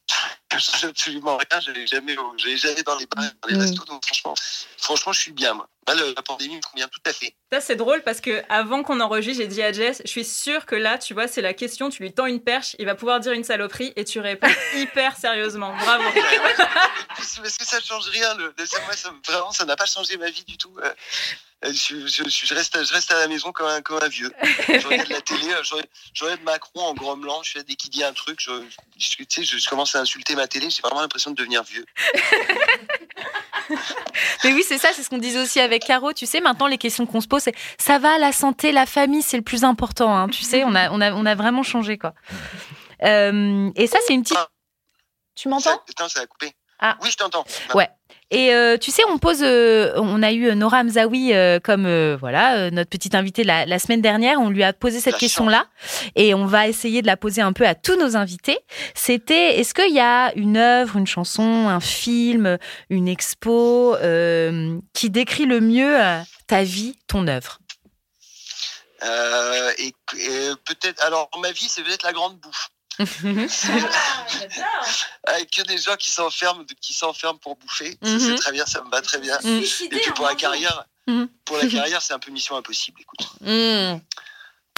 change 0.56 0.84
absolument 0.84 1.36
rien. 1.36 1.60
J'allais 1.60 1.86
jamais, 1.86 2.16
j'allais 2.38 2.56
jamais 2.56 2.82
dans 2.82 2.96
les 2.96 3.06
bars, 3.06 3.24
dans 3.42 3.48
les 3.48 3.56
Mm. 3.56 3.60
restos 3.60 3.84
donc 3.84 4.04
franchement, 4.04 4.34
franchement 4.78 5.12
je 5.12 5.20
suis 5.20 5.32
bien 5.32 5.52
moi. 5.54 5.68
Là, 5.86 5.94
le- 5.94 6.12
la 6.14 6.22
pandémie 6.22 6.56
me 6.56 6.60
convient 6.60 6.88
tout 6.88 7.00
à 7.06 7.12
fait. 7.14 7.34
Ça, 7.50 7.60
c'est 7.62 7.76
drôle 7.76 8.02
parce 8.02 8.20
que 8.20 8.42
avant 8.50 8.82
qu'on 8.82 9.00
enregistre, 9.00 9.42
j'ai 9.42 9.48
dit 9.48 9.62
à 9.62 9.72
Jess, 9.72 10.02
je 10.04 10.10
suis 10.10 10.24
sûre 10.24 10.66
que 10.66 10.74
là, 10.74 10.98
tu 10.98 11.14
vois, 11.14 11.28
c'est 11.28 11.40
la 11.40 11.54
question, 11.54 11.88
tu 11.88 12.02
lui 12.02 12.12
tends 12.12 12.26
une 12.26 12.42
perche, 12.42 12.76
il 12.78 12.84
va 12.84 12.94
pouvoir 12.94 13.20
dire 13.20 13.32
une 13.32 13.44
saloperie 13.44 13.92
et 13.96 14.04
tu 14.04 14.20
réponds 14.20 14.48
hyper 14.74 15.16
sérieusement. 15.16 15.74
Bravo. 15.76 16.04
Parce 17.16 17.56
que 17.56 17.64
ça 17.64 17.80
change 17.80 18.06
rien. 18.08 18.34
Le, 18.34 18.54
moi, 18.84 18.92
ça, 18.94 19.12
vraiment, 19.26 19.50
ça 19.52 19.64
n'a 19.64 19.76
pas 19.76 19.86
changé 19.86 20.16
ma 20.18 20.30
vie 20.30 20.44
du 20.44 20.56
tout. 20.58 20.74
Euh, 20.82 20.92
euh, 21.64 21.72
Je, 21.72 22.06
je, 22.06 22.22
je- 22.28 22.46
je 22.46 22.54
reste, 22.54 22.84
je 22.84 22.92
reste 22.92 23.10
à 23.12 23.18
la 23.20 23.26
maison 23.28 23.50
comme 23.52 23.66
un, 23.66 23.80
comme 23.82 24.00
un 24.02 24.08
vieux. 24.08 24.30
Je 24.68 24.86
regarde 24.86 25.08
la 25.08 25.20
télé, 25.22 25.50
euh, 25.52 25.62
je, 25.62 25.74
regarde- 25.74 25.88
je 26.12 26.24
Macron 26.44 26.80
en 26.82 26.94
grommelant. 26.94 27.42
Je 27.42 27.52
fais 27.52 27.64
dès 27.64 27.74
qu'il 27.74 27.90
dit 27.90 28.04
un 28.04 28.12
truc, 28.12 28.38
je, 28.40 28.52
je, 28.98 29.08
tu 29.16 29.26
sais, 29.28 29.42
je, 29.42 29.56
je 29.58 29.68
commence 29.68 29.94
à 29.96 30.00
insulter 30.00 30.34
ma 30.38 30.46
télé. 30.48 30.70
J'ai 30.70 30.80
vraiment 30.82 31.00
l'impression 31.02 31.30
de 31.30 31.36
devenir 31.36 31.62
vieux. 31.62 31.84
Mais 34.44 34.52
oui, 34.52 34.64
c'est 34.66 34.78
ça, 34.78 34.88
c'est 34.94 35.02
ce 35.02 35.10
qu'on 35.10 35.18
disait 35.18 35.40
aussi 35.40 35.60
avec 35.60 35.84
Caro. 35.84 36.12
Tu 36.12 36.24
sais, 36.26 36.40
maintenant, 36.40 36.66
les 36.66 36.78
questions 36.78 37.04
qu'on 37.06 37.20
se 37.20 37.28
pose, 37.28 37.42
c'est 37.42 37.54
ça 37.78 37.98
va, 37.98 38.18
la 38.18 38.32
santé, 38.32 38.72
la 38.72 38.86
famille, 38.86 39.22
c'est 39.22 39.36
le 39.36 39.42
plus 39.42 39.64
important. 39.64 40.16
hein. 40.16 40.28
Tu 40.28 40.42
sais, 40.42 40.64
on 40.64 40.74
a, 40.74 40.90
on, 40.90 41.00
a, 41.00 41.12
on 41.12 41.26
a 41.26 41.34
vraiment 41.34 41.62
changé, 41.62 41.98
quoi. 41.98 42.14
Euh, 43.04 43.70
et 43.76 43.86
ça, 43.86 43.98
c'est 44.06 44.14
une 44.14 44.22
petite. 44.22 44.38
Tu 45.34 45.48
m'entends? 45.48 45.70
Ça- 45.70 45.82
Putain, 45.86 46.08
ça 46.08 46.20
a 46.20 46.26
coupé. 46.26 46.52
Ah. 46.80 46.96
Oui, 47.02 47.10
je 47.10 47.16
t'entends. 47.16 47.44
Ouais. 47.74 47.88
Et 48.30 48.52
euh, 48.52 48.76
tu 48.76 48.90
sais, 48.90 49.02
on 49.08 49.16
pose, 49.16 49.38
euh, 49.42 49.92
on 49.96 50.22
a 50.22 50.32
eu 50.32 50.54
Nora 50.54 50.80
Hamzaoui 50.80 51.32
euh, 51.32 51.60
comme 51.60 51.86
euh, 51.86 52.14
voilà 52.20 52.58
euh, 52.58 52.70
notre 52.70 52.90
petite 52.90 53.14
invitée 53.14 53.42
la, 53.42 53.64
la 53.64 53.78
semaine 53.78 54.02
dernière. 54.02 54.38
On 54.38 54.50
lui 54.50 54.62
a 54.62 54.74
posé 54.74 55.00
cette 55.00 55.16
question-là 55.16 55.66
et 56.14 56.34
on 56.34 56.44
va 56.44 56.68
essayer 56.68 57.00
de 57.00 57.06
la 57.06 57.16
poser 57.16 57.40
un 57.40 57.54
peu 57.54 57.66
à 57.66 57.74
tous 57.74 57.96
nos 57.96 58.16
invités. 58.16 58.58
C'était 58.94 59.58
est-ce 59.58 59.72
qu'il 59.72 59.94
y 59.94 60.00
a 60.00 60.32
une 60.36 60.58
œuvre, 60.58 60.96
une 60.96 61.06
chanson, 61.06 61.68
un 61.68 61.80
film, 61.80 62.58
une 62.90 63.08
expo 63.08 63.94
euh, 63.96 64.78
qui 64.92 65.08
décrit 65.08 65.46
le 65.46 65.60
mieux 65.60 65.98
euh, 65.98 66.20
ta 66.46 66.64
vie, 66.64 66.98
ton 67.06 67.26
œuvre? 67.28 67.60
Euh, 69.04 69.72
et 69.78 69.94
et 70.18 70.50
peut-être. 70.66 71.02
Alors, 71.06 71.30
ma 71.40 71.52
vie, 71.52 71.68
c'est 71.68 71.82
peut-être 71.82 72.02
la 72.02 72.12
grande 72.12 72.36
bouffe. 72.38 72.68
Avec 75.26 75.50
que 75.50 75.62
des 75.62 75.78
gens 75.78 75.96
qui 75.96 76.10
s'enferment, 76.10 76.64
qui 76.80 76.92
s'enferment 76.92 77.38
pour 77.38 77.56
bouffer. 77.56 77.98
Ça, 78.02 78.08
Mhm. 78.10 78.20
C'est 78.20 78.34
très 78.36 78.52
bien, 78.52 78.66
ça 78.66 78.82
me 78.82 78.90
va 78.90 79.02
très 79.02 79.18
bien. 79.18 79.38
Mm. 79.42 79.58
Et 79.58 79.62
puis 80.00 80.10
pour 80.12 80.26
la 80.26 80.34
carrière, 80.34 80.84
Mhm. 81.06 81.28
pour 81.44 81.56
la 81.56 81.66
carrière, 81.68 82.02
c'est 82.02 82.12
un 82.14 82.18
peu 82.18 82.30
mission 82.30 82.56
impossible. 82.56 83.00
Écoute. 83.00 83.26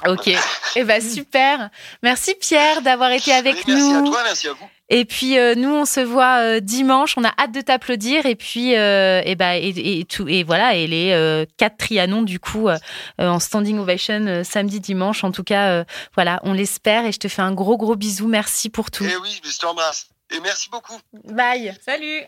Ok. 0.07 0.31
Eh 0.77 0.85
ben 0.85 1.01
super. 1.03 1.69
Merci 2.03 2.35
Pierre 2.35 2.83
d'avoir 2.83 3.11
été 3.11 3.33
avec 3.33 3.67
Mais 3.67 3.75
merci 3.75 3.93
nous. 3.93 3.99
à 4.07 4.11
toi, 4.11 4.21
merci 4.25 4.49
à 4.49 4.53
vous. 4.53 4.69
Et 4.93 5.05
puis 5.05 5.39
euh, 5.39 5.55
nous, 5.55 5.69
on 5.69 5.85
se 5.85 6.01
voit 6.01 6.41
euh, 6.41 6.61
dimanche. 6.61 7.15
On 7.17 7.25
a 7.25 7.33
hâte 7.39 7.53
de 7.53 7.61
t'applaudir. 7.61 8.27
Et 8.27 8.35
puis, 8.35 8.77
euh, 8.77 9.21
et 9.25 9.35
bah, 9.37 9.57
et, 9.57 9.73
et 10.01 10.05
tout, 10.05 10.27
et 10.29 10.43
voilà. 10.43 10.75
Et 10.75 10.87
les 10.87 11.13
euh, 11.13 11.45
quatre 11.59 11.77
Trianons 11.77 12.23
du 12.23 12.41
coup 12.41 12.69
en 13.19 13.39
standing 13.39 13.79
ovation 13.79 14.27
euh, 14.27 14.43
samedi, 14.45 14.81
dimanche. 14.81 15.23
En 15.23 15.33
tout 15.33 15.45
cas, 15.45 15.69
euh, 15.71 15.85
voilà, 16.15 16.41
on 16.45 16.53
l'espère. 16.53 17.05
Et 17.05 17.13
je 17.13 17.19
te 17.19 17.29
fais 17.29 17.43
un 17.43 17.53
gros, 17.53 17.77
gros 17.77 17.95
bisou. 17.97 18.27
Merci 18.27 18.69
pour 18.71 18.91
tout. 18.91 19.05
Et 19.05 19.17
oui, 19.17 19.41
je 19.45 19.59
t'embrasse. 19.59 20.09
Et 20.35 20.41
merci 20.41 20.71
beaucoup. 20.71 20.99
Bye. 21.25 21.77
Salut 21.85 22.23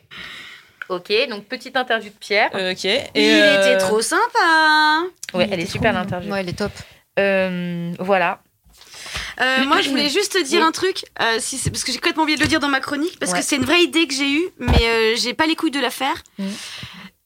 Ok. 0.89 1.13
Donc 1.31 1.45
petite 1.47 1.77
interview 1.77 2.11
de 2.11 2.17
Pierre. 2.19 2.51
Ok. 2.53 2.85
Et 2.85 3.11
Il 3.15 3.31
euh, 3.41 3.61
était 3.75 3.79
trop 3.79 4.03
sympa. 4.03 5.03
Ouais, 5.35 5.47
Il 5.47 5.55
elle 5.55 5.61
est 5.61 5.67
super 5.67 5.93
l'interview. 5.93 6.33
Ouais, 6.33 6.41
elle 6.41 6.49
est 6.49 6.59
top. 6.59 6.73
Euh, 7.19 7.93
voilà. 7.99 8.43
Euh, 9.41 9.65
moi, 9.65 9.81
je 9.81 9.89
voulais 9.91 10.09
juste 10.09 10.33
te 10.35 10.43
dire 10.43 10.61
Oui. 10.61 10.67
un 10.67 10.73
truc, 10.73 11.05
euh, 11.21 11.37
si 11.39 11.59
c'est- 11.59 11.71
parce 11.71 11.85
que 11.85 11.91
j'ai 11.93 11.99
complètement 11.99 12.23
oublié 12.25 12.37
de 12.37 12.43
le 12.43 12.49
dire 12.49 12.61
dans 12.61 12.69
ma 12.69 12.81
chronique, 12.81 13.19
parce 13.19 13.33
Ouais. 13.33 13.39
que 13.41 13.45
c'est 13.45 13.57
une 13.57 13.65
vraie 13.65 13.83
idée 13.83 14.07
que 14.07 14.15
j'ai 14.15 14.31
eue, 14.31 14.49
mais 14.59 15.17
j'ai 15.17 15.35
pas 15.35 15.47
les 15.47 15.57
couilles 15.57 15.71
de 15.71 15.81
la 15.81 15.91
faire. 15.91 16.23
Mm. 16.39 16.47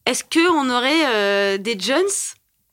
Est-ce 0.07 0.23
que 0.25 0.49
on 0.51 0.71
aurait 0.71 1.59
des 1.59 1.79
Jones? 1.79 2.03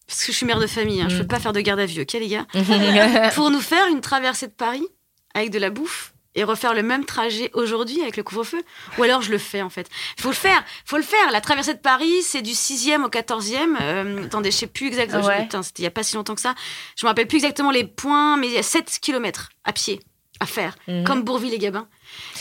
Parce 0.07 0.25
que 0.25 0.31
je 0.31 0.37
suis 0.37 0.45
mère 0.45 0.59
de 0.59 0.67
famille, 0.67 1.01
hein, 1.01 1.07
je 1.09 1.15
Mm. 1.15 1.19
peux 1.19 1.27
pas 1.27 1.39
faire 1.39 1.53
de 1.53 1.61
garde 1.61 1.79
à 1.79 1.85
vue, 1.85 2.01
ok 2.01 2.13
les 2.13 2.27
gars? 2.27 2.45
Pour 3.35 3.49
nous 3.49 3.61
faire 3.61 3.87
une 3.87 4.01
traversée 4.01 4.47
de 4.47 4.51
Paris 4.53 4.85
avec 5.33 5.49
de 5.49 5.57
la 5.59 5.69
bouffe? 5.71 6.12
Et 6.35 6.43
refaire 6.43 6.73
le 6.73 6.83
même 6.83 7.05
trajet 7.05 7.49
aujourd'hui 7.53 8.01
avec 8.01 8.17
le 8.17 8.23
couvre-feu 8.23 8.61
Ou 8.97 9.03
alors 9.03 9.21
je 9.21 9.31
le 9.31 9.37
fais 9.37 9.61
en 9.61 9.69
fait. 9.69 9.87
Il 10.17 10.21
faut 10.21 10.29
le 10.29 10.35
faire, 10.35 10.63
faut 10.85 10.97
le 10.97 11.03
faire. 11.03 11.31
La 11.31 11.41
traversée 11.41 11.73
de 11.73 11.79
Paris, 11.79 12.21
c'est 12.23 12.41
du 12.41 12.51
6e 12.51 13.03
au 13.03 13.09
14e. 13.09 13.77
Euh, 13.81 14.25
attendez, 14.25 14.51
je 14.51 14.57
sais 14.57 14.67
plus 14.67 14.87
exactement. 14.87 15.25
Ouais. 15.25 15.43
Putain, 15.43 15.63
c'était 15.63 15.81
il 15.81 15.85
y 15.85 15.87
a 15.87 15.91
pas 15.91 16.03
si 16.03 16.15
longtemps 16.15 16.35
que 16.35 16.41
ça. 16.41 16.55
Je 16.97 17.05
me 17.05 17.09
rappelle 17.09 17.27
plus 17.27 17.37
exactement 17.37 17.71
les 17.71 17.85
points, 17.85 18.37
mais 18.37 18.47
il 18.47 18.53
y 18.53 18.57
a 18.57 18.63
7 18.63 18.99
km 19.01 19.49
à 19.63 19.73
pied 19.73 19.99
à 20.43 20.45
faire, 20.45 20.75
Mhm. 20.87 21.03
comme 21.05 21.23
Bourville 21.23 21.53
et 21.53 21.57
Gabin. 21.57 21.87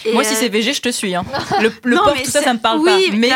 Et, 0.05 0.13
Moi, 0.13 0.23
si 0.25 0.35
euh, 0.35 0.37
c'est 0.39 0.49
VG, 0.51 0.75
je 0.75 0.83
te 0.83 0.91
suis. 0.91 1.15
Hein. 1.15 1.25
Le, 1.63 1.73
le 1.85 1.97
non, 1.97 2.03
porc, 2.03 2.21
tout 2.23 2.31
ça, 2.31 2.43
ça 2.43 2.53
me 2.53 2.59
parle 2.59 2.81
oui, 2.81 3.11
pas. 3.11 3.17
Mais 3.17 3.31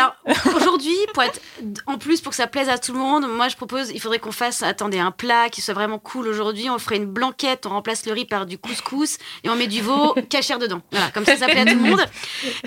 aujourd'hui, 0.55 0.93
pour 1.13 1.23
être 1.23 1.39
en 1.87 1.97
plus 1.97 2.21
pour 2.21 2.29
que 2.31 2.35
ça 2.35 2.45
plaise 2.45 2.69
à 2.69 2.77
tout 2.77 2.93
le 2.93 2.99
monde, 2.99 3.25
moi 3.27 3.47
je 3.47 3.55
propose, 3.55 3.89
il 3.91 3.99
faudrait 3.99 4.19
qu'on 4.19 4.31
fasse, 4.31 4.61
attendez, 4.61 4.99
un 4.99 5.09
plat 5.11 5.49
qui 5.49 5.61
soit 5.61 5.73
vraiment 5.73 5.97
cool 5.97 6.27
aujourd'hui. 6.27 6.69
On 6.69 6.77
ferait 6.77 6.97
une 6.97 7.05
blanquette, 7.05 7.65
on 7.65 7.69
remplace 7.69 8.05
le 8.05 8.11
riz 8.13 8.25
par 8.25 8.45
du 8.45 8.57
couscous 8.59 9.17
et 9.43 9.49
on 9.49 9.55
met 9.55 9.67
du 9.67 9.81
veau 9.81 10.13
cachère 10.29 10.59
dedans. 10.59 10.81
Voilà, 10.91 11.09
comme 11.11 11.25
ça, 11.25 11.37
ça 11.37 11.47
plaît 11.47 11.61
à 11.61 11.65
tout 11.65 11.75
le 11.79 11.89
monde. 11.89 12.05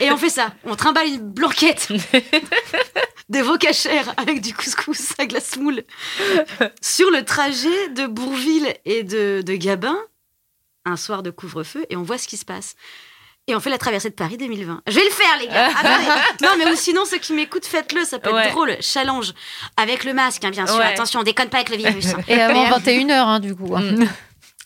Et 0.01 0.11
on 0.11 0.17
fait 0.17 0.31
ça. 0.31 0.53
On 0.65 0.75
trimballe 0.75 1.07
une 1.07 1.19
blanquette 1.21 1.89
de 3.29 3.39
veau 3.41 3.57
cachère 3.59 4.13
avec 4.17 4.41
du 4.41 4.53
couscous, 4.55 5.13
avec 5.19 5.33
la 5.33 5.41
semoule. 5.41 5.85
Sur 6.81 7.11
le 7.11 7.25
trajet 7.25 7.89
de 7.91 8.07
Bourville 8.07 8.75
et 8.85 9.05
de, 9.05 9.43
de 9.43 9.55
Gabin, 9.55 9.97
un 10.91 10.97
soir 10.97 11.23
de 11.23 11.31
couvre-feu, 11.31 11.87
et 11.91 11.97
on 11.97 12.03
voit 12.03 12.19
ce 12.19 12.29
qui 12.29 12.37
se 12.37 12.45
passe. 12.45 12.75
Et 13.47 13.55
on 13.57 13.61
fait 13.61 13.71
la 13.71 13.79
traversée 13.79 14.11
de 14.11 14.15
Paris 14.15 14.37
2020. 14.37 14.83
Je 14.87 14.95
vais 14.95 15.05
le 15.05 15.11
faire, 15.11 15.39
les 15.41 15.49
gars. 15.49 15.71
Attendez. 15.77 16.07
non, 16.43 16.51
mais 16.59 16.71
ou 16.71 16.77
sinon, 16.77 17.05
ceux 17.05 17.19
qui 17.19 17.33
m'écoutent, 17.33 17.65
faites-le. 17.67 18.05
Ça 18.05 18.19
peut 18.19 18.33
Ouais. 18.33 18.45
être 18.45 18.53
drôle. 18.53 18.77
Challenge. 18.81 19.33
Avec 19.77 20.05
le 20.05 20.13
masque, 20.15 20.45
hein, 20.45 20.51
bien 20.51 20.67
sûr. 20.67 20.77
Ouais. 20.77 20.85
Attention, 20.85 21.21
on 21.21 21.23
déconne 21.25 21.49
pas 21.49 21.57
avec 21.59 21.71
le 21.71 21.77
virus. 21.79 22.07
hein. 22.15 22.21
Et 22.29 22.35
avant 22.41 22.63
Mais, 22.63 22.69
euh, 22.71 22.77
21h, 22.79 23.13
hein, 23.13 23.41
du 23.41 23.57
coup. 23.57 23.75
Mm. 23.77 24.07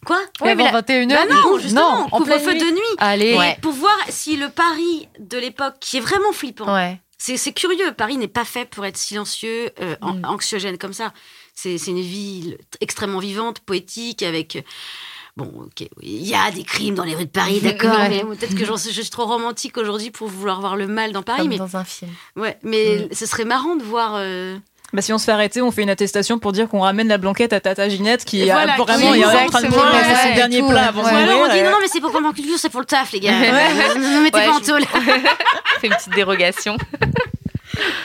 Quoi? 0.04 0.18
Ouais, 0.42 0.54
mais 0.54 0.64
avant 0.66 0.72
la- 0.72 0.82
21h. 0.82 1.08
Bah 1.08 1.26
du 1.26 1.32
non, 1.32 1.58
justement. 1.58 1.98
non, 2.00 2.08
en 2.12 2.20
pleine 2.20 2.38
Couvre-feu 2.38 2.52
nuit. 2.58 2.60
de 2.60 2.70
nuit. 2.74 2.94
Allez. 2.98 3.38
Ouais. 3.38 3.56
Pour 3.62 3.72
voir 3.72 3.96
si 4.10 4.36
le 4.36 4.50
Paris 4.50 5.08
de 5.18 5.38
l'époque, 5.38 5.76
qui 5.80 5.96
est 5.96 6.00
vraiment 6.00 6.32
flippant, 6.32 6.74
Ouais. 6.74 7.00
c'est 7.16 7.38
c'est 7.38 7.52
curieux. 7.54 7.92
Paris 7.92 8.18
n'est 8.18 8.28
pas 8.28 8.44
fait 8.44 8.66
pour 8.66 8.84
être 8.84 8.98
silencieux, 8.98 9.70
euh, 9.80 9.96
Mm. 10.02 10.24
anxiogène 10.26 10.76
comme 10.76 10.92
ça. 10.92 11.14
C'est 11.54 11.78
c'est 11.78 11.92
une 11.92 12.02
ville 12.02 12.58
extrêmement 12.82 13.20
vivante, 13.20 13.60
poétique, 13.60 14.22
avec. 14.22 14.62
Euh, 15.40 15.44
Bon, 15.44 15.50
ok, 15.64 15.88
oui, 15.98 16.02
il 16.02 16.26
y 16.28 16.34
a 16.34 16.50
des 16.50 16.62
crimes 16.64 16.94
dans 16.94 17.04
les 17.04 17.14
rues 17.14 17.24
de 17.26 17.30
Paris, 17.30 17.60
d'accord, 17.62 17.98
Ouais. 17.98 18.24
peut-être 18.24 18.54
que 18.54 18.64
je 18.64 18.90
suis 19.00 19.10
trop 19.10 19.24
romantique 19.26 19.76
aujourd'hui 19.78 20.10
pour 20.10 20.28
vouloir 20.28 20.60
voir 20.60 20.76
le 20.76 20.86
mal 20.86 21.12
dans 21.12 21.22
Paris, 21.22 21.40
Comme 21.40 21.48
mais 21.48 21.58
dans 21.58 21.76
un 21.76 21.84
film. 21.84 22.10
ouais, 22.36 22.58
mais 22.62 23.08
ce 23.12 23.26
serait 23.26 23.44
marrant 23.44 23.76
de 23.76 23.82
voir. 23.82 24.12
euh, 24.16 24.56
bah, 24.92 25.02
si 25.02 25.12
on 25.12 25.18
se 25.18 25.24
fait 25.24 25.32
arrêter, 25.32 25.60
on 25.60 25.72
fait 25.72 25.82
une 25.82 25.90
attestation 25.90 26.38
pour 26.38 26.52
dire 26.52 26.68
qu'on 26.68 26.82
ramène 26.82 27.08
la 27.08 27.18
blanquette 27.18 27.52
à 27.52 27.58
Tata 27.58 27.88
Ginette 27.88 28.24
qui 28.24 28.44
voilà, 28.44 28.76
vraiment 28.76 29.12
qui- 29.12 29.18
est 29.20 29.24
en 29.24 29.46
train 29.46 29.62
de 29.62 29.66
manger 29.66 29.80
ouais, 29.98 30.14
son 30.22 30.28
et 30.28 30.34
dernier 30.34 30.60
tout, 30.60 30.68
plat 30.68 30.82
ouais. 30.82 30.86
avant 30.88 31.02
Ouais. 31.02 31.10
alors 31.10 31.40
on 31.40 31.52
dit 31.52 31.62
non, 31.62 31.70
non, 31.72 31.76
mais 31.80 31.88
c'est 31.88 32.00
pour 32.00 32.12
comment 32.12 32.32
culture, 32.32 32.56
c'est 32.58 32.68
pour 32.70 32.78
le 32.80 32.86
taf, 32.86 33.10
les 33.10 33.18
gars. 33.18 33.32
Ouais. 33.40 33.94
ne 33.96 34.18
me 34.18 34.22
mettez 34.22 34.38
Ouais, 34.38 34.46
pas 34.46 34.52
en 34.52 34.60
je- 34.60 34.64
tôle. 34.66 34.82
Fais 35.80 35.88
une 35.88 35.94
petite 35.94 36.14
dérogation. 36.14 36.76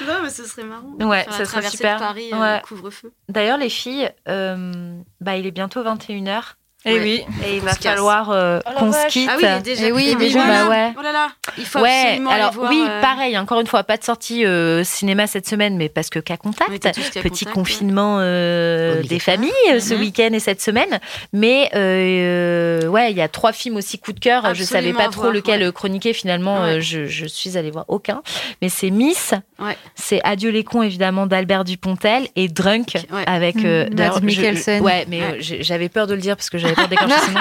non, 0.07 0.15
mais 0.23 0.29
ce 0.31 0.45
serait 0.45 0.63
marrant. 0.63 0.89
Ouais, 0.99 1.27
ça 1.29 1.45
serait 1.45 1.69
super. 1.69 1.97
Paris, 1.99 2.31
euh, 2.33 2.39
Ouais. 2.39 2.61
couvre-feu. 2.67 3.11
D'ailleurs, 3.27 3.57
les 3.59 3.69
filles, 3.69 4.09
euh, 4.27 4.95
bah, 5.21 5.35
il 5.35 5.45
est 5.45 5.51
bientôt 5.51 5.83
21h 5.83 6.55
Eh 6.85 6.93
Ouais. 6.93 6.99
oui. 7.01 7.25
et 7.45 7.55
il 7.55 7.59
Qu'on 7.59 7.65
va 7.65 7.73
se 7.73 7.79
casse. 7.79 7.93
falloir 7.95 8.29
euh, 8.31 8.59
Oh 8.65 8.69
la 8.73 8.79
qu'on 8.79 8.93
se 8.93 9.07
quitte. 9.07 9.29
Ah 9.29 9.35
oui, 9.37 9.43
il 9.57 9.61
déjà. 9.63 9.85
Eh 9.87 9.91
oui, 9.91 10.15
déjà, 10.15 10.39
voilà. 10.45 10.63
bah 10.63 10.69
ouais. 10.69 10.93
Oh 10.97 11.01
là 11.03 11.11
là, 11.11 11.27
il 11.57 11.65
faut 11.65 11.79
Ouais, 11.81 11.89
absolument 12.05 12.29
alors 12.29 12.47
aller 12.47 12.55
voir. 12.55 12.71
oui, 12.71 12.83
euh, 12.87 13.01
pareil, 13.01 13.37
encore 13.37 13.59
une 13.59 13.67
fois, 13.67 13.83
pas 13.83 13.97
de 13.97 14.03
sortie 14.05 14.45
euh, 14.45 14.83
cinéma 14.85 15.27
cette 15.27 15.45
semaine, 15.47 15.75
mais 15.75 15.89
parce 15.89 16.09
que 16.09 16.19
cas 16.19 16.37
contact. 16.37 16.69
Petit 16.71 17.19
contact, 17.21 17.49
confinement 17.53 18.19
euh, 18.21 18.93
Obligatoire. 18.99 19.09
des 19.09 19.19
familles 19.19 19.73
euh, 19.73 19.79
ce 19.81 19.93
Mhm. 19.93 19.99
week-end 19.99 20.29
et 20.31 20.39
cette 20.39 20.61
semaine. 20.61 20.99
Mais 21.33 21.69
euh, 21.75 22.87
ouais, 22.87 23.11
il 23.11 23.17
y 23.17 23.21
a 23.21 23.27
trois 23.27 23.51
films 23.51 23.75
aussi 23.75 23.99
coup 23.99 24.13
de 24.13 24.19
cœur. 24.21 24.43
je 24.43 24.61
Absolument 24.63 24.67
savais 24.69 24.93
pas 24.93 25.11
trop 25.11 25.23
voir, 25.23 25.33
lequel 25.33 25.59
ouais. 25.61 25.67
euh, 25.67 25.71
chroniquer. 25.73 26.13
Finalement, 26.13 26.61
Ouais. 26.61 26.77
euh, 26.77 26.81
je, 26.81 27.05
je 27.07 27.25
suis 27.25 27.57
allée 27.57 27.71
voir 27.71 27.85
aucun. 27.89 28.21
Mais 28.61 28.69
c'est 28.69 28.89
Miss, 28.89 29.33
Ouais. 29.59 29.75
c'est 29.95 30.21
Adieu 30.23 30.49
les 30.49 30.63
cons 30.63 30.81
évidemment 30.81 31.27
d'Albert 31.27 31.65
Dupontel 31.65 32.27
et 32.37 32.47
Drunk 32.47 32.93
Ouais. 33.11 33.23
avec 33.27 33.57
euh, 33.65 33.85
Mhm. 33.89 33.97
je- 34.15 34.25
Mikkelsen. 34.25 34.81
Ouais, 34.81 35.05
mais 35.09 35.21
euh, 35.21 35.35
j'avais 35.39 35.89
peur 35.89 36.07
de 36.07 36.13
le 36.13 36.21
dire 36.21 36.37
parce 36.37 36.49
que 36.49 36.57
j'avais 36.75 36.95
son 36.97 37.31
nom. 37.31 37.39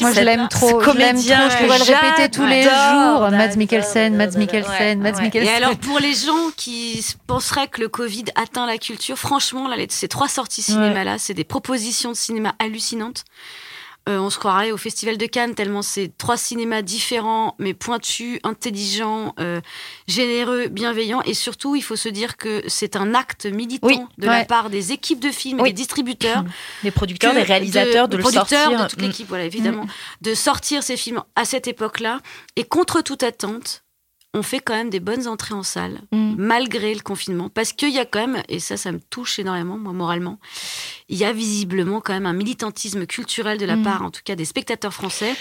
Moi, 0.00 0.12
je 0.12 0.20
l'aime 0.20 0.48
trop. 0.48 0.68
Je 0.68 0.74
l'aime 0.74 0.84
comédien 0.84 1.48
trop. 1.48 1.50
Je 1.50 1.64
pourrais 1.64 1.78
le 1.78 1.84
répéter 1.84 2.30
tous 2.30 2.46
les 2.46 2.62
jours. 2.62 3.30
Mads 3.30 3.56
Mikkelsen, 3.56 4.16
Mads 4.16 4.36
Mikkelsen, 4.36 5.00
Mads 5.00 5.12
ouais. 5.12 5.18
Et 5.18 5.22
Mikkelsen. 5.22 5.54
alors, 5.54 5.76
pour 5.76 5.98
les 5.98 6.14
gens 6.14 6.50
qui 6.56 7.04
penseraient 7.26 7.68
que 7.68 7.80
le 7.80 7.88
Covid 7.88 8.24
atteint 8.34 8.66
la 8.66 8.78
culture, 8.78 9.16
franchement, 9.18 9.68
là, 9.68 9.76
ces 9.88 10.08
trois 10.08 10.28
sorties 10.28 10.62
cinéma-là, 10.62 11.16
c'est 11.18 11.34
des 11.34 11.44
propositions 11.44 12.10
de 12.10 12.16
cinéma 12.16 12.54
hallucinantes. 12.58 13.24
Euh, 14.08 14.18
on 14.18 14.30
se 14.30 14.38
croirait 14.38 14.70
au 14.70 14.76
Festival 14.76 15.18
de 15.18 15.26
Cannes, 15.26 15.54
tellement 15.56 15.82
c'est 15.82 16.12
trois 16.16 16.36
cinémas 16.36 16.82
différents, 16.82 17.56
mais 17.58 17.74
pointus, 17.74 18.38
intelligents, 18.44 19.34
euh, 19.40 19.60
généreux, 20.06 20.68
bienveillants. 20.68 21.22
Et 21.22 21.34
surtout, 21.34 21.74
il 21.74 21.82
faut 21.82 21.96
se 21.96 22.08
dire 22.08 22.36
que 22.36 22.62
c'est 22.68 22.94
un 22.94 23.14
acte 23.14 23.46
militant 23.46 23.88
Oui, 23.88 23.98
de 24.18 24.26
la 24.26 24.44
part 24.44 24.70
des 24.70 24.92
équipes 24.92 25.18
de 25.20 25.30
films 25.32 25.60
Oui. 25.60 25.70
des 25.70 25.74
distributeurs. 25.74 26.44
Les 26.84 26.92
producteurs, 26.92 27.34
les 27.34 27.42
réalisateurs, 27.42 28.06
de, 28.06 28.12
de 28.12 28.16
le 28.18 28.22
producteurs, 28.22 28.62
sortir. 28.70 28.84
de 28.84 28.88
toute 28.88 29.00
Mm. 29.00 29.06
l'équipe, 29.06 29.28
voilà, 29.28 29.44
évidemment, 29.44 29.86
de 30.22 30.34
sortir 30.34 30.82
ces 30.84 30.96
films 30.96 31.22
à 31.34 31.44
cette 31.44 31.66
époque-là. 31.66 32.20
Et 32.54 32.62
contre 32.64 33.00
toute 33.02 33.24
attente, 33.24 33.82
on 34.34 34.42
fait 34.42 34.60
quand 34.60 34.74
même 34.74 34.90
des 34.90 35.00
bonnes 35.00 35.26
entrées 35.28 35.54
en 35.54 35.62
salle, 35.62 35.98
Mm. 36.12 36.34
malgré 36.36 36.94
le 36.94 37.00
confinement. 37.00 37.48
Parce 37.48 37.72
qu'il 37.72 37.88
y 37.90 37.98
a 37.98 38.04
quand 38.04 38.20
même, 38.26 38.42
et 38.48 38.60
ça, 38.60 38.76
ça 38.76 38.92
me 38.92 39.00
touche 39.00 39.38
énormément, 39.38 39.78
moi, 39.78 39.92
moralement, 39.94 40.38
il 41.08 41.16
y 41.18 41.24
a 41.24 41.32
visiblement 41.32 42.00
quand 42.00 42.12
même 42.12 42.26
un 42.26 42.32
militantisme 42.32 43.06
culturel 43.06 43.58
de 43.58 43.66
la 43.66 43.76
Mm. 43.76 43.82
part, 43.82 44.02
en 44.02 44.10
tout 44.10 44.22
cas, 44.24 44.34
des 44.34 44.44
spectateurs 44.44 44.92
français. 44.94 45.34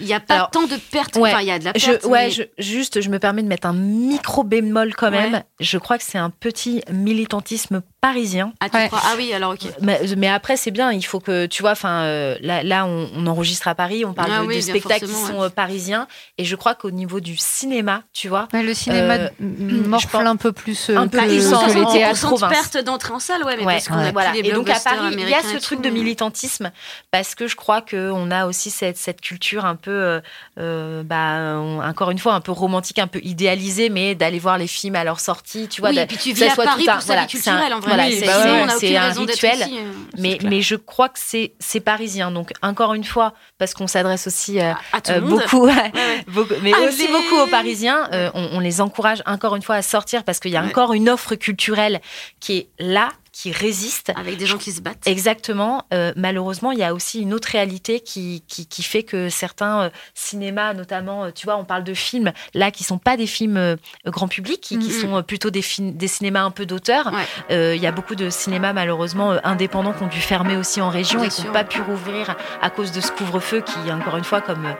Il 0.00 0.04
n'y 0.06 0.14
a 0.14 0.20
pas 0.20 0.34
Alors, 0.34 0.50
tant 0.52 0.62
de 0.68 0.76
pertes. 0.76 1.16
ouais, 1.16 1.32
Enfin, 1.32 1.40
il 1.40 1.48
y 1.48 1.50
a 1.50 1.58
de 1.58 1.64
la 1.64 1.72
Je, 1.74 1.86
perte. 1.86 2.04
ouais, 2.04 2.26
mais- 2.26 2.30
je- 2.30 2.42
juste, 2.56 3.00
je 3.00 3.08
me 3.10 3.18
permets 3.18 3.42
de 3.42 3.48
mettre 3.48 3.66
un 3.66 3.72
micro 3.72 4.44
bémol 4.44 4.94
quand 4.94 5.10
même. 5.10 5.32
Ouais. 5.32 5.42
Je 5.58 5.76
crois 5.76 5.98
que 5.98 6.04
c'est 6.04 6.18
un 6.18 6.30
petit 6.30 6.82
militantisme 6.92 7.82
parisien. 8.00 8.52
Ah, 8.60 8.68
tu 8.70 8.76
Ouais. 8.76 8.86
crois? 8.86 9.00
Ah 9.04 9.14
oui, 9.16 9.32
alors 9.32 9.54
ok. 9.54 9.62
Mais, 9.82 10.00
mais 10.16 10.28
après, 10.28 10.56
c'est 10.56 10.70
bien. 10.70 10.92
Il 10.92 11.02
faut 11.04 11.18
que, 11.18 11.46
tu 11.46 11.62
vois, 11.62 11.72
enfin, 11.72 12.02
euh, 12.02 12.36
là, 12.42 12.62
là 12.62 12.86
on, 12.86 13.10
on 13.16 13.26
enregistre 13.26 13.66
à 13.66 13.74
Paris, 13.74 14.04
on 14.04 14.12
parle 14.12 14.30
Ah 14.32 14.42
de, 14.42 14.46
oui, 14.46 14.62
spectacles 14.62 15.06
qui 15.06 15.12
sont 15.12 15.42
euh, 15.42 15.48
parisiens. 15.48 16.06
Et 16.38 16.44
je 16.44 16.54
crois 16.54 16.76
qu'au 16.76 16.92
niveau 16.92 17.18
du 17.18 17.36
cinéma, 17.36 18.04
tu 18.12 18.28
vois, 18.28 18.46
le 18.52 18.72
cinéma 18.74 19.14
Euh, 19.14 19.28
morfle 19.40 20.16
un 20.18 20.36
peu 20.36 20.52
plus 20.52 20.90
euh, 20.90 20.96
un 20.96 21.08
peu 21.08 21.18
que, 21.18 21.24
plus 21.26 21.48
que 21.50 21.54
en- 21.56 21.66
les 21.66 21.82
en- 21.82 21.92
théâtres. 21.92 22.24
en- 22.24 22.28
province. 22.28 22.52
perte 22.52 22.84
d'entrée 22.84 23.14
en 23.14 23.18
salle, 23.18 23.42
ouais, 23.42 23.56
mais 23.56 23.64
Ouais, 23.64 23.72
parce 23.74 23.88
qu'on 23.88 23.94
a 23.94 23.98
ouais, 23.98 24.04
plus 24.04 24.12
voilà. 24.12 24.32
les 24.32 24.38
Et 24.40 24.52
donc 24.52 24.68
à 24.70 24.74
blockbusters 24.74 25.07
Il 25.12 25.28
y 25.28 25.34
a 25.34 25.42
ce 25.42 25.56
truc 25.62 25.80
de 25.80 25.90
militantisme 25.90 26.70
parce 27.10 27.34
que 27.34 27.46
je 27.46 27.56
crois 27.56 27.80
qu'on 27.82 28.30
a 28.30 28.46
aussi 28.46 28.70
cette, 28.70 28.96
cette 28.96 29.20
culture 29.20 29.64
un 29.64 29.76
peu 29.76 29.90
euh, 29.90 30.20
euh, 30.58 31.02
bah, 31.02 31.58
encore 31.88 32.10
une 32.10 32.18
fois, 32.18 32.34
un 32.34 32.40
peu 32.40 32.52
romantique, 32.52 32.98
un 32.98 33.06
peu 33.06 33.20
idéalisé, 33.22 33.88
mais 33.90 34.14
d'aller 34.14 34.38
voir 34.38 34.58
les 34.58 34.66
films 34.66 34.96
à 34.96 35.04
leur 35.04 35.20
sortie, 35.20 35.68
tu 35.68 35.80
vois. 35.80 35.90
oui, 35.90 35.98
et 35.98 36.06
puis 36.06 36.16
tu 36.16 36.32
vis 36.32 36.44
à 36.44 36.54
Paris 36.56 36.84
pour 36.84 37.00
sa 37.00 37.06
voilà, 37.06 37.26
culturelle, 37.26 37.72
en 37.72 37.80
vrai. 37.80 37.88
voilà, 37.94 38.06
Oui, 38.08 38.16
c'est- 38.18 38.26
bah 38.26 38.38
ouais, 38.42 38.96
un 38.96 39.12
rituel. 39.12 39.58
ici, 39.60 39.78
euh, 39.78 39.92
Mais, 40.18 40.38
mais 40.44 40.62
je 40.62 40.74
crois 40.76 41.08
que 41.08 41.18
c'est 41.18 41.80
parisien. 41.80 42.30
Donc, 42.30 42.52
encore 42.62 42.94
une 42.94 43.04
fois, 43.04 43.34
parce 43.58 43.74
qu'on 43.74 43.86
s'adresse 43.86 44.26
aussi 44.26 44.60
euh, 44.60 44.72
à 44.92 45.20
beaucoup, 45.20 45.66
Ouais, 45.66 45.74
ouais. 45.94 46.24
beaucoup- 46.28 46.54
mais 46.62 46.72
Allez 46.74 46.88
aussi 46.88 47.06
beaucoup 47.08 47.36
aux 47.42 47.46
Parisiens. 47.46 48.08
on, 48.34 48.48
on 48.52 48.60
les 48.60 48.80
encourage 48.80 49.22
encore 49.26 49.56
une 49.56 49.62
fois 49.62 49.76
à 49.76 49.82
sortir 49.82 50.24
parce 50.24 50.38
qu'il 50.40 50.50
y 50.50 50.56
a 50.56 50.62
encore 50.62 50.92
une 50.92 51.08
offre 51.08 51.34
culturelle 51.34 52.00
qui 52.40 52.56
est 52.58 52.68
là, 52.78 53.10
qui 53.38 53.52
résiste. 53.52 54.10
Avec 54.16 54.36
des 54.36 54.46
gens 54.46 54.58
qui 54.58 54.72
se 54.72 54.80
battent. 54.80 55.06
Exactement. 55.06 55.84
Euh, 55.94 56.12
malheureusement, 56.16 56.72
il 56.72 56.78
y 56.80 56.82
a 56.82 56.92
aussi 56.92 57.20
une 57.20 57.32
autre 57.32 57.48
réalité 57.48 58.00
qui, 58.00 58.42
qui, 58.48 58.66
qui 58.66 58.82
fait 58.82 59.04
que 59.04 59.28
certains 59.28 59.82
euh, 59.82 59.90
cinémas, 60.12 60.74
notamment, 60.74 61.24
euh, 61.24 61.30
tu 61.32 61.46
vois, 61.46 61.56
on 61.56 61.64
parle 61.64 61.84
de 61.84 61.94
films 61.94 62.32
là 62.54 62.72
qui 62.72 62.82
sont 62.82 62.98
pas 62.98 63.16
des 63.16 63.28
films 63.28 63.56
euh, 63.56 63.76
grand 64.06 64.26
public, 64.26 64.60
qui, 64.60 64.80
qui 64.80 64.90
sont 64.90 65.22
plutôt 65.22 65.50
des, 65.50 65.62
films, 65.62 65.92
des 65.92 66.08
cinémas 66.08 66.42
un 66.42 66.50
peu 66.50 66.66
d'auteur. 66.66 67.12
Ouais. 67.12 67.76
Il 67.76 67.80
y 67.80 67.86
a 67.86 67.92
beaucoup 67.92 68.16
de 68.16 68.28
cinémas 68.28 68.72
malheureusement 68.72 69.36
indépendants 69.44 69.92
qui 69.92 70.02
ont 70.02 70.08
dû 70.08 70.20
fermer 70.20 70.56
aussi 70.56 70.80
en 70.80 70.88
région 70.88 71.20
Bien 71.20 71.28
et 71.28 71.32
qui 71.32 71.44
n'ont 71.44 71.52
pas 71.52 71.64
pu 71.64 71.80
rouvrir 71.80 72.34
à 72.60 72.70
cause 72.70 72.90
de 72.90 73.00
ce 73.00 73.12
couvre-feu 73.12 73.60
qui, 73.60 73.92
encore 73.92 74.16
une 74.16 74.24
fois, 74.24 74.40
comme, 74.40 74.74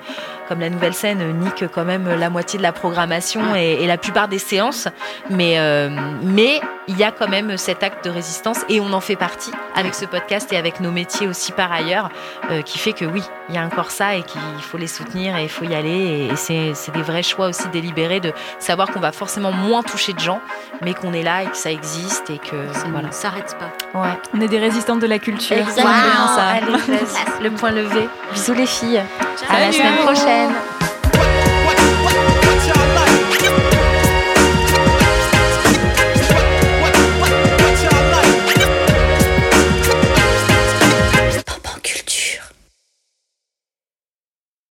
comme 0.49 0.61
la 0.61 0.71
nouvelle 0.71 0.95
scène, 0.95 1.21
euh, 1.21 1.33
nique 1.33 1.65
quand 1.73 1.85
même 1.85 2.09
la 2.19 2.31
moitié 2.31 2.59
de 2.59 2.63
la 2.63 2.73
programmation 2.73 3.55
et, 3.55 3.79
et 3.83 3.87
la 3.87 3.99
plupart 3.99 4.29
des 4.29 4.39
séances. 4.39 4.89
Mais 5.31 5.59
euh, 5.59 5.91
mais 6.23 6.61
il 6.89 6.97
y 6.97 7.05
a 7.05 7.11
quand 7.13 7.29
même 7.29 7.57
cet 7.59 7.83
acte 7.83 8.05
de 8.07 8.11
résistance 8.11 8.61
et 8.71 8.81
on 8.81 8.93
en 8.95 9.01
fait 9.01 9.17
partie 9.17 9.53
avec 9.75 9.95
ce 9.95 10.07
podcast 10.07 10.51
et 10.53 10.57
avec 10.57 10.81
nos 10.81 10.91
métiers 10.91 11.27
aussi 11.29 11.53
par 11.53 11.71
ailleurs, 11.71 12.09
euh, 12.51 12.63
qui 12.63 12.79
fait 12.79 12.95
que 12.95 13.05
oui, 13.05 13.23
il 13.51 13.55
y 13.55 13.59
a 13.59 13.63
encore 13.63 13.91
ça 13.91 14.15
et 14.15 14.23
qu'il 14.23 14.41
faut 14.63 14.79
les 14.79 14.87
soutenir 14.87 15.37
et 15.37 15.43
il 15.43 15.49
faut 15.51 15.65
y 15.67 15.75
aller. 15.75 15.91
Et, 15.91 16.27
et 16.29 16.37
c'est 16.37 16.73
c'est 16.75 16.93
des 16.93 17.03
vrais 17.03 17.23
choix 17.23 17.49
aussi 17.49 17.69
délibérés 17.69 18.21
de 18.21 18.33
savoir 18.59 18.89
qu'on 18.91 19.01
va 19.01 19.13
forcément 19.13 19.53
moins 19.53 19.83
toucher 19.83 20.13
de 20.15 20.21
gens, 20.21 20.41
mais 20.83 20.95
qu'on 20.95 21.13
est 21.13 21.23
là 21.23 21.43
et 21.43 21.47
que 21.47 21.57
ça 21.57 21.71
existe 21.71 22.31
et 22.31 22.39
que 22.39 22.57
Ça 22.73 22.87
ne 22.87 22.93
voilà. 22.93 23.13
s'arrête 23.13 23.57
pas. 23.59 24.01
Ouais. 24.01 24.09
On 24.35 24.41
est 24.41 24.49
des 24.49 24.59
résistantes 24.59 25.01
de 25.01 25.07
la 25.07 25.19
culture. 25.19 25.57
Exactement. 25.59 25.93
Allez, 26.39 26.67
vas-y. 26.71 27.43
Le 27.43 27.51
point 27.51 27.71
levé. 27.71 28.09
Bisous 28.33 28.55
les 28.55 28.67
filles. 28.67 29.03
À 29.49 29.61
la 29.61 29.73
semaine 29.73 29.97
prochaine. 29.99 30.38
What? 30.39 30.55
What? 30.55 31.79
What? 32.05 32.17
What 32.47 32.69
y'all 32.69 32.95
like? 32.95 33.78